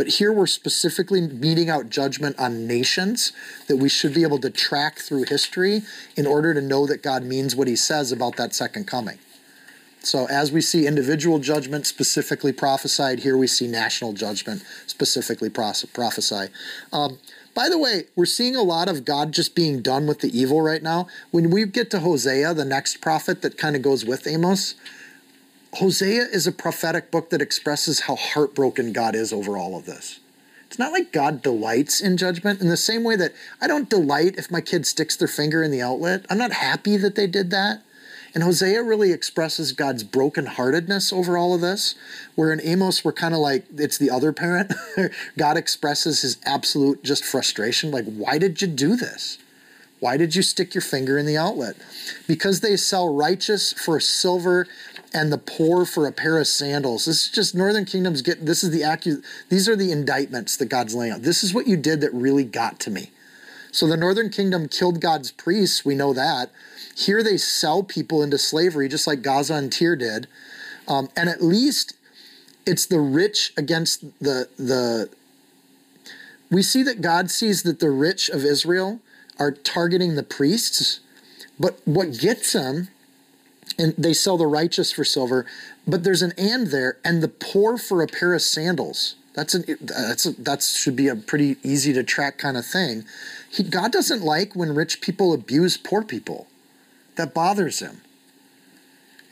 But 0.00 0.08
here 0.08 0.32
we're 0.32 0.46
specifically 0.46 1.20
meting 1.20 1.68
out 1.68 1.90
judgment 1.90 2.38
on 2.38 2.66
nations 2.66 3.34
that 3.68 3.76
we 3.76 3.90
should 3.90 4.14
be 4.14 4.22
able 4.22 4.38
to 4.38 4.48
track 4.48 4.98
through 4.98 5.24
history 5.24 5.82
in 6.16 6.26
order 6.26 6.54
to 6.54 6.62
know 6.62 6.86
that 6.86 7.02
God 7.02 7.22
means 7.22 7.54
what 7.54 7.68
he 7.68 7.76
says 7.76 8.10
about 8.10 8.36
that 8.36 8.54
second 8.54 8.86
coming. 8.86 9.18
So, 10.02 10.26
as 10.30 10.52
we 10.52 10.62
see 10.62 10.86
individual 10.86 11.38
judgment 11.38 11.86
specifically 11.86 12.50
prophesied, 12.50 13.18
here 13.18 13.36
we 13.36 13.46
see 13.46 13.66
national 13.66 14.14
judgment 14.14 14.64
specifically 14.86 15.50
prophesy. 15.50 16.50
Um, 16.94 17.18
by 17.54 17.68
the 17.68 17.76
way, 17.76 18.04
we're 18.16 18.24
seeing 18.24 18.56
a 18.56 18.62
lot 18.62 18.88
of 18.88 19.04
God 19.04 19.32
just 19.32 19.54
being 19.54 19.82
done 19.82 20.06
with 20.06 20.20
the 20.20 20.34
evil 20.34 20.62
right 20.62 20.82
now. 20.82 21.08
When 21.30 21.50
we 21.50 21.66
get 21.66 21.90
to 21.90 22.00
Hosea, 22.00 22.54
the 22.54 22.64
next 22.64 23.02
prophet 23.02 23.42
that 23.42 23.58
kind 23.58 23.76
of 23.76 23.82
goes 23.82 24.06
with 24.06 24.26
Amos, 24.26 24.76
Hosea 25.74 26.22
is 26.22 26.46
a 26.46 26.52
prophetic 26.52 27.10
book 27.10 27.30
that 27.30 27.40
expresses 27.40 28.00
how 28.00 28.16
heartbroken 28.16 28.92
God 28.92 29.14
is 29.14 29.32
over 29.32 29.56
all 29.56 29.76
of 29.76 29.86
this. 29.86 30.18
It's 30.66 30.78
not 30.78 30.92
like 30.92 31.12
God 31.12 31.42
delights 31.42 32.00
in 32.00 32.16
judgment 32.16 32.60
in 32.60 32.68
the 32.68 32.76
same 32.76 33.02
way 33.02 33.16
that 33.16 33.32
I 33.60 33.66
don't 33.66 33.90
delight 33.90 34.36
if 34.36 34.50
my 34.50 34.60
kid 34.60 34.86
sticks 34.86 35.16
their 35.16 35.28
finger 35.28 35.62
in 35.62 35.70
the 35.70 35.82
outlet. 35.82 36.26
I'm 36.28 36.38
not 36.38 36.52
happy 36.52 36.96
that 36.96 37.14
they 37.14 37.26
did 37.26 37.50
that. 37.50 37.82
And 38.34 38.44
Hosea 38.44 38.82
really 38.82 39.10
expresses 39.10 39.72
God's 39.72 40.04
brokenheartedness 40.04 41.12
over 41.12 41.36
all 41.36 41.54
of 41.54 41.60
this, 41.60 41.96
where 42.36 42.52
in 42.52 42.60
Amos, 42.62 43.04
we're 43.04 43.12
kind 43.12 43.34
of 43.34 43.40
like, 43.40 43.64
it's 43.76 43.98
the 43.98 44.10
other 44.10 44.32
parent. 44.32 44.72
God 45.36 45.56
expresses 45.56 46.22
his 46.22 46.36
absolute 46.44 47.02
just 47.02 47.24
frustration 47.24 47.90
like, 47.90 48.04
why 48.04 48.38
did 48.38 48.62
you 48.62 48.68
do 48.68 48.94
this? 48.94 49.38
Why 50.00 50.16
did 50.16 50.34
you 50.34 50.42
stick 50.42 50.74
your 50.74 50.82
finger 50.82 51.18
in 51.18 51.26
the 51.26 51.36
outlet? 51.36 51.76
Because 52.26 52.60
they 52.60 52.76
sell 52.76 53.14
righteous 53.14 53.72
for 53.74 54.00
silver 54.00 54.66
and 55.12 55.32
the 55.32 55.38
poor 55.38 55.84
for 55.84 56.06
a 56.06 56.12
pair 56.12 56.38
of 56.38 56.46
sandals. 56.46 57.04
This 57.04 57.24
is 57.24 57.30
just 57.30 57.54
Northern 57.54 57.84
Kingdom's 57.84 58.22
get 58.22 58.46
this 58.46 58.62
is 58.62 58.70
the 58.70 58.82
accu- 58.82 59.24
these 59.48 59.68
are 59.68 59.76
the 59.76 59.92
indictments 59.92 60.56
that 60.56 60.66
God's 60.66 60.94
laying 60.94 61.12
out. 61.12 61.22
This 61.22 61.42
is 61.42 61.52
what 61.52 61.66
you 61.66 61.76
did 61.76 62.00
that 62.00 62.12
really 62.14 62.44
got 62.44 62.78
to 62.80 62.90
me. 62.90 63.10
So 63.72 63.86
the 63.86 63.96
Northern 63.96 64.30
Kingdom 64.30 64.68
killed 64.68 65.00
God's 65.00 65.30
priests, 65.30 65.84
we 65.84 65.94
know 65.94 66.12
that. 66.12 66.50
Here 66.96 67.22
they 67.22 67.36
sell 67.36 67.82
people 67.82 68.22
into 68.22 68.36
slavery, 68.38 68.88
just 68.88 69.06
like 69.06 69.22
Gaza 69.22 69.54
and 69.54 69.72
Tyre 69.72 69.96
did. 69.96 70.26
Um, 70.88 71.08
and 71.16 71.28
at 71.28 71.42
least 71.42 71.94
it's 72.66 72.86
the 72.86 73.00
rich 73.00 73.52
against 73.56 74.02
the 74.20 74.48
the 74.56 75.08
we 76.50 76.62
see 76.62 76.82
that 76.82 77.00
God 77.00 77.30
sees 77.30 77.62
that 77.62 77.78
the 77.78 77.90
rich 77.90 78.28
of 78.28 78.44
Israel 78.44 79.00
are 79.38 79.52
targeting 79.52 80.16
the 80.16 80.22
priests, 80.22 81.00
but 81.58 81.80
what 81.84 82.18
gets 82.18 82.52
them 82.52 82.88
and 83.80 83.94
they 83.96 84.12
sell 84.12 84.36
the 84.36 84.46
righteous 84.46 84.92
for 84.92 85.04
silver, 85.04 85.46
but 85.86 86.04
there's 86.04 86.22
an 86.22 86.34
and 86.36 86.66
there, 86.68 86.98
and 87.02 87.22
the 87.22 87.28
poor 87.28 87.78
for 87.78 88.02
a 88.02 88.06
pair 88.06 88.34
of 88.34 88.42
sandals. 88.42 89.16
That's 89.34 89.54
an 89.54 89.64
that's 89.80 90.26
a, 90.26 90.32
that 90.42 90.62
should 90.62 90.96
be 90.96 91.08
a 91.08 91.16
pretty 91.16 91.56
easy 91.62 91.92
to 91.94 92.02
track 92.02 92.36
kind 92.36 92.56
of 92.56 92.66
thing. 92.66 93.04
He, 93.48 93.62
God 93.62 93.90
doesn't 93.90 94.22
like 94.22 94.54
when 94.54 94.74
rich 94.74 95.00
people 95.00 95.32
abuse 95.32 95.76
poor 95.76 96.02
people. 96.02 96.46
That 97.16 97.32
bothers 97.32 97.78
him. 97.80 98.02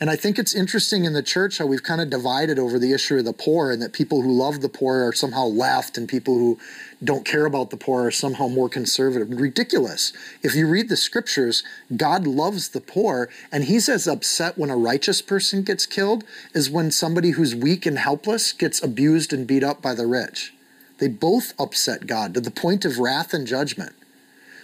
And 0.01 0.09
I 0.09 0.15
think 0.15 0.39
it's 0.39 0.55
interesting 0.55 1.03
in 1.03 1.11
the 1.11 1.21
church 1.21 1.57
how 1.57 1.65
we've 1.65 1.83
kind 1.83 1.99
of 1.99 2.09
divided 2.09 2.57
over 2.57 2.79
the 2.79 2.93
issue 2.93 3.17
of 3.17 3.25
the 3.25 3.33
poor, 3.33 3.69
and 3.69 3.81
that 3.81 3.91
people 3.91 4.21
who 4.21 4.31
love 4.31 4.61
the 4.61 4.69
poor 4.69 5.05
are 5.05 5.11
somehow 5.11 5.45
left, 5.45 5.97
and 5.97 6.07
people 6.07 6.35
who 6.35 6.57
don't 7.03 7.25
care 7.25 7.45
about 7.45 7.69
the 7.69 7.77
poor 7.77 8.05
are 8.05 8.11
somehow 8.11 8.47
more 8.47 8.69
conservative. 8.69 9.29
Ridiculous. 9.29 10.13
If 10.41 10.55
you 10.55 10.67
read 10.67 10.87
the 10.87 10.95
scriptures, 10.95 11.63
God 11.97 12.25
loves 12.25 12.69
the 12.69 12.79
poor, 12.79 13.29
and 13.51 13.65
He's 13.65 13.89
as 13.89 14.07
upset 14.07 14.57
when 14.57 14.69
a 14.69 14.77
righteous 14.77 15.21
person 15.21 15.63
gets 15.63 15.85
killed 15.85 16.23
as 16.55 16.69
when 16.69 16.91
somebody 16.91 17.31
who's 17.31 17.53
weak 17.53 17.85
and 17.85 17.99
helpless 17.99 18.53
gets 18.53 18.81
abused 18.81 19.33
and 19.33 19.45
beat 19.45 19.63
up 19.65 19.81
by 19.81 19.93
the 19.93 20.07
rich. 20.07 20.53
They 20.99 21.09
both 21.09 21.53
upset 21.59 22.07
God 22.07 22.33
to 22.33 22.41
the 22.41 22.51
point 22.51 22.85
of 22.85 22.99
wrath 22.99 23.33
and 23.33 23.45
judgment. 23.45 23.93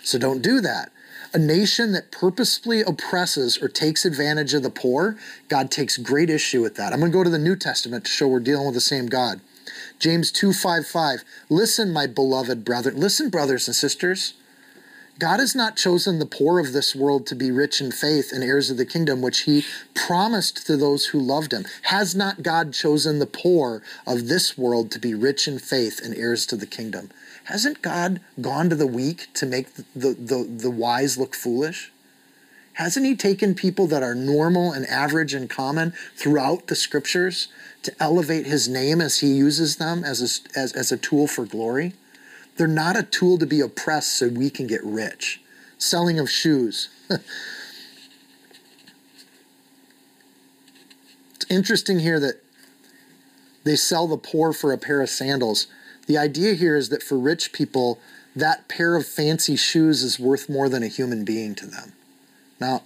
So 0.02 0.18
don't 0.18 0.42
do 0.42 0.62
that. 0.62 0.92
A 1.36 1.38
nation 1.38 1.92
that 1.92 2.12
purposefully 2.12 2.80
oppresses 2.80 3.58
or 3.62 3.68
takes 3.68 4.06
advantage 4.06 4.54
of 4.54 4.64
the 4.64 4.70
poor, 4.70 5.18
God 5.50 5.70
takes 5.70 5.98
great 5.98 6.30
issue 6.30 6.62
with 6.62 6.76
that. 6.76 6.94
I'm 6.94 7.00
going 7.00 7.12
to 7.12 7.18
go 7.18 7.26
to 7.26 7.30
the 7.30 7.38
New 7.38 7.58
Testament 7.58 8.06
to 8.06 8.10
show 8.10 8.30
we're 8.30 8.40
dealing 8.40 8.66
with 8.66 8.74
the 8.74 8.80
same 8.80 9.08
God. 9.08 9.42
James 10.00 10.32
2:55 10.32 11.26
Listen 11.50 11.92
my 11.92 12.08
beloved 12.08 12.64
brother 12.64 12.92
listen 12.92 13.30
brothers 13.30 13.68
and 13.68 13.76
sisters 13.76 14.36
God 15.20 15.42
has 15.42 15.54
not 15.54 15.76
chosen 15.76 16.20
the 16.20 16.26
poor 16.26 16.58
of 16.58 16.72
this 16.72 16.96
world 16.96 17.28
to 17.28 17.36
be 17.36 17.52
rich 17.52 17.82
in 17.82 17.92
faith 17.92 18.32
and 18.32 18.42
heirs 18.42 18.70
of 18.70 18.78
the 18.78 18.86
kingdom 18.86 19.22
which 19.22 19.42
he 19.42 19.66
promised 19.94 20.66
to 20.68 20.78
those 20.78 21.08
who 21.08 21.20
loved 21.20 21.52
him 21.52 21.66
has 21.84 22.16
not 22.16 22.44
God 22.44 22.74
chosen 22.74 23.20
the 23.20 23.26
poor 23.26 23.82
of 24.08 24.30
this 24.30 24.58
world 24.58 24.90
to 24.92 25.00
be 25.00 25.14
rich 25.14 25.50
in 25.50 25.60
faith 25.60 26.00
and 26.02 26.16
heirs 26.16 26.46
to 26.46 26.56
the 26.56 26.68
kingdom 26.68 27.10
Hasn't 27.46 27.82
God 27.82 28.22
gone 28.42 28.70
to 28.70 28.76
the 28.76 28.88
weak 28.88 29.28
to 29.36 29.46
make 29.46 29.74
the, 29.76 30.14
the, 30.14 30.44
the 30.44 30.72
wise 30.72 31.18
look 31.18 31.36
foolish? 31.36 31.92
Hasn't 32.74 33.06
he 33.06 33.16
taken 33.16 33.56
people 33.56 33.88
that 33.88 34.04
are 34.04 34.16
normal 34.16 34.74
and 34.74 34.86
average 34.88 35.34
and 35.34 35.50
common 35.50 35.94
throughout 36.16 36.68
the 36.68 36.76
scriptures 36.76 37.48
to 37.84 37.94
elevate 38.02 38.46
his 38.46 38.68
name 38.68 39.00
as 39.00 39.20
he 39.20 39.28
uses 39.28 39.78
them 39.78 40.04
as 40.04 40.22
a, 40.22 40.60
as, 40.60 40.74
as 40.74 40.92
a 40.92 40.98
tool 40.98 41.28
for 41.28 41.46
glory? 41.46 41.94
They're 42.58 42.68
not 42.68 42.98
a 42.98 43.04
tool 43.04 43.38
to 43.38 43.46
be 43.46 43.62
oppressed 43.62 44.18
so 44.18 44.28
we 44.28 44.50
can 44.50 44.66
get 44.66 44.84
rich. 44.84 45.42
Selling 45.78 46.20
of 46.20 46.30
shoes. 46.30 46.90
it's 47.10 47.22
interesting 51.50 52.00
here 52.00 52.20
that 52.20 52.42
they 53.64 53.76
sell 53.76 54.08
the 54.08 54.18
poor 54.18 54.52
for 54.52 54.74
a 54.74 54.78
pair 54.78 55.02
of 55.02 55.10
sandals. 55.10 55.68
The 56.08 56.18
idea 56.18 56.54
here 56.54 56.76
is 56.76 56.90
that 56.90 57.04
for 57.04 57.18
rich 57.18 57.52
people, 57.52 58.00
that 58.36 58.68
pair 58.68 58.96
of 58.96 59.06
fancy 59.06 59.56
shoes 59.56 60.04
is 60.04 60.20
worth 60.20 60.50
more 60.50 60.70
than 60.70 60.84
a 60.84 60.88
human 60.88 61.24
being 61.24 61.56
to 61.56 61.66
them. 61.66 61.94
Now, 62.60 62.84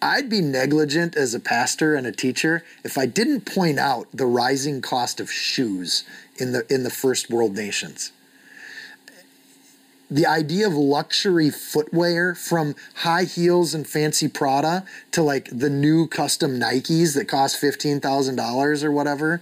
I'd 0.00 0.28
be 0.28 0.42
negligent 0.42 1.16
as 1.16 1.34
a 1.34 1.40
pastor 1.40 1.94
and 1.94 2.06
a 2.06 2.12
teacher 2.12 2.62
if 2.84 2.98
I 2.98 3.06
didn't 3.06 3.46
point 3.46 3.78
out 3.78 4.08
the 4.12 4.26
rising 4.26 4.82
cost 4.82 5.20
of 5.20 5.32
shoes 5.32 6.04
in 6.36 6.52
the 6.52 6.70
in 6.72 6.82
the 6.82 6.90
first 6.90 7.30
world 7.30 7.54
nations. 7.54 8.12
The 10.08 10.26
idea 10.26 10.68
of 10.68 10.74
luxury 10.74 11.50
footwear 11.50 12.34
from 12.34 12.76
high 12.96 13.24
heels 13.24 13.74
and 13.74 13.88
fancy 13.88 14.28
Prada 14.28 14.84
to 15.10 15.22
like 15.22 15.48
the 15.50 15.70
new 15.70 16.06
custom 16.06 16.60
Nikes 16.60 17.14
that 17.14 17.26
cost 17.26 17.60
$15,000 17.60 18.84
or 18.84 18.92
whatever, 18.92 19.40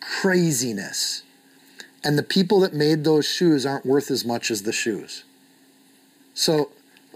craziness 0.00 1.23
and 2.04 2.18
the 2.18 2.22
people 2.22 2.60
that 2.60 2.74
made 2.74 3.02
those 3.02 3.26
shoes 3.26 3.64
aren't 3.64 3.86
worth 3.86 4.10
as 4.10 4.24
much 4.24 4.50
as 4.50 4.62
the 4.62 4.72
shoes. 4.72 5.24
So, 6.34 6.70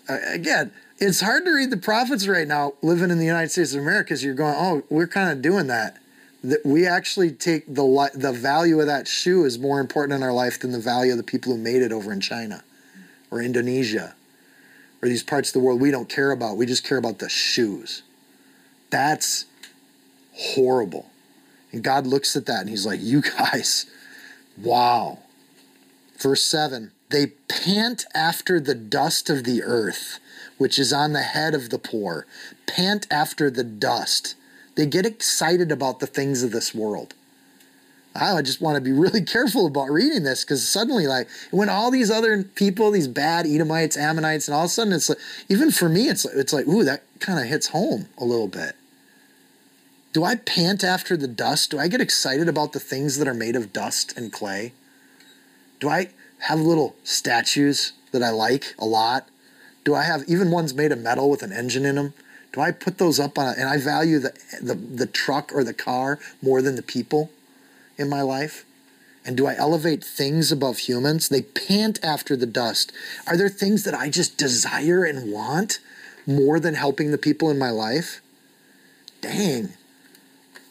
again, 0.08 0.72
it's 0.98 1.20
hard 1.20 1.44
to 1.44 1.52
read 1.52 1.70
the 1.70 1.76
prophets 1.76 2.26
right 2.26 2.48
now 2.48 2.72
living 2.82 3.10
in 3.10 3.18
the 3.18 3.26
United 3.26 3.50
States 3.50 3.74
of 3.74 3.82
America 3.82 4.04
because 4.04 4.24
you're 4.24 4.34
going, 4.34 4.54
oh, 4.56 4.82
we're 4.88 5.06
kind 5.06 5.30
of 5.30 5.42
doing 5.42 5.66
that. 5.66 5.98
That 6.42 6.64
we 6.64 6.86
actually 6.86 7.32
take 7.32 7.66
the 7.66 8.10
the 8.14 8.32
value 8.32 8.80
of 8.80 8.86
that 8.86 9.06
shoe 9.06 9.44
is 9.44 9.58
more 9.58 9.80
important 9.80 10.16
in 10.16 10.22
our 10.22 10.32
life 10.32 10.58
than 10.58 10.72
the 10.72 10.80
value 10.80 11.12
of 11.12 11.18
the 11.18 11.24
people 11.24 11.52
who 11.52 11.58
made 11.58 11.82
it 11.82 11.92
over 11.92 12.12
in 12.12 12.20
China 12.20 12.62
or 13.30 13.42
Indonesia 13.42 14.14
or 15.02 15.08
these 15.08 15.22
parts 15.22 15.50
of 15.50 15.52
the 15.52 15.60
world 15.60 15.80
we 15.80 15.90
don't 15.90 16.08
care 16.08 16.30
about. 16.30 16.56
We 16.56 16.64
just 16.64 16.84
care 16.84 16.98
about 16.98 17.18
the 17.18 17.28
shoes. 17.28 18.02
That's 18.90 19.46
horrible. 20.32 21.10
And 21.72 21.82
God 21.82 22.06
looks 22.06 22.36
at 22.36 22.46
that 22.46 22.60
and 22.60 22.70
he's 22.70 22.86
like, 22.86 23.00
you 23.02 23.20
guys 23.38 23.86
Wow. 24.62 25.18
Verse 26.18 26.42
7 26.42 26.92
They 27.10 27.28
pant 27.48 28.04
after 28.14 28.60
the 28.60 28.74
dust 28.74 29.30
of 29.30 29.44
the 29.44 29.62
earth, 29.62 30.18
which 30.58 30.78
is 30.78 30.92
on 30.92 31.12
the 31.12 31.22
head 31.22 31.54
of 31.54 31.70
the 31.70 31.78
poor. 31.78 32.26
Pant 32.66 33.06
after 33.10 33.50
the 33.50 33.64
dust. 33.64 34.34
They 34.74 34.86
get 34.86 35.06
excited 35.06 35.72
about 35.72 35.98
the 36.00 36.06
things 36.06 36.42
of 36.42 36.52
this 36.52 36.74
world. 36.74 37.14
I 38.14 38.42
just 38.42 38.60
want 38.60 38.76
to 38.76 38.80
be 38.80 38.92
really 38.92 39.22
careful 39.24 39.66
about 39.66 39.90
reading 39.90 40.22
this 40.24 40.44
because 40.44 40.66
suddenly, 40.68 41.06
like, 41.06 41.28
when 41.50 41.68
all 41.68 41.90
these 41.90 42.10
other 42.10 42.42
people, 42.42 42.90
these 42.90 43.08
bad 43.08 43.46
Edomites, 43.46 43.96
Ammonites, 43.96 44.48
and 44.48 44.54
all 44.54 44.64
of 44.64 44.66
a 44.66 44.70
sudden, 44.70 44.92
it's 44.92 45.08
like, 45.08 45.18
even 45.48 45.70
for 45.70 45.88
me, 45.88 46.08
it's 46.08 46.24
like, 46.24 46.34
it's 46.36 46.52
like, 46.52 46.66
ooh, 46.66 46.84
that 46.84 47.02
kind 47.20 47.38
of 47.38 47.46
hits 47.46 47.68
home 47.68 48.08
a 48.18 48.24
little 48.24 48.48
bit. 48.48 48.74
Do 50.12 50.24
I 50.24 50.36
pant 50.36 50.82
after 50.82 51.16
the 51.16 51.28
dust? 51.28 51.70
Do 51.70 51.78
I 51.78 51.88
get 51.88 52.00
excited 52.00 52.48
about 52.48 52.72
the 52.72 52.80
things 52.80 53.18
that 53.18 53.28
are 53.28 53.34
made 53.34 53.56
of 53.56 53.72
dust 53.72 54.16
and 54.16 54.32
clay? 54.32 54.72
Do 55.80 55.88
I 55.88 56.08
have 56.40 56.60
little 56.60 56.96
statues 57.04 57.92
that 58.12 58.22
I 58.22 58.30
like 58.30 58.74
a 58.78 58.86
lot? 58.86 59.28
Do 59.84 59.94
I 59.94 60.04
have 60.04 60.24
even 60.26 60.50
ones 60.50 60.74
made 60.74 60.92
of 60.92 60.98
metal 60.98 61.30
with 61.30 61.42
an 61.42 61.52
engine 61.52 61.84
in 61.84 61.96
them? 61.96 62.14
Do 62.52 62.60
I 62.60 62.70
put 62.72 62.98
those 62.98 63.20
up 63.20 63.38
on 63.38 63.46
a, 63.46 63.50
and 63.50 63.68
I 63.68 63.76
value 63.76 64.18
the, 64.18 64.32
the 64.60 64.74
the 64.74 65.06
truck 65.06 65.52
or 65.54 65.62
the 65.62 65.74
car 65.74 66.18
more 66.42 66.62
than 66.62 66.76
the 66.76 66.82
people 66.82 67.30
in 67.98 68.08
my 68.08 68.22
life? 68.22 68.64
And 69.24 69.36
do 69.36 69.46
I 69.46 69.56
elevate 69.56 70.02
things 70.02 70.50
above 70.50 70.78
humans? 70.78 71.28
They 71.28 71.42
pant 71.42 72.02
after 72.02 72.34
the 72.34 72.46
dust. 72.46 72.92
Are 73.26 73.36
there 73.36 73.50
things 73.50 73.84
that 73.84 73.94
I 73.94 74.08
just 74.08 74.38
desire 74.38 75.04
and 75.04 75.30
want 75.30 75.80
more 76.26 76.58
than 76.58 76.74
helping 76.74 77.10
the 77.10 77.18
people 77.18 77.50
in 77.50 77.58
my 77.58 77.70
life? 77.70 78.22
Dang. 79.20 79.74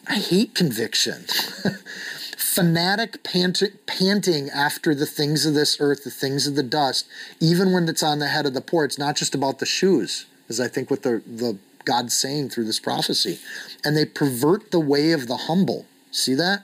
I 0.08 0.14
hate 0.14 0.54
conviction. 0.54 1.24
Fanatic 2.36 3.22
pant- 3.22 3.86
panting 3.86 4.48
after 4.50 4.94
the 4.94 5.06
things 5.06 5.44
of 5.44 5.54
this 5.54 5.76
earth, 5.80 6.04
the 6.04 6.10
things 6.10 6.46
of 6.46 6.54
the 6.54 6.62
dust, 6.62 7.06
even 7.40 7.72
when 7.72 7.88
it's 7.88 8.02
on 8.02 8.18
the 8.18 8.28
head 8.28 8.46
of 8.46 8.54
the 8.54 8.60
poor. 8.60 8.84
It's 8.84 8.98
not 8.98 9.16
just 9.16 9.34
about 9.34 9.58
the 9.58 9.66
shoes, 9.66 10.26
as 10.48 10.58
I 10.60 10.68
think 10.68 10.90
what 10.90 11.02
the, 11.02 11.22
the 11.26 11.58
God's 11.84 12.14
saying 12.14 12.50
through 12.50 12.64
this 12.64 12.80
prophecy. 12.80 13.38
And 13.84 13.96
they 13.96 14.04
pervert 14.04 14.70
the 14.70 14.80
way 14.80 15.12
of 15.12 15.26
the 15.26 15.36
humble. 15.36 15.84
See 16.10 16.34
that? 16.34 16.62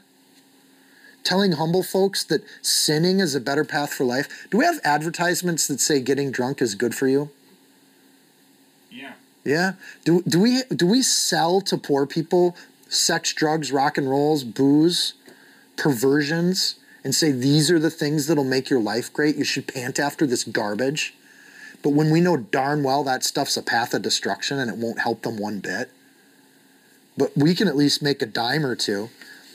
Telling 1.23 1.53
humble 1.53 1.83
folks 1.83 2.25
that 2.25 2.43
sinning 2.63 3.21
is 3.21 3.35
a 3.35 3.41
better 3.41 3.65
path 3.65 3.93
for 3.93 4.05
life. 4.05 4.47
Do 4.51 4.59
we 4.59 4.65
have 4.65 4.81
advertisements 4.85 5.67
that 5.69 5.81
say 5.81 6.01
getting 6.01 6.31
drunk 6.31 6.61
is 6.61 6.75
good 6.75 6.95
for 6.95 7.09
you? 7.09 7.31
Yeah. 8.91 9.13
Yeah. 9.45 9.73
Do, 10.05 10.23
do 10.23 10.41
we 10.41 10.63
do 10.65 10.87
we 10.87 11.03
sell 11.03 11.61
to 11.63 11.77
poor 11.79 12.07
people 12.07 12.57
sex, 12.89 13.33
drugs, 13.33 13.73
rock 13.73 13.99
and 13.99 14.09
rolls, 14.09 14.45
booze, 14.45 15.15
perversions, 15.77 16.77
and 17.03 17.15
say 17.15 17.33
these 17.33 17.71
are 17.71 17.79
the 17.79 17.91
things 17.91 18.27
that'll 18.27 18.45
make 18.45 18.71
your 18.71 18.81
life 18.81 19.13
great? 19.13 19.37
You 19.37 19.45
should 19.45 19.69
pant 19.69 19.99
after 19.99 20.27
this 20.27 20.45
garbage. 20.45 21.15
But 21.83 21.91
when 21.91 22.11
we 22.11 22.21
know 22.21 22.39
darn 22.39 22.83
well 22.83 23.05
that 23.05 23.25
stuff's 23.25 23.59
a 23.59 23.63
path 23.63 23.93
of 23.93 24.03
destruction 24.03 24.59
and 24.59 24.71
it 24.71 24.79
won't 24.79 25.01
help 25.01 25.23
them 25.23 25.37
one 25.37 25.61
bit, 25.61 25.91
but 27.17 27.37
we 27.37 27.55
can 27.55 27.69
at 27.69 27.77
least 27.77 28.03
make 28.03 28.23
a 28.23 28.27
dime 28.27 28.65
or 28.65 28.75
two. 28.75 29.11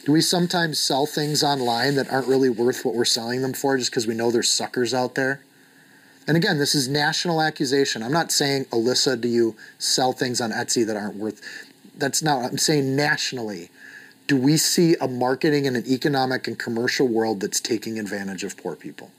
Do 0.06 0.14
we 0.14 0.22
sometimes 0.22 0.80
sell 0.80 1.06
things 1.06 1.43
online 1.43 1.95
that 1.95 2.11
aren't 2.11 2.27
really 2.27 2.49
worth 2.49 2.85
what 2.85 2.95
we're 2.95 3.06
selling 3.06 3.41
them 3.41 3.53
for 3.53 3.77
just 3.77 3.91
because 3.91 4.07
we 4.07 4.14
know 4.14 4.31
there's 4.31 4.49
suckers 4.49 4.93
out 4.93 5.15
there? 5.15 5.41
And 6.27 6.38
again, 6.38 6.60
this 6.60 6.76
is 6.76 6.88
national 6.88 7.41
accusation. 7.41 8.03
I'm 8.03 8.14
not 8.14 8.31
saying, 8.31 8.65
Alyssa, 8.65 9.19
do 9.19 9.27
you 9.27 9.56
sell 9.80 10.14
things 10.14 10.39
on 10.39 10.51
Etsy 10.51 10.85
that 10.85 10.95
aren't 10.95 11.15
worth? 11.15 11.41
That's 11.99 12.23
not. 12.23 12.45
I'm 12.45 12.57
saying 12.57 12.95
nationally. 12.95 13.69
Do 14.27 14.38
we 14.38 14.57
see 14.57 14.95
a 15.01 15.07
marketing 15.07 15.67
and 15.67 15.76
an 15.76 15.88
economic 15.88 16.47
and 16.47 16.57
commercial 16.57 17.07
world 17.07 17.41
that's 17.41 17.59
taking 17.59 17.99
advantage 17.99 18.43
of 18.43 18.55
poor 18.55 18.76
people? 18.76 19.11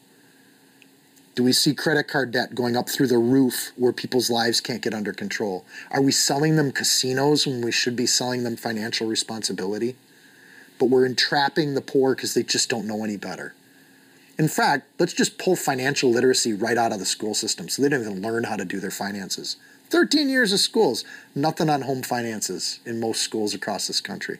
Do 1.34 1.44
we 1.44 1.52
see 1.52 1.74
credit 1.74 2.04
card 2.04 2.32
debt 2.32 2.54
going 2.54 2.76
up 2.76 2.88
through 2.88 3.08
the 3.08 3.18
roof 3.18 3.72
where 3.76 3.92
people's 3.92 4.30
lives 4.30 4.60
can't 4.60 4.82
get 4.82 4.94
under 4.94 5.12
control? 5.12 5.64
Are 5.90 6.02
we 6.02 6.12
selling 6.12 6.56
them 6.56 6.72
casinos 6.72 7.46
when 7.46 7.60
we 7.60 7.72
should 7.72 7.96
be 7.96 8.06
selling 8.06 8.44
them 8.44 8.56
financial 8.56 9.06
responsibility? 9.06 9.96
But 10.78 10.86
we're 10.86 11.06
entrapping 11.06 11.74
the 11.74 11.80
poor 11.80 12.14
because 12.14 12.34
they 12.34 12.42
just 12.42 12.70
don't 12.70 12.86
know 12.86 13.04
any 13.04 13.16
better. 13.16 13.54
In 14.38 14.48
fact, 14.48 14.86
let's 14.98 15.12
just 15.12 15.38
pull 15.38 15.56
financial 15.56 16.10
literacy 16.10 16.52
right 16.54 16.78
out 16.78 16.92
of 16.92 16.98
the 16.98 17.04
school 17.04 17.34
system 17.34 17.68
so 17.68 17.82
they 17.82 17.88
don't 17.88 18.00
even 18.00 18.22
learn 18.22 18.44
how 18.44 18.56
to 18.56 18.64
do 18.64 18.80
their 18.80 18.90
finances. 18.90 19.56
13 19.90 20.28
years 20.28 20.52
of 20.52 20.60
schools, 20.60 21.04
nothing 21.34 21.68
on 21.68 21.82
home 21.82 22.02
finances 22.02 22.80
in 22.86 23.00
most 23.00 23.20
schools 23.22 23.54
across 23.54 23.86
this 23.86 24.00
country. 24.00 24.38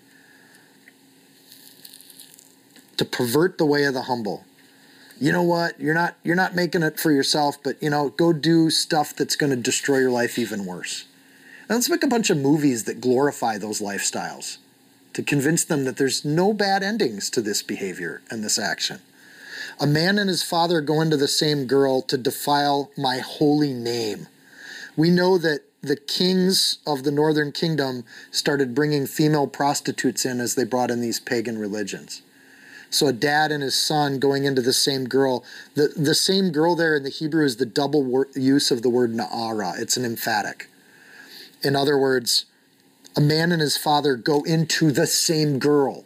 To 2.96 3.04
pervert 3.04 3.58
the 3.58 3.66
way 3.66 3.84
of 3.84 3.94
the 3.94 4.02
humble. 4.02 4.44
You 5.20 5.32
know 5.32 5.42
what? 5.42 5.78
You're 5.78 5.94
not 5.94 6.16
you're 6.22 6.36
not 6.36 6.54
making 6.54 6.82
it 6.82 6.98
for 6.98 7.12
yourself, 7.12 7.62
but 7.62 7.82
you 7.82 7.90
know, 7.90 8.10
go 8.10 8.32
do 8.32 8.70
stuff 8.70 9.14
that's 9.14 9.36
going 9.36 9.50
to 9.50 9.56
destroy 9.56 9.98
your 9.98 10.10
life 10.10 10.38
even 10.38 10.64
worse. 10.64 11.04
And 11.68 11.76
let's 11.76 11.90
make 11.90 12.02
a 12.02 12.08
bunch 12.08 12.30
of 12.30 12.38
movies 12.38 12.84
that 12.84 13.00
glorify 13.00 13.58
those 13.58 13.80
lifestyles 13.80 14.58
to 15.12 15.22
convince 15.22 15.64
them 15.64 15.84
that 15.84 15.96
there's 15.96 16.24
no 16.24 16.52
bad 16.52 16.82
endings 16.82 17.28
to 17.30 17.42
this 17.42 17.62
behavior 17.62 18.22
and 18.30 18.42
this 18.42 18.58
action. 18.58 19.00
A 19.78 19.86
man 19.86 20.18
and 20.18 20.28
his 20.28 20.42
father 20.42 20.80
go 20.80 21.00
into 21.00 21.16
the 21.16 21.28
same 21.28 21.66
girl 21.66 22.02
to 22.02 22.16
defile 22.16 22.90
my 22.96 23.18
holy 23.18 23.72
name. 23.72 24.26
We 25.00 25.08
know 25.08 25.38
that 25.38 25.60
the 25.80 25.96
kings 25.96 26.76
of 26.86 27.04
the 27.04 27.10
northern 27.10 27.52
kingdom 27.52 28.04
started 28.30 28.74
bringing 28.74 29.06
female 29.06 29.46
prostitutes 29.46 30.26
in 30.26 30.40
as 30.40 30.56
they 30.56 30.64
brought 30.64 30.90
in 30.90 31.00
these 31.00 31.18
pagan 31.18 31.56
religions. 31.56 32.20
So 32.90 33.06
a 33.06 33.12
dad 33.14 33.50
and 33.50 33.62
his 33.62 33.74
son 33.74 34.18
going 34.18 34.44
into 34.44 34.60
the 34.60 34.74
same 34.74 35.06
girl. 35.06 35.42
The, 35.74 35.88
the 35.96 36.14
same 36.14 36.52
girl 36.52 36.76
there 36.76 36.96
in 36.96 37.02
the 37.02 37.08
Hebrew 37.08 37.46
is 37.46 37.56
the 37.56 37.64
double 37.64 38.02
wor- 38.02 38.28
use 38.34 38.70
of 38.70 38.82
the 38.82 38.90
word 38.90 39.14
na'ara. 39.14 39.80
It's 39.80 39.96
an 39.96 40.04
emphatic. 40.04 40.68
In 41.62 41.74
other 41.74 41.96
words, 41.96 42.44
a 43.16 43.22
man 43.22 43.52
and 43.52 43.62
his 43.62 43.78
father 43.78 44.16
go 44.16 44.42
into 44.42 44.90
the 44.90 45.06
same 45.06 45.58
girl 45.58 46.04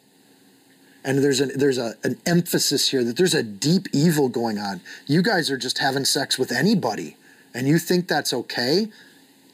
and 1.05 1.19
there's 1.19 1.41
an 1.41 1.51
there's 1.57 1.79
a, 1.79 1.95
an 2.05 2.17
emphasis 2.27 2.91
here 2.91 3.03
that 3.03 3.17
there's 3.17 3.35
a 3.35 3.43
deep 3.43 3.89
evil 3.93 4.29
going 4.29 4.59
on. 4.59 4.83
You 5.09 5.21
guys 5.21 5.51
are 5.51 5.59
just 5.59 5.79
having 5.79 6.05
sex 6.05 6.39
with 6.39 6.53
anybody, 6.53 7.17
and 7.55 7.69
you 7.69 7.79
think 7.79 8.09
that's 8.09 8.33
okay? 8.33 8.89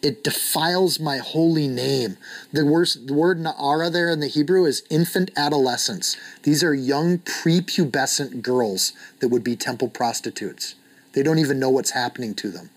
It 0.02 0.24
defiles 0.24 0.98
my 0.98 1.18
holy 1.18 1.68
name. 1.68 2.16
The 2.52 2.64
word, 2.64 2.88
the 3.04 3.12
word 3.12 3.38
na'ara 3.38 3.92
there 3.92 4.08
in 4.08 4.20
the 4.20 4.28
Hebrew 4.28 4.64
is 4.64 4.82
infant 4.88 5.30
adolescence. 5.36 6.16
These 6.42 6.64
are 6.64 6.72
young 6.72 7.18
prepubescent 7.18 8.40
girls 8.40 8.94
that 9.20 9.28
would 9.28 9.44
be 9.44 9.56
temple 9.56 9.88
prostitutes. 9.88 10.74
They 11.12 11.22
don't 11.22 11.38
even 11.38 11.60
know 11.60 11.70
what's 11.70 11.90
happening 11.90 12.34
to 12.36 12.50
them. 12.50 12.70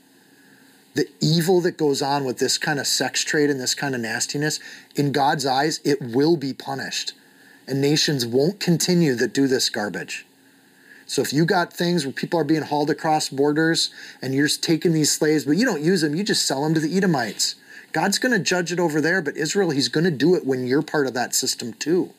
The 0.95 1.07
evil 1.21 1.61
that 1.61 1.77
goes 1.77 2.01
on 2.01 2.25
with 2.25 2.39
this 2.39 2.57
kind 2.57 2.77
of 2.77 2.85
sex 2.85 3.23
trade 3.23 3.49
and 3.49 3.59
this 3.59 3.73
kind 3.73 3.95
of 3.95 4.01
nastiness, 4.01 4.59
in 4.95 5.11
God's 5.11 5.45
eyes, 5.45 5.79
it 5.83 6.01
will 6.01 6.35
be 6.35 6.53
punished 6.53 7.13
and 7.67 7.81
nations 7.81 8.25
won't 8.25 8.59
continue 8.59 9.15
that 9.15 9.33
do 9.33 9.47
this 9.47 9.69
garbage. 9.69 10.25
So 11.13 11.21
if 11.21 11.31
you 11.31 11.45
got 11.45 11.71
things 11.71 12.07
where 12.07 12.11
people 12.11 12.39
are 12.39 12.43
being 12.43 12.63
hauled 12.63 12.89
across 12.89 13.29
borders 13.29 13.91
and 14.19 14.33
you're 14.33 14.47
taking 14.47 14.93
these 14.93 15.11
slaves, 15.11 15.45
but 15.45 15.57
you 15.57 15.63
don't 15.63 15.83
use 15.83 16.01
them, 16.01 16.15
you 16.15 16.23
just 16.23 16.47
sell 16.47 16.63
them 16.63 16.73
to 16.73 16.79
the 16.79 16.97
Edomites. 16.97 17.53
God's 17.91 18.17
going 18.17 18.31
to 18.31 18.39
judge 18.39 18.71
it 18.71 18.79
over 18.79 18.99
there, 18.99 19.21
but 19.21 19.37
Israel, 19.37 19.69
He's 19.69 19.89
going 19.89 20.05
to 20.05 20.09
do 20.09 20.33
it 20.33 20.43
when 20.43 20.65
you're 20.65 20.81
part 20.81 21.05
of 21.05 21.13
that 21.13 21.35
system 21.35 21.73
too. 21.73 22.09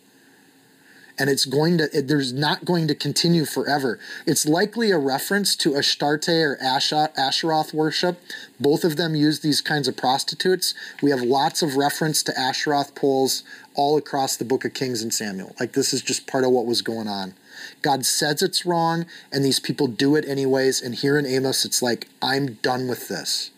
And 1.19 1.29
it's 1.29 1.45
going 1.45 1.79
to, 1.79 1.89
it, 1.93 2.07
there's 2.07 2.33
not 2.33 2.65
going 2.65 2.87
to 2.87 2.95
continue 2.95 3.47
forever. 3.47 3.99
It's 4.29 4.47
likely 4.47 4.93
a 4.93 4.99
reference 4.99 5.57
to 5.57 5.75
Astarte 5.75 6.29
or 6.29 6.57
Asheroth 6.63 7.75
worship. 7.75 8.21
Both 8.61 8.85
of 8.85 8.97
them 8.97 9.17
use 9.17 9.41
these 9.41 9.61
kinds 9.61 9.89
of 9.89 9.97
prostitutes. 9.97 10.73
We 11.03 11.11
have 11.11 11.21
lots 11.21 11.63
of 11.63 11.75
reference 11.75 12.23
to 12.23 12.33
Asheroth 12.33 12.95
poles 12.95 13.43
all 13.75 13.97
across 13.97 14.37
the 14.37 14.45
book 14.45 14.65
of 14.65 14.73
Kings 14.73 15.03
and 15.03 15.13
Samuel. 15.13 15.57
Like 15.59 15.73
this 15.73 15.93
is 15.93 16.01
just 16.01 16.29
part 16.29 16.45
of 16.45 16.53
what 16.53 16.65
was 16.65 16.81
going 16.81 17.09
on. 17.09 17.35
God 17.83 18.05
says 18.07 18.43
it's 18.43 18.67
wrong, 18.67 19.07
and 19.33 19.45
these 19.45 19.61
people 19.61 19.87
do 19.87 20.17
it 20.17 20.27
anyways. 20.27 20.81
And 20.83 20.95
here 20.95 21.19
in 21.19 21.27
Amos, 21.27 21.65
it's 21.65 21.83
like, 21.83 22.09
I'm 22.23 22.55
done 22.55 22.89
with 22.89 23.09
this. 23.09 23.51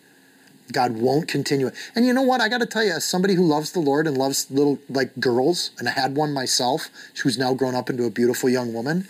God 0.72 0.96
won't 0.96 1.28
continue 1.28 1.68
it. 1.68 1.74
And 1.94 2.06
you 2.06 2.12
know 2.12 2.22
what? 2.22 2.40
I 2.40 2.48
got 2.48 2.58
to 2.58 2.66
tell 2.66 2.84
you, 2.84 2.92
as 2.92 3.04
somebody 3.04 3.34
who 3.34 3.44
loves 3.44 3.72
the 3.72 3.80
Lord 3.80 4.06
and 4.06 4.18
loves 4.18 4.50
little 4.50 4.78
like 4.88 5.20
girls, 5.20 5.70
and 5.78 5.88
I 5.88 5.92
had 5.92 6.16
one 6.16 6.32
myself, 6.32 6.88
who's 7.22 7.38
now 7.38 7.54
grown 7.54 7.74
up 7.74 7.88
into 7.88 8.04
a 8.04 8.10
beautiful 8.10 8.48
young 8.48 8.72
woman, 8.72 9.08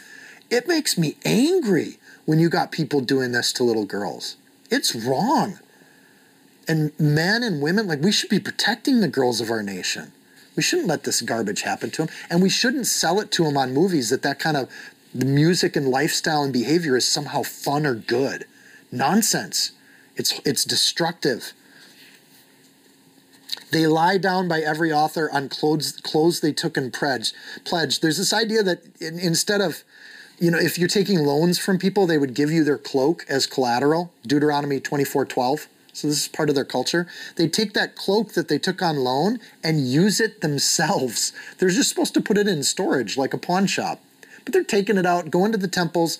it 0.51 0.69
makes 0.69 0.99
me 0.99 1.17
angry 1.25 1.99
when 2.25 2.39
you 2.39 2.49
got 2.49 2.73
people 2.73 3.01
doing 3.01 3.33
this 3.33 3.53
to 3.55 3.65
little 3.65 3.87
girls. 3.87 4.37
It's 4.71 4.95
wrong. 4.95 5.59
And 6.69 6.93
men 6.99 7.43
and 7.43 7.63
women, 7.63 7.87
like 7.87 8.03
we 8.03 8.13
should 8.13 8.31
be 8.31 8.41
protecting 8.41 9.01
the 9.01 9.09
girls 9.09 9.41
of 9.41 9.51
our 9.51 9.63
nation. 9.63 10.13
We 10.57 10.63
shouldn't 10.63 10.89
let 10.89 11.05
this 11.05 11.21
garbage 11.21 11.63
happen 11.63 11.91
to 11.93 12.07
them, 12.07 12.15
and 12.31 12.43
we 12.43 12.49
shouldn't 12.49 12.87
sell 12.87 13.21
it 13.21 13.31
to 13.33 13.45
them 13.45 13.57
on 13.57 13.75
movies 13.75 14.11
that 14.11 14.23
that 14.23 14.39
kind 14.39 14.57
of 14.57 14.71
music 15.15 15.77
and 15.77 15.89
lifestyle 15.89 16.43
and 16.43 16.53
behavior 16.53 16.97
is 16.97 17.07
somehow 17.07 17.43
fun 17.43 17.87
or 17.87 17.95
good. 17.95 18.47
Nonsense. 18.91 19.73
It's 20.17 20.41
it's 20.45 20.65
destructive. 20.65 21.53
They 23.71 23.87
lie 23.87 24.17
down 24.19 24.49
by 24.49 24.61
every 24.61 24.93
altar 24.93 25.31
on 25.31 25.49
clothes 25.49 25.93
clothes 26.03 26.41
they 26.41 26.53
took 26.53 26.77
in 26.77 26.91
pledge. 26.91 27.33
Pledge. 27.65 28.01
There's 28.01 28.17
this 28.17 28.33
idea 28.33 28.63
that 28.63 28.83
in, 29.01 29.19
instead 29.19 29.61
of 29.61 29.85
you 30.39 30.51
know, 30.51 30.59
if 30.59 30.79
you're 30.79 30.89
taking 30.89 31.19
loans 31.19 31.59
from 31.59 31.79
people, 31.79 32.07
they 32.07 32.19
would 32.19 32.35
give 32.35 32.51
you 32.51 32.63
their 32.63 32.79
cloak 32.79 33.25
as 33.29 33.47
collateral. 33.47 34.13
Deuteronomy 34.27 34.81
24:12. 34.81 35.67
So 35.97 36.09
this 36.09 36.21
is 36.21 36.29
part 36.29 36.51
of 36.51 36.55
their 36.55 36.67
culture. 36.67 37.07
They 37.37 37.49
take 37.49 37.73
that 37.73 37.97
cloak 37.97 38.35
that 38.35 38.49
they 38.49 38.59
took 38.59 38.83
on 38.83 38.99
loan 38.99 39.41
and 39.65 39.89
use 39.89 40.21
it 40.21 40.43
themselves. 40.43 41.33
They're 41.57 41.71
just 41.71 41.89
supposed 41.89 42.13
to 42.15 42.21
put 42.21 42.37
it 42.37 42.47
in 42.47 42.63
storage 42.65 43.17
like 43.17 43.33
a 43.33 43.39
pawn 43.39 43.67
shop. 43.67 44.03
But 44.45 44.53
they're 44.53 44.63
taking 44.63 44.99
it 44.99 45.07
out, 45.07 45.31
going 45.31 45.53
to 45.53 45.59
the 45.59 45.67
temples, 45.67 46.19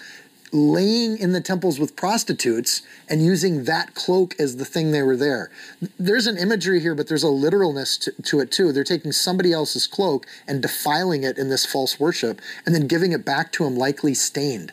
laying 0.51 1.19
in 1.19 1.33
the 1.33 1.43
temples 1.43 1.79
with 1.79 1.95
prostitutes 1.95 2.81
and 3.07 3.23
using 3.23 3.65
that 3.65 3.95
cloak 3.95 4.35
as 4.41 4.57
the 4.57 4.65
thing 4.65 4.93
they 4.93 5.03
were 5.03 5.15
there. 5.15 5.51
There's 5.99 6.27
an 6.27 6.39
imagery 6.39 6.81
here, 6.81 6.95
but 6.95 7.09
there's 7.09 7.23
a 7.23 7.29
literalness 7.29 7.99
to, 7.99 8.13
to, 8.23 8.41
it 8.41 8.51
too. 8.51 8.73
They're 8.73 8.83
taking 8.83 9.13
somebody 9.13 9.53
else's 9.53 9.87
cloak 9.87 10.27
and 10.49 10.63
defiling 10.63 11.23
it 11.23 11.37
in 11.37 11.51
this 11.51 11.67
false 11.67 12.01
worship 12.01 12.41
and 12.65 12.75
then 12.75 12.87
giving 12.87 13.13
it 13.13 13.27
back 13.27 13.53
to 13.53 13.67
him, 13.67 13.77
likely 13.77 14.15
stained. 14.15 14.73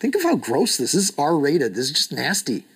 Think 0.00 0.14
of 0.14 0.22
how 0.22 0.36
gross 0.36 0.76
this 0.76 0.92
is. 0.92 1.14
R 1.16 1.38
rated. 1.38 1.74
This 1.74 1.86
is 1.86 1.92
just 1.92 2.12
nasty. 2.12 2.66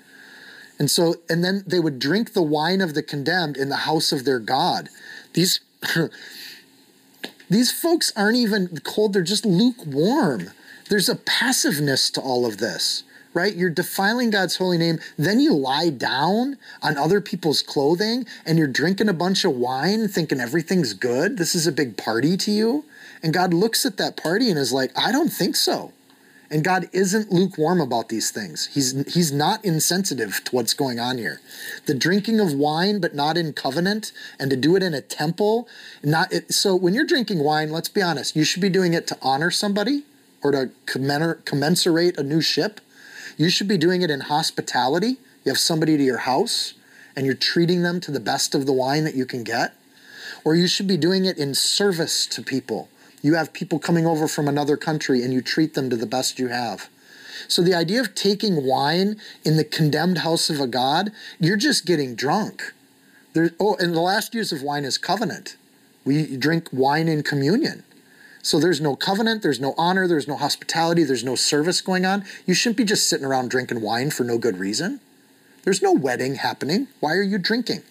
And 0.78 0.90
so, 0.90 1.16
and 1.28 1.44
then 1.44 1.64
they 1.66 1.80
would 1.80 1.98
drink 1.98 2.32
the 2.32 2.42
wine 2.42 2.80
of 2.80 2.94
the 2.94 3.02
condemned 3.02 3.56
in 3.56 3.68
the 3.68 3.76
house 3.76 4.12
of 4.12 4.24
their 4.24 4.38
God. 4.38 4.88
These. 5.34 5.60
These 7.50 7.72
folks 7.72 8.12
aren't 8.14 8.36
even 8.36 8.68
cold, 8.84 9.14
they're 9.14 9.22
just 9.22 9.46
lukewarm. 9.46 10.50
There's 10.90 11.08
a 11.08 11.16
passiveness 11.16 12.10
to 12.10 12.20
all 12.20 12.44
of 12.44 12.58
this, 12.58 13.04
right? 13.32 13.54
You're 13.54 13.70
defiling 13.70 14.30
God's 14.30 14.56
holy 14.56 14.78
name, 14.78 14.98
then 15.16 15.40
you 15.40 15.54
lie 15.54 15.90
down 15.90 16.58
on 16.82 16.98
other 16.98 17.20
people's 17.20 17.62
clothing 17.62 18.26
and 18.44 18.58
you're 18.58 18.66
drinking 18.66 19.08
a 19.08 19.14
bunch 19.14 19.44
of 19.44 19.54
wine 19.54 20.08
thinking 20.08 20.40
everything's 20.40 20.92
good. 20.92 21.38
This 21.38 21.54
is 21.54 21.66
a 21.66 21.72
big 21.72 21.96
party 21.96 22.36
to 22.36 22.50
you. 22.50 22.84
And 23.22 23.32
God 23.34 23.54
looks 23.54 23.84
at 23.86 23.96
that 23.96 24.16
party 24.16 24.50
and 24.50 24.58
is 24.58 24.72
like, 24.72 24.96
I 24.96 25.10
don't 25.10 25.30
think 25.30 25.56
so. 25.56 25.92
And 26.50 26.64
God 26.64 26.88
isn't 26.92 27.30
lukewarm 27.30 27.80
about 27.80 28.08
these 28.08 28.30
things. 28.30 28.70
He's 28.72 29.12
he's 29.12 29.30
not 29.30 29.62
insensitive 29.64 30.42
to 30.44 30.56
what's 30.56 30.72
going 30.72 30.98
on 30.98 31.18
here. 31.18 31.42
The 31.84 31.94
drinking 31.94 32.40
of 32.40 32.54
wine 32.54 33.00
but 33.00 33.14
not 33.14 33.36
in 33.36 33.52
covenant 33.52 34.12
and 34.38 34.50
to 34.50 34.56
do 34.56 34.74
it 34.74 34.82
in 34.82 34.94
a 34.94 35.02
temple, 35.02 35.68
not 36.02 36.32
it, 36.32 36.54
so 36.54 36.74
when 36.74 36.94
you're 36.94 37.04
drinking 37.04 37.40
wine, 37.40 37.70
let's 37.70 37.90
be 37.90 38.00
honest, 38.00 38.34
you 38.34 38.44
should 38.44 38.62
be 38.62 38.70
doing 38.70 38.94
it 38.94 39.06
to 39.08 39.18
honor 39.20 39.50
somebody 39.50 40.04
or 40.42 40.52
to 40.52 40.70
commensurate 40.86 42.18
a 42.18 42.22
new 42.22 42.40
ship. 42.40 42.80
You 43.36 43.50
should 43.50 43.68
be 43.68 43.78
doing 43.78 44.00
it 44.00 44.10
in 44.10 44.20
hospitality. 44.20 45.18
You 45.44 45.52
have 45.52 45.58
somebody 45.58 45.96
to 45.98 46.02
your 46.02 46.18
house 46.18 46.74
and 47.14 47.26
you're 47.26 47.34
treating 47.34 47.82
them 47.82 48.00
to 48.00 48.10
the 48.10 48.20
best 48.20 48.54
of 48.54 48.64
the 48.64 48.72
wine 48.72 49.04
that 49.04 49.14
you 49.14 49.26
can 49.26 49.44
get. 49.44 49.74
Or 50.44 50.54
you 50.54 50.66
should 50.66 50.86
be 50.86 50.96
doing 50.96 51.24
it 51.24 51.36
in 51.36 51.54
service 51.54 52.26
to 52.26 52.42
people. 52.42 52.88
You 53.22 53.34
have 53.34 53.52
people 53.52 53.78
coming 53.78 54.06
over 54.06 54.28
from 54.28 54.48
another 54.48 54.76
country 54.76 55.22
and 55.22 55.32
you 55.32 55.42
treat 55.42 55.74
them 55.74 55.90
to 55.90 55.96
the 55.96 56.06
best 56.06 56.38
you 56.38 56.48
have. 56.48 56.88
So 57.46 57.62
the 57.62 57.74
idea 57.74 58.00
of 58.00 58.14
taking 58.14 58.64
wine 58.64 59.16
in 59.44 59.56
the 59.56 59.64
condemned 59.64 60.18
house 60.18 60.50
of 60.50 60.60
a 60.60 60.66
god, 60.66 61.12
you're 61.38 61.56
just 61.56 61.86
getting 61.86 62.14
drunk. 62.14 62.72
There, 63.32 63.50
oh, 63.60 63.76
and 63.78 63.94
the 63.94 64.00
last 64.00 64.34
use 64.34 64.52
of 64.52 64.62
wine 64.62 64.84
is 64.84 64.98
covenant. 64.98 65.56
We 66.04 66.36
drink 66.36 66.68
wine 66.72 67.08
in 67.08 67.22
communion. 67.22 67.84
So 68.42 68.58
there's 68.58 68.80
no 68.80 68.96
covenant, 68.96 69.42
there's 69.42 69.60
no 69.60 69.74
honor, 69.76 70.06
there's 70.06 70.28
no 70.28 70.36
hospitality, 70.36 71.04
there's 71.04 71.24
no 71.24 71.34
service 71.34 71.80
going 71.80 72.06
on. 72.06 72.24
You 72.46 72.54
shouldn't 72.54 72.78
be 72.78 72.84
just 72.84 73.08
sitting 73.08 73.26
around 73.26 73.50
drinking 73.50 73.82
wine 73.82 74.10
for 74.10 74.24
no 74.24 74.38
good 74.38 74.58
reason. 74.58 75.00
There's 75.64 75.82
no 75.82 75.92
wedding 75.92 76.36
happening. 76.36 76.88
Why 77.00 77.14
are 77.14 77.22
you 77.22 77.38
drinking? 77.38 77.82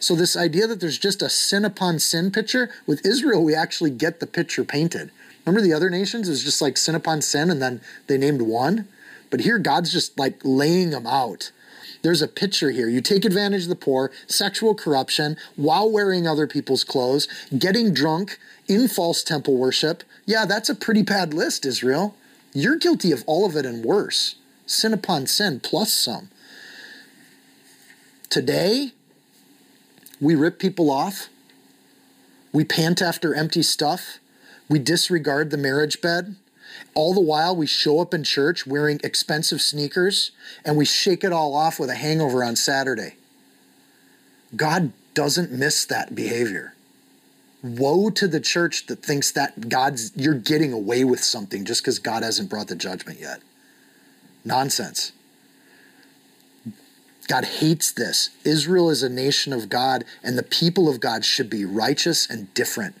So 0.00 0.14
this 0.14 0.36
idea 0.36 0.66
that 0.66 0.80
there's 0.80 0.98
just 0.98 1.22
a 1.22 1.28
sin 1.28 1.64
upon 1.64 1.98
sin 1.98 2.30
picture, 2.30 2.70
with 2.86 3.04
Israel, 3.04 3.44
we 3.44 3.54
actually 3.54 3.90
get 3.90 4.20
the 4.20 4.26
picture 4.26 4.64
painted. 4.64 5.10
Remember 5.44 5.60
the 5.60 5.72
other 5.74 5.90
nations? 5.90 6.28
Was 6.28 6.44
just 6.44 6.62
like 6.62 6.76
sin 6.76 6.94
upon 6.94 7.22
sin, 7.22 7.50
and 7.50 7.60
then 7.60 7.80
they 8.06 8.18
named 8.18 8.42
one. 8.42 8.88
But 9.30 9.40
here, 9.40 9.58
God's 9.58 9.92
just 9.92 10.18
like 10.18 10.40
laying 10.44 10.90
them 10.90 11.06
out. 11.06 11.50
There's 12.02 12.22
a 12.22 12.28
picture 12.28 12.70
here. 12.70 12.88
You 12.88 13.00
take 13.00 13.24
advantage 13.24 13.64
of 13.64 13.68
the 13.68 13.76
poor, 13.76 14.12
sexual 14.26 14.74
corruption, 14.74 15.36
while 15.56 15.90
wearing 15.90 16.26
other 16.26 16.46
people's 16.46 16.84
clothes, 16.84 17.26
getting 17.58 17.92
drunk, 17.92 18.38
in 18.68 18.86
false 18.86 19.24
temple 19.24 19.56
worship, 19.56 20.04
yeah, 20.26 20.44
that's 20.44 20.68
a 20.68 20.74
pretty 20.74 21.02
bad 21.02 21.32
list, 21.32 21.64
Israel. 21.64 22.14
You're 22.52 22.76
guilty 22.76 23.12
of 23.12 23.24
all 23.26 23.46
of 23.46 23.56
it 23.56 23.64
and 23.64 23.84
worse. 23.84 24.36
Sin 24.66 24.92
upon 24.92 25.26
sin, 25.26 25.60
plus 25.60 25.92
some. 25.92 26.28
Today, 28.28 28.92
we 30.20 30.34
rip 30.34 30.58
people 30.58 30.90
off. 30.90 31.28
We 32.52 32.64
pant 32.64 33.02
after 33.02 33.34
empty 33.34 33.62
stuff. 33.62 34.18
We 34.68 34.78
disregard 34.78 35.50
the 35.50 35.56
marriage 35.56 36.00
bed. 36.00 36.36
All 36.94 37.14
the 37.14 37.20
while, 37.20 37.56
we 37.56 37.66
show 37.66 38.00
up 38.00 38.12
in 38.12 38.24
church 38.24 38.66
wearing 38.66 39.00
expensive 39.02 39.60
sneakers 39.60 40.32
and 40.64 40.76
we 40.76 40.84
shake 40.84 41.24
it 41.24 41.32
all 41.32 41.54
off 41.54 41.78
with 41.78 41.90
a 41.90 41.94
hangover 41.94 42.44
on 42.44 42.56
Saturday. 42.56 43.14
God 44.56 44.92
doesn't 45.14 45.52
miss 45.52 45.84
that 45.86 46.14
behavior. 46.14 46.74
Woe 47.62 48.10
to 48.10 48.28
the 48.28 48.40
church 48.40 48.86
that 48.86 49.02
thinks 49.02 49.32
that 49.32 49.68
God's 49.68 50.12
you're 50.14 50.34
getting 50.34 50.72
away 50.72 51.04
with 51.04 51.22
something 51.22 51.64
just 51.64 51.82
because 51.82 51.98
God 51.98 52.22
hasn't 52.22 52.48
brought 52.48 52.68
the 52.68 52.76
judgment 52.76 53.20
yet. 53.20 53.40
Nonsense. 54.44 55.12
God 57.28 57.44
hates 57.44 57.92
this. 57.92 58.30
Israel 58.42 58.90
is 58.90 59.02
a 59.02 59.08
nation 59.08 59.52
of 59.52 59.68
God, 59.68 60.04
and 60.24 60.36
the 60.36 60.42
people 60.42 60.88
of 60.88 60.98
God 60.98 61.24
should 61.24 61.48
be 61.48 61.64
righteous 61.64 62.28
and 62.28 62.52
different. 62.54 62.96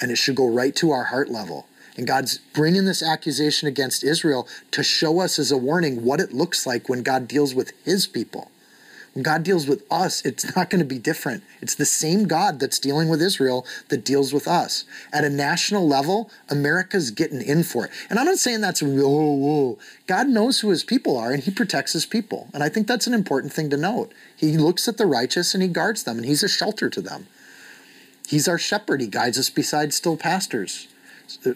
And 0.00 0.10
it 0.10 0.16
should 0.16 0.36
go 0.36 0.48
right 0.48 0.76
to 0.76 0.90
our 0.90 1.04
heart 1.04 1.30
level. 1.30 1.66
And 1.96 2.06
God's 2.06 2.38
bringing 2.38 2.84
this 2.84 3.02
accusation 3.02 3.66
against 3.66 4.04
Israel 4.04 4.46
to 4.70 4.82
show 4.82 5.20
us 5.20 5.38
as 5.38 5.50
a 5.50 5.56
warning 5.56 6.04
what 6.04 6.20
it 6.20 6.32
looks 6.32 6.66
like 6.66 6.88
when 6.88 7.02
God 7.02 7.26
deals 7.26 7.54
with 7.54 7.72
his 7.84 8.06
people. 8.06 8.51
God 9.20 9.42
deals 9.42 9.66
with 9.66 9.84
us, 9.90 10.24
it's 10.24 10.56
not 10.56 10.70
going 10.70 10.78
to 10.78 10.86
be 10.86 10.98
different. 10.98 11.42
It's 11.60 11.74
the 11.74 11.84
same 11.84 12.26
God 12.26 12.58
that's 12.58 12.78
dealing 12.78 13.10
with 13.10 13.20
Israel 13.20 13.66
that 13.88 14.06
deals 14.06 14.32
with 14.32 14.48
us. 14.48 14.84
At 15.12 15.24
a 15.24 15.28
national 15.28 15.86
level, 15.86 16.30
America's 16.48 17.10
getting 17.10 17.42
in 17.42 17.62
for 17.62 17.84
it. 17.84 17.90
And 18.08 18.18
I'm 18.18 18.24
not 18.24 18.38
saying 18.38 18.62
that's, 18.62 18.80
whoa, 18.80 19.34
whoa. 19.34 19.78
God 20.06 20.28
knows 20.28 20.60
who 20.60 20.70
his 20.70 20.82
people 20.82 21.18
are 21.18 21.30
and 21.30 21.42
he 21.42 21.50
protects 21.50 21.92
his 21.92 22.06
people. 22.06 22.48
And 22.54 22.62
I 22.62 22.70
think 22.70 22.86
that's 22.86 23.06
an 23.06 23.12
important 23.12 23.52
thing 23.52 23.68
to 23.68 23.76
note. 23.76 24.12
He 24.34 24.56
looks 24.56 24.88
at 24.88 24.96
the 24.96 25.06
righteous 25.06 25.52
and 25.52 25.62
he 25.62 25.68
guards 25.68 26.04
them 26.04 26.16
and 26.16 26.24
he's 26.24 26.42
a 26.42 26.48
shelter 26.48 26.88
to 26.88 27.02
them. 27.02 27.26
He's 28.26 28.48
our 28.48 28.58
shepherd. 28.58 29.02
He 29.02 29.08
guides 29.08 29.38
us 29.38 29.50
beside 29.50 29.92
still 29.92 30.16
pastors. 30.16 30.88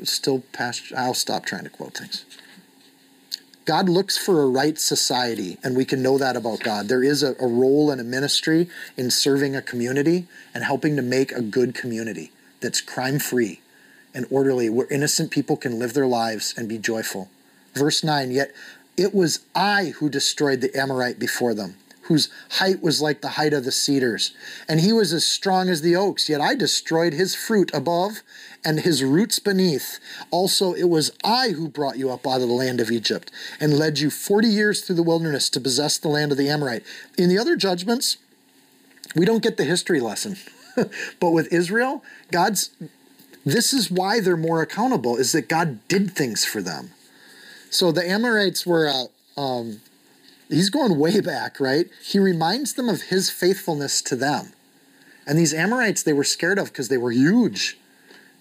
Still 0.03 0.43
past. 0.53 0.93
I'll 0.95 1.15
stop 1.15 1.47
trying 1.47 1.65
to 1.65 1.71
quote 1.71 1.95
things. 1.95 2.27
God 3.67 3.89
looks 3.89 4.17
for 4.17 4.43
a 4.43 4.47
right 4.47 4.79
society, 4.79 5.59
and 5.65 5.77
we 5.77 5.85
can 5.85 6.01
know 6.01 6.19
that 6.19 6.37
about 6.37 6.61
God. 6.61 6.87
There 6.87 7.03
is 7.03 7.25
a, 7.25 7.35
a 7.41 7.49
role 7.49 7.91
and 7.91 8.01
a 8.01 8.05
ministry 8.05 8.69
in 8.97 9.11
serving 9.11 9.57
a 9.57 9.61
community 9.61 10.29
and 10.55 10.63
helping 10.63 10.95
to 10.95 11.03
make 11.03 11.33
a 11.33 11.43
good 11.43 11.75
community 11.75 12.31
that's 12.61 12.81
crime 12.81 13.19
free 13.19 13.61
and 14.15 14.25
orderly, 14.31 14.71
where 14.71 14.87
innocent 14.87 15.33
people 15.33 15.57
can 15.57 15.81
live 15.81 15.95
their 15.95 16.07
lives 16.07 16.55
and 16.57 16.69
be 16.69 16.79
joyful. 16.79 17.29
Verse 17.75 18.05
9, 18.05 18.31
yet 18.31 18.53
it 18.97 19.13
was 19.13 19.41
I 19.53 19.95
who 19.97 20.09
destroyed 20.09 20.61
the 20.61 20.75
Amorite 20.75 21.19
before 21.19 21.53
them 21.53 21.75
whose 22.07 22.29
height 22.51 22.81
was 22.81 23.03
like 23.03 23.21
the 23.21 23.31
height 23.31 23.53
of 23.53 23.65
the 23.65 23.73
cedars. 23.73 24.33
And 24.69 24.81
he 24.81 24.93
was 24.93 25.13
as 25.13 25.27
strong 25.27 25.69
as 25.69 25.83
the 25.83 25.97
oaks, 25.97 26.29
yet 26.29 26.41
I 26.41 26.55
destroyed 26.55 27.13
his 27.13 27.35
fruit 27.35 27.71
above 27.75 28.23
and 28.67 28.81
his 28.81 29.05
roots 29.05 29.39
beneath. 29.39 30.01
Also, 30.33 30.73
it 30.73 30.89
was 30.89 31.13
I 31.23 31.51
who 31.51 31.69
brought 31.69 31.99
you 31.99 32.11
up 32.11 32.27
out 32.27 32.41
of 32.41 32.49
the 32.49 32.55
land 32.55 32.81
of 32.81 32.91
Egypt 32.91 33.31
and 33.61 33.79
led 33.79 34.01
you 34.01 34.11
40 34.11 34.49
years 34.49 34.81
through 34.81 34.97
the 34.97 35.05
wilderness 35.05 35.49
to 35.51 35.61
possess 35.61 35.99
the 35.99 36.09
land 36.09 36.33
of 36.33 36.39
the 36.39 36.49
Amorite. 36.49 36.83
In 37.17 37.29
the 37.29 37.39
other 37.39 37.55
judgments, 37.55 38.17
we 39.15 39.25
don't 39.25 39.43
get 39.43 39.57
the 39.57 39.65
history 39.65 40.01
lesson. 40.01 40.37
but 41.21 41.31
with 41.31 41.53
Israel, 41.53 42.03
God's 42.33 42.71
this 43.45 43.73
is 43.73 43.89
why 43.89 44.19
they're 44.19 44.37
more 44.37 44.61
accountable 44.61 45.17
is 45.17 45.31
that 45.31 45.49
God 45.49 45.79
did 45.87 46.11
things 46.11 46.45
for 46.45 46.61
them. 46.61 46.91
So 47.71 47.93
the 47.93 48.05
Amorites 48.05 48.67
were 48.67 48.89
uh, 48.89 49.41
um, 49.41 49.81
he's 50.49 50.71
going 50.71 50.99
way 50.99 51.21
back, 51.21 51.61
right? 51.61 51.89
He 52.05 52.19
reminds 52.19 52.75
them 52.75 52.89
of 52.89 53.03
his 53.03 53.31
faithfulness 53.31 54.03
to 54.03 54.17
them. 54.17 54.53
And 55.25 55.39
these 55.39 55.55
Amorites, 55.55 56.03
they 56.03 56.13
were 56.13 56.25
scared 56.25 56.59
of 56.59 56.73
because 56.73 56.89
they 56.89 56.99
were 56.99 57.13
huge. 57.13 57.79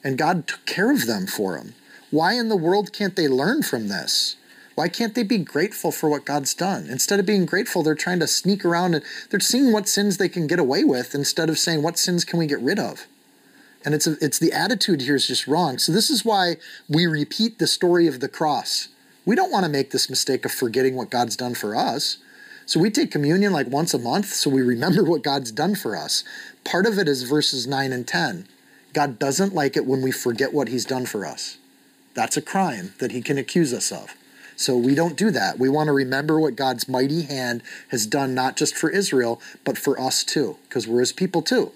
And 0.05 0.17
God 0.17 0.47
took 0.47 0.65
care 0.65 0.89
of 0.89 1.05
them 1.05 1.27
for 1.27 1.57
them. 1.57 1.75
Why 2.11 2.33
in 2.33 2.47
the 2.47 2.55
world 2.55 2.93
can't 2.93 3.17
they 3.17 3.27
learn 3.27 3.61
from 3.61 3.89
this? 3.89 4.37
Why 4.75 4.87
can't 4.87 5.15
they 5.15 5.23
be 5.23 5.39
grateful 5.39 5.91
for 5.91 6.07
what 6.09 6.25
God's 6.25 6.53
done? 6.53 6.87
Instead 6.89 7.19
of 7.19 7.25
being 7.25 7.45
grateful, 7.45 7.83
they're 7.83 7.95
trying 7.95 8.19
to 8.19 8.27
sneak 8.27 8.63
around 8.63 8.93
and 8.93 9.03
they're 9.29 9.39
seeing 9.41 9.73
what 9.73 9.89
sins 9.89 10.15
they 10.15 10.29
can 10.29 10.47
get 10.47 10.59
away 10.59 10.85
with 10.85 11.13
instead 11.13 11.49
of 11.49 11.59
saying, 11.59 11.81
what 11.81 11.99
sins 11.99 12.23
can 12.23 12.39
we 12.39 12.47
get 12.47 12.61
rid 12.61 12.79
of? 12.79 13.07
And 13.83 13.93
it's, 13.93 14.07
a, 14.07 14.15
it's 14.21 14.39
the 14.39 14.53
attitude 14.53 15.01
here 15.01 15.15
is 15.15 15.27
just 15.27 15.47
wrong. 15.47 15.77
So 15.77 15.91
this 15.91 16.09
is 16.09 16.23
why 16.23 16.57
we 16.87 17.05
repeat 17.05 17.59
the 17.59 17.67
story 17.67 18.07
of 18.07 18.21
the 18.21 18.29
cross 18.29 18.87
we 19.25 19.35
don't 19.35 19.51
want 19.51 19.65
to 19.65 19.71
make 19.71 19.91
this 19.91 20.09
mistake 20.09 20.45
of 20.45 20.51
forgetting 20.51 20.95
what 20.95 21.09
God's 21.09 21.35
done 21.35 21.55
for 21.55 21.75
us. 21.75 22.17
So 22.65 22.79
we 22.79 22.89
take 22.89 23.11
communion 23.11 23.51
like 23.53 23.67
once 23.67 23.93
a 23.93 23.99
month 23.99 24.27
so 24.27 24.49
we 24.49 24.61
remember 24.61 25.03
what 25.09 25.23
God's 25.23 25.51
done 25.51 25.75
for 25.75 25.95
us. 25.95 26.23
Part 26.63 26.85
of 26.85 26.97
it 26.97 27.07
is 27.07 27.23
verses 27.23 27.67
9 27.67 27.91
and 27.91 28.07
10. 28.07 28.47
God 28.95 29.19
doesn't 29.19 29.53
like 29.53 29.75
it 29.75 29.85
when 29.85 30.01
we 30.01 30.11
forget 30.11 30.53
what 30.53 30.69
he's 30.69 30.85
done 30.85 31.05
for 31.05 31.25
us. 31.25 31.57
That's 32.13 32.37
a 32.37 32.41
crime 32.41 32.93
that 32.99 33.11
he 33.11 33.21
can 33.21 33.37
accuse 33.37 33.73
us 33.73 33.91
of. 33.91 34.15
So 34.55 34.77
we 34.77 34.95
don't 34.95 35.17
do 35.17 35.31
that. 35.31 35.59
We 35.59 35.67
want 35.67 35.87
to 35.87 35.93
remember 35.93 36.39
what 36.39 36.55
God's 36.55 36.87
mighty 36.87 37.23
hand 37.23 37.61
has 37.89 38.07
done, 38.07 38.33
not 38.33 38.55
just 38.55 38.73
for 38.73 38.89
Israel, 38.89 39.41
but 39.65 39.77
for 39.77 39.99
us 39.99 40.23
too, 40.23 40.55
because 40.69 40.87
we're 40.87 41.01
his 41.01 41.11
people 41.11 41.41
too. 41.41 41.73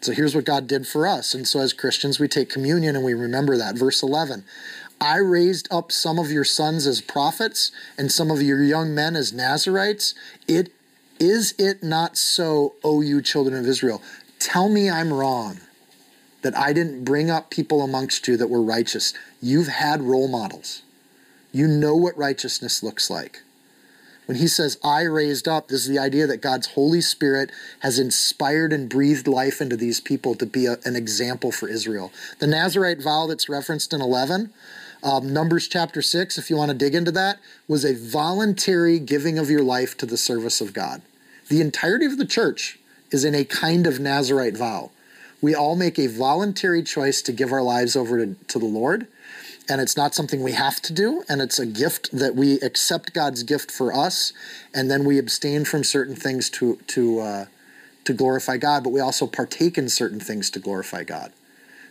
So 0.00 0.10
here's 0.10 0.34
what 0.34 0.44
God 0.44 0.66
did 0.66 0.88
for 0.88 1.06
us. 1.06 1.34
And 1.34 1.46
so 1.46 1.60
as 1.60 1.72
Christians, 1.72 2.18
we 2.18 2.26
take 2.26 2.50
communion 2.50 2.96
and 2.96 3.04
we 3.04 3.14
remember 3.14 3.56
that. 3.56 3.78
Verse 3.78 4.02
11 4.02 4.42
I 5.00 5.18
raised 5.18 5.68
up 5.70 5.92
some 5.92 6.18
of 6.18 6.32
your 6.32 6.44
sons 6.44 6.84
as 6.84 7.00
prophets 7.00 7.70
and 7.96 8.10
some 8.10 8.32
of 8.32 8.42
your 8.42 8.60
young 8.60 8.92
men 8.92 9.14
as 9.14 9.32
Nazarites. 9.32 10.14
It 10.48 10.72
is 11.20 11.54
it 11.58 11.84
not 11.84 12.16
so, 12.16 12.74
O 12.82 13.02
you 13.02 13.22
children 13.22 13.56
of 13.56 13.68
Israel? 13.68 14.02
Tell 14.40 14.68
me 14.68 14.90
I'm 14.90 15.12
wrong 15.12 15.60
that 16.44 16.56
I 16.56 16.74
didn't 16.74 17.04
bring 17.04 17.30
up 17.30 17.50
people 17.50 17.82
amongst 17.82 18.28
you 18.28 18.36
that 18.36 18.50
were 18.50 18.62
righteous. 18.62 19.14
You've 19.40 19.68
had 19.68 20.02
role 20.02 20.28
models. 20.28 20.82
You 21.52 21.66
know 21.66 21.96
what 21.96 22.16
righteousness 22.18 22.82
looks 22.82 23.08
like. 23.08 23.40
When 24.26 24.36
he 24.36 24.46
says, 24.46 24.78
I 24.84 25.02
raised 25.02 25.48
up, 25.48 25.68
this 25.68 25.80
is 25.80 25.88
the 25.88 25.98
idea 25.98 26.26
that 26.26 26.42
God's 26.42 26.68
Holy 26.68 27.00
Spirit 27.00 27.50
has 27.80 27.98
inspired 27.98 28.74
and 28.74 28.88
breathed 28.88 29.26
life 29.26 29.60
into 29.60 29.76
these 29.76 30.00
people 30.00 30.34
to 30.34 30.44
be 30.46 30.66
a, 30.66 30.76
an 30.84 30.96
example 30.96 31.50
for 31.50 31.66
Israel. 31.66 32.12
The 32.40 32.46
Nazarite 32.46 33.02
vow 33.02 33.26
that's 33.26 33.48
referenced 33.48 33.92
in 33.94 34.02
11, 34.02 34.52
um, 35.02 35.32
Numbers 35.32 35.66
chapter 35.66 36.02
6, 36.02 36.38
if 36.38 36.50
you 36.50 36.56
want 36.56 36.70
to 36.70 36.76
dig 36.76 36.94
into 36.94 37.12
that, 37.12 37.38
was 37.68 37.84
a 37.84 37.94
voluntary 37.94 38.98
giving 38.98 39.38
of 39.38 39.50
your 39.50 39.62
life 39.62 39.96
to 39.98 40.06
the 40.06 40.16
service 40.16 40.60
of 40.60 40.74
God. 40.74 41.00
The 41.48 41.60
entirety 41.60 42.06
of 42.06 42.18
the 42.18 42.26
church 42.26 42.78
is 43.10 43.24
in 43.24 43.34
a 43.34 43.44
kind 43.44 43.86
of 43.86 44.00
Nazarite 44.00 44.56
vow. 44.56 44.90
We 45.40 45.54
all 45.54 45.76
make 45.76 45.98
a 45.98 46.06
voluntary 46.06 46.82
choice 46.82 47.20
to 47.22 47.32
give 47.32 47.52
our 47.52 47.62
lives 47.62 47.96
over 47.96 48.24
to, 48.24 48.34
to 48.34 48.58
the 48.58 48.64
Lord 48.64 49.06
and 49.68 49.80
it's 49.80 49.96
not 49.96 50.14
something 50.14 50.42
we 50.42 50.52
have 50.52 50.80
to 50.82 50.92
do 50.92 51.22
and 51.28 51.40
it's 51.40 51.58
a 51.58 51.66
gift 51.66 52.10
that 52.12 52.34
we 52.34 52.60
accept 52.60 53.14
god's 53.14 53.42
gift 53.42 53.70
for 53.70 53.92
us 53.92 54.32
and 54.74 54.90
then 54.90 55.04
we 55.04 55.18
abstain 55.18 55.64
from 55.64 55.84
certain 55.84 56.16
things 56.16 56.50
to 56.50 56.76
to 56.86 57.20
uh, 57.20 57.44
to 58.04 58.12
glorify 58.12 58.56
god 58.56 58.84
but 58.84 58.90
we 58.90 59.00
also 59.00 59.26
partake 59.26 59.78
in 59.78 59.88
certain 59.88 60.20
things 60.20 60.50
to 60.50 60.58
glorify 60.58 61.02
god. 61.02 61.32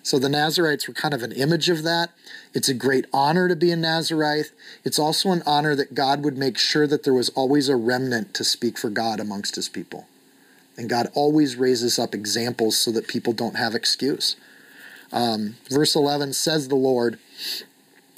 So 0.06 0.20
the 0.20 0.28
nazarites 0.28 0.86
were 0.88 0.94
kind 0.94 1.14
of 1.14 1.24
an 1.24 1.32
image 1.32 1.70
of 1.70 1.84
that. 1.84 2.10
It's 2.54 2.68
a 2.68 2.74
great 2.74 3.06
honor 3.14 3.48
to 3.48 3.56
be 3.56 3.72
a 3.72 3.78
nazarite. 3.78 4.52
It's 4.84 5.00
also 5.00 5.32
an 5.32 5.42
honor 5.46 5.76
that 5.76 5.96
god 5.96 6.26
would 6.26 6.38
make 6.38 6.58
sure 6.58 6.86
that 6.88 7.04
there 7.04 7.14
was 7.14 7.30
always 7.30 7.70
a 7.70 7.78
remnant 7.78 8.34
to 8.34 8.44
speak 8.44 8.78
for 8.78 8.90
god 8.90 9.22
amongst 9.22 9.56
his 9.56 9.70
people 9.70 10.08
and 10.78 10.90
god 10.90 11.10
always 11.14 11.56
raises 11.56 11.98
up 12.00 12.14
examples 12.14 12.78
so 12.78 12.92
that 12.92 13.08
people 13.08 13.34
don't 13.34 13.56
have 13.56 13.76
excuse 13.76 14.36
um, 15.12 15.56
verse 15.70 15.96
11 15.96 16.34
says 16.34 16.68
the 16.68 16.76
lord 16.76 17.20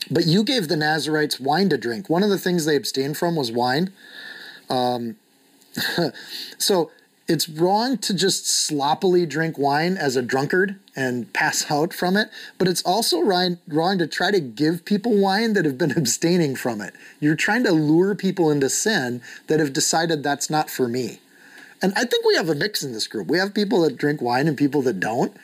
but 0.09 0.25
you 0.25 0.43
gave 0.43 0.67
the 0.67 0.77
Nazarites 0.77 1.39
wine 1.39 1.69
to 1.69 1.77
drink. 1.77 2.09
One 2.09 2.23
of 2.23 2.29
the 2.29 2.37
things 2.37 2.65
they 2.65 2.75
abstained 2.75 3.17
from 3.17 3.35
was 3.35 3.51
wine. 3.51 3.91
Um, 4.69 5.15
so 6.57 6.91
it's 7.27 7.49
wrong 7.49 7.97
to 7.99 8.13
just 8.13 8.47
sloppily 8.47 9.25
drink 9.25 9.57
wine 9.57 9.97
as 9.97 10.15
a 10.15 10.21
drunkard 10.21 10.79
and 10.95 11.31
pass 11.33 11.69
out 11.71 11.93
from 11.93 12.17
it, 12.17 12.29
but 12.57 12.67
it's 12.67 12.83
also 12.83 13.21
wrong, 13.21 13.57
wrong 13.67 13.97
to 13.97 14.07
try 14.07 14.31
to 14.31 14.39
give 14.39 14.85
people 14.85 15.17
wine 15.17 15.53
that 15.53 15.65
have 15.65 15.77
been 15.77 15.91
abstaining 15.97 16.55
from 16.55 16.81
it. 16.81 16.93
You're 17.19 17.35
trying 17.35 17.63
to 17.63 17.71
lure 17.71 18.15
people 18.15 18.51
into 18.51 18.69
sin 18.69 19.21
that 19.47 19.59
have 19.59 19.73
decided 19.73 20.23
that's 20.23 20.49
not 20.49 20.69
for 20.69 20.87
me. 20.87 21.19
And 21.85 21.93
I 21.95 22.03
think 22.03 22.25
we 22.25 22.33
have 22.33 22.49
a 22.49 22.55
mix 22.55 22.81
in 22.81 22.93
this 22.93 23.05
group. 23.05 23.27
We 23.27 23.37
have 23.37 23.53
people 23.53 23.83
that 23.83 23.95
drink 23.95 24.19
wine 24.19 24.47
and 24.47 24.57
people 24.57 24.81
that 24.81 24.99
don't. 24.99 25.37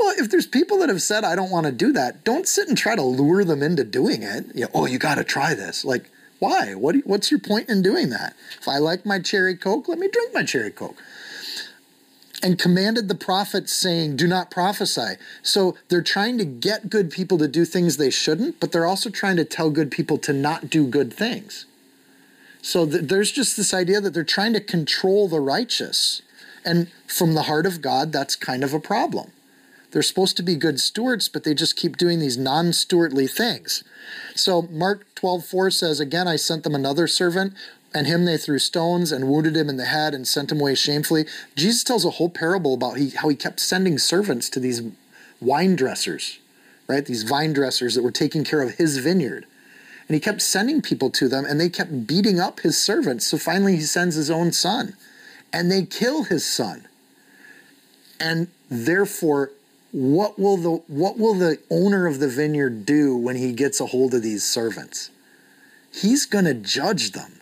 Well, 0.00 0.14
if 0.16 0.30
there's 0.30 0.46
people 0.46 0.78
that 0.78 0.88
have 0.88 1.02
said, 1.02 1.22
I 1.22 1.36
don't 1.36 1.50
want 1.50 1.66
to 1.66 1.72
do 1.72 1.92
that, 1.92 2.24
don't 2.24 2.48
sit 2.48 2.66
and 2.66 2.78
try 2.78 2.96
to 2.96 3.02
lure 3.02 3.44
them 3.44 3.62
into 3.62 3.84
doing 3.84 4.22
it. 4.22 4.46
You 4.54 4.62
know, 4.62 4.70
oh, 4.72 4.86
you 4.86 4.98
got 4.98 5.16
to 5.16 5.24
try 5.24 5.52
this. 5.52 5.84
Like, 5.84 6.10
why? 6.38 6.74
What, 6.74 6.96
what's 7.04 7.30
your 7.30 7.40
point 7.40 7.68
in 7.68 7.82
doing 7.82 8.08
that? 8.08 8.34
If 8.58 8.66
I 8.68 8.78
like 8.78 9.04
my 9.04 9.18
cherry 9.18 9.54
Coke, 9.54 9.86
let 9.86 9.98
me 9.98 10.08
drink 10.08 10.32
my 10.32 10.44
cherry 10.44 10.70
Coke. 10.70 10.96
And 12.42 12.58
commanded 12.58 13.08
the 13.08 13.14
prophets, 13.14 13.70
saying, 13.70 14.16
Do 14.16 14.26
not 14.26 14.50
prophesy. 14.50 15.16
So 15.42 15.76
they're 15.88 16.00
trying 16.00 16.38
to 16.38 16.46
get 16.46 16.88
good 16.88 17.10
people 17.10 17.36
to 17.36 17.48
do 17.48 17.66
things 17.66 17.98
they 17.98 18.08
shouldn't, 18.10 18.60
but 18.60 18.72
they're 18.72 18.86
also 18.86 19.10
trying 19.10 19.36
to 19.36 19.44
tell 19.44 19.68
good 19.68 19.90
people 19.90 20.16
to 20.20 20.32
not 20.32 20.70
do 20.70 20.86
good 20.86 21.12
things. 21.12 21.66
So 22.62 22.86
th- 22.86 23.04
there's 23.04 23.32
just 23.32 23.56
this 23.56 23.74
idea 23.74 24.00
that 24.00 24.14
they're 24.14 24.24
trying 24.24 24.54
to 24.54 24.60
control 24.60 25.28
the 25.28 25.40
righteous. 25.40 26.22
And 26.64 26.88
from 27.06 27.34
the 27.34 27.42
heart 27.42 27.66
of 27.66 27.82
God, 27.82 28.12
that's 28.12 28.36
kind 28.36 28.64
of 28.64 28.72
a 28.72 28.80
problem. 28.80 29.32
They're 29.90 30.02
supposed 30.02 30.38
to 30.38 30.42
be 30.42 30.54
good 30.54 30.80
stewards, 30.80 31.28
but 31.28 31.44
they 31.44 31.52
just 31.52 31.76
keep 31.76 31.98
doing 31.98 32.18
these 32.18 32.38
non 32.38 32.72
stewardly 32.72 33.28
things. 33.28 33.84
So 34.34 34.62
Mark 34.62 35.06
12 35.16 35.44
4 35.44 35.70
says, 35.70 36.00
Again, 36.00 36.26
I 36.26 36.36
sent 36.36 36.64
them 36.64 36.74
another 36.74 37.06
servant, 37.06 37.52
and 37.94 38.06
him 38.06 38.24
they 38.24 38.38
threw 38.38 38.58
stones 38.58 39.12
and 39.12 39.28
wounded 39.28 39.54
him 39.54 39.68
in 39.68 39.76
the 39.76 39.84
head 39.84 40.14
and 40.14 40.26
sent 40.26 40.50
him 40.50 40.60
away 40.60 40.74
shamefully. 40.74 41.26
Jesus 41.56 41.84
tells 41.84 42.06
a 42.06 42.10
whole 42.10 42.30
parable 42.30 42.72
about 42.72 42.96
he, 42.96 43.10
how 43.10 43.28
he 43.28 43.36
kept 43.36 43.60
sending 43.60 43.98
servants 43.98 44.48
to 44.50 44.60
these 44.60 44.80
wine 45.42 45.76
dressers, 45.76 46.38
right? 46.88 47.04
These 47.04 47.24
vine 47.24 47.52
dressers 47.52 47.94
that 47.94 48.02
were 48.02 48.10
taking 48.10 48.44
care 48.44 48.62
of 48.62 48.76
his 48.76 48.96
vineyard. 48.96 49.44
And 50.08 50.14
he 50.14 50.20
kept 50.20 50.42
sending 50.42 50.82
people 50.82 51.10
to 51.10 51.28
them, 51.28 51.44
and 51.44 51.60
they 51.60 51.68
kept 51.68 52.06
beating 52.06 52.40
up 52.40 52.60
his 52.60 52.78
servants. 52.78 53.26
So 53.26 53.38
finally, 53.38 53.76
he 53.76 53.82
sends 53.82 54.16
his 54.16 54.30
own 54.30 54.52
son, 54.52 54.96
and 55.52 55.70
they 55.70 55.84
kill 55.84 56.24
his 56.24 56.44
son. 56.44 56.86
And 58.18 58.48
therefore, 58.68 59.50
what 59.92 60.38
will 60.38 60.56
the 60.56 60.70
what 60.86 61.18
will 61.18 61.34
the 61.34 61.58
owner 61.70 62.06
of 62.06 62.18
the 62.18 62.28
vineyard 62.28 62.86
do 62.86 63.14
when 63.14 63.36
he 63.36 63.52
gets 63.52 63.78
a 63.78 63.86
hold 63.86 64.14
of 64.14 64.22
these 64.22 64.42
servants 64.42 65.10
he's 65.92 66.24
going 66.24 66.46
to 66.46 66.54
judge 66.54 67.12
them 67.12 67.40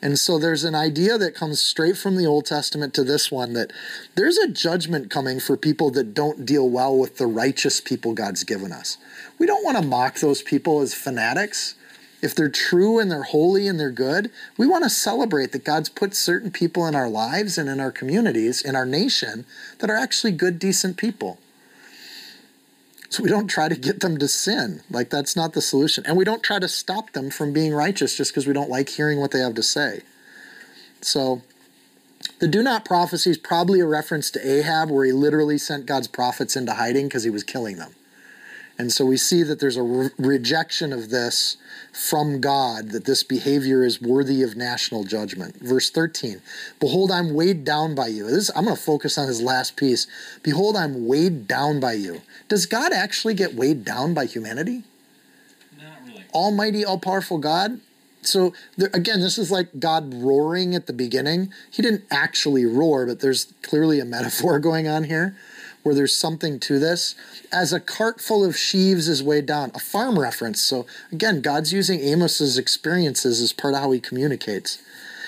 and 0.00 0.18
so 0.18 0.38
there's 0.38 0.64
an 0.64 0.74
idea 0.74 1.18
that 1.18 1.34
comes 1.34 1.60
straight 1.60 1.96
from 1.96 2.16
the 2.16 2.24
old 2.24 2.46
testament 2.46 2.94
to 2.94 3.04
this 3.04 3.30
one 3.30 3.52
that 3.52 3.70
there's 4.14 4.38
a 4.38 4.48
judgment 4.48 5.10
coming 5.10 5.38
for 5.38 5.58
people 5.58 5.90
that 5.90 6.14
don't 6.14 6.46
deal 6.46 6.68
well 6.70 6.96
with 6.96 7.18
the 7.18 7.26
righteous 7.26 7.82
people 7.82 8.14
god's 8.14 8.44
given 8.44 8.72
us 8.72 8.96
we 9.38 9.46
don't 9.46 9.64
want 9.64 9.76
to 9.78 9.86
mock 9.86 10.18
those 10.18 10.42
people 10.42 10.80
as 10.80 10.94
fanatics 10.94 11.74
if 12.20 12.34
they're 12.34 12.48
true 12.48 12.98
and 12.98 13.10
they're 13.10 13.22
holy 13.22 13.68
and 13.68 13.78
they're 13.78 13.90
good, 13.90 14.30
we 14.56 14.66
want 14.66 14.84
to 14.84 14.90
celebrate 14.90 15.52
that 15.52 15.64
God's 15.64 15.88
put 15.88 16.14
certain 16.14 16.50
people 16.50 16.86
in 16.86 16.94
our 16.94 17.08
lives 17.08 17.56
and 17.56 17.68
in 17.68 17.78
our 17.78 17.92
communities, 17.92 18.60
in 18.60 18.74
our 18.74 18.86
nation, 18.86 19.44
that 19.78 19.90
are 19.90 19.96
actually 19.96 20.32
good, 20.32 20.58
decent 20.58 20.96
people. 20.96 21.38
So 23.08 23.22
we 23.22 23.30
don't 23.30 23.48
try 23.48 23.68
to 23.68 23.76
get 23.76 24.00
them 24.00 24.18
to 24.18 24.28
sin. 24.28 24.82
Like 24.90 25.10
that's 25.10 25.36
not 25.36 25.52
the 25.52 25.62
solution. 25.62 26.04
And 26.06 26.16
we 26.16 26.24
don't 26.24 26.42
try 26.42 26.58
to 26.58 26.68
stop 26.68 27.12
them 27.12 27.30
from 27.30 27.52
being 27.52 27.72
righteous 27.72 28.16
just 28.16 28.32
because 28.32 28.46
we 28.46 28.52
don't 28.52 28.68
like 28.68 28.90
hearing 28.90 29.20
what 29.20 29.30
they 29.30 29.38
have 29.38 29.54
to 29.54 29.62
say. 29.62 30.02
So 31.00 31.42
the 32.40 32.48
do 32.48 32.62
not 32.62 32.84
prophecy 32.84 33.30
is 33.30 33.38
probably 33.38 33.80
a 33.80 33.86
reference 33.86 34.30
to 34.32 34.46
Ahab, 34.46 34.90
where 34.90 35.04
he 35.04 35.12
literally 35.12 35.56
sent 35.56 35.86
God's 35.86 36.08
prophets 36.08 36.56
into 36.56 36.74
hiding 36.74 37.06
because 37.06 37.24
he 37.24 37.30
was 37.30 37.44
killing 37.44 37.76
them. 37.76 37.94
And 38.78 38.92
so 38.92 39.04
we 39.04 39.16
see 39.16 39.42
that 39.42 39.58
there's 39.58 39.76
a 39.76 39.82
re- 39.82 40.10
rejection 40.18 40.92
of 40.92 41.10
this 41.10 41.56
from 41.92 42.40
God, 42.40 42.90
that 42.90 43.06
this 43.06 43.24
behavior 43.24 43.84
is 43.84 44.00
worthy 44.00 44.42
of 44.42 44.56
national 44.56 45.02
judgment. 45.02 45.56
Verse 45.56 45.90
13 45.90 46.40
Behold, 46.78 47.10
I'm 47.10 47.34
weighed 47.34 47.64
down 47.64 47.96
by 47.96 48.06
you. 48.06 48.30
This, 48.30 48.50
I'm 48.54 48.64
going 48.64 48.76
to 48.76 48.82
focus 48.82 49.18
on 49.18 49.26
his 49.26 49.42
last 49.42 49.76
piece. 49.76 50.06
Behold, 50.44 50.76
I'm 50.76 51.08
weighed 51.08 51.48
down 51.48 51.80
by 51.80 51.94
you. 51.94 52.22
Does 52.48 52.66
God 52.66 52.92
actually 52.92 53.34
get 53.34 53.54
weighed 53.54 53.84
down 53.84 54.14
by 54.14 54.26
humanity? 54.26 54.84
Not 55.76 55.98
really. 56.06 56.24
Almighty, 56.32 56.84
all 56.84 57.00
powerful 57.00 57.38
God? 57.38 57.80
So 58.22 58.52
there, 58.76 58.90
again, 58.94 59.20
this 59.20 59.38
is 59.38 59.50
like 59.50 59.80
God 59.80 60.14
roaring 60.14 60.76
at 60.76 60.86
the 60.86 60.92
beginning. 60.92 61.52
He 61.70 61.82
didn't 61.82 62.04
actually 62.12 62.64
roar, 62.64 63.06
but 63.06 63.20
there's 63.20 63.52
clearly 63.62 63.98
a 63.98 64.04
metaphor 64.04 64.58
going 64.60 64.86
on 64.86 65.04
here 65.04 65.36
where 65.88 65.94
there's 65.94 66.14
something 66.14 66.60
to 66.60 66.78
this. 66.78 67.14
As 67.50 67.72
a 67.72 67.80
cart 67.80 68.20
full 68.20 68.44
of 68.44 68.58
sheaves 68.58 69.08
is 69.08 69.22
weighed 69.22 69.46
down, 69.46 69.70
a 69.74 69.78
farm 69.78 70.18
reference. 70.18 70.60
So 70.60 70.84
again, 71.10 71.40
God's 71.40 71.72
using 71.72 72.06
Amos's 72.06 72.58
experiences 72.58 73.40
as 73.40 73.54
part 73.54 73.72
of 73.72 73.80
how 73.80 73.90
he 73.92 74.00
communicates. 74.00 74.82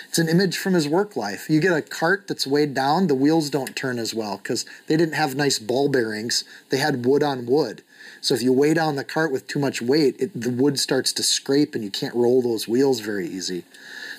It's 0.06 0.18
an 0.18 0.28
image 0.28 0.58
from 0.58 0.74
his 0.74 0.86
work 0.86 1.16
life. 1.16 1.48
You 1.48 1.60
get 1.60 1.72
a 1.72 1.80
cart 1.80 2.28
that's 2.28 2.46
weighed 2.46 2.74
down, 2.74 3.06
the 3.06 3.14
wheels 3.14 3.48
don't 3.48 3.74
turn 3.74 3.98
as 3.98 4.12
well 4.12 4.36
because 4.36 4.66
they 4.86 4.98
didn't 4.98 5.14
have 5.14 5.34
nice 5.34 5.58
ball 5.58 5.88
bearings. 5.88 6.44
They 6.68 6.76
had 6.76 7.06
wood 7.06 7.22
on 7.22 7.46
wood. 7.46 7.82
So 8.20 8.34
if 8.34 8.42
you 8.42 8.52
weigh 8.52 8.74
down 8.74 8.96
the 8.96 9.04
cart 9.04 9.32
with 9.32 9.46
too 9.46 9.60
much 9.60 9.80
weight, 9.80 10.16
it, 10.18 10.38
the 10.38 10.50
wood 10.50 10.78
starts 10.78 11.10
to 11.14 11.22
scrape 11.22 11.74
and 11.74 11.82
you 11.82 11.90
can't 11.90 12.14
roll 12.14 12.42
those 12.42 12.68
wheels 12.68 13.00
very 13.00 13.26
easy. 13.26 13.64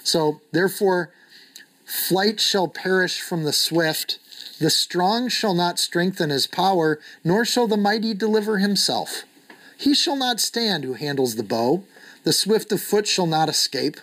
So 0.03 0.41
therefore, 0.51 1.11
flight 1.85 2.39
shall 2.39 2.67
perish 2.67 3.21
from 3.21 3.43
the 3.43 3.53
swift 3.53 4.17
the 4.61 4.69
strong 4.69 5.27
shall 5.27 5.55
not 5.55 5.79
strengthen 5.79 6.29
his 6.29 6.45
power, 6.45 6.99
nor 7.23 7.43
shall 7.43 7.65
the 7.65 7.75
mighty 7.75 8.13
deliver 8.13 8.59
himself. 8.59 9.23
He 9.75 9.95
shall 9.95 10.15
not 10.15 10.39
stand 10.39 10.83
who 10.83 10.93
handles 10.93 11.35
the 11.35 11.43
bow, 11.43 11.83
the 12.23 12.31
swift 12.31 12.71
of 12.71 12.79
foot 12.79 13.07
shall 13.07 13.25
not 13.25 13.49
escape, 13.49 13.97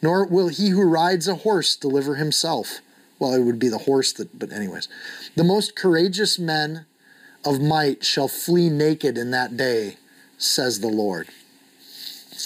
nor 0.00 0.24
will 0.24 0.48
he 0.48 0.70
who 0.70 0.82
rides 0.82 1.28
a 1.28 1.34
horse 1.34 1.76
deliver 1.76 2.14
himself. 2.14 2.78
Well, 3.18 3.34
it 3.34 3.42
would 3.42 3.58
be 3.58 3.68
the 3.68 3.78
horse 3.78 4.12
that, 4.14 4.38
but, 4.38 4.50
anyways. 4.50 4.88
The 5.36 5.44
most 5.44 5.76
courageous 5.76 6.38
men 6.38 6.86
of 7.44 7.60
might 7.60 8.02
shall 8.02 8.28
flee 8.28 8.70
naked 8.70 9.18
in 9.18 9.30
that 9.32 9.58
day, 9.58 9.98
says 10.38 10.80
the 10.80 10.88
Lord. 10.88 11.28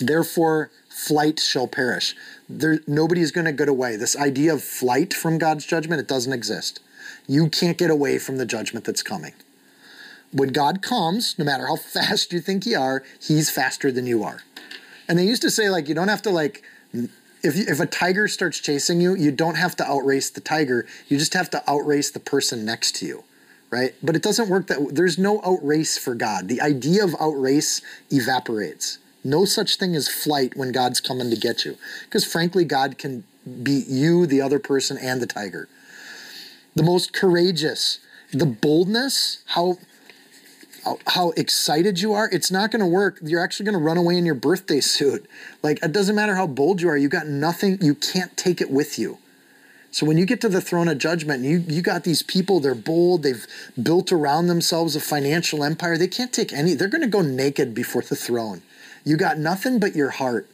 Therefore, 0.01 0.73
flight 0.89 1.39
shall 1.39 1.69
perish. 1.69 2.17
There, 2.49 2.81
nobody 2.89 3.21
is 3.21 3.31
going 3.31 3.45
to 3.45 3.53
get 3.53 3.69
away. 3.69 3.95
This 3.95 4.17
idea 4.17 4.53
of 4.53 4.65
flight 4.65 5.15
from 5.15 5.39
God's 5.39 5.65
judgment, 5.65 6.01
it 6.01 6.09
doesn't 6.09 6.33
exist. 6.33 6.81
You 7.27 7.49
can't 7.49 7.79
get 7.79 7.91
away 7.91 8.19
from 8.19 8.37
the 8.39 8.47
judgment 8.47 8.85
that's 8.85 9.03
coming. 9.03 9.35
when 10.33 10.49
God 10.49 10.83
comes, 10.83 11.39
no 11.39 11.45
matter 11.45 11.67
how 11.67 11.77
fast 11.77 12.33
you 12.33 12.41
think 12.41 12.67
you 12.67 12.79
are, 12.79 13.05
he's 13.21 13.51
faster 13.51 13.93
than 13.93 14.07
you 14.07 14.25
are. 14.25 14.43
And 15.09 15.19
they 15.19 15.25
used 15.27 15.43
to 15.43 15.51
say, 15.51 15.69
like, 15.69 15.89
you 15.89 15.95
don't 15.95 16.09
have 16.09 16.23
to, 16.23 16.31
like, 16.31 16.63
if, 16.93 17.57
if 17.57 17.81
a 17.81 17.87
tiger 17.87 18.29
starts 18.29 18.59
chasing 18.59 19.01
you, 19.01 19.15
you 19.15 19.31
don't 19.31 19.57
have 19.57 19.77
to 19.77 19.85
outrace 19.85 20.31
the 20.31 20.41
tiger. 20.41 20.87
You 21.09 21.19
just 21.19 21.35
have 21.35 21.51
to 21.51 21.71
outrace 21.71 22.11
the 22.11 22.21
person 22.21 22.65
next 22.65 22.97
to 22.97 23.07
you, 23.07 23.25
right? 23.71 23.95
But 24.03 24.17
it 24.17 24.23
doesn't 24.23 24.49
work 24.49 24.69
that 24.69 24.95
there's 24.95 25.19
no 25.19 25.41
outrace 25.45 25.99
for 25.99 26.15
God. 26.15 26.49
The 26.49 26.61
idea 26.61 27.05
of 27.05 27.15
outrace 27.21 27.83
evaporates. 28.11 28.99
No 29.25 29.45
such 29.45 29.77
thing 29.77 29.95
as 29.95 30.09
flight 30.09 30.57
when 30.57 30.73
God's 30.73 31.01
coming 31.01 31.31
to 31.31 31.37
get 31.37 31.65
you. 31.65 31.77
Because 32.05 32.25
frankly, 32.25 32.65
God 32.65 32.97
can 32.97 33.25
beat 33.63 33.89
you, 33.89 34.27
the 34.27 34.41
other 34.41 34.59
person, 34.59 34.97
and 34.97 35.21
the 35.21 35.27
tiger. 35.27 35.69
The 36.75 36.83
most 36.83 37.13
courageous, 37.13 37.99
the 38.33 38.47
boldness, 38.47 39.43
how 39.47 39.79
how 41.07 41.31
excited 41.37 42.01
you 42.01 42.13
are, 42.13 42.29
it's 42.33 42.51
not 42.51 42.73
going 42.73 42.81
to 42.81 42.87
work. 42.87 43.19
You're 43.23 43.43
actually 43.43 43.67
going 43.67 43.79
to 43.79 43.85
run 43.85 43.97
away 43.97 44.17
in 44.17 44.27
your 44.27 44.35
birthday 44.35 44.81
suit. 44.81 45.29
Like, 45.63 45.81
it 45.83 45.93
doesn't 45.93 46.17
matter 46.17 46.35
how 46.35 46.49
bold 46.49 46.81
you 46.81 46.89
are, 46.89 46.97
you 46.97 47.09
got 47.09 47.29
nothing, 47.29 47.79
you 47.81 47.95
can't 47.95 48.37
take 48.37 48.61
it 48.61 48.69
with 48.69 48.99
you. 48.99 49.19
So 49.93 50.07
when 50.07 50.17
you 50.17 50.25
get 50.25 50.41
to 50.41 50.49
the 50.49 50.63
throne 50.63 50.89
of 50.89 50.99
judgment, 50.99 51.45
you, 51.45 51.59
you 51.69 51.83
got 51.83 52.05
these 52.05 52.23
people, 52.23 52.61
they're 52.61 52.75
bold, 52.75 53.23
they've 53.23 53.47
built 53.81 54.11
around 54.11 54.47
themselves 54.47 54.97
a 54.97 55.01
financial 55.01 55.63
empire. 55.63 55.99
They 55.99 56.09
can't 56.09 56.33
take 56.33 56.53
any, 56.53 56.75
they're 56.75 56.89
going 56.89 57.03
to 57.03 57.07
go 57.07 57.21
naked 57.21 57.75
before 57.75 58.03
the 58.03 58.17
throne. 58.17 58.63
You 59.05 59.17
got 59.17 59.39
nothing 59.39 59.79
but 59.79 59.95
your 59.95 60.11
heart 60.11 60.49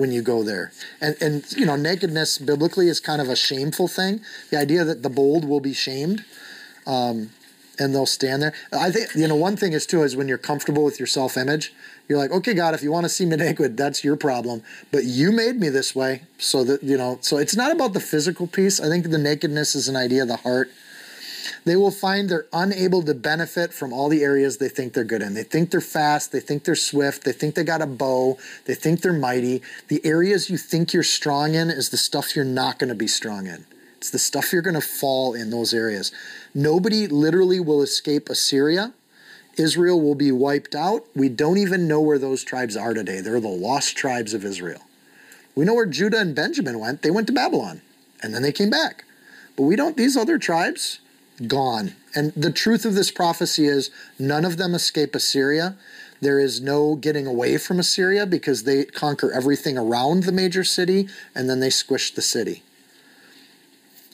when 0.00 0.10
you 0.10 0.22
go 0.22 0.42
there. 0.42 0.72
And, 1.00 1.14
and, 1.20 1.52
you 1.52 1.66
know, 1.66 1.76
nakedness 1.76 2.38
biblically 2.38 2.88
is 2.88 2.98
kind 2.98 3.20
of 3.20 3.28
a 3.28 3.36
shameful 3.36 3.86
thing. 3.86 4.22
The 4.50 4.58
idea 4.58 4.82
that 4.84 5.02
the 5.02 5.10
bold 5.10 5.44
will 5.44 5.60
be 5.60 5.74
shamed. 5.74 6.24
Um, 6.86 7.30
and 7.80 7.94
they'll 7.94 8.06
stand 8.06 8.42
there. 8.42 8.52
I 8.72 8.90
think 8.90 9.14
you 9.14 9.26
know 9.26 9.34
one 9.34 9.56
thing 9.56 9.72
is 9.72 9.86
too 9.86 10.02
is 10.02 10.14
when 10.14 10.28
you're 10.28 10.38
comfortable 10.38 10.84
with 10.84 11.00
your 11.00 11.06
self 11.06 11.36
image, 11.36 11.72
you're 12.08 12.18
like, 12.18 12.30
okay, 12.30 12.52
God, 12.52 12.74
if 12.74 12.82
you 12.82 12.92
want 12.92 13.04
to 13.04 13.08
see 13.08 13.24
me 13.24 13.36
naked, 13.46 13.76
that's 13.76 14.04
your 14.04 14.16
problem. 14.16 14.62
But 14.92 15.04
you 15.04 15.32
made 15.32 15.56
me 15.56 15.70
this 15.70 15.94
way, 15.94 16.22
so 16.38 16.62
that 16.64 16.82
you 16.82 16.98
know. 16.98 17.18
So 17.22 17.38
it's 17.38 17.56
not 17.56 17.72
about 17.72 17.94
the 17.94 18.00
physical 18.00 18.46
piece. 18.46 18.80
I 18.80 18.88
think 18.88 19.10
the 19.10 19.18
nakedness 19.18 19.74
is 19.74 19.88
an 19.88 19.96
idea 19.96 20.22
of 20.22 20.28
the 20.28 20.36
heart. 20.36 20.70
They 21.64 21.76
will 21.76 21.90
find 21.90 22.28
they're 22.28 22.46
unable 22.52 23.02
to 23.02 23.14
benefit 23.14 23.72
from 23.72 23.92
all 23.92 24.08
the 24.08 24.22
areas 24.22 24.58
they 24.58 24.68
think 24.68 24.92
they're 24.92 25.04
good 25.04 25.22
in. 25.22 25.34
They 25.34 25.42
think 25.42 25.70
they're 25.70 25.80
fast, 25.80 26.32
they 26.32 26.40
think 26.40 26.64
they're 26.64 26.74
swift, 26.74 27.24
they 27.24 27.32
think 27.32 27.54
they 27.54 27.64
got 27.64 27.82
a 27.82 27.86
bow, 27.86 28.38
they 28.66 28.74
think 28.74 29.00
they're 29.00 29.12
mighty. 29.12 29.62
The 29.88 30.04
areas 30.04 30.50
you 30.50 30.56
think 30.56 30.92
you're 30.92 31.02
strong 31.02 31.54
in 31.54 31.70
is 31.70 31.90
the 31.90 31.96
stuff 31.96 32.34
you're 32.34 32.44
not 32.44 32.78
going 32.78 32.88
to 32.88 32.94
be 32.94 33.06
strong 33.06 33.46
in. 33.46 33.66
It's 33.98 34.10
the 34.10 34.18
stuff 34.18 34.52
you're 34.52 34.62
going 34.62 34.74
to 34.74 34.80
fall 34.80 35.34
in 35.34 35.50
those 35.50 35.74
areas. 35.74 36.10
Nobody 36.54 37.06
literally 37.06 37.60
will 37.60 37.82
escape 37.82 38.28
Assyria. 38.28 38.94
Israel 39.58 40.00
will 40.00 40.14
be 40.14 40.32
wiped 40.32 40.74
out. 40.74 41.04
We 41.14 41.28
don't 41.28 41.58
even 41.58 41.86
know 41.86 42.00
where 42.00 42.18
those 42.18 42.42
tribes 42.42 42.76
are 42.76 42.94
today. 42.94 43.20
They're 43.20 43.40
the 43.40 43.48
lost 43.48 43.96
tribes 43.96 44.32
of 44.32 44.44
Israel. 44.44 44.80
We 45.54 45.64
know 45.64 45.74
where 45.74 45.86
Judah 45.86 46.18
and 46.18 46.34
Benjamin 46.34 46.78
went. 46.78 47.02
They 47.02 47.10
went 47.10 47.26
to 47.26 47.32
Babylon 47.32 47.82
and 48.22 48.34
then 48.34 48.42
they 48.42 48.52
came 48.52 48.70
back. 48.70 49.04
But 49.56 49.64
we 49.64 49.76
don't, 49.76 49.96
these 49.96 50.16
other 50.16 50.38
tribes, 50.38 50.99
gone. 51.46 51.94
And 52.14 52.32
the 52.34 52.50
truth 52.50 52.84
of 52.84 52.94
this 52.94 53.10
prophecy 53.10 53.66
is 53.66 53.90
none 54.18 54.44
of 54.44 54.56
them 54.56 54.74
escape 54.74 55.14
Assyria. 55.14 55.76
There 56.20 56.38
is 56.38 56.60
no 56.60 56.96
getting 56.96 57.26
away 57.26 57.56
from 57.56 57.78
Assyria 57.78 58.26
because 58.26 58.64
they 58.64 58.84
conquer 58.84 59.32
everything 59.32 59.78
around 59.78 60.24
the 60.24 60.32
major 60.32 60.64
city 60.64 61.08
and 61.34 61.48
then 61.48 61.60
they 61.60 61.70
squish 61.70 62.12
the 62.12 62.22
city. 62.22 62.62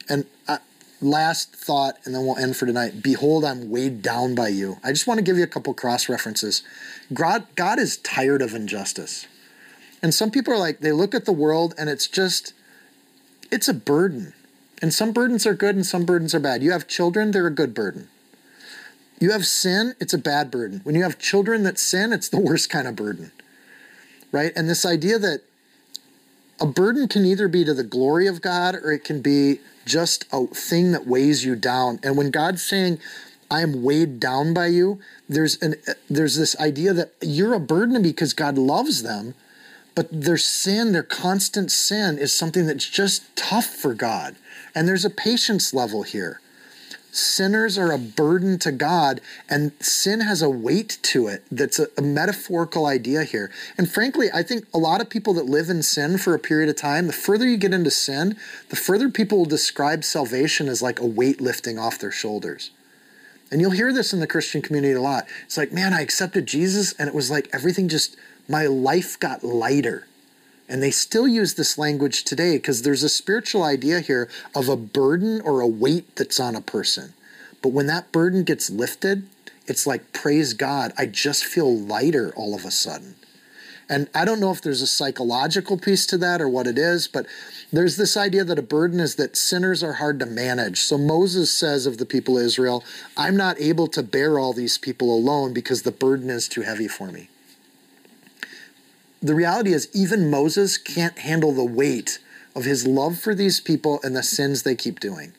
And 0.09 0.27
uh, 0.47 0.59
last 1.01 1.55
thought, 1.55 1.99
and 2.05 2.15
then 2.15 2.25
we'll 2.25 2.37
end 2.37 2.57
for 2.57 2.67
tonight. 2.67 3.03
Behold, 3.03 3.45
I'm 3.45 3.71
weighed 3.71 4.03
down 4.03 4.35
by 4.35 4.49
you. 4.49 4.77
I 4.85 4.93
just 4.93 5.07
want 5.07 5.19
to 5.19 5.25
give 5.25 5.37
you 5.37 5.45
a 5.45 5.49
couple 5.49 5.75
cross 5.75 6.09
references. 6.09 6.63
God, 7.13 7.47
God 7.57 7.79
is 7.79 7.97
tired 7.99 8.41
of 8.41 8.55
injustice. 8.55 9.27
And 10.03 10.15
some 10.15 10.31
people 10.31 10.55
are 10.55 10.59
like, 10.59 10.81
they 10.81 10.93
look 10.93 11.15
at 11.15 11.25
the 11.25 11.33
world 11.33 11.75
and 11.77 11.91
it's 11.91 12.07
just, 12.07 12.53
it's 13.51 13.67
a 13.67 13.75
burden. 13.75 14.35
And 14.83 14.93
some 14.93 15.13
burdens 15.13 15.47
are 15.47 15.55
good 15.55 15.75
and 15.75 15.87
some 15.87 16.05
burdens 16.05 16.35
are 16.35 16.41
bad. 16.41 16.63
You 16.63 16.73
have 16.73 16.87
children, 16.87 17.31
they're 17.31 17.47
a 17.47 17.51
good 17.51 17.75
burden. 17.75 18.09
You 19.19 19.33
have 19.33 19.47
sin, 19.47 19.95
it's 19.99 20.13
a 20.13 20.19
bad 20.19 20.51
burden. 20.51 20.81
When 20.85 20.95
you 20.95 21.03
have 21.03 21.19
children 21.19 21.63
that 21.63 21.79
sin, 21.79 22.13
it's 22.13 22.29
the 22.29 22.41
worst 22.41 22.69
kind 22.69 22.87
of 22.87 22.97
burden. 22.97 23.33
Right? 24.33 24.53
And 24.55 24.69
this 24.69 24.85
idea 24.85 25.19
that 25.19 25.41
a 26.61 26.67
burden 26.67 27.09
can 27.09 27.25
either 27.25 27.49
be 27.49 27.65
to 27.65 27.75
the 27.75 27.85
glory 27.85 28.27
of 28.27 28.41
God 28.41 28.75
or 28.75 28.93
it 28.93 29.05
can 29.05 29.23
be 29.23 29.61
just 29.85 30.25
a 30.33 30.47
thing 30.47 30.93
that 30.93 31.07
weighs 31.07 31.45
you 31.45 31.55
down. 31.55 32.01
And 32.03 32.17
when 32.17 32.31
God's 32.31 32.65
saying, 32.65 32.99
I 33.51 33.61
am 33.61 33.83
weighed 33.83 34.19
down 34.19 34.53
by 34.53 34.67
you, 34.67 34.99
there's 35.29 35.61
an 35.63 35.77
there's 36.11 36.37
this 36.37 36.59
idea 36.59 36.93
that 36.93 37.13
you're 37.21 37.55
a 37.55 37.61
burden 37.61 38.03
because 38.03 38.33
God 38.33 38.59
loves 38.59 39.03
them, 39.03 39.35
but 39.95 40.09
their 40.11 40.37
sin, 40.37 40.93
their 40.93 41.05
constant 41.05 41.71
sin 41.71 42.19
is 42.19 42.33
something 42.33 42.67
that's 42.67 42.89
just 42.89 43.35
tough 43.37 43.67
for 43.67 43.95
God. 43.95 44.35
And 44.77 44.87
there's 44.87 45.05
a 45.05 45.11
patience 45.11 45.75
level 45.75 46.05
here 46.05 46.41
sinners 47.17 47.79
are 47.79 47.93
a 47.93 47.99
burden 47.99 48.59
to 48.59 48.71
God, 48.71 49.21
and 49.49 49.73
sin 49.81 50.21
has 50.21 50.43
a 50.43 50.51
weight 50.51 50.99
to 51.03 51.29
it 51.29 51.45
that's 51.51 51.79
a, 51.79 51.87
a, 51.97 52.03
metaphorical 52.03 52.85
idea 52.85 53.25
here. 53.25 53.51
And 53.79 53.91
frankly, 53.91 54.29
I 54.35 54.43
think 54.43 54.67
a 54.75 54.79
lot 54.79 55.01
of 55.01 55.09
people 55.09 55.33
that 55.35 55.47
live 55.47 55.71
in 55.71 55.83
sin 55.83 56.19
for 56.19 56.35
a 56.35 56.39
period 56.39 56.69
of 56.69 56.77
time, 56.77 57.07
the 57.07 57.15
further 57.15 57.49
you 57.49 57.57
get 57.57 57.73
into 57.73 57.91
sin, 57.91 58.37
the 58.69 58.77
further 58.77 59.09
people 59.09 59.39
will 59.39 59.47
describe 59.47 60.05
salvation 60.05 60.69
as 60.69 60.83
like 60.83 61.01
a 61.01 61.07
weight 61.07 61.41
lifting 61.41 61.79
off 61.79 61.99
their 61.99 62.13
shoulders. 62.13 62.71
And 63.51 63.61
you'll 63.61 63.71
hear 63.71 63.93
this 63.93 64.13
in 64.13 64.21
the 64.21 64.27
Christian 64.27 64.61
community 64.61 64.93
a 64.93 65.01
lot. 65.01 65.27
It's 65.45 65.57
like, 65.57 65.73
man, 65.73 65.95
I 65.95 66.03
accepted 66.03 66.47
Jesus, 66.47 66.93
and 66.99 67.09
it 67.09 67.15
was 67.15 67.31
like 67.31 67.49
everything 67.53 67.89
just, 67.89 68.17
my 68.49 68.67
life 68.67 69.19
got 69.19 69.43
lighter. 69.43 70.06
And 70.69 70.83
they 70.83 70.91
still 70.91 71.29
use 71.29 71.55
this 71.55 71.79
language 71.79 72.25
today 72.25 72.57
because 72.57 72.83
there's 72.83 73.05
a 73.05 73.09
spiritual 73.09 73.63
idea 73.63 74.01
here 74.01 74.29
of 74.55 74.69
a 74.69 74.77
burden 74.77 75.41
or 75.41 75.61
a 75.61 75.67
weight 75.67 76.17
that's 76.17 76.41
on 76.41 76.57
a 76.57 76.61
person. 76.61 77.15
But 77.63 77.69
when 77.71 77.87
that 77.87 78.13
burden 78.13 78.43
gets 78.43 78.69
lifted, 78.69 79.29
it's 79.67 79.87
like, 79.87 80.13
praise 80.13 80.55
God, 80.55 80.93
I 80.99 81.07
just 81.07 81.45
feel 81.45 81.77
lighter 81.77 82.33
all 82.37 82.55
of 82.55 82.65
a 82.65 82.71
sudden. 82.71 83.15
And 83.89 84.09
I 84.13 84.25
don't 84.25 84.41
know 84.41 84.51
if 84.51 84.61
there's 84.61 84.83
a 84.83 84.87
psychological 84.87 85.79
piece 85.79 86.07
to 86.07 86.19
that 86.19 86.41
or 86.41 86.49
what 86.49 86.67
it 86.67 86.77
is, 86.77 87.07
but 87.07 87.27
there's 87.73 87.97
this 87.97 88.17
idea 88.17 88.43
that 88.43 88.59
a 88.59 88.63
burden 88.63 88.99
is 88.99 89.15
that 89.15 89.37
sinners 89.37 89.85
are 89.85 89.95
hard 89.95 90.19
to 90.19 90.27
manage. 90.27 90.81
So 90.81 90.99
Moses 90.99 91.57
says 91.57 91.87
of 91.87 91.99
the 91.99 92.07
people 92.07 92.37
of 92.37 92.45
Israel, 92.45 92.83
I'm 93.17 93.37
not 93.37 93.61
able 93.61 93.87
to 93.89 94.03
bear 94.03 94.41
all 94.41 94.53
these 94.53 94.77
people 94.77 95.15
alone 95.15 95.53
because 95.53 95.83
the 95.83 95.93
burden 95.93 96.31
is 96.31 96.49
too 96.49 96.63
heavy 96.63 96.89
for 96.89 97.13
me 97.13 97.29
the 99.23 99.35
reality 99.35 99.73
is, 99.73 99.89
even 99.95 100.31
Moses 100.31 100.79
can't 100.79 101.19
handle 101.19 101.53
the 101.53 101.65
weight 101.65 102.19
of 102.55 102.65
his 102.65 102.87
love 102.87 103.19
for 103.19 103.35
these 103.35 103.61
people 103.61 104.01
and 104.03 104.15
the 104.15 104.23
sins 104.23 104.63
they 104.63 104.75
keep 104.75 105.01
doing. 105.01 105.33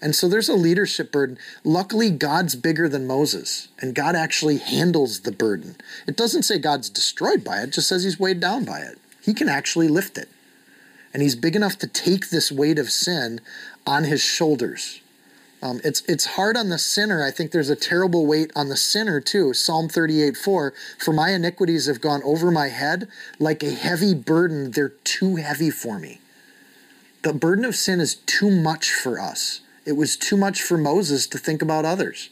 And 0.00 0.14
so 0.14 0.28
there's 0.28 0.48
a 0.48 0.54
leadership 0.54 1.10
burden. 1.10 1.38
Luckily, 1.64 2.10
God's 2.10 2.54
bigger 2.54 2.88
than 2.88 3.06
Moses, 3.06 3.68
and 3.80 3.94
God 3.94 4.14
actually 4.14 4.58
handles 4.58 5.20
the 5.20 5.32
burden. 5.32 5.76
It 6.06 6.16
doesn't 6.16 6.42
say 6.42 6.58
God's 6.58 6.90
destroyed 6.90 7.42
by 7.42 7.60
it, 7.60 7.64
it 7.64 7.72
just 7.72 7.88
says 7.88 8.04
he's 8.04 8.20
weighed 8.20 8.40
down 8.40 8.64
by 8.64 8.80
it. 8.80 8.98
He 9.22 9.34
can 9.34 9.48
actually 9.48 9.88
lift 9.88 10.18
it. 10.18 10.28
And 11.12 11.22
he's 11.22 11.34
big 11.34 11.56
enough 11.56 11.78
to 11.78 11.86
take 11.86 12.28
this 12.28 12.52
weight 12.52 12.78
of 12.78 12.90
sin 12.90 13.40
on 13.86 14.04
his 14.04 14.22
shoulders. 14.22 15.00
Um, 15.62 15.80
it's 15.84 16.02
it's 16.02 16.26
hard 16.26 16.56
on 16.56 16.68
the 16.68 16.78
sinner. 16.78 17.24
I 17.24 17.30
think 17.30 17.50
there's 17.50 17.70
a 17.70 17.76
terrible 17.76 18.26
weight 18.26 18.52
on 18.54 18.68
the 18.68 18.76
sinner 18.76 19.20
too. 19.20 19.54
Psalm 19.54 19.88
38, 19.88 20.36
4. 20.36 20.74
For 20.98 21.12
my 21.12 21.30
iniquities 21.30 21.86
have 21.86 22.00
gone 22.00 22.22
over 22.24 22.50
my 22.50 22.68
head 22.68 23.08
like 23.38 23.62
a 23.62 23.70
heavy 23.70 24.14
burden. 24.14 24.72
They're 24.72 24.90
too 25.04 25.36
heavy 25.36 25.70
for 25.70 25.98
me. 25.98 26.20
The 27.22 27.32
burden 27.32 27.64
of 27.64 27.74
sin 27.74 28.00
is 28.00 28.16
too 28.26 28.50
much 28.50 28.92
for 28.92 29.18
us. 29.18 29.60
It 29.86 29.92
was 29.92 30.16
too 30.16 30.36
much 30.36 30.62
for 30.62 30.76
Moses 30.76 31.26
to 31.28 31.38
think 31.38 31.62
about 31.62 31.84
others. 31.84 32.28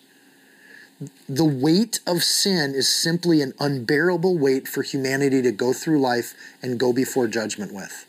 The 1.29 1.45
weight 1.45 2.01
of 2.07 2.23
sin 2.23 2.75
is 2.75 2.89
simply 2.89 3.41
an 3.41 3.55
unbearable 3.59 4.39
weight 4.39 4.69
for 4.69 4.83
humanity 4.83 5.43
to 5.43 5.51
go 5.51 5.73
through 5.73 6.01
life 6.01 6.35
and 6.63 6.79
go 6.79 6.93
before 6.93 7.27
judgment 7.27 7.73
with. 7.73 8.07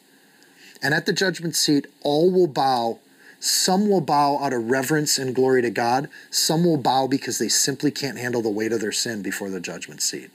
And 0.84 0.94
at 0.94 1.06
the 1.06 1.14
judgment 1.14 1.56
seat, 1.56 1.88
all 2.04 2.32
will 2.32 2.48
bow 2.48 3.00
some 3.46 3.88
will 3.88 4.02
bow 4.02 4.40
out 4.40 4.54
of 4.54 4.72
reverence 4.72 5.20
and 5.20 5.36
glory 5.36 5.62
to 5.62 5.70
God. 5.70 6.10
Some 6.32 6.66
will 6.66 6.78
bow 6.78 7.06
because 7.06 7.38
they 7.38 7.48
simply 7.48 7.92
can't 7.92 8.18
handle 8.18 8.42
the 8.42 8.50
weight 8.50 8.72
of 8.72 8.82
their 8.82 8.92
sin 8.92 9.22
before 9.22 9.52
the 9.52 9.60
judgment 9.60 10.02
seat. 10.02 10.32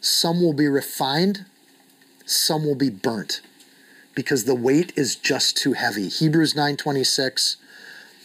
Some 0.00 0.40
will 0.40 0.54
be 0.54 0.66
refined. 0.66 1.44
Some 2.24 2.64
will 2.64 2.74
be 2.74 2.88
burnt 2.88 3.42
because 4.14 4.44
the 4.44 4.54
weight 4.54 4.94
is 4.96 5.14
just 5.14 5.58
too 5.58 5.74
heavy. 5.74 6.08
Hebrews 6.08 6.54
9:26 6.54 7.56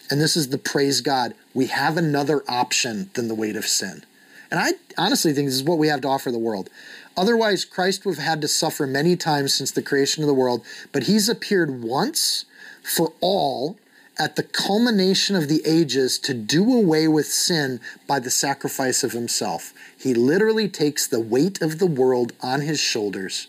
and 0.10 0.22
this 0.22 0.38
is 0.38 0.48
the 0.50 0.58
praise 0.58 1.02
God. 1.02 1.36
We 1.54 1.68
have 1.68 1.98
another 1.98 2.44
option 2.48 3.10
than 3.14 3.28
the 3.28 3.36
weight 3.36 3.58
of 3.58 3.68
sin. 3.68 4.06
And 4.50 4.60
I 4.60 4.72
honestly 4.98 5.34
think 5.34 5.48
this 5.48 5.56
is 5.56 5.64
what 5.64 5.78
we 5.78 5.90
have 5.90 6.02
to 6.02 6.08
offer 6.08 6.32
the 6.32 6.40
world. 6.40 6.70
Otherwise, 7.18 7.66
Christ 7.66 8.06
would 8.06 8.16
have 8.16 8.26
had 8.26 8.42
to 8.42 8.48
suffer 8.48 8.88
many 8.88 9.18
times 9.18 9.54
since 9.54 9.70
the 9.70 9.82
creation 9.82 10.24
of 10.24 10.28
the 10.28 10.34
world, 10.34 10.64
but 10.94 11.04
he's 11.04 11.28
appeared 11.28 11.84
once 11.84 12.46
for 12.84 13.14
all 13.22 13.78
at 14.18 14.36
the 14.36 14.44
culmination 14.44 15.36
of 15.36 15.48
the 15.48 15.62
ages 15.66 16.20
to 16.20 16.34
do 16.34 16.74
away 16.74 17.08
with 17.08 17.26
sin 17.26 17.80
by 18.06 18.20
the 18.20 18.30
sacrifice 18.30 19.04
of 19.04 19.14
himself. 19.14 19.74
He 19.98 20.14
literally 20.14 20.68
takes 20.68 21.08
the 21.08 21.22
weight 21.22 21.62
of 21.62 21.80
the 21.80 21.88
world 21.88 22.34
on 22.42 22.62
his 22.62 22.80
shoulders 22.80 23.48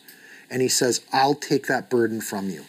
and 0.50 0.62
he 0.62 0.68
says, 0.68 1.00
I'll 1.12 1.34
take 1.34 1.66
that 1.66 1.90
burden 1.90 2.20
from 2.20 2.50
you. 2.50 2.64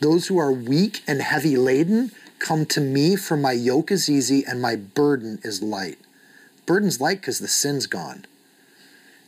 Those 0.00 0.26
who 0.26 0.38
are 0.38 0.52
weak 0.52 1.02
and 1.06 1.22
heavy 1.22 1.56
laden, 1.56 2.12
come 2.38 2.66
to 2.66 2.80
me, 2.80 3.16
for 3.16 3.36
my 3.36 3.52
yoke 3.52 3.90
is 3.90 4.10
easy 4.10 4.44
and 4.44 4.60
my 4.60 4.76
burden 4.76 5.38
is 5.42 5.62
light. 5.62 5.98
Burden's 6.66 7.00
light 7.00 7.20
because 7.20 7.38
the 7.38 7.48
sin's 7.48 7.86
gone. 7.86 8.26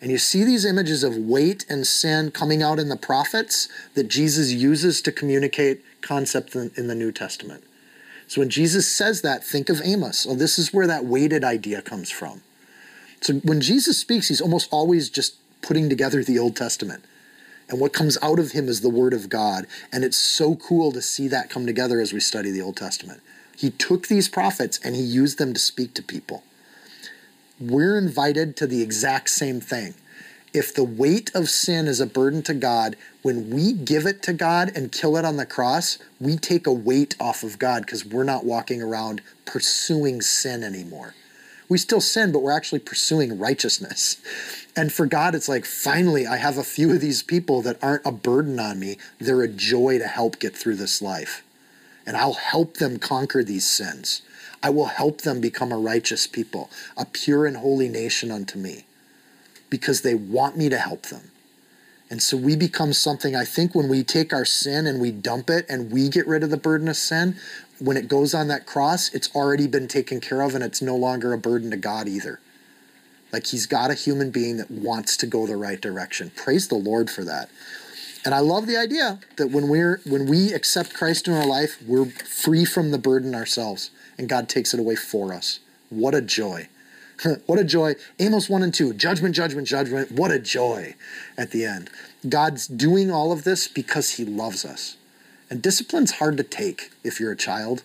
And 0.01 0.11
you 0.11 0.19
see 0.19 0.45
these 0.45 0.65
images 0.65 1.03
of 1.03 1.17
weight 1.17 1.65
and 1.69 1.87
sin 1.87 2.31
coming 2.31 2.63
out 2.63 2.79
in 2.79 2.89
the 2.89 2.97
prophets 2.97 3.69
that 3.95 4.09
Jesus 4.09 4.53
uses 4.53 5.01
to 5.03 5.13
communicate 5.13 5.83
concepts 6.03 6.55
in 6.55 6.87
the 6.89 6.95
New 6.95 7.11
Testament. 7.11 7.65
So 8.27 8.41
when 8.41 8.51
Jesus 8.51 8.91
says 8.91 9.23
that, 9.23 9.45
think 9.45 9.69
of 9.69 9.81
Amos. 9.83 10.27
Oh, 10.29 10.35
this 10.35 10.59
is 10.59 10.73
where 10.73 10.87
that 10.87 11.05
weighted 11.05 11.45
idea 11.45 11.83
comes 11.83 12.11
from. 12.11 12.43
So 13.21 13.35
when 13.35 13.61
Jesus 13.61 13.99
speaks, 13.99 14.29
he's 14.29 14.41
almost 14.41 14.69
always 14.73 15.09
just 15.09 15.37
putting 15.63 15.89
together 15.89 16.23
the 16.23 16.39
Old 16.39 16.57
Testament. 16.57 17.05
And 17.69 17.81
what 17.81 17.95
comes 17.95 18.19
out 18.21 18.39
of 18.39 18.53
him 18.53 18.69
is 18.69 18.83
the 18.83 18.91
Word 18.91 19.15
of 19.15 19.29
God. 19.29 19.67
And 19.91 20.05
it's 20.05 20.19
so 20.19 20.55
cool 20.57 20.93
to 20.93 21.01
see 21.01 21.29
that 21.29 21.49
come 21.49 21.65
together 21.65 22.01
as 22.01 22.13
we 22.13 22.21
study 22.21 22.51
the 22.51 22.61
Old 22.61 22.77
Testament. 22.77 23.23
He 23.57 23.71
took 23.71 24.09
these 24.09 24.29
prophets 24.29 24.79
and 24.85 24.95
he 24.95 25.03
used 25.03 25.39
them 25.39 25.55
to 25.55 25.61
speak 25.61 25.95
to 25.95 26.03
people. 26.03 26.43
We're 27.61 27.97
invited 27.97 28.57
to 28.59 28.67
the 28.67 28.83
exact 28.83 29.31
same 29.31 29.61
thing 29.61 29.95
if 30.55 30.73
the 30.73 30.85
weight 30.85 31.35
of 31.35 31.51
sin 31.51 31.89
is 31.89 32.01
a 32.01 32.07
burden 32.07 32.41
to 32.45 32.55
God, 32.55 32.95
when 33.23 33.51
we 33.51 33.73
give 33.73 34.07
it 34.07 34.23
to 34.23 34.33
God 34.33 34.71
and 34.75 34.93
kill 34.93 35.17
it 35.17 35.25
on 35.25 35.37
the 35.37 35.45
cross, 35.45 35.99
we 36.21 36.37
take 36.37 36.69
a 36.69 36.73
weight 36.73 37.17
off 37.19 37.43
of 37.43 37.59
God 37.59 37.85
because 37.85 38.07
we're 38.07 38.23
not 38.23 38.47
walking 38.47 38.81
around 38.81 39.21
pursuing 39.45 40.23
sin 40.23 40.63
anymore. 40.63 41.15
We 41.69 41.79
still 41.79 42.01
sin, 42.01 42.31
but 42.31 42.39
we're 42.39 42.57
actually 42.57 42.79
pursuing 42.79 43.37
righteousness. 43.37 44.23
And 44.77 44.93
for 44.93 45.07
God, 45.07 45.35
it's 45.35 45.49
like, 45.49 45.65
finally, 45.65 46.25
I 46.25 46.37
have 46.37 46.57
a 46.57 46.63
few 46.63 46.93
of 46.93 47.01
these 47.01 47.23
people 47.23 47.61
that 47.63 47.83
aren't 47.83 48.07
a 48.07 48.13
burden 48.13 48.61
on 48.61 48.79
me. 48.79 48.99
They're 49.19 49.43
a 49.43 49.49
joy 49.49 49.99
to 49.99 50.07
help 50.07 50.39
get 50.39 50.57
through 50.57 50.77
this 50.77 51.03
life. 51.03 51.43
And 52.07 52.17
I'll 52.17 52.35
help 52.35 52.77
them 52.77 52.99
conquer 52.99 53.43
these 53.43 53.67
sins. 53.67 54.23
I 54.65 54.71
will 54.71 54.87
help 54.87 55.21
them 55.21 55.43
become 55.43 55.71
a 55.71 55.79
righteous 55.79 56.27
people, 56.27 56.71
a 56.97 57.05
pure 57.05 57.45
and 57.45 57.59
holy 57.59 57.91
nation 57.91 58.31
unto 58.31 58.59
me 58.59 58.87
because 59.69 60.01
they 60.01 60.15
want 60.15 60.57
me 60.57 60.71
to 60.71 60.79
help 60.79 61.03
them. 61.03 61.31
And 62.09 62.23
so 62.23 62.39
we 62.39 62.57
become 62.57 62.95
something, 62.95 63.37
I 63.37 63.45
think, 63.45 63.75
when 63.75 63.91
we 63.91 64.03
take 64.03 64.33
our 64.33 64.47
sin 64.47 64.87
and 64.87 65.03
we 65.03 65.11
dump 65.11 65.51
it 65.51 65.67
and 65.69 65.93
we 65.93 66.09
get 66.09 66.27
rid 66.27 66.43
of 66.43 66.49
the 66.49 66.57
burden 66.57 66.89
of 66.89 66.97
sin, 66.97 67.37
when 67.79 67.99
it 67.99 68.09
goes 68.09 68.33
on 68.33 68.49
that 68.49 68.65
cross, 68.65 69.13
it's 69.13 69.35
already 69.37 69.67
been 69.67 69.87
taken 69.87 70.19
care 70.19 70.41
of 70.41 70.55
and 70.55 70.65
it's 70.65 70.81
no 70.81 70.97
longer 70.97 71.35
a 71.35 71.39
burden 71.39 71.71
to 71.71 71.77
God 71.77 72.09
either. 72.09 72.41
Like 73.35 73.49
he's 73.49 73.67
got 73.67 73.91
a 73.91 73.95
human 73.95 74.31
being 74.31 74.57
that 74.57 74.71
wants 74.71 75.19
to 75.19 75.27
go 75.27 75.47
the 75.47 75.59
right 75.59 75.81
direction. 75.81 76.31
Praise 76.35 76.69
the 76.69 76.77
Lord 76.77 77.11
for 77.11 77.25
that. 77.25 77.51
And 78.25 78.35
I 78.35 78.39
love 78.39 78.67
the 78.67 78.79
idea 78.79 79.21
that 79.37 79.51
when 79.51 79.69
we're 79.69 80.01
when 80.07 80.25
we 80.25 80.55
accept 80.55 80.95
Christ 80.95 81.29
in 81.29 81.35
our 81.35 81.47
life, 81.47 81.83
we're 81.87 82.07
free 82.07 82.65
from 82.65 82.93
the 82.93 82.99
burden 82.99 83.35
ourselves 83.35 83.91
and 84.19 84.29
God 84.29 84.49
takes 84.49 84.75
it 84.75 84.81
away 84.81 84.97
for 84.97 85.33
us. 85.33 85.61
What 85.91 86.15
a 86.15 86.21
joy. 86.21 86.69
what 87.47 87.59
a 87.59 87.65
joy. 87.65 87.95
Amos 88.19 88.49
1 88.49 88.63
and 88.63 88.75
2, 88.75 88.95
judgment, 88.95 89.35
judgment, 89.35 89.67
judgment. 89.67 90.13
What 90.13 90.31
a 90.31 90.39
joy 90.39 90.95
at 91.37 91.51
the 91.51 91.65
end. 91.65 91.91
God's 92.29 92.67
doing 92.67 93.11
all 93.11 93.33
of 93.33 93.45
this 93.45 93.69
because 93.69 94.13
he 94.13 94.25
loves 94.25 94.65
us. 94.65 94.97
And 95.51 95.63
discipline's 95.63 96.13
hard 96.13 96.37
to 96.39 96.43
take 96.43 96.91
if 97.03 97.21
you're 97.21 97.33
a 97.33 97.37
child. 97.37 97.83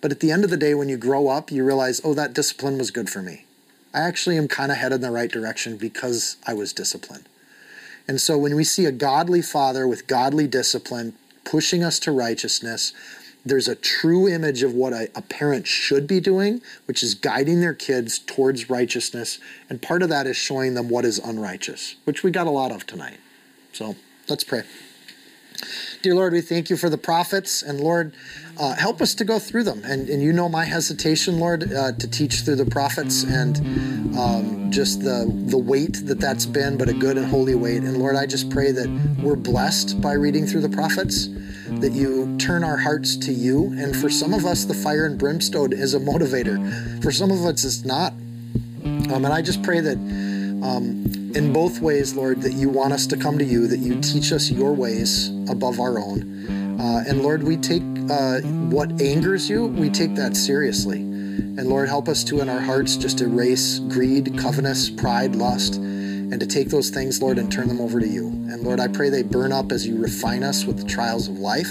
But 0.00 0.12
at 0.12 0.20
the 0.20 0.30
end 0.30 0.44
of 0.44 0.50
the 0.50 0.56
day, 0.56 0.74
when 0.74 0.88
you 0.88 0.96
grow 0.96 1.28
up, 1.28 1.50
you 1.50 1.64
realize, 1.64 2.00
oh, 2.04 2.14
that 2.14 2.34
discipline 2.34 2.78
was 2.78 2.90
good 2.90 3.08
for 3.08 3.22
me. 3.22 3.46
I 3.94 4.00
actually 4.00 4.36
am 4.36 4.48
kind 4.48 4.72
of 4.72 4.78
headed 4.78 4.96
in 4.96 5.00
the 5.02 5.10
right 5.10 5.30
direction 5.30 5.76
because 5.76 6.36
I 6.46 6.54
was 6.54 6.72
disciplined. 6.72 7.28
And 8.08 8.20
so 8.20 8.36
when 8.36 8.56
we 8.56 8.64
see 8.64 8.84
a 8.84 8.92
godly 8.92 9.42
father 9.42 9.86
with 9.86 10.06
godly 10.06 10.46
discipline 10.46 11.14
pushing 11.44 11.84
us 11.84 11.98
to 12.00 12.12
righteousness, 12.12 12.92
there's 13.44 13.68
a 13.68 13.74
true 13.74 14.28
image 14.28 14.62
of 14.62 14.72
what 14.72 14.92
a, 14.92 15.10
a, 15.14 15.22
parent 15.22 15.66
should 15.66 16.06
be 16.06 16.20
doing, 16.20 16.62
which 16.86 17.02
is 17.02 17.14
guiding 17.14 17.60
their 17.60 17.74
kids 17.74 18.18
towards 18.18 18.70
righteousness. 18.70 19.38
And 19.68 19.82
part 19.82 20.02
of 20.02 20.08
that 20.10 20.26
is 20.26 20.36
showing 20.36 20.74
them 20.74 20.88
what 20.88 21.04
is 21.04 21.18
unrighteous, 21.18 21.96
which 22.04 22.22
we 22.22 22.30
got 22.30 22.46
a 22.46 22.50
lot 22.50 22.70
of 22.70 22.86
tonight. 22.86 23.18
So 23.72 23.96
let's 24.28 24.44
pray. 24.44 24.62
Dear 26.02 26.14
Lord, 26.16 26.32
we 26.32 26.40
thank 26.40 26.70
you 26.70 26.76
for 26.76 26.90
the 26.90 26.98
prophets, 26.98 27.62
and 27.62 27.80
Lord, 27.80 28.14
uh, 28.58 28.74
help 28.74 29.00
us 29.00 29.14
to 29.14 29.24
go 29.24 29.38
through 29.38 29.62
them. 29.62 29.82
And, 29.84 30.08
and 30.08 30.20
you 30.20 30.32
know 30.32 30.48
my 30.48 30.64
hesitation, 30.64 31.38
Lord, 31.38 31.72
uh, 31.72 31.92
to 31.92 32.10
teach 32.10 32.40
through 32.40 32.56
the 32.56 32.66
prophets 32.66 33.22
and 33.22 33.58
um, 34.18 34.72
just 34.72 35.02
the, 35.02 35.30
the 35.46 35.58
weight 35.58 36.04
that 36.06 36.18
that's 36.18 36.46
been, 36.46 36.76
but 36.76 36.88
a 36.88 36.92
good 36.92 37.16
and 37.16 37.26
holy 37.26 37.54
weight. 37.54 37.84
And 37.84 37.98
Lord, 37.98 38.16
I 38.16 38.26
just 38.26 38.50
pray 38.50 38.72
that 38.72 39.16
we're 39.22 39.36
blessed 39.36 40.00
by 40.00 40.14
reading 40.14 40.46
through 40.46 40.62
the 40.62 40.68
prophets 40.68 41.28
that 41.80 41.92
you 41.92 42.36
turn 42.38 42.64
our 42.64 42.76
hearts 42.76 43.16
to 43.16 43.32
you. 43.32 43.72
And 43.78 43.96
for 43.96 44.10
some 44.10 44.34
of 44.34 44.44
us, 44.44 44.64
the 44.64 44.74
fire 44.74 45.06
and 45.06 45.18
brimstone 45.18 45.72
is 45.72 45.94
a 45.94 46.00
motivator. 46.00 47.02
For 47.02 47.12
some 47.12 47.30
of 47.30 47.44
us, 47.44 47.64
it's 47.64 47.84
not. 47.84 48.12
Um, 48.84 49.24
and 49.24 49.26
I 49.26 49.42
just 49.42 49.62
pray 49.62 49.80
that 49.80 49.96
um, 49.96 51.32
in 51.34 51.52
both 51.52 51.80
ways, 51.80 52.14
Lord, 52.14 52.42
that 52.42 52.52
you 52.52 52.68
want 52.68 52.92
us 52.92 53.06
to 53.08 53.16
come 53.16 53.38
to 53.38 53.44
you, 53.44 53.66
that 53.66 53.78
you 53.78 54.00
teach 54.00 54.32
us 54.32 54.50
your 54.50 54.72
ways 54.72 55.28
above 55.50 55.80
our 55.80 55.98
own. 55.98 56.80
Uh, 56.80 57.04
and 57.06 57.22
Lord, 57.22 57.42
we 57.42 57.56
take 57.56 57.82
uh, 58.10 58.40
what 58.70 59.00
angers 59.00 59.48
you, 59.48 59.66
we 59.66 59.90
take 59.90 60.14
that 60.14 60.36
seriously. 60.36 61.00
And 61.00 61.68
Lord, 61.68 61.88
help 61.88 62.08
us 62.08 62.24
to, 62.24 62.40
in 62.40 62.48
our 62.48 62.60
hearts, 62.60 62.96
just 62.96 63.20
erase 63.20 63.78
greed, 63.78 64.38
covetousness, 64.38 64.90
pride, 64.90 65.36
lust 65.36 65.80
and 66.32 66.40
to 66.40 66.46
take 66.46 66.70
those 66.70 66.88
things, 66.88 67.20
Lord, 67.20 67.36
and 67.36 67.52
turn 67.52 67.68
them 67.68 67.78
over 67.78 68.00
to 68.00 68.08
you. 68.08 68.28
And 68.28 68.62
Lord, 68.62 68.80
I 68.80 68.88
pray 68.88 69.10
they 69.10 69.22
burn 69.22 69.52
up 69.52 69.70
as 69.70 69.86
you 69.86 69.98
refine 69.98 70.42
us 70.42 70.64
with 70.64 70.78
the 70.78 70.86
trials 70.86 71.28
of 71.28 71.38
life. 71.38 71.68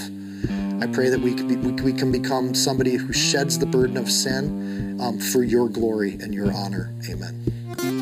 I 0.80 0.86
pray 0.86 1.08
that 1.08 1.20
we 1.20 1.34
can, 1.34 1.48
be, 1.48 1.56
we 1.82 1.92
can 1.92 2.12
become 2.12 2.54
somebody 2.54 2.94
who 2.94 3.12
sheds 3.12 3.58
the 3.58 3.66
burden 3.66 3.96
of 3.96 4.08
sin 4.08 5.00
um, 5.00 5.18
for 5.18 5.42
your 5.42 5.68
glory 5.68 6.12
and 6.12 6.32
your 6.32 6.52
honor. 6.52 6.94
Amen. 7.10 8.01